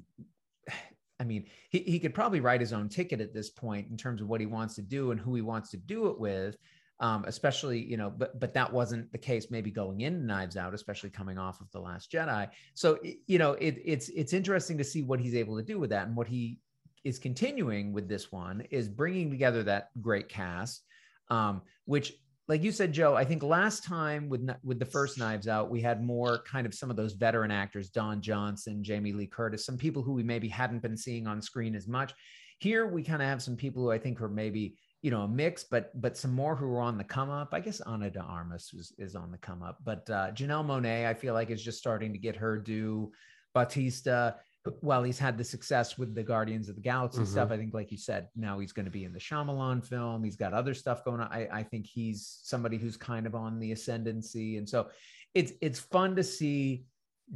I 1.19 1.25
mean, 1.25 1.45
he, 1.69 1.77
he 1.79 1.99
could 1.99 2.15
probably 2.15 2.39
write 2.39 2.59
his 2.59 2.73
own 2.73 2.89
ticket 2.89 3.21
at 3.21 3.35
this 3.35 3.51
point 3.51 3.87
in 3.91 3.97
terms 3.97 4.19
of 4.19 4.29
what 4.29 4.41
he 4.41 4.47
wants 4.47 4.73
to 4.75 4.81
do 4.81 5.11
and 5.11 5.19
who 5.19 5.35
he 5.35 5.41
wants 5.41 5.69
to 5.69 5.77
do 5.77 6.07
it 6.07 6.19
with. 6.19 6.57
Um, 7.03 7.25
especially, 7.27 7.83
you 7.83 7.97
know, 7.97 8.09
but 8.09 8.39
but 8.39 8.53
that 8.53 8.71
wasn't 8.71 9.11
the 9.11 9.17
case 9.17 9.51
maybe 9.51 9.71
going 9.71 9.99
in 10.01 10.25
Knives 10.25 10.55
Out, 10.55 10.73
especially 10.73 11.09
coming 11.09 11.37
off 11.37 11.59
of 11.59 11.69
The 11.71 11.79
Last 11.81 12.09
Jedi. 12.09 12.47
So 12.75 12.97
you 13.27 13.37
know, 13.37 13.51
it, 13.53 13.75
it's 13.83 14.07
it's 14.07 14.31
interesting 14.31 14.77
to 14.77 14.85
see 14.85 15.01
what 15.01 15.19
he's 15.19 15.35
able 15.35 15.57
to 15.57 15.63
do 15.63 15.77
with 15.77 15.89
that 15.89 16.07
and 16.07 16.15
what 16.15 16.29
he 16.29 16.59
is 17.03 17.19
continuing 17.19 17.91
with 17.91 18.07
this 18.07 18.31
one 18.31 18.61
is 18.71 18.87
bringing 18.87 19.29
together 19.29 19.63
that 19.63 19.89
great 20.01 20.29
cast, 20.29 20.85
um, 21.29 21.61
which 21.83 22.13
like 22.47 22.63
you 22.63 22.71
said, 22.71 22.93
Joe, 22.93 23.15
I 23.15 23.25
think 23.25 23.43
last 23.43 23.83
time 23.83 24.29
with 24.29 24.49
with 24.63 24.79
the 24.79 24.85
first 24.85 25.17
Knives 25.17 25.49
Out, 25.49 25.69
we 25.69 25.81
had 25.81 26.01
more 26.01 26.41
kind 26.49 26.65
of 26.65 26.73
some 26.73 26.89
of 26.89 26.95
those 26.95 27.11
veteran 27.11 27.51
actors, 27.51 27.89
Don 27.89 28.21
Johnson, 28.21 28.81
Jamie 28.81 29.11
Lee 29.11 29.27
Curtis, 29.27 29.65
some 29.65 29.77
people 29.77 30.03
who 30.03 30.13
we 30.13 30.23
maybe 30.23 30.47
hadn't 30.47 30.81
been 30.81 30.95
seeing 30.95 31.27
on 31.27 31.41
screen 31.41 31.75
as 31.75 31.85
much. 31.85 32.13
Here 32.59 32.87
we 32.87 33.03
kind 33.03 33.21
of 33.21 33.27
have 33.27 33.41
some 33.41 33.57
people 33.57 33.83
who 33.83 33.91
I 33.91 33.99
think 33.99 34.21
are 34.21 34.29
maybe 34.29 34.75
you 35.03 35.11
know 35.11 35.21
a 35.21 35.27
mix, 35.27 35.63
but 35.63 35.91
but 36.01 36.17
some 36.17 36.33
more 36.33 36.55
who 36.55 36.65
are 36.73 36.81
on 36.81 36.97
the 36.97 37.03
come 37.03 37.29
up. 37.29 37.49
I 37.51 37.59
guess 37.59 37.81
Ana 37.81 38.09
de 38.09 38.21
Armas 38.21 38.73
is, 38.73 38.93
is 38.97 39.15
on 39.15 39.29
the 39.31 39.37
come 39.37 39.61
up, 39.61 39.77
but 39.83 40.09
uh, 40.09 40.31
Janelle 40.31 40.65
Monáe, 40.65 41.05
I 41.05 41.13
feel 41.13 41.35
like 41.35 41.51
is 41.51 41.63
just 41.63 41.77
starting 41.77 42.11
to 42.13 42.17
get 42.17 42.35
her 42.37 42.57
due. 42.57 43.11
Bautista, 43.53 44.37
while 44.79 45.03
he's 45.03 45.19
had 45.19 45.37
the 45.37 45.43
success 45.43 45.95
with 45.95 46.15
the 46.15 46.23
Guardians 46.23 46.69
of 46.69 46.75
the 46.75 46.81
Galaxy 46.81 47.21
Mhm. 47.21 47.27
stuff, 47.27 47.51
I 47.51 47.57
think, 47.57 47.71
like 47.71 47.91
you 47.91 47.99
said, 47.99 48.29
now 48.35 48.57
he's 48.57 48.71
going 48.71 48.85
to 48.85 48.91
be 48.91 49.03
in 49.03 49.13
the 49.13 49.19
Shyamalan 49.19 49.85
film. 49.85 50.23
He's 50.23 50.37
got 50.37 50.53
other 50.53 50.73
stuff 50.73 51.05
going 51.05 51.21
on. 51.21 51.27
I, 51.31 51.47
I 51.59 51.61
think 51.61 51.85
he's 51.85 52.39
somebody 52.41 52.79
who's 52.79 52.97
kind 52.97 53.27
of 53.27 53.35
on 53.35 53.59
the 53.59 53.71
ascendancy, 53.71 54.57
and 54.57 54.67
so 54.67 54.89
it's 55.35 55.51
it's 55.61 55.79
fun 55.79 56.15
to 56.15 56.23
see 56.23 56.85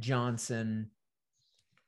Johnson 0.00 0.90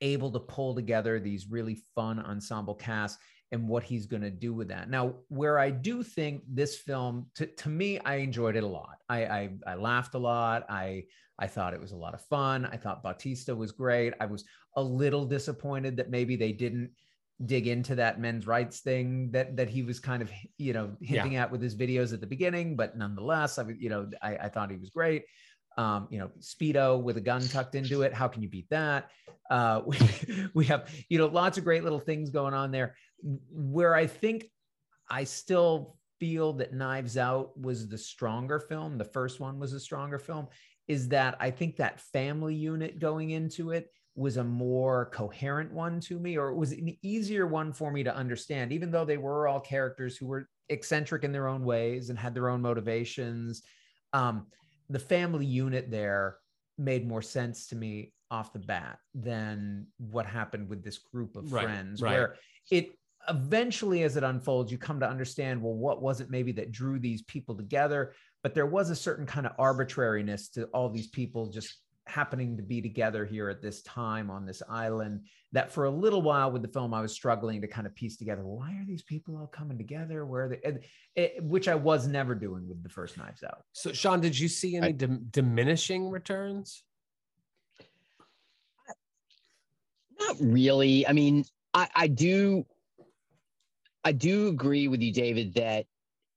able 0.01 0.31
to 0.31 0.41
pull 0.41 0.75
together 0.75 1.19
these 1.19 1.51
really 1.51 1.83
fun 1.95 2.19
ensemble 2.21 2.75
casts 2.75 3.19
and 3.53 3.69
what 3.69 3.83
he's 3.83 4.07
going 4.07 4.23
to 4.23 4.31
do 4.31 4.55
with 4.55 4.69
that. 4.69 4.89
Now, 4.89 5.15
where 5.29 5.59
I 5.59 5.71
do 5.71 6.03
think 6.03 6.43
this 6.49 6.77
film, 6.77 7.27
to, 7.35 7.47
to 7.47 7.69
me, 7.69 7.99
I 8.01 8.17
enjoyed 8.17 8.57
it 8.57 8.63
a 8.63 8.69
lot. 8.69 8.99
I, 9.09 9.25
I 9.25 9.51
I 9.67 9.75
laughed 9.75 10.15
a 10.15 10.19
lot. 10.19 10.67
I 10.69 11.05
I 11.39 11.47
thought 11.47 11.75
it 11.75 11.81
was 11.81 11.93
a 11.93 11.97
lot 11.97 12.15
of 12.15 12.25
fun. 12.27 12.67
I 12.67 12.77
thought 12.77 13.03
Bautista 13.03 13.55
was 13.55 13.73
great. 13.73 14.15
I 14.21 14.27
was 14.27 14.45
a 14.77 14.83
little 14.83 15.25
disappointed 15.25 15.97
that 15.97 16.11
maybe 16.11 16.37
they 16.37 16.53
didn't 16.53 16.91
dig 17.47 17.67
into 17.67 17.95
that 17.95 18.21
men's 18.21 18.47
rights 18.47 18.81
thing 18.81 19.31
that 19.31 19.57
that 19.57 19.71
he 19.71 19.83
was 19.83 19.99
kind 19.99 20.21
of 20.23 20.31
you 20.59 20.75
know 20.75 20.95
hinting 21.01 21.37
at 21.37 21.51
with 21.51 21.63
his 21.63 21.75
videos 21.75 22.13
at 22.13 22.21
the 22.21 22.27
beginning. 22.27 22.77
But 22.77 22.97
nonetheless, 22.97 23.59
I 23.59 23.65
you 23.79 23.89
know 23.89 24.11
I, 24.23 24.37
I 24.37 24.49
thought 24.49 24.71
he 24.71 24.77
was 24.77 24.91
great. 24.91 25.25
Um, 25.77 26.09
you 26.11 26.19
know, 26.19 26.31
speedo 26.41 27.01
with 27.01 27.17
a 27.17 27.21
gun 27.21 27.47
tucked 27.47 27.75
into 27.75 28.03
it. 28.03 28.13
How 28.13 28.29
can 28.29 28.43
you 28.43 28.49
beat 28.49 28.69
that? 28.71 29.11
Uh, 29.51 29.83
we, 29.87 29.99
we 30.55 30.65
have 30.67 30.91
you 31.09 31.19
know 31.19 31.27
lots 31.27 31.59
of 31.59 31.65
great 31.65 31.85
little 31.85 32.01
things 32.01 32.31
going 32.31 32.55
on 32.55 32.71
there. 32.71 32.97
Where 33.23 33.95
I 33.95 34.07
think 34.07 34.47
I 35.09 35.25
still 35.25 35.97
feel 36.19 36.53
that 36.55 36.75
Knives 36.75 37.17
Out 37.17 37.59
was 37.59 37.89
the 37.89 37.99
stronger 37.99 38.61
film. 38.61 38.99
The 38.99 39.05
first 39.05 39.41
one 39.41 39.59
was 39.59 39.73
a 39.73 39.81
stronger 39.81 40.19
film. 40.19 40.49
Is 40.87 41.09
that 41.09 41.37
I 41.41 41.51
think 41.51 41.77
that 41.77 42.01
family 42.01 42.55
unit 42.55 42.99
going 42.99 43.31
into 43.31 43.71
it 43.71 43.91
was 44.17 44.37
a 44.37 44.45
more 44.45 45.11
coherent 45.13 45.73
one 45.73 46.01
to 46.01 46.19
me, 46.19 46.37
or 46.37 46.49
it 46.51 46.57
was 46.57 46.73
an 46.73 46.97
easier 47.03 47.47
one 47.47 47.73
for 47.73 47.91
me 47.91 48.03
to 48.03 48.15
understand, 48.15 48.73
even 48.73 48.91
though 48.91 49.05
they 49.05 49.17
were 49.17 49.49
all 49.49 49.61
characters 49.61 50.17
who 50.17 50.27
were 50.27 50.49
eccentric 50.69 51.25
in 51.25 51.33
their 51.33 51.49
own 51.49 51.65
ways 51.65 52.11
and 52.11 52.19
had 52.19 52.35
their 52.35 52.49
own 52.49 52.61
motivations. 52.61 53.63
Um, 54.13 54.47
the 54.91 54.99
family 54.99 55.47
unit 55.47 55.91
there 55.91 56.37
made 56.77 57.07
more 57.07 57.23
sense 57.23 57.69
to 57.69 57.77
me 57.77 58.13
off 58.31 58.53
the 58.53 58.59
bat 58.59 58.99
than 59.15 59.87
what 59.99 60.27
happened 60.27 60.69
with 60.69 60.85
this 60.85 60.99
group 60.99 61.37
of 61.37 61.53
Right, 61.53 61.65
friends, 61.65 62.03
right. 62.03 62.13
where 62.13 62.37
it 62.71 62.91
eventually, 63.29 64.03
as 64.03 64.17
it 64.17 64.25
unfolds, 64.25 64.71
you 64.73 64.79
come 64.79 65.01
to 65.01 65.09
understand 65.09 65.63
well, 65.63 65.75
what 65.75 66.03
was 66.03 66.21
it 66.21 66.31
maybe 66.31 66.53
that 66.53 66.73
drew 66.73 66.99
these 66.99 67.23
people 67.23 67.55
together? 67.55 68.13
But 68.43 68.55
there 68.55 68.67
was 68.67 68.91
a 68.91 68.97
certain 68.97 69.27
kind 69.27 69.47
of 69.47 69.53
arbitrariness 69.59 70.49
to 70.51 70.65
all 70.67 70.89
these 70.89 71.09
people 71.09 71.47
just 71.47 71.77
happening 72.11 72.57
to 72.57 72.63
be 72.63 72.83
together 72.83 73.25
here 73.25 73.49
at 73.49 73.63
this 73.63 73.83
time 73.83 74.31
on 74.31 74.45
this 74.45 74.63
island 74.69 75.23
that 75.53 75.71
for 75.73 75.85
a 75.85 75.91
little 75.91 76.23
while 76.23 76.51
with 76.51 76.63
the 76.63 76.69
film 76.69 76.93
i 76.93 77.01
was 77.01 77.13
struggling 77.13 77.61
to 77.61 77.69
kind 77.69 77.87
of 77.87 77.95
piece 77.95 78.17
together 78.17 78.45
why 78.45 78.73
are 78.73 78.85
these 78.87 79.03
people 79.03 79.37
all 79.37 79.47
coming 79.47 79.79
together 79.79 80.27
where 80.27 80.45
are 80.45 80.49
they 80.49 80.61
and 80.65 80.81
it, 81.15 81.43
which 81.43 81.69
i 81.69 81.75
was 81.75 82.07
never 82.07 82.35
doing 82.35 82.69
with 82.69 82.83
the 82.83 82.89
first 82.89 83.17
knives 83.17 83.43
out 83.43 83.63
So, 83.73 83.93
Sean, 83.93 84.21
did 84.21 84.39
you 84.39 84.49
see 84.49 84.77
any 84.77 84.89
I- 84.89 84.93
dim- 84.93 85.27
diminishing 85.31 86.11
returns? 86.11 86.83
Not 90.19 90.37
really. 90.41 91.07
I 91.07 91.13
mean, 91.13 91.45
I, 91.73 91.89
I 91.95 92.07
do 92.07 92.67
I 94.05 94.13
do 94.13 94.49
agree 94.49 94.89
with 94.89 95.01
you, 95.01 95.13
David, 95.13 95.55
that 95.55 95.87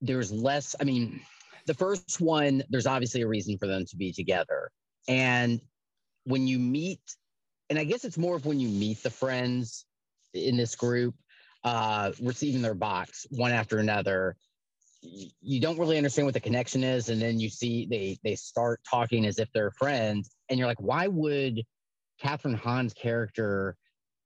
there's 0.01 0.31
less. 0.31 0.75
I 0.79 0.83
mean, 0.83 1.21
the 1.65 1.73
first 1.73 2.19
one, 2.19 2.63
there's 2.69 2.87
obviously 2.87 3.21
a 3.21 3.27
reason 3.27 3.57
for 3.57 3.67
them 3.67 3.85
to 3.85 3.95
be 3.95 4.11
together. 4.11 4.71
And 5.07 5.61
when 6.25 6.47
you 6.47 6.59
meet, 6.59 7.01
and 7.69 7.77
I 7.77 7.83
guess 7.83 8.05
it's 8.05 8.17
more 8.17 8.35
of 8.35 8.45
when 8.45 8.59
you 8.59 8.69
meet 8.69 9.03
the 9.03 9.09
friends 9.09 9.85
in 10.33 10.57
this 10.57 10.75
group, 10.75 11.15
uh, 11.63 12.11
receiving 12.21 12.61
their 12.61 12.73
box 12.73 13.25
one 13.29 13.51
after 13.51 13.77
another, 13.79 14.35
you 15.01 15.59
don't 15.59 15.77
really 15.77 15.97
understand 15.97 16.25
what 16.25 16.33
the 16.33 16.39
connection 16.39 16.83
is. 16.83 17.09
And 17.09 17.21
then 17.21 17.39
you 17.39 17.49
see 17.49 17.85
they 17.89 18.17
they 18.23 18.35
start 18.35 18.79
talking 18.89 19.25
as 19.25 19.39
if 19.39 19.49
they're 19.53 19.71
friends, 19.71 20.31
and 20.49 20.57
you're 20.57 20.67
like, 20.67 20.81
why 20.81 21.07
would 21.07 21.61
Kathryn 22.21 22.55
Hahn's 22.55 22.93
character 22.93 23.75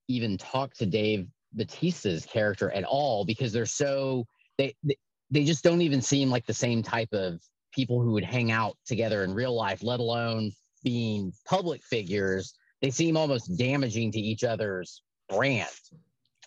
even 0.08 0.38
talk 0.38 0.74
to 0.76 0.86
Dave 0.86 1.28
Bautista's 1.56 2.26
character 2.26 2.72
at 2.72 2.84
all 2.84 3.26
because 3.26 3.52
they're 3.52 3.66
so 3.66 4.26
they, 4.58 4.76
they 4.84 4.98
they 5.32 5.44
just 5.44 5.64
don't 5.64 5.82
even 5.82 6.02
seem 6.02 6.30
like 6.30 6.46
the 6.46 6.54
same 6.54 6.84
type 6.84 7.12
of 7.12 7.42
people 7.74 8.02
who 8.02 8.12
would 8.12 8.24
hang 8.24 8.52
out 8.52 8.78
together 8.86 9.24
in 9.24 9.34
real 9.34 9.56
life, 9.56 9.84
let 9.84 10.00
alone 10.00 10.52
being 10.84 11.34
public 11.46 11.84
figures. 11.84 12.54
They 12.82 12.92
seem 12.92 13.18
almost 13.18 13.58
damaging 13.58 14.12
to 14.12 14.20
each 14.20 14.44
other's 14.44 15.02
brand. 15.30 15.68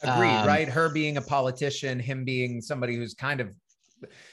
agreed 0.03 0.29
Um, 0.29 0.47
right 0.47 0.69
her 0.69 0.89
being 0.89 1.19
a 1.19 1.21
politician 1.23 2.01
him 2.01 2.25
being 2.25 2.63
somebody 2.63 2.97
who's 2.97 3.13
kind 3.13 3.41
of 3.41 3.55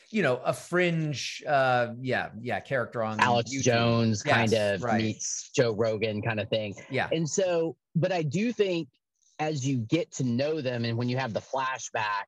you 0.09 0.21
know 0.21 0.37
a 0.45 0.53
fringe 0.53 1.43
uh 1.45 1.87
yeah 1.99 2.29
yeah 2.41 2.59
character 2.61 3.03
on 3.03 3.19
Alex 3.19 3.51
YouTube. 3.53 3.63
Jones 3.63 4.23
kind 4.23 4.53
of 4.53 4.81
right. 4.81 5.03
meets 5.03 5.49
Joe 5.53 5.73
Rogan 5.73 6.21
kind 6.21 6.39
of 6.39 6.47
thing. 6.49 6.75
yeah 6.89 7.09
And 7.11 7.27
so, 7.27 7.75
but 7.95 8.11
I 8.11 8.21
do 8.23 8.53
think 8.53 8.87
as 9.39 9.67
you 9.67 9.77
get 9.77 10.11
to 10.13 10.23
know 10.23 10.61
them 10.61 10.85
and 10.85 10.97
when 10.97 11.09
you 11.09 11.17
have 11.17 11.33
the 11.33 11.41
flashback 11.41 12.27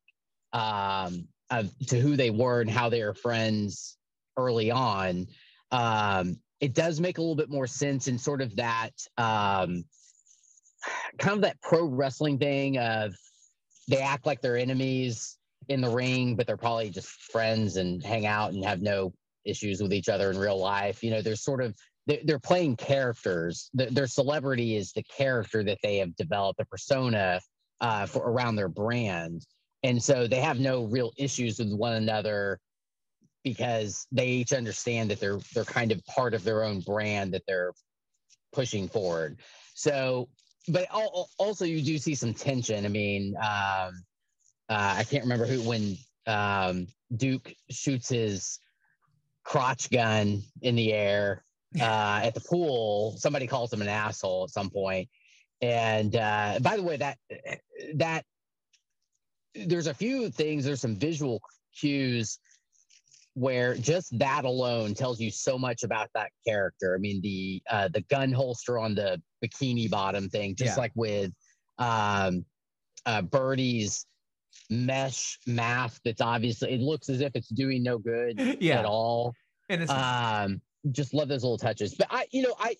um, 0.54 1.28
of 1.50 1.72
to 1.88 2.00
who 2.00 2.16
they 2.16 2.30
were 2.30 2.62
and 2.62 2.70
how 2.70 2.90
they 2.90 3.04
were 3.04 3.14
friends 3.14 3.98
early 4.38 4.72
on, 4.72 5.28
um, 5.72 6.40
it 6.60 6.74
does 6.74 7.00
make 7.00 7.18
a 7.18 7.22
little 7.22 7.36
bit 7.36 7.50
more 7.50 7.68
sense 7.68 8.08
in 8.08 8.18
sort 8.18 8.42
of 8.42 8.56
that 8.58 8.92
um, 9.18 9.84
kind 11.18 11.36
of 11.36 11.42
that 11.42 11.62
pro 11.62 11.86
wrestling 11.86 12.38
thing 12.38 12.78
of 12.78 13.16
they 13.88 14.00
act 14.00 14.26
like 14.26 14.42
they're 14.42 14.58
enemies 14.58 15.38
in 15.68 15.82
the 15.82 15.90
ring, 15.90 16.36
but 16.36 16.48
they're 16.48 16.58
probably 16.58 16.90
just 16.90 17.10
friends 17.10 17.78
and 17.78 18.04
hang 18.04 18.26
out 18.26 18.54
and 18.54 18.64
have 18.64 18.82
no 18.82 19.14
issues 19.46 19.82
with 19.82 19.94
each 19.94 20.10
other 20.10 20.32
in 20.32 20.38
real 20.38 20.60
life. 20.60 21.04
You 21.04 21.12
know, 21.12 21.22
there's 21.22 21.44
sort 21.44 21.62
of 21.62 21.76
they're, 22.08 22.20
they're 22.24 22.40
playing 22.40 22.76
characters. 22.76 23.70
Their, 23.74 24.08
celebrity 24.08 24.76
is 24.76 24.92
the 24.92 25.04
character 25.04 25.64
that 25.64 25.78
they 25.84 25.98
have 25.98 26.16
developed, 26.16 26.60
the 26.60 26.66
persona 26.66 27.40
uh, 27.82 28.06
for 28.06 28.30
around 28.30 28.56
their 28.56 28.70
brand, 28.70 29.46
and 29.84 30.02
so 30.02 30.28
they 30.28 30.42
have 30.42 30.60
no 30.60 30.86
real 30.86 31.12
issues 31.18 31.60
with 31.60 31.72
one 31.74 31.94
another 31.94 32.60
because 33.44 34.06
they 34.12 34.28
each 34.28 34.54
understand 34.54 35.12
that 35.12 35.20
they're 35.20 35.40
they're 35.54 35.66
kind 35.66 35.92
of 35.92 36.06
part 36.06 36.34
of 36.34 36.44
their 36.44 36.64
own 36.64 36.82
brand 36.82 37.34
that 37.34 37.44
they're 37.48 37.74
pushing 38.54 38.88
forward. 38.88 39.38
So, 39.74 40.30
but 40.68 40.88
al- 40.92 41.02
al- 41.02 41.30
also 41.38 41.66
you 41.66 41.82
do 41.82 41.98
see 41.98 42.16
some 42.16 42.34
tension. 42.34 42.86
I 42.86 42.90
mean, 42.90 43.36
um, 43.38 44.04
uh, 44.70 44.96
I 44.98 45.06
can't 45.10 45.24
remember 45.24 45.46
who 45.46 45.62
when 45.62 45.98
um, 46.28 46.88
Duke 47.16 47.54
shoots 47.70 48.10
his 48.10 48.60
crotch 49.44 49.90
gun 49.90 50.44
in 50.62 50.76
the 50.76 50.94
air 50.94 51.44
uh, 51.80 52.22
at 52.24 52.34
the 52.34 52.42
pool. 52.42 53.16
Somebody 53.18 53.48
calls 53.48 53.72
him 53.72 53.82
an 53.82 53.90
asshole 53.90 54.44
at 54.44 54.50
some 54.50 54.70
point. 54.70 55.10
And 55.62 56.16
uh, 56.16 56.60
by 56.62 56.78
the 56.78 56.84
way, 56.84 56.98
that 56.98 57.18
that 57.96 58.24
there's 59.56 59.88
a 59.88 59.94
few 59.94 60.30
things. 60.30 60.64
There's 60.64 60.82
some 60.82 60.96
visual 60.96 61.42
cues 61.78 62.40
where 63.36 63.76
just 63.76 64.18
that 64.20 64.46
alone 64.46 64.94
tells 64.94 65.20
you 65.20 65.32
so 65.32 65.58
much 65.58 65.84
about 65.84 66.10
that 66.14 66.30
character. 66.46 66.96
I 66.96 67.00
mean, 67.00 67.22
the 67.22 67.62
uh, 67.70 67.88
the 67.90 68.02
gun 68.02 68.32
holster 68.32 68.78
on 68.80 68.96
the 68.96 69.22
bikini 69.44 69.90
bottom 69.90 70.30
thing, 70.30 70.56
just 70.56 70.76
Yeah. 70.76 70.82
like 70.82 70.92
with 70.96 71.32
um, 71.78 72.46
uh, 73.06 73.22
Birdie's 73.22 74.06
mesh 74.70 75.40
mask. 75.48 76.02
That's 76.04 76.22
obviously 76.22 76.74
it 76.74 76.82
looks 76.82 77.10
as 77.10 77.22
if 77.22 77.36
it's 77.36 77.50
doing 77.50 77.84
no 77.84 77.98
good 77.98 78.38
yeah 78.60 78.80
at 78.80 78.86
all 78.86 79.34
and 79.70 79.84
it's 79.84 79.92
um 79.92 80.62
just 80.92 81.14
love 81.14 81.28
those 81.28 81.44
little 81.44 81.58
touches 81.58 81.94
but 81.94 82.08
i 82.10 82.26
you 82.32 82.42
know 82.42 82.56
i 82.60 82.76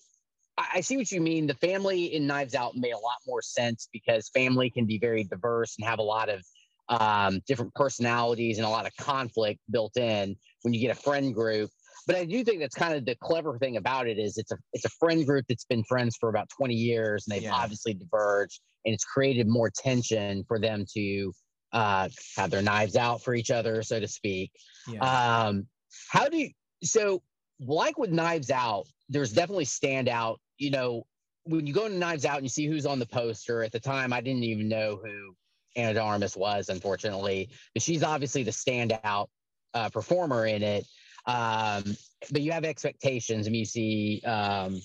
I 0.58 0.66
I 0.74 0.80
see 0.82 0.96
what 0.96 1.10
you 1.10 1.20
mean. 1.20 1.46
The 1.46 1.54
family 1.54 2.14
in 2.14 2.26
Knives 2.26 2.54
Out 2.54 2.76
made 2.76 2.90
a 2.90 2.98
lot 2.98 3.18
more 3.26 3.40
sense 3.40 3.88
because 3.92 4.28
family 4.30 4.68
can 4.68 4.84
be 4.84 4.98
very 4.98 5.24
diverse 5.24 5.76
and 5.78 5.86
have 5.88 5.98
a 6.00 6.02
lot 6.02 6.28
of 6.28 6.44
um, 6.90 7.40
different 7.46 7.72
personalities 7.74 8.58
and 8.58 8.66
a 8.66 8.70
lot 8.70 8.86
of 8.86 8.94
conflict 8.96 9.60
built 9.70 9.96
in 9.96 10.36
when 10.62 10.74
you 10.74 10.80
get 10.80 10.96
a 10.96 11.00
friend 11.00 11.34
group. 11.34 11.70
But 12.06 12.16
I 12.16 12.24
do 12.24 12.42
think 12.44 12.60
that's 12.60 12.74
kind 12.74 12.94
of 12.94 13.04
the 13.04 13.14
clever 13.22 13.58
thing 13.58 13.76
about 13.76 14.08
it 14.08 14.18
is 14.18 14.36
it's 14.38 14.50
a 14.50 14.58
it's 14.72 14.84
a 14.84 14.90
friend 14.90 15.24
group 15.24 15.44
that's 15.48 15.64
been 15.64 15.84
friends 15.84 16.16
for 16.18 16.28
about 16.28 16.48
20 16.50 16.74
years 16.74 17.26
and 17.26 17.34
they've 17.36 17.44
Yeah. 17.44 17.54
obviously 17.54 17.94
diverged 17.94 18.60
and 18.84 18.94
it's 18.94 19.04
created 19.04 19.46
more 19.46 19.70
tension 19.70 20.44
for 20.48 20.58
them 20.58 20.84
to 20.94 21.32
uh, 21.72 22.08
have 22.36 22.50
their 22.50 22.62
knives 22.62 22.96
out 22.96 23.22
for 23.22 23.34
each 23.34 23.50
other, 23.52 23.82
so 23.82 24.00
to 24.00 24.08
speak. 24.08 24.50
yeah. 24.88 25.44
Um, 25.46 25.66
how 26.10 26.28
do 26.28 26.36
you 26.38 26.50
so 26.82 27.22
like 27.60 27.98
with 27.98 28.10
Knives 28.10 28.50
Out, 28.50 28.86
there's 29.10 29.32
definitely 29.32 29.66
standout. 29.66 30.36
You 30.58 30.70
know, 30.70 31.04
when 31.44 31.66
you 31.66 31.74
go 31.74 31.86
to 31.88 31.94
Knives 31.94 32.24
Out 32.24 32.36
and 32.38 32.44
you 32.44 32.48
see 32.48 32.66
who's 32.66 32.86
on 32.86 32.98
the 32.98 33.06
poster, 33.06 33.62
at 33.62 33.70
the 33.70 33.78
time 33.78 34.12
I 34.12 34.20
didn't 34.20 34.44
even 34.44 34.66
know 34.68 34.98
who 35.04 35.36
Ana 35.76 35.94
de 35.94 36.00
Armas 36.00 36.36
was, 36.36 36.68
unfortunately. 36.68 37.50
But 37.74 37.82
she's 37.82 38.02
obviously 38.02 38.42
the 38.42 38.50
standout 38.50 39.26
uh, 39.74 39.88
performer 39.90 40.46
in 40.46 40.62
it. 40.62 40.86
Um, 41.26 41.96
but 42.30 42.42
you 42.42 42.52
have 42.52 42.64
expectations. 42.64 43.46
I 43.46 43.50
mean, 43.50 43.60
you 43.60 43.64
see 43.64 44.22
um 44.24 44.80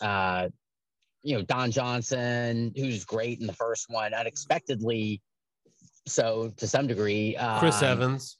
uh 0.00 0.48
you 1.22 1.36
know, 1.36 1.42
Don 1.42 1.70
Johnson, 1.70 2.72
who's 2.76 3.04
great 3.04 3.40
in 3.40 3.46
the 3.46 3.52
first 3.52 3.86
one, 3.88 4.14
unexpectedly 4.14 5.20
so 6.06 6.52
to 6.56 6.66
some 6.66 6.86
degree. 6.86 7.36
Chris 7.58 7.82
Um, 7.82 7.88
Evans. 7.88 8.38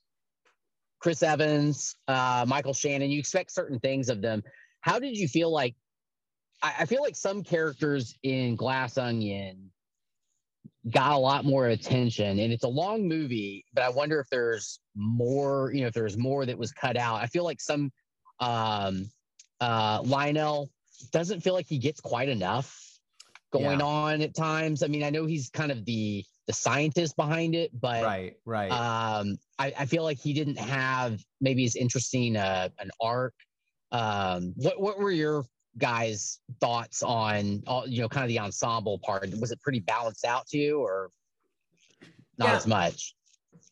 Chris 1.00 1.22
Evans, 1.22 1.96
uh, 2.08 2.44
Michael 2.48 2.74
Shannon. 2.74 3.10
You 3.10 3.18
expect 3.18 3.52
certain 3.52 3.78
things 3.78 4.08
of 4.08 4.20
them. 4.20 4.42
How 4.80 4.98
did 4.98 5.16
you 5.16 5.28
feel 5.28 5.52
like? 5.52 5.74
I, 6.62 6.74
I 6.80 6.86
feel 6.86 7.02
like 7.02 7.14
some 7.14 7.44
characters 7.44 8.16
in 8.22 8.56
Glass 8.56 8.98
Onion 8.98 9.70
got 10.90 11.12
a 11.12 11.18
lot 11.18 11.44
more 11.44 11.68
attention, 11.68 12.38
and 12.38 12.52
it's 12.52 12.64
a 12.64 12.68
long 12.68 13.06
movie. 13.08 13.64
But 13.74 13.84
I 13.84 13.88
wonder 13.90 14.20
if 14.20 14.28
there's 14.30 14.80
more. 14.94 15.72
You 15.72 15.82
know, 15.82 15.86
if 15.88 15.94
there's 15.94 16.16
more 16.16 16.46
that 16.46 16.56
was 16.58 16.72
cut 16.72 16.96
out. 16.96 17.16
I 17.22 17.26
feel 17.26 17.44
like 17.44 17.60
some 17.60 17.90
um, 18.40 19.10
uh, 19.60 20.00
Lionel 20.04 20.70
doesn't 21.12 21.40
feel 21.40 21.54
like 21.54 21.66
he 21.66 21.78
gets 21.78 22.00
quite 22.00 22.28
enough 22.28 22.76
going 23.52 23.80
Yeah. 23.80 23.86
on 23.86 24.22
at 24.22 24.34
times. 24.34 24.82
I 24.82 24.86
mean, 24.88 25.02
I 25.02 25.10
know 25.10 25.26
he's 25.26 25.50
kind 25.50 25.72
of 25.72 25.84
the 25.84 26.24
the 26.46 26.52
scientist 26.54 27.14
behind 27.16 27.54
it, 27.54 27.70
but 27.78 28.02
right 28.02 28.36
right 28.46 28.70
um, 28.70 29.36
I, 29.58 29.72
I 29.78 29.84
feel 29.86 30.02
like 30.02 30.18
he 30.18 30.32
didn't 30.32 30.58
have 30.58 31.20
maybe 31.42 31.64
as 31.66 31.76
interesting 31.76 32.36
uh, 32.36 32.70
an 32.78 32.90
arc. 33.00 33.34
Um, 33.92 34.54
what 34.56 34.80
what 34.80 34.98
were 34.98 35.10
your 35.10 35.44
guys' 35.78 36.40
thoughts 36.60 37.02
on 37.02 37.62
all 37.66 37.86
you 37.86 38.02
know 38.02 38.08
kind 38.08 38.24
of 38.24 38.28
the 38.28 38.38
ensemble 38.38 38.98
part? 38.98 39.28
Was 39.40 39.52
it 39.52 39.60
pretty 39.60 39.80
balanced 39.80 40.24
out 40.24 40.46
to 40.48 40.58
you, 40.58 40.80
or 40.80 41.10
not 42.36 42.48
Yeah. 42.48 42.56
as 42.56 42.66
much? 42.66 43.14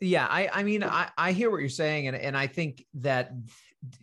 yeah 0.01 0.27
i 0.29 0.49
i 0.53 0.63
mean 0.63 0.83
i 0.85 1.09
i 1.17 1.33
hear 1.33 1.51
what 1.51 1.59
you're 1.61 1.69
saying 1.71 2.07
and 2.09 2.17
and 2.17 2.37
i 2.37 2.47
think 2.47 2.85
that 2.93 3.33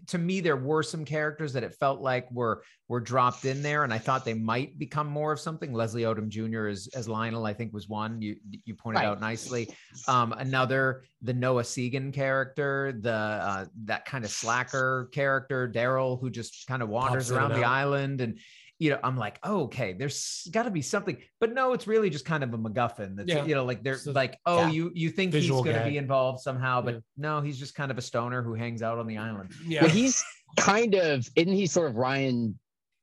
to 0.07 0.17
me 0.17 0.39
there 0.39 0.55
were 0.55 0.83
some 0.83 1.03
characters 1.03 1.53
that 1.53 1.63
it 1.63 1.73
felt 1.75 1.99
like 1.99 2.31
were 2.31 2.63
were 2.87 2.99
dropped 2.99 3.43
in 3.45 3.61
there 3.61 3.83
and 3.83 3.91
i 3.93 3.97
thought 3.97 4.23
they 4.23 4.33
might 4.33 4.77
become 4.77 5.07
more 5.07 5.31
of 5.33 5.39
something 5.39 5.73
leslie 5.73 6.03
odom 6.03 6.29
jr 6.29 6.67
as 6.67 6.87
as 6.95 7.07
lionel 7.09 7.45
i 7.45 7.53
think 7.53 7.73
was 7.73 7.89
one 7.89 8.21
you 8.21 8.35
you 8.65 8.75
pointed 8.75 8.99
Right. 8.99 9.07
out 9.07 9.19
nicely 9.19 9.73
um 10.07 10.31
another 10.33 11.03
the 11.21 11.33
noah 11.33 11.63
segan 11.63 12.13
character 12.13 12.93
the 13.01 13.11
uh 13.11 13.65
that 13.85 14.05
kind 14.05 14.23
of 14.23 14.31
slacker 14.31 15.09
character 15.11 15.67
daryl 15.67 16.19
who 16.19 16.29
just 16.29 16.65
kind 16.67 16.81
of 16.83 16.89
wanders 16.89 17.29
Pops 17.29 17.37
around 17.37 17.49
the 17.53 17.65
out. 17.65 17.71
island 17.71 18.21
and 18.21 18.39
you 18.83 18.89
know 18.89 18.99
i'm 19.03 19.15
like 19.17 19.39
oh, 19.43 19.61
okay 19.63 19.93
there's 19.93 20.45
got 20.51 20.63
to 20.63 20.71
be 20.71 20.81
something 20.81 21.15
but 21.39 21.53
no 21.53 21.71
it's 21.73 21.87
really 21.87 22.09
just 22.09 22.25
kind 22.25 22.43
of 22.43 22.53
a 22.53 22.57
macguffin 22.57 23.15
that's 23.15 23.29
Yeah. 23.29 23.45
you 23.45 23.55
know 23.55 23.63
like 23.63 23.81
they're 23.81 23.97
So- 23.97 24.11
like 24.11 24.37
oh 24.45 24.59
Yeah. 24.63 24.69
you 24.71 24.91
you 24.93 25.09
think 25.09 25.31
Visual 25.31 25.63
he's 25.63 25.71
going 25.71 25.83
to 25.85 25.89
be 25.89 25.97
involved 25.97 26.41
somehow 26.41 26.81
but 26.81 26.95
Yeah. 26.95 26.99
no 27.17 27.41
he's 27.41 27.57
just 27.57 27.75
kind 27.75 27.91
of 27.91 27.97
a 27.97 28.01
stoner 28.01 28.43
who 28.43 28.53
hangs 28.53 28.81
out 28.81 28.97
on 28.97 29.07
the 29.07 29.17
island 29.17 29.51
Yeah. 29.65 29.83
Well, 29.83 29.91
he's 29.91 30.21
kind 30.57 30.95
of 30.95 31.27
isn't 31.35 31.53
he 31.53 31.65
sort 31.65 31.89
of 31.91 31.95
Rian 31.95 32.55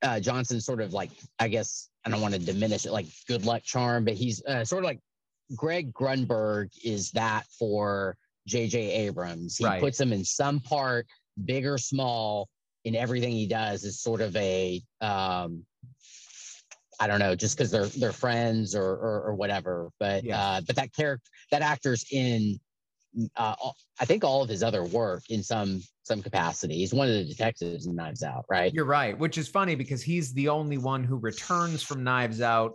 uh, 0.02 0.18
Johnson? 0.20 0.60
Sort 0.60 0.80
of 0.80 0.92
like 0.92 1.10
I 1.38 1.48
guess 1.48 1.88
I 2.04 2.10
don't 2.10 2.20
want 2.22 2.34
to 2.34 2.40
diminish 2.40 2.86
it, 2.86 2.92
like 2.92 3.06
good 3.28 3.44
luck 3.44 3.62
charm, 3.62 4.04
but 4.04 4.14
he's 4.14 4.42
uh, 4.46 4.64
sort 4.64 4.82
of 4.84 4.86
like 4.86 5.00
Greg 5.56 5.92
Grunberg 5.92 6.68
is 6.84 7.10
that 7.12 7.44
for 7.58 8.16
J.J. 8.46 8.78
Abrams. 9.06 9.56
He 9.58 9.64
Right. 9.66 9.80
puts 9.80 10.00
him 10.00 10.12
in 10.12 10.24
some 10.24 10.60
part, 10.60 11.06
big 11.44 11.66
or 11.66 11.76
small, 11.76 12.48
in 12.86 12.94
everything 12.96 13.32
he 13.32 13.46
does 13.46 13.84
is 13.84 14.00
sort 14.00 14.22
of 14.22 14.34
a 14.36 14.80
um, 15.02 15.66
I 17.00 17.06
don't 17.06 17.18
know, 17.18 17.34
just 17.34 17.56
because 17.56 17.70
they're 17.70 17.86
they're 17.86 18.12
friends 18.12 18.74
or, 18.74 18.84
or 18.84 19.22
or 19.28 19.34
whatever. 19.34 19.90
But 19.98 20.22
Yeah. 20.22 20.38
uh, 20.40 20.60
but 20.66 20.76
that 20.76 20.94
character, 20.94 21.28
that 21.50 21.62
actor's 21.62 22.04
in 22.12 22.60
uh, 23.36 23.56
I 23.98 24.04
think 24.04 24.22
all 24.22 24.42
of 24.42 24.48
his 24.48 24.62
other 24.62 24.84
work 24.84 25.24
in 25.30 25.42
some 25.42 25.82
some 26.04 26.22
capacity. 26.22 26.74
He's 26.76 26.94
one 26.94 27.08
of 27.08 27.14
the 27.14 27.24
detectives 27.24 27.86
in 27.86 27.96
Knives 27.96 28.22
Out, 28.22 28.44
right? 28.50 28.72
you're 28.72 28.84
right 28.84 29.18
which 29.18 29.38
is 29.38 29.48
funny 29.48 29.74
because 29.74 30.02
he's 30.02 30.32
the 30.34 30.48
only 30.48 30.78
one 30.78 31.02
who 31.04 31.16
returns 31.16 31.82
from 31.82 32.04
knives 32.04 32.40
out 32.40 32.74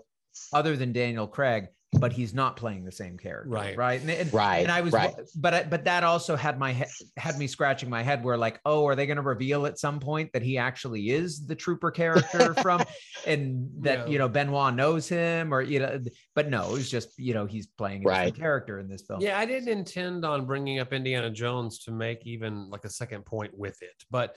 other 0.53 0.75
than 0.75 0.91
daniel 0.91 1.27
craig 1.27 1.67
but 1.99 2.11
he's 2.13 2.33
not 2.33 2.55
playing 2.57 2.83
the 2.85 2.91
same 2.91 3.17
character 3.17 3.49
Right. 3.49 3.77
right 3.77 4.01
and, 4.01 4.09
and, 4.09 4.33
Right. 4.33 4.59
and 4.59 4.71
i 4.71 4.81
was 4.81 4.93
right. 4.93 5.13
but 5.35 5.53
I, 5.53 5.63
but 5.63 5.85
that 5.85 6.03
also 6.03 6.35
had 6.35 6.59
my 6.59 6.73
he- 6.73 6.83
had 7.17 7.37
me 7.37 7.47
scratching 7.47 7.89
my 7.89 8.01
head 8.03 8.23
where 8.23 8.37
like 8.37 8.59
oh 8.65 8.85
are 8.85 8.95
they 8.95 9.05
going 9.05 9.17
to 9.17 9.23
reveal 9.23 9.65
at 9.65 9.79
some 9.79 9.99
point 9.99 10.31
that 10.33 10.41
he 10.41 10.57
actually 10.57 11.09
is 11.09 11.45
the 11.45 11.55
trooper 11.55 11.91
character 11.91 12.53
from 12.61 12.83
and 13.25 13.69
that 13.81 13.99
Yeah. 14.07 14.11
you 14.11 14.17
know 14.19 14.27
benoit 14.29 14.73
knows 14.75 15.07
him 15.07 15.53
or 15.53 15.61
you 15.61 15.79
know 15.79 15.99
but 16.35 16.49
no 16.49 16.75
it's 16.75 16.89
just 16.89 17.17
you 17.17 17.33
know 17.33 17.45
he's 17.45 17.67
playing 17.67 18.05
a 18.05 18.09
Right. 18.09 18.35
character 18.35 18.79
in 18.79 18.87
this 18.87 19.03
film 19.03 19.21
Yeah, 19.21 19.37
I 19.39 19.45
didn't 19.45 19.69
intend 19.69 20.25
on 20.25 20.45
bringing 20.45 20.79
up 20.79 20.93
Indiana 20.93 21.29
Jones 21.29 21.79
to 21.85 21.91
make 21.91 22.25
even 22.25 22.69
like 22.69 22.85
a 22.85 22.89
second 22.89 23.25
point 23.25 23.57
with 23.57 23.81
it, 23.81 24.03
but 24.11 24.35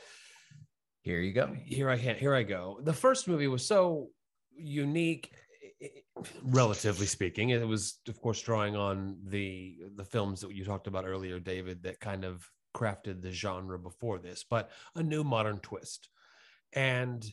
here 1.03 1.21
you 1.21 1.33
go 1.33 1.55
here 1.65 1.89
I 1.91 1.97
can 1.99 2.17
here 2.17 2.35
I 2.35 2.43
go. 2.43 2.81
The 2.83 2.93
first 2.93 3.29
movie 3.29 3.47
was 3.49 3.67
so 3.67 4.11
unique, 4.55 5.33
relatively 6.43 7.07
speaking. 7.07 7.51
It 7.51 7.67
was, 7.67 7.99
of 8.09 8.21
course, 8.21 8.41
drawing 8.43 8.77
on 8.77 9.19
the 9.27 9.79
the 9.97 10.05
films 10.05 10.41
that 10.41 10.53
you 10.55 10.65
talked 10.65 10.87
about 10.87 11.07
earlier, 11.07 11.39
David, 11.39 11.83
that 11.85 12.01
kind 12.01 12.25
of 12.25 12.49
crafted 12.75 13.23
the 13.23 13.31
genre 13.33 13.79
before 13.79 14.19
this, 14.19 14.45
but 14.49 14.71
a 14.95 15.03
new 15.03 15.25
modern 15.25 15.59
twist. 15.61 16.09
And 16.75 17.25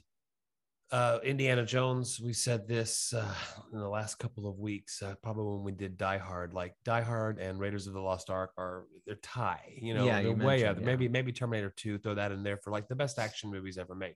uh, 0.91 1.19
Indiana 1.23 1.65
Jones, 1.65 2.21
we 2.23 2.31
said 2.31 2.67
this 2.67 3.11
uh, 3.13 3.33
in 3.73 3.79
the 3.79 3.89
last 3.89 4.15
couple 4.19 4.47
of 4.47 4.59
weeks, 4.59 5.01
uh, 5.01 5.15
probably 5.21 5.55
when 5.55 5.63
we 5.63 5.71
did 5.71 5.97
Die 5.97 6.17
Hard. 6.19 6.53
Like 6.53 6.75
Die 6.85 7.01
Hard 7.01 7.39
and 7.39 7.59
Raiders 7.59 7.87
of 7.87 7.93
the 7.93 7.99
Lost 7.99 8.29
Ark 8.29 8.51
are 8.57 8.85
they're 9.05 9.15
tie. 9.15 9.73
You 9.75 9.95
know, 9.95 10.05
Yeah, 10.05 10.21
they're 10.21 10.31
way 10.33 10.65
up. 10.65 10.79
yeah. 10.79 10.85
Maybe 10.85 11.07
maybe 11.09 11.31
Terminator 11.31 11.73
Two, 11.75 11.97
throw 11.97 12.13
that 12.15 12.31
in 12.31 12.43
there 12.43 12.57
for 12.57 12.69
like 12.71 12.87
the 12.87 12.95
best 12.95 13.17
action 13.19 13.49
movies 13.51 13.77
ever 13.77 13.95
made. 13.95 14.15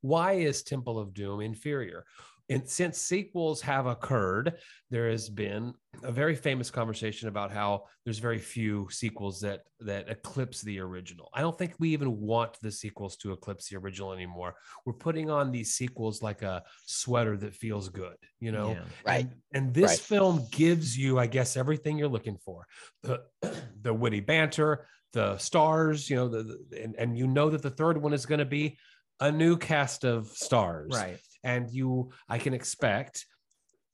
Why 0.00 0.32
is 0.34 0.62
Temple 0.62 0.98
of 0.98 1.14
Doom 1.14 1.40
inferior? 1.40 2.04
And 2.50 2.68
since 2.68 2.98
sequels 2.98 3.60
have 3.60 3.86
occurred, 3.86 4.58
there 4.90 5.10
has 5.10 5.28
been 5.28 5.74
a 6.02 6.10
very 6.10 6.34
famous 6.34 6.70
conversation 6.70 7.28
about 7.28 7.50
how 7.50 7.84
there's 8.04 8.18
very 8.18 8.38
few 8.38 8.88
sequels 8.90 9.40
that 9.40 9.64
that 9.80 10.08
eclipse 10.08 10.62
the 10.62 10.80
original. 10.80 11.28
I 11.34 11.42
don't 11.42 11.56
think 11.58 11.74
we 11.78 11.90
even 11.90 12.18
want 12.20 12.58
the 12.62 12.72
sequels 12.72 13.16
to 13.18 13.32
eclipse 13.32 13.68
the 13.68 13.76
original 13.76 14.12
anymore. 14.12 14.54
We're 14.86 14.94
putting 14.94 15.30
on 15.30 15.52
these 15.52 15.74
sequels 15.74 16.22
like 16.22 16.42
a 16.42 16.62
sweater 16.86 17.36
that 17.38 17.54
feels 17.54 17.88
good, 17.90 18.16
you 18.40 18.52
know. 18.52 18.70
Yeah. 18.70 18.84
Right. 19.04 19.20
And, 19.20 19.34
and 19.52 19.74
this 19.74 19.90
Right. 19.90 20.00
film 20.00 20.46
gives 20.50 20.96
you, 20.96 21.18
I 21.18 21.26
guess, 21.26 21.56
everything 21.56 21.98
you're 21.98 22.08
looking 22.08 22.38
for: 22.38 22.66
the 23.02 23.24
the 23.82 23.92
witty 23.92 24.20
banter, 24.20 24.86
the 25.12 25.36
stars, 25.38 26.08
you 26.08 26.16
know, 26.16 26.28
the, 26.28 26.42
the 26.70 26.82
and 26.82 26.96
and 26.96 27.18
you 27.18 27.26
know 27.26 27.50
that 27.50 27.62
the 27.62 27.70
third 27.70 28.00
one 28.00 28.14
is 28.14 28.24
going 28.24 28.38
to 28.40 28.44
be 28.46 28.78
a 29.20 29.30
new 29.32 29.56
cast 29.56 30.04
of 30.04 30.28
stars, 30.28 30.94
Right. 30.94 31.20
And 31.44 31.70
you 31.70 32.10
i 32.28 32.38
can 32.38 32.54
expect 32.54 33.26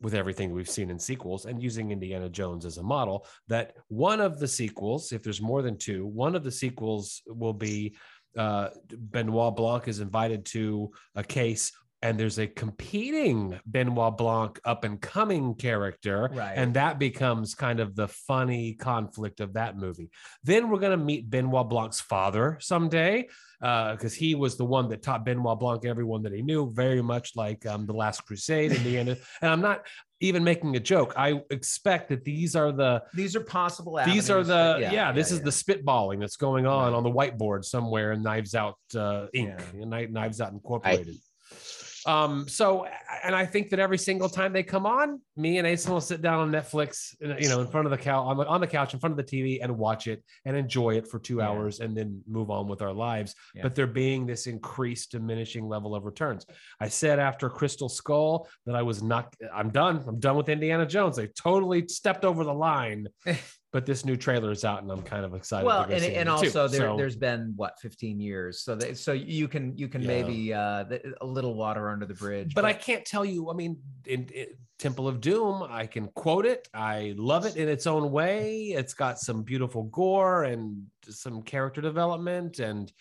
with 0.00 0.14
everything 0.14 0.52
we've 0.52 0.68
seen 0.68 0.90
in 0.90 0.98
sequels 0.98 1.46
and 1.46 1.62
using 1.62 1.90
indiana 1.90 2.28
jones 2.28 2.64
as 2.64 2.78
a 2.78 2.82
model 2.82 3.26
that 3.48 3.74
one 3.88 4.20
of 4.20 4.38
the 4.38 4.48
sequels 4.48 5.12
if 5.12 5.22
there's 5.22 5.40
more 5.40 5.62
than 5.62 5.76
two 5.76 6.06
one 6.06 6.34
of 6.34 6.44
the 6.44 6.50
sequels 6.50 7.22
will 7.26 7.52
be 7.52 7.94
uh, 8.36 8.68
benoit 9.10 9.54
blanc 9.54 9.86
is 9.86 10.00
invited 10.00 10.44
to 10.44 10.90
a 11.14 11.22
case 11.22 11.72
and 12.04 12.18
there's 12.20 12.38
a 12.38 12.46
competing 12.46 13.58
benoit 13.66 14.16
blanc 14.16 14.60
up 14.64 14.84
and 14.84 15.00
coming 15.00 15.54
character 15.54 16.30
Right. 16.32 16.52
and 16.54 16.74
that 16.74 16.98
becomes 16.98 17.54
kind 17.54 17.80
of 17.80 17.96
the 17.96 18.08
funny 18.08 18.74
conflict 18.74 19.40
of 19.40 19.54
that 19.54 19.76
movie 19.76 20.10
then 20.44 20.68
we're 20.68 20.78
going 20.78 20.96
to 20.98 21.04
meet 21.04 21.28
benoit 21.30 21.68
blanc's 21.68 22.00
father 22.00 22.58
someday 22.60 23.26
because 23.60 24.12
he 24.14 24.34
was 24.34 24.56
the 24.58 24.64
one 24.64 24.90
that 24.90 25.00
taught 25.02 25.24
Benoit 25.24 25.58
Blanc 25.58 25.86
everyone 25.86 26.22
that 26.24 26.34
he 26.34 26.42
knew, 26.42 26.70
very 26.70 27.00
much 27.00 27.34
like 27.34 27.64
um, 27.64 27.86
the 27.86 27.94
Last 27.94 28.26
Crusade 28.26 28.72
in 28.72 28.84
the 28.84 28.98
end. 28.98 29.08
And 29.40 29.50
I'm 29.50 29.62
not 29.62 29.86
even 30.20 30.44
making 30.44 30.76
a 30.76 30.80
joke. 30.80 31.14
I 31.16 31.40
expect 31.50 32.10
that 32.10 32.24
these 32.26 32.56
are 32.56 32.72
the 32.72 33.02
These 33.14 33.34
are 33.36 33.40
possible. 33.40 33.98
these 34.04 34.28
are 34.28 34.42
the 34.42 34.76
that- 34.80 34.92
yeah, 34.92 35.12
this 35.12 35.30
is 35.30 35.38
yeah. 35.38 35.44
the 35.44 35.50
spitballing 35.50 36.20
that's 36.20 36.36
going 36.36 36.66
on 36.66 36.92
Right. 36.92 36.96
on 36.96 37.02
the 37.04 37.10
whiteboard 37.10 37.64
somewhere 37.64 38.12
in 38.12 38.22
Knives 38.22 38.54
Out 38.54 38.76
uh, 38.94 39.28
Inc. 39.34 39.58
Yeah. 39.78 40.06
Knives 40.10 40.42
Out 40.42 40.52
Incorporated. 40.52 41.16
Um, 42.06 42.48
so, 42.48 42.86
and 43.22 43.34
I 43.34 43.46
think 43.46 43.70
that 43.70 43.78
every 43.78 43.98
single 43.98 44.28
time 44.28 44.52
they 44.52 44.62
come 44.62 44.86
on, 44.86 45.20
me 45.36 45.58
and 45.58 45.66
Ace 45.66 45.88
will 45.88 46.00
sit 46.00 46.20
down 46.22 46.40
on 46.40 46.50
Netflix, 46.50 47.14
you 47.20 47.48
know, 47.48 47.60
in 47.60 47.66
front 47.66 47.86
of 47.86 47.90
the 47.90 47.98
couch, 47.98 48.24
on 48.26 48.36
the, 48.36 48.46
on 48.46 48.60
the 48.60 48.66
couch, 48.66 48.94
in 48.94 49.00
front 49.00 49.18
of 49.18 49.24
the 49.26 49.36
TV, 49.36 49.58
and 49.62 49.76
watch 49.78 50.06
it 50.06 50.22
and 50.44 50.56
enjoy 50.56 50.96
it 50.96 51.08
for 51.08 51.18
two 51.18 51.38
Yeah. 51.38 51.48
hours, 51.48 51.80
and 51.80 51.96
then 51.96 52.22
move 52.28 52.50
on 52.50 52.68
with 52.68 52.82
our 52.82 52.92
lives. 52.92 53.34
Yeah. 53.54 53.62
But 53.62 53.74
there 53.74 53.86
being 53.86 54.26
this 54.26 54.46
increased 54.46 55.12
diminishing 55.12 55.66
level 55.68 55.94
of 55.94 56.04
returns. 56.04 56.46
I 56.80 56.88
said 56.88 57.18
after 57.18 57.48
Crystal 57.48 57.88
Skull 57.88 58.48
that 58.66 58.74
I 58.74 58.82
was 58.82 59.02
not. 59.02 59.34
I'm 59.52 59.70
done. 59.70 60.02
I'm 60.06 60.20
done 60.20 60.36
with 60.36 60.48
Indiana 60.48 60.86
Jones. 60.86 61.16
They 61.16 61.28
totally 61.28 61.86
stepped 61.88 62.24
over 62.24 62.44
the 62.44 62.54
line. 62.54 63.08
but 63.74 63.84
this 63.84 64.04
new 64.04 64.16
trailer 64.16 64.52
is 64.52 64.64
out, 64.64 64.82
and 64.84 64.92
I'm 64.92 65.02
kind 65.02 65.24
of 65.24 65.34
excited. 65.34 65.66
well 65.66 65.84
to 65.84 65.92
and, 65.92 66.04
and 66.04 66.26
too. 66.28 66.32
also 66.32 66.68
there, 66.68 66.90
So- 66.90 66.96
there's 66.96 67.16
been 67.16 67.54
what 67.56 67.72
15 67.80 68.20
years 68.20 68.60
so 68.60 68.76
that 68.76 68.96
so 68.96 69.12
you 69.12 69.48
can 69.48 69.76
you 69.76 69.88
can 69.88 70.00
Yeah. 70.00 70.06
maybe 70.08 70.54
uh 70.54 70.84
a 71.20 71.26
little 71.26 71.54
water 71.54 71.90
under 71.90 72.06
the 72.06 72.14
bridge 72.14 72.54
but 72.54 72.64
I 72.64 72.72
can't 72.72 73.04
tell 73.04 73.24
you. 73.24 73.50
I 73.50 73.54
mean, 73.54 73.76
in, 74.06 74.28
in 74.28 74.46
Temple 74.78 75.08
of 75.08 75.20
Doom, 75.20 75.64
I 75.68 75.86
can 75.86 76.06
quote 76.14 76.46
it. 76.46 76.68
I 76.72 77.14
love 77.16 77.46
it 77.46 77.56
in 77.56 77.68
its 77.68 77.88
own 77.88 78.12
way. 78.12 78.66
It's 78.80 78.94
got 78.94 79.18
some 79.18 79.42
beautiful 79.42 79.82
gore 79.84 80.44
and 80.44 80.84
some 81.08 81.42
character 81.42 81.80
development, 81.80 82.60
and 82.60 82.92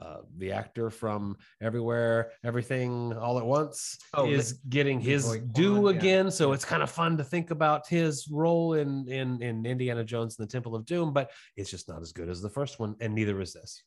uh, 0.00 0.18
the 0.38 0.50
actor 0.52 0.90
from 0.90 1.36
Everywhere, 1.60 2.30
Everything, 2.44 3.12
All 3.14 3.38
at 3.38 3.46
Once 3.46 3.98
Oh, 4.14 4.26
is 4.28 4.54
getting 4.68 5.00
his 5.00 5.28
Leroy 5.28 5.40
due 5.52 5.80
Quan, 5.80 5.94
yeah. 5.94 6.00
again. 6.00 6.30
So 6.30 6.52
it's 6.52 6.64
kind 6.64 6.82
of 6.82 6.90
fun 6.90 7.16
to 7.18 7.24
think 7.24 7.50
about 7.50 7.86
his 7.88 8.28
role 8.28 8.74
in 8.74 9.08
in 9.08 9.40
in 9.42 9.64
Indiana 9.66 10.04
Jones 10.04 10.38
and 10.38 10.48
the 10.48 10.52
Temple 10.52 10.74
of 10.74 10.84
Doom, 10.84 11.12
but 11.12 11.30
it's 11.56 11.70
just 11.70 11.88
not 11.88 12.02
as 12.02 12.12
good 12.12 12.28
as 12.28 12.40
the 12.42 12.50
first 12.50 12.78
one, 12.80 12.96
and 13.00 13.14
neither 13.14 13.40
is 13.40 13.52
this. 13.52 13.82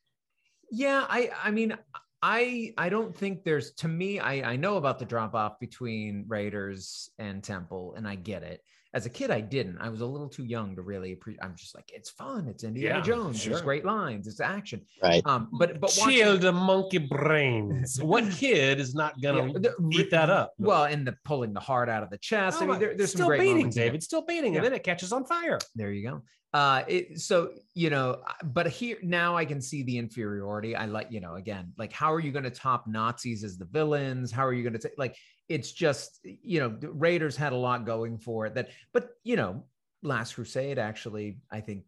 yeah 0.72 1.06
i 1.10 1.30
i 1.44 1.50
mean 1.52 1.78
i 2.22 2.74
i 2.78 2.90
don't 2.90 3.16
think 3.16 3.44
there's 3.44 3.72
to 3.74 3.88
me 3.88 4.20
i 4.20 4.52
i 4.54 4.56
know 4.56 4.76
about 4.78 5.00
the 5.00 5.06
drop 5.06 5.34
off 5.36 5.60
between 5.60 6.26
raiders 6.28 7.10
and 7.20 7.44
temple 7.44 7.94
and 7.96 8.08
i 8.08 8.16
get 8.16 8.44
it 8.44 8.62
as 8.94 9.06
a 9.06 9.10
kid 9.10 9.32
i 9.32 9.42
didn't 9.42 9.78
i 9.80 9.90
was 9.90 10.02
a 10.02 10.06
little 10.06 10.30
too 10.30 10.44
young 10.46 10.76
to 10.76 10.82
really 10.82 11.12
appreciate 11.14 11.44
i'm 11.44 11.56
just 11.56 11.76
like 11.76 11.90
it's 11.94 12.10
fun 12.10 12.48
it's 12.48 12.64
indiana 12.64 12.98
Yeah, 13.00 13.02
jones 13.04 13.44
there's 13.44 13.62
great 13.62 13.86
lines 13.86 14.28
it's 14.28 14.40
action 14.40 14.82
Right. 15.04 15.22
um 15.26 15.50
but 15.52 15.80
but 15.80 15.94
watching- 15.98 16.14
Chill 16.18 16.38
the 16.38 16.52
monkey 16.52 16.98
brains. 17.00 18.02
what 18.12 18.30
kid 18.32 18.80
is 18.80 18.96
not 18.96 19.20
gonna 19.22 19.48
Yeah, 19.52 19.60
the- 19.60 19.90
eat 19.92 20.12
that 20.12 20.30
up? 20.30 20.54
well 20.58 20.86
and 20.86 21.06
the 21.06 21.16
pulling 21.26 21.54
the 21.54 21.60
heart 21.60 21.90
out 21.90 22.04
of 22.04 22.10
the 22.10 22.18
chest 22.18 22.58
Oh 22.60 22.60
i 22.60 22.62
mean 22.62 22.70
my- 22.74 22.80
there, 22.80 22.96
there's 22.96 23.12
some 23.12 23.18
still 23.20 23.28
great 23.28 23.40
beating, 23.42 23.56
moments 23.58 23.78
in. 23.78 23.84
David. 23.84 24.04
Still 24.04 24.26
beating, 24.26 24.54
Yeah. 24.54 24.60
and 24.60 24.66
then 24.66 24.74
it 24.74 24.84
catches 24.84 25.12
on 25.12 25.26
fire. 25.26 25.60
There 25.76 25.92
you 25.92 26.08
go. 26.10 26.22
Uh, 26.54 26.84
it, 26.88 27.20
so 27.20 27.52
you 27.74 27.90
know, 27.90 28.22
but 28.46 28.68
here 28.68 28.98
now 29.04 29.36
I 29.36 29.46
can 29.46 29.62
see 29.62 29.84
the 29.84 29.98
inferiority. 29.98 30.76
I 30.76 30.86
like 30.86 31.12
you 31.12 31.20
know 31.20 31.36
again, 31.36 31.74
like 31.78 31.92
how 31.92 32.14
are 32.14 32.20
you 32.20 32.32
going 32.32 32.46
to 32.46 32.50
top 32.50 32.88
Nazis 32.88 33.44
as 33.44 33.58
the 33.58 33.66
villains? 33.66 34.32
How 34.32 34.46
are 34.46 34.54
you 34.54 34.64
going 34.64 34.80
to 34.80 34.92
like? 34.98 35.18
It's 35.50 35.72
just 35.72 36.20
you 36.24 36.60
know, 36.60 36.78
Raiders 36.82 37.36
had 37.36 37.54
a 37.54 37.58
lot 37.58 37.86
going 37.86 38.18
for 38.18 38.46
it. 38.46 38.56
That, 38.56 38.70
but 38.94 39.10
you 39.24 39.36
know, 39.36 39.66
Last 40.04 40.36
Crusade 40.36 40.80
actually, 40.80 41.40
I 41.52 41.60
think 41.60 41.84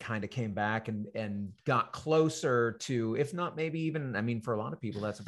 kind 0.00 0.22
of 0.22 0.30
came 0.30 0.52
back 0.52 0.88
and 0.88 1.06
and 1.14 1.52
got 1.64 1.92
closer 1.92 2.72
to 2.78 3.16
if 3.16 3.34
not 3.34 3.56
maybe 3.56 3.80
even 3.80 4.14
i 4.14 4.20
mean 4.20 4.40
for 4.40 4.54
a 4.54 4.58
lot 4.58 4.72
of 4.72 4.80
people 4.80 5.00
that's 5.00 5.18
a 5.20 5.24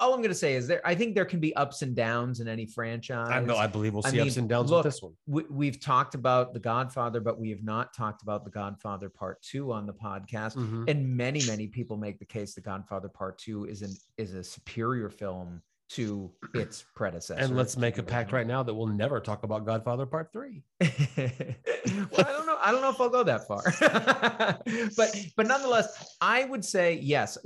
all 0.00 0.12
i'm 0.12 0.18
going 0.18 0.28
to 0.28 0.34
say 0.34 0.54
is 0.54 0.66
there 0.66 0.80
i 0.84 0.94
think 0.94 1.14
there 1.14 1.24
can 1.24 1.38
be 1.38 1.54
ups 1.54 1.82
and 1.82 1.94
downs 1.94 2.40
in 2.40 2.48
any 2.48 2.66
franchise 2.66 3.28
I 3.30 3.40
know. 3.40 3.56
I 3.56 3.66
believe 3.66 3.94
we'll 3.94 4.04
I 4.04 4.10
see 4.10 4.20
ups 4.20 4.36
and 4.36 4.48
downs 4.48 4.70
look, 4.70 4.84
with 4.84 4.92
this 4.92 5.02
one. 5.02 5.12
we, 5.26 5.44
we've 5.50 5.80
talked 5.80 6.14
about 6.14 6.52
The 6.52 6.58
Godfather, 6.60 7.20
but 7.20 7.38
we 7.38 7.50
have 7.50 7.62
not 7.62 7.94
talked 7.94 8.22
about 8.22 8.44
The 8.44 8.50
Godfather 8.50 9.08
Part 9.08 9.40
Two 9.42 9.72
on 9.72 9.86
the 9.86 9.92
podcast. 9.92 10.56
Mhm. 10.56 10.88
And 10.90 11.16
many, 11.16 11.44
many 11.46 11.66
people 11.66 11.96
make 11.96 12.18
the 12.18 12.24
case 12.24 12.54
The 12.54 12.60
Godfather 12.60 13.08
Part 13.08 13.38
Two 13.38 13.64
is 13.66 13.82
an 13.82 13.94
is 14.16 14.34
a 14.34 14.42
superior 14.44 15.08
film 15.10 15.62
to 15.94 16.30
its 16.54 16.84
predecessor. 16.94 17.40
And 17.40 17.56
let's 17.56 17.76
make 17.76 17.98
a 17.98 18.02
pact 18.02 18.32
right 18.32 18.46
now 18.46 18.62
that 18.62 18.74
we'll 18.74 18.86
never 18.86 19.20
talk 19.20 19.42
about 19.42 19.64
Godfather 19.64 20.06
Part 20.06 20.32
Three. 20.32 20.62
well, 20.80 20.88
I 20.88 22.22
don't 22.22 22.46
know. 22.46 22.58
I 22.60 22.72
don't 22.72 22.80
know 22.82 22.90
if 22.90 23.00
I'll 23.00 23.08
go 23.08 23.22
that 23.22 23.46
far, 23.46 23.62
but 24.96 25.26
but 25.36 25.46
nonetheless, 25.46 26.16
I 26.20 26.44
would 26.44 26.64
say 26.64 26.98
yes. 27.02 27.38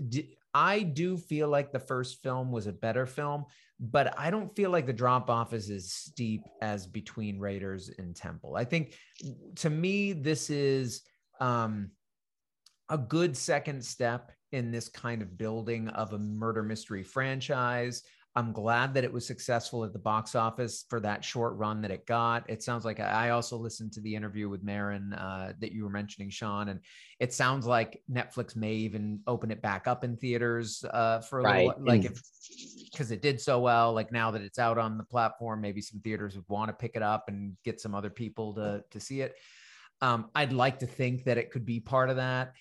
I 0.55 0.83
do 0.83 1.19
feel 1.19 1.49
like 1.49 1.71
the 1.71 1.79
first 1.79 2.23
film 2.23 2.51
was 2.51 2.67
a 2.67 2.73
better 2.73 3.05
film, 3.05 3.45
but 3.79 4.19
I 4.19 4.31
don't 4.31 4.55
feel 4.57 4.71
like 4.71 4.87
the 4.87 4.93
drop 4.93 5.29
off 5.29 5.53
is 5.53 5.69
as 5.69 5.93
steep 5.93 6.43
as 6.63 6.87
between 6.87 7.39
Raiders 7.39 7.91
and 7.99 8.17
Temple. 8.17 8.57
I 8.57 8.65
think 8.65 8.95
to 9.57 9.69
me 9.69 10.15
this 10.15 10.49
is 10.49 11.03
um, 11.41 11.91
a 12.89 12.97
good 12.97 13.37
second 13.37 13.85
step 13.85 14.33
in 14.53 14.71
this 14.71 14.89
kind 14.89 15.21
of 15.21 15.37
building 15.37 15.89
of 15.89 16.13
a 16.13 16.19
murder 16.19 16.63
mystery 16.63 17.03
franchise. 17.03 18.03
I'm 18.37 18.53
glad 18.53 18.93
that 18.95 19.03
it 19.05 19.13
was 19.13 19.27
successful 19.27 19.83
at 19.83 19.95
the 19.95 19.99
box 19.99 20.35
office 20.35 20.85
for 20.91 21.01
that 21.01 21.25
short 21.25 21.57
run 21.57 21.81
that 21.81 21.91
it 21.91 22.07
got. 22.07 22.49
It 22.51 22.63
sounds 22.63 22.85
like 22.85 23.01
I 23.01 23.31
also 23.31 23.57
listened 23.57 23.95
to 23.95 24.03
the 24.03 24.15
interview 24.15 24.51
with 24.51 24.63
Maron 24.63 25.15
uh, 25.15 25.55
that 25.59 25.73
you 25.73 25.85
were 25.85 25.91
mentioning, 25.91 26.29
Sean, 26.29 26.69
and 26.69 26.81
it 27.19 27.33
sounds 27.33 27.65
like 27.65 28.03
Netflix 28.13 28.55
may 28.55 28.75
even 28.75 29.21
open 29.27 29.51
it 29.51 29.63
back 29.63 29.89
up 29.89 30.05
in 30.05 30.19
theaters 30.19 30.85
uh, 30.93 31.21
for 31.21 31.41
a 31.41 31.45
Right, 31.45 31.67
little, 31.67 31.83
like 31.87 32.05
if 32.05 32.23
because 32.93 33.11
it 33.11 33.23
did 33.23 33.41
so 33.41 33.59
well. 33.59 33.95
Like 33.95 34.13
now 34.13 34.31
that 34.31 34.43
it's 34.43 34.59
out 34.59 34.77
on 34.77 34.99
the 34.99 35.05
platform, 35.05 35.63
maybe 35.63 35.81
some 35.81 36.01
theaters 36.01 36.37
would 36.37 36.49
want 36.49 36.69
to 36.69 36.75
pick 36.75 36.95
it 36.95 37.03
up 37.03 37.29
and 37.29 37.57
get 37.65 37.81
some 37.81 37.95
other 37.95 38.11
people 38.11 38.53
to 38.55 38.85
to 38.91 39.01
see 39.01 39.23
it. 39.23 39.35
Um, 40.03 40.31
I'd 40.35 40.53
like 40.53 40.81
to 40.81 40.87
think 40.87 41.25
that 41.25 41.39
it 41.39 41.51
could 41.51 41.65
be 41.65 41.81
part 41.81 42.11
of 42.11 42.17
that. 42.17 42.53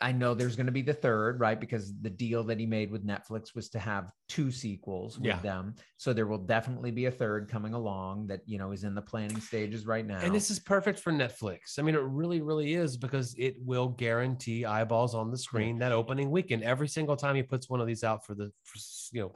I 0.00 0.12
know 0.12 0.32
there's 0.32 0.54
going 0.54 0.66
to 0.66 0.72
be 0.72 0.82
the 0.82 0.94
third, 0.94 1.40
right? 1.40 1.58
Because 1.58 1.92
the 2.00 2.10
deal 2.10 2.44
that 2.44 2.60
he 2.60 2.66
made 2.66 2.90
with 2.90 3.04
Netflix 3.04 3.54
was 3.54 3.68
to 3.70 3.80
have 3.80 4.12
two 4.28 4.52
sequels 4.52 5.18
with 5.18 5.26
Yeah. 5.26 5.40
them. 5.40 5.74
So 5.96 6.12
there 6.12 6.28
will 6.28 6.38
definitely 6.38 6.92
be 6.92 7.06
a 7.06 7.10
third 7.10 7.48
coming 7.48 7.74
along 7.74 8.28
that, 8.28 8.42
you 8.46 8.58
know, 8.58 8.70
is 8.70 8.84
in 8.84 8.94
the 8.94 9.02
planning 9.02 9.40
stages 9.40 9.86
right 9.86 10.06
now. 10.06 10.20
And 10.20 10.32
this 10.32 10.52
is 10.52 10.60
perfect 10.60 11.00
for 11.00 11.12
Netflix. 11.12 11.80
I 11.80 11.82
mean, 11.82 11.96
it 11.96 12.02
really, 12.02 12.42
really 12.42 12.74
is 12.74 12.96
because 12.96 13.34
it 13.36 13.56
will 13.58 13.88
guarantee 13.88 14.64
eyeballs 14.64 15.16
on 15.16 15.32
the 15.32 15.38
screen 15.38 15.78
that 15.80 15.90
opening 15.90 16.30
weekend. 16.30 16.62
Every 16.62 16.88
single 16.88 17.16
time 17.16 17.34
he 17.34 17.42
puts 17.42 17.68
one 17.68 17.80
of 17.80 17.88
these 17.88 18.04
out 18.04 18.24
for 18.24 18.36
the, 18.36 18.52
for, 18.62 18.78
you 19.12 19.22
know, 19.22 19.32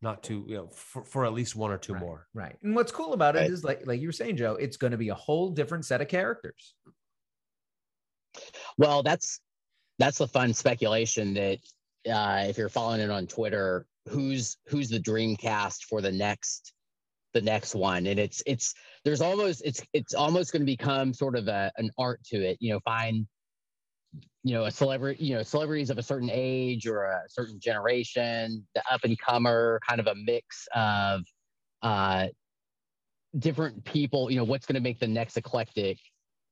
not 0.00 0.22
to, 0.22 0.44
you 0.48 0.56
know, 0.56 0.68
for, 0.68 1.04
for 1.04 1.26
at 1.26 1.34
least 1.34 1.54
one 1.54 1.70
or 1.70 1.76
two 1.76 1.92
right, 1.92 2.00
more. 2.00 2.28
Right. 2.32 2.56
And 2.62 2.74
what's 2.74 2.92
cool 2.92 3.12
about 3.12 3.34
Right. 3.34 3.44
it 3.44 3.52
is 3.52 3.62
like 3.62 3.86
like 3.86 4.00
you 4.00 4.08
were 4.08 4.12
saying, 4.12 4.36
Joe, 4.36 4.54
it's 4.54 4.76
going 4.78 4.92
to 4.92 4.96
be 4.96 5.10
a 5.10 5.14
whole 5.14 5.50
different 5.50 5.84
set 5.84 6.00
of 6.00 6.08
characters. 6.08 6.74
Well, 8.78 9.02
that's 9.02 9.40
that's 9.98 10.18
the 10.18 10.28
fun 10.28 10.54
speculation 10.54 11.34
that 11.34 11.58
uh, 12.10 12.44
if 12.48 12.56
you're 12.56 12.68
following 12.68 13.00
it 13.00 13.10
on 13.10 13.26
Twitter, 13.26 13.86
who's 14.08 14.56
who's 14.68 14.88
the 14.88 14.98
dream 14.98 15.36
cast 15.36 15.84
for 15.84 16.00
the 16.00 16.12
next 16.12 16.72
the 17.34 17.42
next 17.42 17.74
one? 17.74 18.06
And 18.06 18.18
it's 18.18 18.42
it's 18.46 18.74
there's 19.04 19.20
almost 19.20 19.62
it's 19.64 19.82
it's 19.92 20.14
almost 20.14 20.52
going 20.52 20.62
to 20.62 20.66
become 20.66 21.12
sort 21.12 21.36
of 21.36 21.48
a, 21.48 21.72
an 21.76 21.90
art 21.98 22.22
to 22.26 22.36
it 22.36 22.58
you 22.60 22.72
know 22.72 22.80
find 22.80 23.26
you 24.44 24.54
know 24.54 24.64
a 24.64 24.70
celebrity 24.70 25.24
you 25.24 25.34
know 25.34 25.42
celebrities 25.42 25.90
of 25.90 25.98
a 25.98 26.02
certain 26.02 26.30
age 26.32 26.86
or 26.86 27.04
a 27.04 27.22
certain 27.28 27.58
generation 27.60 28.66
the 28.74 28.82
up 28.90 29.04
and 29.04 29.18
comer 29.20 29.80
kind 29.86 30.00
of 30.00 30.06
a 30.06 30.14
mix 30.14 30.66
of 30.74 31.22
uh 31.82 32.26
different 33.38 33.84
people 33.84 34.30
you 34.30 34.36
know 34.36 34.44
what's 34.44 34.64
going 34.64 34.74
to 34.74 34.80
make 34.80 34.98
the 34.98 35.06
next 35.06 35.36
eclectic 35.36 35.98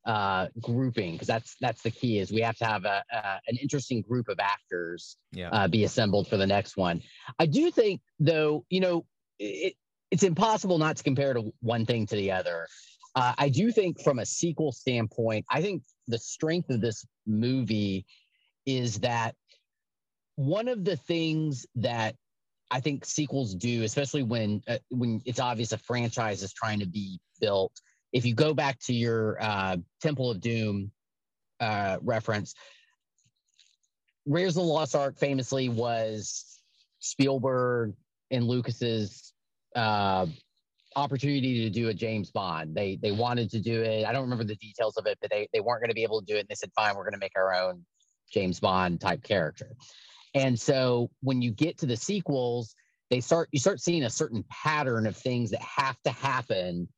uh 0.07 0.47
grouping 0.61 1.13
because 1.13 1.27
that's 1.27 1.57
that's 1.61 1.83
the 1.83 1.91
key 1.91 2.19
is 2.19 2.31
we 2.33 2.41
have 2.41 2.57
to 2.57 2.65
have 2.65 2.85
a, 2.85 3.03
a 3.13 3.41
an 3.49 3.57
interesting 3.61 4.03
group 4.03 4.29
of 4.29 4.39
actors 4.41 5.17
Yeah. 5.33 5.51
uh, 5.51 5.69
be 5.69 5.85
assembled 5.85 6.29
for 6.29 6.37
the 6.37 6.47
next 6.47 6.77
one 6.77 7.03
i 7.39 7.47
do 7.47 7.71
think 7.71 8.01
though 8.21 8.65
you 8.71 8.81
know 8.81 9.05
it, 9.39 9.75
it's 10.11 10.23
impossible 10.23 10.79
not 10.79 10.97
to 10.97 11.03
compare 11.03 11.35
to 11.35 11.53
one 11.61 11.85
thing 11.87 12.07
to 12.07 12.17
the 12.17 12.31
other 12.31 12.69
uh, 13.17 13.35
i 13.37 13.49
do 13.49 13.73
think 13.73 14.01
from 14.01 14.21
a 14.21 14.27
sequel 14.27 14.71
standpoint 14.73 15.45
i 15.51 15.61
think 15.61 15.83
the 16.07 16.19
strength 16.19 16.71
of 16.71 16.81
this 16.81 17.05
movie 17.27 18.07
is 18.65 19.01
that 19.01 19.35
one 20.37 20.69
of 20.69 20.85
the 20.85 20.97
things 20.97 21.67
that 21.77 22.15
I 22.71 22.81
think 22.81 23.05
sequels 23.05 23.55
do, 23.55 23.85
especially 23.85 24.23
when 24.23 24.63
uh, 24.69 24.79
when 24.91 25.21
it's 25.25 25.41
obvious 25.41 25.73
a 25.73 25.79
franchise 25.79 26.43
is 26.43 26.53
trying 26.53 26.81
to 26.81 26.87
be 26.87 27.21
built. 27.41 27.73
If 28.17 28.25
you 28.25 28.35
go 28.35 28.55
back 28.55 28.81
to 28.87 28.95
your 28.95 29.37
uh, 29.39 29.77
Temple 30.01 30.31
of 30.31 30.41
Doom 30.41 30.91
uh, 31.61 31.99
reference, 32.01 32.55
Raiders 34.25 34.57
of 34.57 34.63
the 34.63 34.73
Lost 34.73 34.97
Ark 34.97 35.19
famously 35.19 35.69
was 35.69 36.59
Spielberg 36.99 37.93
and 38.31 38.45
Lucas's 38.45 39.35
uh, 39.75 40.25
opportunity 40.97 41.65
to 41.65 41.69
do 41.69 41.91
a 41.91 41.95
James 41.95 42.31
Bond. 42.31 42.75
They 42.75 42.99
they 43.03 43.13
wanted 43.13 43.51
to 43.51 43.61
do 43.61 43.83
it. 43.83 44.07
I 44.07 44.15
don't 44.15 44.23
remember 44.23 44.45
the 44.45 44.57
details 44.57 44.97
of 44.97 45.05
it, 45.05 45.19
but 45.21 45.29
they 45.29 45.47
they 45.53 45.61
weren't 45.61 45.83
going 45.83 45.91
to 45.91 45.95
be 45.95 46.03
able 46.03 46.21
to 46.21 46.27
do 46.27 46.37
it. 46.37 46.41
And 46.41 46.49
they 46.49 46.55
said, 46.55 46.71
"Fine, 46.75 46.97
we're 46.97 47.05
going 47.05 47.13
to 47.13 47.19
make 47.19 47.37
our 47.37 47.55
own 47.55 47.85
James 48.33 48.61
Bond 48.61 48.99
type 48.99 49.23
character." 49.25 49.77
And 50.33 50.59
so 50.59 51.11
when 51.21 51.43
you 51.43 51.51
get 51.51 51.77
to 51.81 51.87
the 51.87 51.99
sequels, 51.99 52.75
they 53.11 53.21
start 53.21 53.51
you 53.53 53.59
start 53.59 53.83
seeing 53.83 54.05
a 54.05 54.11
certain 54.11 54.43
pattern 54.51 55.07
of 55.07 55.19
things 55.19 55.51
that 55.51 55.61
have 55.61 56.01
to 56.05 56.11
happen 56.11 56.89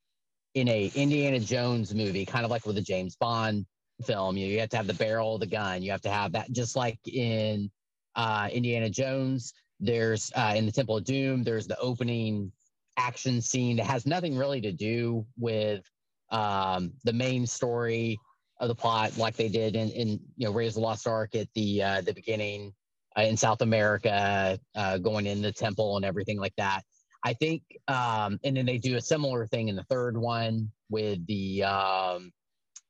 in 0.60 0.68
a 0.68 0.90
Indiana 0.94 1.40
Jones 1.40 1.94
movie, 1.94 2.24
kind 2.24 2.44
of 2.44 2.50
like 2.50 2.66
with 2.66 2.78
a 2.78 2.82
James 2.82 3.16
Bond 3.16 3.66
film. 4.04 4.36
You, 4.36 4.46
you 4.46 4.60
have 4.60 4.68
to 4.70 4.76
have 4.76 4.86
the 4.86 4.94
barrel 4.94 5.34
of 5.34 5.40
the 5.40 5.46
gun. 5.46 5.82
You 5.82 5.90
have 5.90 6.02
to 6.02 6.10
have 6.10 6.32
that, 6.32 6.50
just 6.52 6.76
like 6.76 6.98
in 7.06 7.70
uh, 8.14 8.48
Indiana 8.52 8.90
Jones. 8.90 9.52
There's 9.80 10.32
uh, 10.34 10.54
in 10.56 10.66
the 10.66 10.72
Temple 10.72 10.96
of 10.96 11.04
Doom. 11.04 11.44
There's 11.44 11.66
the 11.66 11.78
opening 11.78 12.52
action 12.96 13.40
scene 13.40 13.76
that 13.76 13.86
has 13.86 14.06
nothing 14.06 14.36
really 14.36 14.60
to 14.60 14.72
do 14.72 15.24
with 15.38 15.84
um, 16.30 16.92
the 17.04 17.12
main 17.12 17.46
story 17.46 18.18
of 18.60 18.68
the 18.68 18.74
plot, 18.74 19.16
like 19.16 19.36
they 19.36 19.48
did 19.48 19.76
in, 19.76 19.90
in 19.90 20.08
you 20.36 20.46
know 20.46 20.52
Raiders 20.52 20.76
of 20.76 20.82
the 20.82 20.86
Lost 20.86 21.06
Ark 21.06 21.34
at 21.34 21.48
the 21.54 21.82
uh, 21.82 22.00
the 22.00 22.12
beginning 22.12 22.74
uh, 23.16 23.22
in 23.22 23.36
South 23.36 23.62
America, 23.62 24.58
uh, 24.74 24.98
going 24.98 25.26
in 25.26 25.42
the 25.42 25.52
temple 25.52 25.96
and 25.96 26.04
everything 26.04 26.38
like 26.38 26.54
that. 26.56 26.82
I 27.24 27.32
think, 27.32 27.62
um, 27.88 28.38
and 28.44 28.56
then 28.56 28.66
they 28.66 28.78
do 28.78 28.96
a 28.96 29.00
similar 29.00 29.46
thing 29.46 29.68
in 29.68 29.76
the 29.76 29.82
third 29.84 30.16
one 30.16 30.70
with 30.88 31.26
the 31.26 31.64
um, 31.64 32.32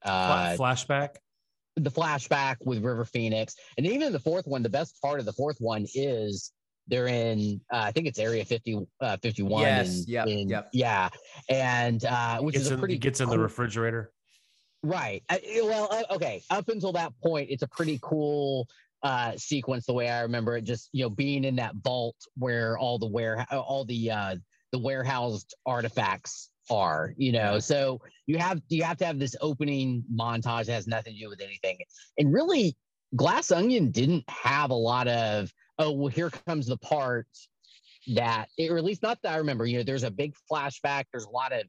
uh, 0.05 0.55
flashback. 0.57 1.17
the 1.77 1.91
flashback 1.91 2.57
with 2.61 2.83
River 2.83 3.05
Phoenix, 3.05 3.57
and 3.77 3.87
even 3.87 4.13
the 4.13 4.21
fourth 4.21 4.47
one. 4.47 4.63
The 4.63 4.69
best 4.69 5.01
part 5.01 5.21
of 5.21 5.27
the 5.27 5.33
fourth 5.33 5.57
one 5.61 5.87
is 5.95 6.53
they're 6.89 7.07
in. 7.07 7.61
Uh, 7.73 7.85
I 7.85 7.93
think 7.93 8.07
it's 8.07 8.19
Area 8.19 8.45
50, 8.45 8.87
uh, 9.01 9.17
51. 9.23 9.63
Yes, 9.63 10.05
in- 10.09 10.49
yep. 10.49 10.69
Yeah, 10.73 11.09
and 11.49 12.05
uh, 12.05 12.41
which 12.41 12.55
Gets 12.55 12.67
is 12.67 12.71
a 12.71 12.75
in, 12.75 12.81
pretty 12.81 12.99
gets 12.99 13.21
in 13.21 13.31
the 13.31 13.39
refrigerator. 13.39 14.13
Right. 14.83 15.25
I, 15.29 15.41
well, 15.65 15.89
uh, 15.91 16.15
okay. 16.15 16.43
Up 16.51 16.69
until 16.69 16.93
that 16.93 17.13
point, 17.23 17.49
it's 17.51 17.63
a 17.63 17.69
pretty 17.69 17.99
cool 18.01 18.69
uh 19.03 19.33
sequence 19.37 19.87
the 19.87 19.93
way 19.93 20.09
I 20.09 20.23
remember 20.23 20.57
it. 20.57 20.65
Just 20.65 20.89
you 20.93 21.05
know, 21.05 21.11
being 21.11 21.45
in 21.45 21.57
that 21.57 21.75
vault 21.77 22.17
where 22.37 22.79
all 22.79 22.99
the 22.99 23.07
ware 23.07 23.47
all 23.51 23.85
the 23.85 24.11
uh 24.11 24.37
the 24.73 24.79
warehoused 24.79 25.55
artifacts 25.67 26.51
are. 26.71 27.15
You 27.17 27.33
know, 27.33 27.59
so 27.59 28.01
you 28.27 28.39
have 28.39 28.61
you 28.69 28.83
have 28.83 28.99
to 28.99 29.07
have 29.07 29.19
this 29.19 29.37
opening 29.41 30.05
montage 30.15 30.67
that 30.67 30.73
has 30.73 30.87
nothing 30.87 31.15
to 31.15 31.21
do 31.21 31.29
with 31.29 31.41
anything. 31.41 31.79
And 32.19 32.33
really, 32.33 32.77
Glass 33.17 33.51
Onion 33.51 33.91
didn't 33.91 34.25
have 34.29 34.71
a 34.71 34.75
lot 34.75 35.09
of 35.09 35.53
oh 35.79 35.93
well, 35.93 36.09
here 36.09 36.31
comes 36.31 36.67
the 36.67 36.77
part 36.79 37.27
that 38.15 38.49
or 38.59 38.79
at 38.79 38.85
least 38.85 39.03
not 39.03 39.19
that 39.23 39.35
I 39.35 39.37
remember. 39.39 39.67
You 39.67 39.79
know, 39.79 39.85
there's 39.85 40.03
a 40.03 40.11
big 40.11 40.35
flashback. 40.51 41.05
There's 41.13 41.27
a 41.27 41.31
lot 41.31 41.53
of 41.53 41.63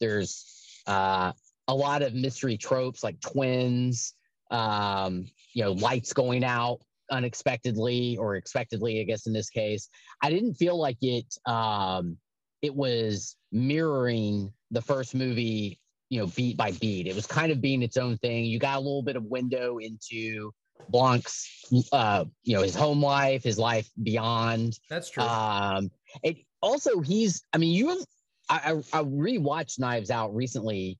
there's 0.00 0.80
uh 0.86 1.32
a 1.68 1.74
lot 1.74 2.02
of 2.02 2.14
mystery 2.14 2.56
tropes 2.56 3.02
like 3.02 3.20
twins, 3.20 4.14
um, 4.50 5.26
you 5.52 5.64
know, 5.64 5.72
lights 5.72 6.12
going 6.12 6.44
out 6.44 6.80
unexpectedly 7.10 8.16
or 8.16 8.36
expectedly, 8.36 9.00
I 9.00 9.04
guess 9.04 9.26
in 9.26 9.32
this 9.32 9.50
case. 9.50 9.88
I 10.22 10.30
didn't 10.30 10.54
feel 10.54 10.78
like 10.78 10.98
it 11.02 11.26
um 11.46 12.16
it 12.62 12.74
was 12.74 13.36
mirroring 13.52 14.52
the 14.70 14.82
first 14.82 15.14
movie, 15.14 15.78
you 16.08 16.20
know, 16.20 16.26
beat 16.28 16.56
by 16.56 16.72
beat. 16.72 17.06
It 17.06 17.14
was 17.14 17.26
kind 17.26 17.52
of 17.52 17.60
being 17.60 17.82
its 17.82 17.96
own 17.96 18.18
thing. 18.18 18.44
You 18.44 18.58
got 18.58 18.76
a 18.76 18.80
little 18.80 19.02
bit 19.02 19.16
of 19.16 19.24
window 19.24 19.78
into 19.78 20.52
Blanc's 20.88 21.48
uh, 21.92 22.24
you 22.42 22.56
know, 22.56 22.62
his 22.62 22.74
home 22.74 23.02
life, 23.02 23.42
his 23.42 23.58
life 23.58 23.88
beyond. 24.02 24.78
That's 24.88 25.10
true. 25.10 25.22
Um, 25.22 25.90
it 26.22 26.38
also 26.60 27.00
he's. 27.00 27.42
I 27.52 27.58
mean, 27.58 27.74
you. 27.74 28.04
I 28.48 28.72
I, 28.92 28.98
I 28.98 29.02
rewatched 29.02 29.78
Knives 29.78 30.10
Out 30.10 30.34
recently, 30.34 30.98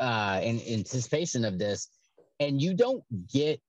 uh, 0.00 0.40
in, 0.42 0.60
in 0.60 0.80
anticipation 0.80 1.44
of 1.44 1.58
this, 1.58 1.88
and 2.40 2.60
you 2.60 2.74
don't 2.74 3.02
get 3.32 3.60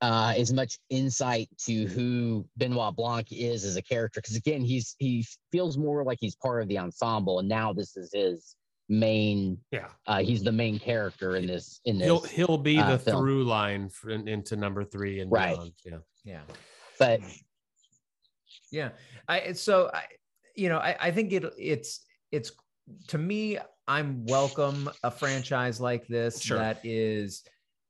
uh 0.00 0.32
as 0.36 0.52
much 0.52 0.78
insight 0.90 1.48
to 1.58 1.86
who 1.86 2.46
Benoit 2.56 2.94
Blanc 2.94 3.32
is 3.32 3.64
as 3.64 3.76
a 3.76 3.82
character 3.82 4.20
because 4.20 4.36
again, 4.36 4.62
he's 4.62 4.94
he 4.98 5.26
feels 5.50 5.76
more 5.76 6.04
like 6.04 6.18
he's 6.20 6.36
part 6.36 6.62
of 6.62 6.68
the 6.68 6.78
ensemble, 6.78 7.40
and 7.40 7.48
now 7.48 7.72
this 7.72 7.96
is 7.96 8.12
his 8.12 8.54
main. 8.88 9.58
Yeah, 9.72 9.88
Uh, 10.06 10.22
he's 10.22 10.42
the 10.42 10.52
main 10.52 10.78
character 10.78 11.36
in 11.36 11.46
this. 11.46 11.80
In 11.84 11.98
this, 11.98 12.06
he'll 12.06 12.20
he'll 12.20 12.58
be 12.58 12.78
uh, 12.78 12.92
the 12.92 12.98
film. 12.98 13.22
through 13.22 13.44
line 13.44 13.88
for, 13.88 14.10
in, 14.10 14.28
into 14.28 14.56
number 14.56 14.84
three 14.84 15.20
and 15.20 15.30
Right. 15.32 15.56
beyond. 15.56 15.72
Yeah, 15.84 15.98
yeah. 16.24 16.40
but 16.98 17.20
Yeah. 18.70 18.90
I 19.26 19.52
so 19.52 19.90
I 19.92 20.04
you 20.54 20.68
know, 20.68 20.78
I, 20.78 20.96
I 21.00 21.10
think 21.10 21.32
it 21.32 21.44
it's 21.58 22.00
it's 22.30 22.52
to 23.08 23.18
me, 23.18 23.58
I'm 23.86 24.24
welcome 24.26 24.88
a 25.02 25.10
franchise 25.10 25.80
like 25.80 26.06
this 26.06 26.40
Sure. 26.40 26.58
that 26.58 26.80
is 26.84 27.42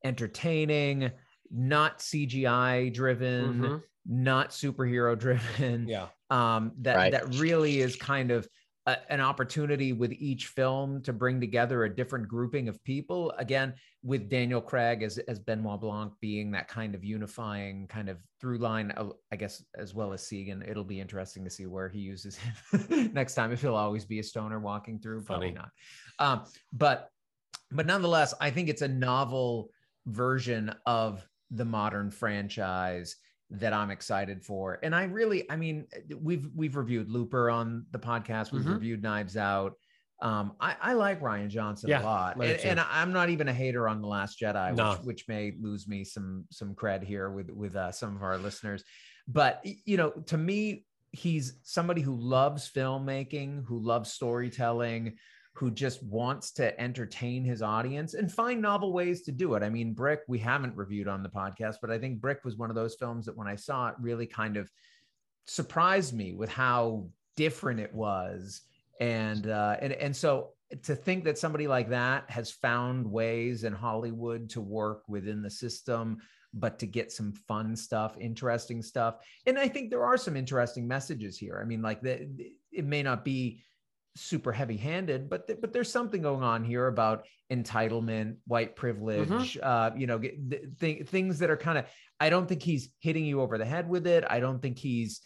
entertaining, 0.04 1.10
not 1.50 1.98
CGI 2.00 2.92
driven, 2.92 3.60
Mhm. 3.60 3.82
not 4.06 4.50
superhero 4.50 5.18
driven. 5.18 5.88
yeah. 5.88 6.08
Um, 6.30 6.72
that 6.78 6.96
Right. 6.96 7.12
that 7.12 7.34
really 7.36 7.80
is 7.80 7.96
kind 7.96 8.30
of 8.30 8.46
a, 8.86 9.12
an 9.12 9.20
opportunity 9.20 9.92
with 9.92 10.12
each 10.12 10.46
film 10.46 11.02
to 11.02 11.12
bring 11.12 11.40
together 11.40 11.84
a 11.84 11.94
different 11.94 12.26
grouping 12.28 12.68
of 12.68 12.82
people. 12.84 13.32
Again, 13.38 13.74
with 14.02 14.28
Daniel 14.30 14.60
Craig 14.62 15.02
as 15.02 15.18
as 15.18 15.38
Benoit 15.38 15.80
Blanc 15.80 16.12
being 16.20 16.50
that 16.52 16.68
kind 16.68 16.94
of 16.94 17.04
unifying 17.04 17.86
kind 17.88 18.08
of 18.08 18.18
through 18.40 18.58
line, 18.58 18.92
uh, 18.92 19.08
I 19.32 19.36
guess, 19.36 19.62
as 19.76 19.94
well 19.94 20.12
as 20.12 20.22
Segan. 20.22 20.66
It'll 20.68 20.84
be 20.84 21.00
interesting 21.00 21.44
to 21.44 21.50
see 21.50 21.66
where 21.66 21.88
he 21.88 21.98
uses 21.98 22.36
him 22.36 22.54
next 23.12 23.34
time. 23.34 23.52
If 23.52 23.60
he'll 23.60 23.74
always 23.74 24.04
be 24.04 24.20
a 24.20 24.22
stoner 24.22 24.60
walking 24.60 25.00
through, 25.00 25.24
probably 25.24 25.50
not. 25.50 25.70
Um, 26.18 26.44
but 26.72 27.10
but 27.70 27.84
nonetheless, 27.86 28.32
I 28.40 28.50
think 28.50 28.68
it's 28.70 28.82
a 28.82 28.88
novel 28.88 29.70
version 30.08 30.74
of 30.86 31.26
the 31.50 31.64
modern 31.64 32.10
franchise 32.10 33.16
that 33.50 33.72
I'm 33.72 33.90
excited 33.90 34.44
for. 34.44 34.78
And 34.82 34.94
I 34.94 35.04
really, 35.04 35.50
I 35.50 35.56
mean, 35.56 35.86
we've 36.20 36.48
we've 36.54 36.76
reviewed 36.76 37.08
Looper 37.08 37.48
on 37.50 37.86
the 37.92 37.98
podcast. 37.98 38.52
We've 38.52 38.62
Mhm. 38.62 38.74
reviewed 38.74 39.02
Knives 39.02 39.36
Out. 39.36 39.72
Um, 40.20 40.56
I, 40.60 40.76
I 40.82 40.92
like 40.94 41.20
Rian 41.20 41.48
Johnson 41.48 41.90
Yeah, 41.90 42.02
a 42.02 42.04
lot, 42.04 42.36
and, 42.36 42.60
and 42.60 42.80
I'm 42.80 43.12
not 43.12 43.30
even 43.30 43.46
a 43.48 43.52
hater 43.52 43.88
on 43.88 44.02
the 44.02 44.08
Last 44.08 44.40
Jedi, 44.40 44.74
No. 44.74 44.90
which, 44.94 45.00
which 45.04 45.28
may 45.28 45.54
lose 45.60 45.86
me 45.86 46.02
some 46.04 46.44
some 46.50 46.74
cred 46.74 47.04
here 47.04 47.30
with 47.30 47.50
with 47.50 47.76
uh, 47.76 47.92
some 47.92 48.16
of 48.16 48.22
our 48.22 48.36
listeners. 48.36 48.82
But 49.28 49.64
you 49.64 49.96
know, 49.96 50.10
to 50.10 50.36
me, 50.36 50.84
he's 51.12 51.60
somebody 51.62 52.02
who 52.02 52.16
loves 52.16 52.68
filmmaking, 52.70 53.64
who 53.66 53.78
loves 53.78 54.12
storytelling, 54.12 55.16
who 55.58 55.72
just 55.72 56.00
wants 56.04 56.52
to 56.52 56.80
entertain 56.80 57.44
his 57.44 57.62
audience 57.62 58.14
and 58.14 58.30
find 58.30 58.62
novel 58.62 58.92
ways 58.92 59.22
to 59.22 59.32
do 59.32 59.54
it. 59.54 59.62
I 59.64 59.68
mean, 59.68 59.92
Brick, 59.92 60.20
we 60.28 60.38
haven't 60.38 60.76
reviewed 60.76 61.08
on 61.08 61.20
the 61.20 61.28
podcast, 61.28 61.76
but 61.82 61.90
I 61.90 61.98
think 61.98 62.20
Brick 62.20 62.44
was 62.44 62.56
one 62.56 62.70
of 62.70 62.76
those 62.76 62.94
films 62.94 63.26
that 63.26 63.36
when 63.36 63.48
I 63.48 63.56
saw 63.56 63.88
it 63.88 63.96
really 63.98 64.26
kind 64.26 64.56
of 64.56 64.70
surprised 65.46 66.14
me 66.14 66.32
with 66.32 66.48
how 66.48 67.08
different 67.36 67.80
it 67.80 67.92
was. 67.92 68.62
And 69.00 69.48
uh 69.48 69.76
and 69.80 69.92
and 69.94 70.14
so 70.14 70.50
to 70.84 70.94
think 70.94 71.24
that 71.24 71.38
somebody 71.38 71.66
like 71.66 71.88
that 71.88 72.30
has 72.30 72.52
found 72.52 73.10
ways 73.10 73.64
in 73.64 73.72
Hollywood 73.72 74.50
to 74.50 74.60
work 74.60 75.02
within 75.08 75.42
the 75.42 75.50
system 75.50 76.18
but 76.54 76.78
to 76.78 76.86
get 76.86 77.12
some 77.12 77.32
fun 77.32 77.76
stuff, 77.76 78.16
interesting 78.18 78.80
stuff. 78.80 79.16
And 79.46 79.58
I 79.58 79.68
think 79.68 79.90
there 79.90 80.04
are 80.04 80.16
some 80.16 80.36
interesting 80.36 80.88
messages 80.88 81.36
here. 81.36 81.60
I 81.62 81.66
mean, 81.66 81.82
like 81.82 82.00
the, 82.00 82.26
it 82.72 82.86
may 82.86 83.02
not 83.02 83.24
be 83.24 83.62
super 84.18 84.52
heavy-handed, 84.52 85.28
but 85.28 85.46
th- 85.46 85.60
but 85.60 85.72
there's 85.72 85.90
something 85.90 86.22
going 86.22 86.42
on 86.42 86.64
here 86.64 86.86
about 86.86 87.26
entitlement, 87.50 88.36
white 88.46 88.76
privilege, 88.76 89.54
Mhm. 89.54 89.60
uh, 89.62 89.94
you 89.96 90.06
know, 90.06 90.18
th- 90.18 90.62
th- 90.80 91.08
things 91.08 91.38
that 91.38 91.50
are 91.50 91.56
kind 91.56 91.78
of. 91.78 91.86
I 92.20 92.30
don't 92.30 92.46
think 92.48 92.62
he's 92.62 92.90
hitting 93.00 93.24
you 93.24 93.40
over 93.40 93.58
the 93.58 93.64
head 93.64 93.88
with 93.88 94.06
it. 94.06 94.24
I 94.28 94.40
don't 94.40 94.60
think 94.60 94.78
he's, 94.78 95.20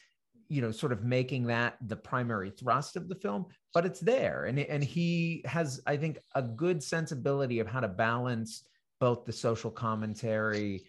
you 0.49 0.61
know, 0.61 0.71
sort 0.71 0.93
of 0.93 1.03
making 1.03 1.45
that 1.47 1.79
the 1.87 1.97
primary 1.97 2.51
thrust 2.51 2.97
of 2.97 3.09
the 3.09 3.15
film, 3.15 3.47
but 3.75 3.87
it's 3.87 4.01
there, 4.01 4.45
and 4.45 4.59
and 4.59 4.85
he 4.85 5.43
has, 5.47 5.81
I 5.87 5.97
think, 5.97 6.19
a 6.35 6.43
good 6.43 6.83
sensibility 6.83 7.59
of 7.61 7.67
how 7.67 7.81
to 7.81 7.89
balance 7.89 8.65
both 9.01 9.25
the 9.25 9.33
social 9.33 9.71
commentary 9.71 10.85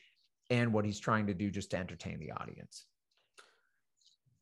and 0.50 0.74
what 0.74 0.86
he's 0.86 1.00
trying 1.00 1.28
to 1.28 1.34
do 1.34 1.50
just 1.50 1.72
to 1.72 1.78
entertain 1.78 2.20
the 2.20 2.32
audience. 2.32 2.86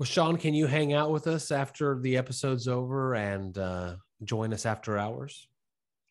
Well, 0.01 0.07
Sean, 0.07 0.35
can 0.35 0.55
you 0.55 0.65
hang 0.65 0.93
out 0.93 1.11
with 1.11 1.27
us 1.27 1.51
after 1.51 1.99
the 1.99 2.17
episode's 2.17 2.67
over 2.67 3.13
and 3.13 3.55
uh, 3.55 3.97
join 4.23 4.51
us 4.51 4.65
after 4.65 4.97
hours? 4.97 5.47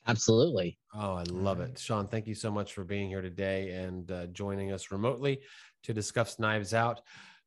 Absolutely. 0.07 0.79
Oh, 0.95 1.15
I 1.15 1.25
love 1.25 1.59
it. 1.59 1.77
Sean, 1.77 2.07
thank 2.07 2.29
you 2.29 2.37
so 2.37 2.53
much 2.53 2.73
for 2.73 2.85
being 2.85 3.09
here 3.09 3.21
today 3.21 3.71
and 3.71 4.09
uh, 4.13 4.27
joining 4.27 4.71
us 4.71 4.93
remotely 4.93 5.41
to 5.83 5.93
discuss 5.93 6.39
Knives 6.39 6.73
Out. 6.73 7.01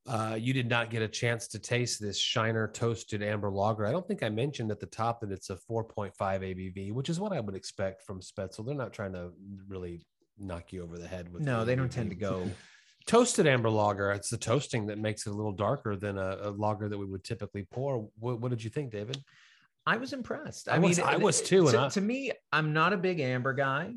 Uh, 0.06 0.36
you 0.38 0.52
did 0.52 0.68
not 0.68 0.90
get 0.90 1.02
a 1.02 1.08
chance 1.08 1.48
to 1.48 1.60
taste 1.60 2.02
this 2.02 2.20
Shiner 2.20 2.68
Toasted 2.68 3.24
Amber 3.24 3.50
Lager. 3.50 3.86
I 3.86 3.94
don't 3.94 4.06
think 4.06 4.22
I 4.22 4.28
mentioned 4.28 4.70
at 4.70 4.82
the 4.82 4.86
top 4.88 5.22
that 5.22 5.32
it's 5.32 5.50
a 5.50 5.56
4.5 5.56 6.12
ABV, 6.20 6.92
which 6.92 7.08
is 7.08 7.22
what 7.22 7.32
I 7.32 7.40
would 7.40 7.56
expect 7.56 8.02
from 8.02 8.20
Spoetzl. 8.20 8.66
They're 8.66 8.76
not 8.76 8.92
trying 8.92 9.14
to 9.14 9.32
really 9.70 10.06
knock 10.38 10.74
you 10.74 10.84
over 10.84 10.98
the 10.98 11.08
head 11.08 11.32
with 11.32 11.42
No, 11.42 11.60
the 11.60 11.68
they 11.68 11.76
don't 11.78 11.90
tend 11.90 12.10
to 12.10 12.18
go. 12.18 12.52
Toasted 13.06 13.48
amber 13.48 13.70
lager. 13.70 14.12
It's 14.12 14.30
the 14.30 14.38
toasting 14.38 14.86
that 14.88 14.98
makes 14.98 15.28
it 15.28 15.32
a 15.32 15.34
little 15.34 15.52
darker 15.52 15.96
than 15.96 16.18
a, 16.18 16.38
a 16.44 16.50
lager 16.52 16.88
that 16.88 16.98
we 16.98 17.06
would 17.06 17.24
typically 17.24 17.68
pour. 17.70 18.10
What, 18.20 18.40
what 18.40 18.50
did 18.50 18.64
you 18.64 18.70
think, 18.70 18.92
David? 18.92 19.22
I 19.86 19.98
was 19.98 20.14
impressed. 20.14 20.70
I 20.70 20.80
was- 20.80 21.00
I 21.00 21.18
was 21.18 21.42
too, 21.42 21.70
To, 21.70 21.82
I- 21.82 21.90
to 21.90 22.02
me, 22.02 22.32
I'm 22.54 22.72
not 22.72 22.94
a 22.94 22.98
big 22.98 23.20
amber 23.20 23.54
guy. 23.54 23.94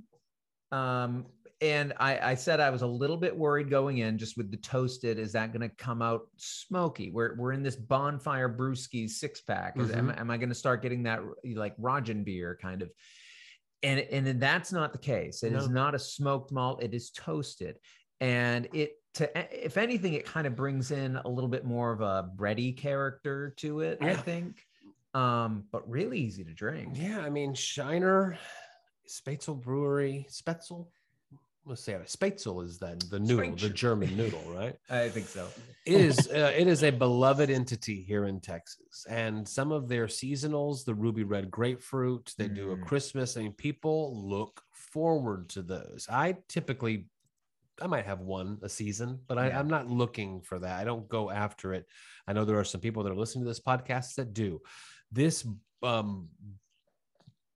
Um, 0.73 1.27
and 1.61 1.95
I, 1.99 2.19
I 2.19 2.35
said 2.35 2.59
I 2.61 2.69
was 2.71 2.83
a 2.83 2.87
little 2.87 3.17
bit 3.17 3.35
worried 3.35 3.71
going 3.71 3.99
in 3.99 4.19
just 4.19 4.37
with 4.37 4.51
the 4.51 4.57
toasted. 4.59 5.19
Is 5.19 5.33
that 5.33 5.53
going 5.53 5.67
to 5.67 5.75
come 5.77 6.03
out 6.03 6.23
smoky? 6.37 7.11
We're, 7.11 7.35
we're 7.37 7.53
in 7.53 7.63
this 7.63 7.77
bonfire 7.77 8.49
brewski 8.49 9.09
six 9.09 9.41
pack. 9.41 9.79
Is, 9.79 9.91
am, 9.93 10.11
am 10.11 10.31
I 10.31 10.37
going 10.37 10.51
to 10.51 10.55
start 10.55 10.83
getting 10.83 11.05
that 11.05 11.21
like 11.55 11.75
Rauchbier 11.79 12.59
kind 12.61 12.83
of? 12.83 12.91
And, 13.83 14.01
and 14.01 14.41
that's 14.43 14.73
not 14.73 14.93
the 14.93 14.99
case. 14.99 15.45
It 15.45 15.53
is 15.55 15.69
No. 15.69 15.73
not 15.75 15.95
a 15.95 15.99
smoked 15.99 16.51
malt. 16.53 16.83
It 16.83 16.93
is 16.93 17.11
toasted. 17.11 17.79
And 18.21 18.69
it, 18.73 18.93
to, 19.15 19.65
if 19.67 19.77
anything, 19.77 20.15
it 20.15 20.25
kind 20.27 20.47
of 20.47 20.55
brings 20.57 20.91
in 20.91 21.17
a 21.17 21.29
little 21.29 21.49
bit 21.49 21.65
more 21.65 21.93
of 21.93 22.01
a 22.01 22.31
bready 22.37 22.77
character 22.77 23.55
to 23.59 23.81
it, 23.81 23.99
I 24.01 24.15
think 24.15 24.57
um, 25.15 25.65
but 25.73 25.89
really 25.89 26.19
easy 26.19 26.45
to 26.45 26.53
drink. 26.53 26.91
Yeah, 26.95 27.21
I 27.21 27.31
mean 27.31 27.55
Shiner, 27.55 28.37
Spoetzl 29.09 29.59
Brewery, 29.61 30.27
Spoetzl. 30.31 30.87
Let's 31.65 31.83
say 31.83 31.95
it. 31.95 32.07
Spoetzl 32.07 32.63
is 32.63 32.79
that 32.81 33.01
the 33.11 33.19
noodle, 33.19 33.57
the 33.57 33.71
German 33.71 34.15
noodle, 34.17 34.43
right? 34.55 34.77
I 34.91 35.09
think 35.09 35.27
so. 35.27 35.49
It 35.87 36.01
is. 36.01 36.29
Uh, 36.29 36.53
it 36.55 36.69
is 36.69 36.85
a 36.85 36.91
beloved 36.91 37.49
entity 37.51 38.03
here 38.03 38.27
in 38.27 38.41
Texas, 38.41 39.07
and 39.09 39.49
some 39.49 39.73
of 39.73 39.89
their 39.89 40.07
seasonals, 40.07 40.85
the 40.85 40.95
ruby 40.95 41.25
red 41.25 41.51
grapefruit, 41.51 42.35
they 42.37 42.49
do 42.49 42.73
a 42.73 42.77
Mm. 42.77 42.87
Christmas. 42.87 43.37
I 43.39 43.43
mean, 43.43 43.53
people 43.53 44.29
look 44.29 44.61
forward 44.71 45.49
to 45.51 45.63
those. 45.63 46.07
I 46.11 46.37
typically, 46.49 47.07
I 47.81 47.87
might 47.87 48.07
have 48.07 48.21
one 48.21 48.59
a 48.63 48.69
season, 48.69 49.21
but 49.27 49.39
I, 49.39 49.49
Yeah. 49.49 49.59
I'm 49.59 49.69
not 49.69 49.89
looking 49.89 50.41
for 50.43 50.59
that. 50.59 50.81
I 50.81 50.85
don't 50.85 51.09
go 51.09 51.31
after 51.31 51.75
it. 51.75 51.87
I 52.27 52.33
know 52.33 52.45
there 52.45 52.59
are 52.59 52.65
some 52.65 52.81
people 52.81 53.03
that 53.03 53.13
are 53.13 53.17
listening 53.17 53.45
to 53.45 53.51
this 53.51 53.61
podcast 53.61 54.15
that 54.17 54.33
do. 54.33 54.61
This 55.13 55.47
um, 55.83 56.29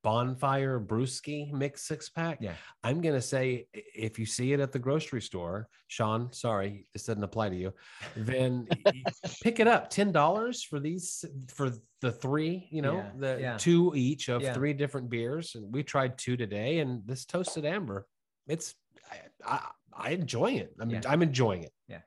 bonfire 0.02 0.80
brewski 0.80 1.52
mix 1.52 1.82
six 1.86 2.08
pack. 2.08 2.38
Yeah. 2.40 2.54
I'm 2.82 3.00
gonna 3.00 3.20
say 3.20 3.66
if 3.74 4.18
you 4.18 4.24
see 4.26 4.52
it 4.52 4.60
at 4.60 4.72
the 4.72 4.78
grocery 4.78 5.20
store, 5.20 5.68
Sean, 5.88 6.32
sorry, 6.32 6.86
this 6.92 7.04
doesn't 7.04 7.22
apply 7.24 7.50
to 7.50 7.56
you, 7.56 7.72
then 8.16 8.66
pick 9.42 9.60
it 9.60 9.66
up. 9.68 9.90
Ten 9.90 10.12
dollars 10.12 10.62
for 10.62 10.80
these 10.80 11.24
for 11.48 11.72
the 12.00 12.12
three, 12.12 12.68
you 12.70 12.82
know, 12.82 12.96
Yeah, 12.96 13.10
the 13.18 13.38
yeah. 13.40 13.56
two 13.58 13.92
each 13.94 14.28
of 14.28 14.40
Yeah. 14.42 14.54
three 14.54 14.72
different 14.72 15.10
beers. 15.10 15.54
And 15.54 15.72
we 15.72 15.82
tried 15.82 16.16
two 16.16 16.36
today, 16.36 16.78
and 16.78 17.02
this 17.06 17.24
toasted 17.26 17.64
amber, 17.66 18.06
it's 18.46 18.74
I 19.10 19.16
I, 19.44 19.70
I 19.96 20.10
enjoy 20.10 20.52
it. 20.52 20.74
I 20.80 20.84
mean, 20.84 21.00
Yeah. 21.02 21.10
I'm 21.10 21.22
enjoying 21.22 21.64
it. 21.64 21.72
Yeah, 21.88 22.00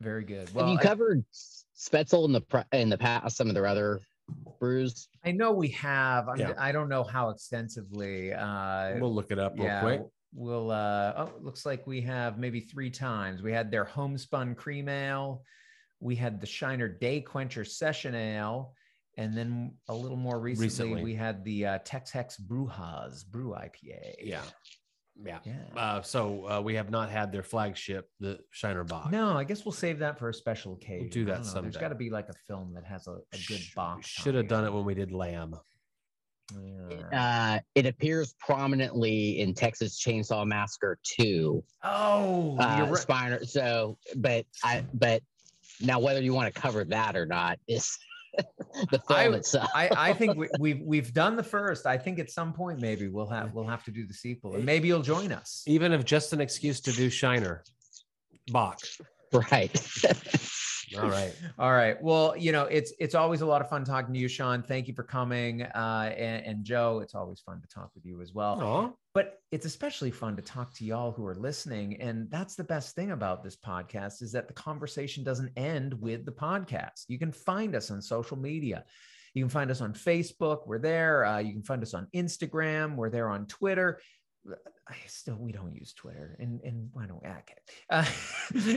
very 0.00 0.24
good. 0.24 0.48
Have 0.50 0.68
you 0.68 0.78
I, 0.78 0.82
covered 0.82 1.24
Spoetzl 1.76 2.24
in 2.26 2.32
the 2.32 2.66
in 2.72 2.88
the 2.88 2.98
past? 2.98 3.36
Some 3.36 3.48
of 3.48 3.54
their 3.54 3.66
other 3.66 4.00
brews. 4.58 5.08
I 5.24 5.32
know 5.32 5.52
we 5.52 5.68
have. 5.68 6.28
I'm, 6.28 6.38
Yeah. 6.38 6.54
I 6.58 6.72
don't 6.72 6.88
know 6.88 7.02
how 7.04 7.30
extensively. 7.30 8.32
Uh, 8.32 8.98
We'll 8.98 9.14
look 9.14 9.30
it 9.30 9.38
up 9.38 9.54
real 9.56 9.64
yeah, 9.64 9.80
quick. 9.80 10.02
We'll. 10.32 10.70
Uh, 10.70 11.12
oh, 11.16 11.32
looks 11.40 11.66
like 11.66 11.86
we 11.86 12.00
have 12.02 12.38
maybe 12.38 12.60
three 12.60 12.90
times. 12.90 13.42
We 13.42 13.52
had 13.52 13.70
their 13.70 13.84
homespun 13.84 14.54
cream 14.54 14.88
ale. 14.88 15.42
We 16.00 16.16
had 16.16 16.40
the 16.40 16.46
Shiner 16.46 16.88
Day 16.88 17.20
Quencher 17.20 17.64
Session 17.64 18.14
Ale. 18.14 18.74
And 19.18 19.36
then 19.36 19.74
a 19.88 19.94
little 19.94 20.16
more 20.16 20.40
recently, 20.40 20.66
Recently. 20.66 21.02
we 21.04 21.14
had 21.14 21.44
the 21.44 21.66
uh, 21.66 21.78
Tex 21.84 22.10
Hex 22.10 22.38
Brewhas 22.38 23.26
Brew 23.26 23.50
IPA. 23.50 24.14
Yeah. 24.22 24.40
Yeah. 25.24 25.38
Yeah. 25.44 25.54
Uh, 25.76 26.02
so 26.02 26.46
uh, 26.48 26.60
we 26.60 26.74
have 26.74 26.90
not 26.90 27.10
had 27.10 27.30
their 27.32 27.42
flagship, 27.42 28.08
the 28.20 28.38
Shiner 28.50 28.84
Bock. 28.84 29.10
No, 29.10 29.36
I 29.36 29.44
guess 29.44 29.64
we'll 29.64 29.72
save 29.72 29.98
that 30.00 30.18
for 30.18 30.28
a 30.28 30.34
special 30.34 30.74
occasion. 30.74 31.08
do 31.10 31.22
I 31.22 31.24
that 31.24 31.30
don't 31.32 31.38
know, 31.38 31.52
There's 31.62 31.74
someday. 31.74 31.80
got 31.80 31.88
to 31.88 31.94
be 31.94 32.10
like 32.10 32.28
a 32.28 32.34
film 32.46 32.72
that 32.74 32.84
has 32.84 33.06
a, 33.06 33.12
a 33.12 33.38
good 33.48 33.58
Sh- 33.60 33.74
Bock. 33.74 34.02
Should 34.02 34.34
have 34.34 34.48
done 34.48 34.64
it 34.64 34.72
when 34.72 34.84
we 34.84 34.94
did 34.94 35.12
Lamb. 35.12 35.54
Yeah. 36.52 37.56
Uh, 37.56 37.60
it 37.76 37.86
appears 37.86 38.34
prominently 38.40 39.38
in 39.40 39.54
Texas 39.54 40.02
Chainsaw 40.04 40.44
Massacre 40.46 40.98
2. 41.18 41.62
oh, 41.84 42.56
Uh, 42.58 42.76
you're 42.78 42.86
right. 42.86 43.06
Spiner. 43.06 43.46
So, 43.48 43.98
but 44.16 44.46
I, 44.64 44.84
but 44.94 45.22
now 45.80 46.00
whether 46.00 46.20
you 46.20 46.34
want 46.34 46.52
to 46.52 46.60
cover 46.60 46.84
that 46.86 47.14
or 47.16 47.24
not 47.24 47.58
is 47.68 47.96
the 48.90 48.98
film 49.08 49.34
I- 49.34 49.36
itself. 49.36 49.70
I, 49.74 49.90
I 49.96 50.12
think 50.12 50.36
we, 50.36 50.48
we've 50.60 50.80
we've 50.82 51.12
done 51.12 51.36
the 51.36 51.42
first. 51.42 51.86
I 51.86 51.98
think 51.98 52.18
at 52.18 52.30
some 52.30 52.52
point 52.52 52.80
maybe 52.80 53.08
we'll 53.08 53.28
have 53.28 53.52
we'll 53.54 53.66
have 53.66 53.84
to 53.84 53.90
do 53.90 54.06
the 54.06 54.14
sequel, 54.14 54.54
and 54.54 54.64
maybe 54.64 54.88
you'll 54.88 55.02
join 55.02 55.32
us. 55.32 55.64
Even 55.66 55.92
if 55.92 56.04
just 56.04 56.32
an 56.32 56.40
excuse 56.40 56.80
to 56.82 56.92
do 56.92 57.10
Shiner. 57.10 57.64
Bock. 58.48 58.80
right. 59.50 60.04
All 60.98 61.08
right. 61.08 61.32
All 61.58 61.72
right. 61.72 62.02
Well, 62.02 62.34
you 62.36 62.52
know, 62.52 62.64
it's 62.64 62.92
it's 62.98 63.14
always 63.14 63.42
a 63.42 63.46
lot 63.46 63.60
of 63.60 63.68
fun 63.68 63.84
talking 63.84 64.12
to 64.12 64.20
you, 64.20 64.28
Sean. 64.28 64.62
Thank 64.62 64.88
you 64.88 64.94
for 64.94 65.04
coming, 65.04 65.62
uh, 65.62 66.12
and, 66.16 66.44
and 66.44 66.64
Joe. 66.64 67.00
It's 67.02 67.14
always 67.14 67.40
fun 67.40 67.60
to 67.60 67.68
talk 67.68 67.90
with 67.94 68.04
you 68.04 68.20
as 68.20 68.34
well. 68.34 68.60
Aw. 68.60 68.90
but 69.14 69.40
it's 69.52 69.66
especially 69.66 70.10
fun 70.10 70.36
to 70.36 70.42
talk 70.42 70.74
to 70.74 70.84
y'all 70.84 71.12
who 71.12 71.26
are 71.26 71.34
listening 71.34 72.00
and 72.00 72.30
that's 72.30 72.54
the 72.54 72.64
best 72.64 72.94
thing 72.94 73.10
about 73.10 73.42
this 73.42 73.56
podcast 73.56 74.22
is 74.22 74.32
that 74.32 74.46
the 74.46 74.54
conversation 74.54 75.24
doesn't 75.24 75.50
end 75.56 75.94
with 76.00 76.24
the 76.24 76.32
podcast 76.32 77.04
you 77.08 77.18
can 77.18 77.32
find 77.32 77.74
us 77.74 77.90
on 77.90 78.00
social 78.00 78.36
media 78.36 78.84
you 79.34 79.42
can 79.42 79.50
find 79.50 79.70
us 79.70 79.80
on 79.80 79.92
facebook 79.92 80.66
we're 80.66 80.78
there 80.78 81.24
uh, 81.24 81.38
you 81.38 81.52
can 81.52 81.62
find 81.62 81.82
us 81.82 81.94
on 81.94 82.06
instagram 82.14 82.94
we're 82.94 83.10
there 83.10 83.28
on 83.28 83.46
twitter 83.46 84.00
I 84.88 84.96
still 85.06 85.36
we 85.36 85.52
don't 85.52 85.74
use 85.74 85.92
Twitter 85.92 86.36
and 86.40 86.60
and 86.62 86.88
why 86.92 87.06
don't 87.06 87.22
we 87.22 87.28
okay. 87.28 87.54
uh, 87.90 88.06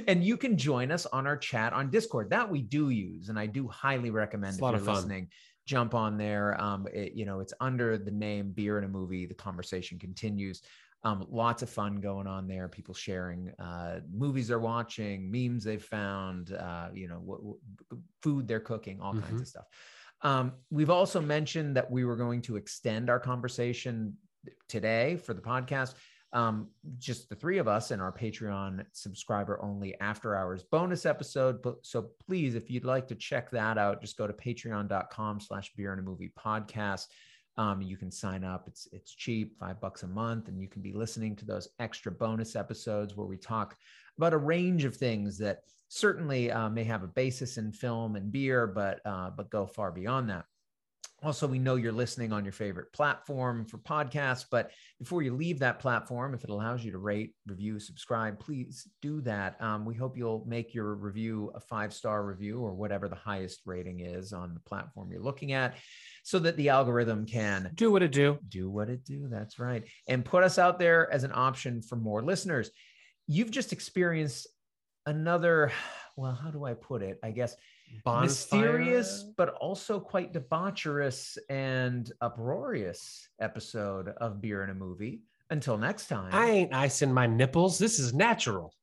and 0.07 0.23
you 0.23 0.37
can 0.37 0.57
join 0.57 0.91
us 0.91 1.05
on 1.07 1.25
our 1.25 1.37
chat 1.37 1.73
on 1.73 1.89
Discord. 1.89 2.29
That 2.29 2.49
we 2.49 2.61
do 2.61 2.89
use 2.89 3.29
and 3.29 3.39
I 3.39 3.45
do 3.47 3.67
highly 3.67 4.09
recommend 4.09 4.55
if 4.55 4.61
you're 4.61 4.79
listening 4.79 5.29
jump 5.65 5.95
on 5.95 6.17
there. 6.17 6.59
Um 6.61 6.87
it, 6.93 7.13
you 7.13 7.25
know 7.25 7.39
it's 7.39 7.53
under 7.61 7.97
the 7.97 8.11
name 8.11 8.51
beer 8.51 8.77
in 8.77 8.83
a 8.83 8.87
movie. 8.89 9.25
The 9.25 9.33
conversation 9.33 9.97
continues. 9.97 10.61
Um 11.03 11.25
lots 11.29 11.63
of 11.63 11.69
fun 11.69 12.01
going 12.01 12.27
on 12.27 12.47
there 12.47 12.67
people 12.67 12.93
sharing 12.93 13.51
uh 13.59 14.01
movies 14.11 14.49
they're 14.49 14.59
watching 14.59 15.31
memes 15.31 15.63
they've 15.63 15.83
found 15.83 16.51
uh 16.53 16.89
you 16.93 17.07
know 17.07 17.19
what, 17.19 17.41
what 17.43 17.57
food 18.21 18.47
they're 18.47 18.59
cooking 18.59 18.99
all 19.01 19.13
kinds 19.13 19.39
Mhm. 19.39 19.41
of 19.41 19.47
stuff. 19.47 19.65
Um 20.21 20.53
we've 20.69 20.89
also 20.89 21.21
mentioned 21.21 21.77
that 21.77 21.89
we 21.89 22.03
were 22.05 22.17
going 22.17 22.41
to 22.43 22.57
extend 22.57 23.09
our 23.09 23.19
conversation 23.19 24.17
today 24.67 25.17
for 25.17 25.33
the 25.33 25.41
podcast 25.41 25.93
um, 26.33 26.69
just 26.97 27.29
the 27.29 27.35
three 27.35 27.59
of 27.59 27.67
us 27.67 27.91
and 27.91 28.01
our 28.01 28.11
Patreon 28.11 28.83
subscriber 28.91 29.61
only 29.61 29.99
after 30.01 30.35
hours 30.35 30.63
bonus 30.63 31.05
episode. 31.05 31.59
So 31.83 32.09
please, 32.25 32.55
if 32.55 32.71
you'd 32.71 32.85
like 32.85 33.07
to 33.09 33.15
check 33.15 33.51
that 33.51 33.77
out, 33.77 34.01
just 34.01 34.17
go 34.17 34.25
to 34.25 34.33
patreon.com 34.33 35.39
slash 35.39 35.71
beer 35.75 35.91
and 35.91 35.99
a 35.99 36.03
movie 36.03 36.33
podcast. 36.37 37.05
Um, 37.55 37.83
you 37.83 37.97
can 37.97 38.09
sign 38.09 38.43
up. 38.43 38.63
It's 38.67 38.87
it's 38.91 39.13
cheap, 39.13 39.59
five 39.59 39.79
bucks 39.79 40.01
a 40.01 40.07
month, 40.07 40.47
and 40.47 40.59
you 40.59 40.67
can 40.67 40.81
be 40.81 40.91
listening 40.91 41.35
to 41.35 41.45
those 41.45 41.69
extra 41.77 42.11
bonus 42.11 42.55
episodes 42.55 43.15
where 43.15 43.27
we 43.27 43.37
talk 43.37 43.77
about 44.17 44.33
a 44.33 44.37
range 44.37 44.85
of 44.85 44.95
things 44.95 45.37
that 45.37 45.59
certainly 45.87 46.51
uh, 46.51 46.67
may 46.67 46.83
have 46.83 47.03
a 47.03 47.07
basis 47.07 47.57
in 47.59 47.71
film 47.71 48.15
and 48.15 48.31
beer, 48.31 48.65
but 48.65 49.01
uh, 49.05 49.29
but 49.29 49.51
go 49.51 49.67
far 49.67 49.91
beyond 49.91 50.31
that. 50.31 50.45
Also, 51.23 51.47
we 51.47 51.57
know 51.57 51.75
you're 51.75 51.93
listening 51.93 52.33
on 52.33 52.43
your 52.43 52.51
favorite 52.51 52.91
platform 52.91 53.65
for 53.65 53.77
podcasts, 53.77 54.43
but 54.51 54.71
before 54.99 55.21
you 55.21 55.33
leave 55.33 55.57
that 55.59 55.79
platform, 55.79 56.33
if 56.33 56.43
it 56.43 56.49
allows 56.49 56.83
you 56.83 56.91
to 56.91 56.97
rate, 56.97 57.33
review, 57.47 57.79
subscribe, 57.79 58.37
please 58.41 58.89
do 59.01 59.21
that. 59.21 59.55
Um, 59.61 59.85
we 59.85 59.95
hope 59.95 60.17
you'll 60.17 60.43
make 60.45 60.73
your 60.73 60.95
review 60.95 61.49
a 61.55 61.61
five 61.61 61.93
star 61.93 62.25
review 62.25 62.59
or 62.59 62.73
whatever 62.73 63.07
the 63.07 63.15
highest 63.15 63.61
rating 63.65 64.01
is 64.01 64.33
on 64.33 64.53
the 64.53 64.59
platform 64.59 65.11
you're 65.11 65.21
looking 65.21 65.53
at 65.53 65.77
so 66.23 66.39
that 66.39 66.57
the 66.57 66.67
algorithm 66.67 67.25
can 67.25 67.71
Do 67.73 67.89
what 67.89 68.03
it 68.03 68.11
do. 68.11 68.37
do 68.49 68.69
what 68.69 68.89
it 68.89 69.05
do. 69.05 69.29
That's 69.29 69.59
right. 69.59 69.83
And 70.09 70.25
put 70.25 70.43
us 70.43 70.57
out 70.59 70.77
there 70.77 71.09
as 71.11 71.23
an 71.23 71.31
option 71.33 71.81
for 71.81 71.95
more 71.95 72.21
listeners. 72.21 72.69
You've 73.27 73.51
just 73.51 73.71
experienced 73.71 74.47
another, 75.05 75.71
well, 76.17 76.33
how 76.33 76.51
do 76.51 76.65
I 76.65 76.73
put 76.73 77.01
it? 77.01 77.17
I 77.23 77.31
guess 77.31 77.55
mysterious, 78.05 79.23
but 79.35 79.49
also 79.55 79.99
quite 79.99 80.33
debaucherous 80.33 81.37
and 81.49 82.11
uproarious 82.21 83.29
episode 83.39 84.09
of 84.17 84.41
Beer 84.41 84.63
in 84.63 84.69
a 84.69 84.73
Movie. 84.73 85.21
Until 85.49 85.77
next 85.77 86.07
time. 86.07 86.29
I 86.33 86.49
ain't 86.49 86.73
icing 86.73 87.13
my 87.13 87.27
nipples. 87.27 87.77
This 87.77 87.99
is 87.99 88.13
natural. 88.13 88.73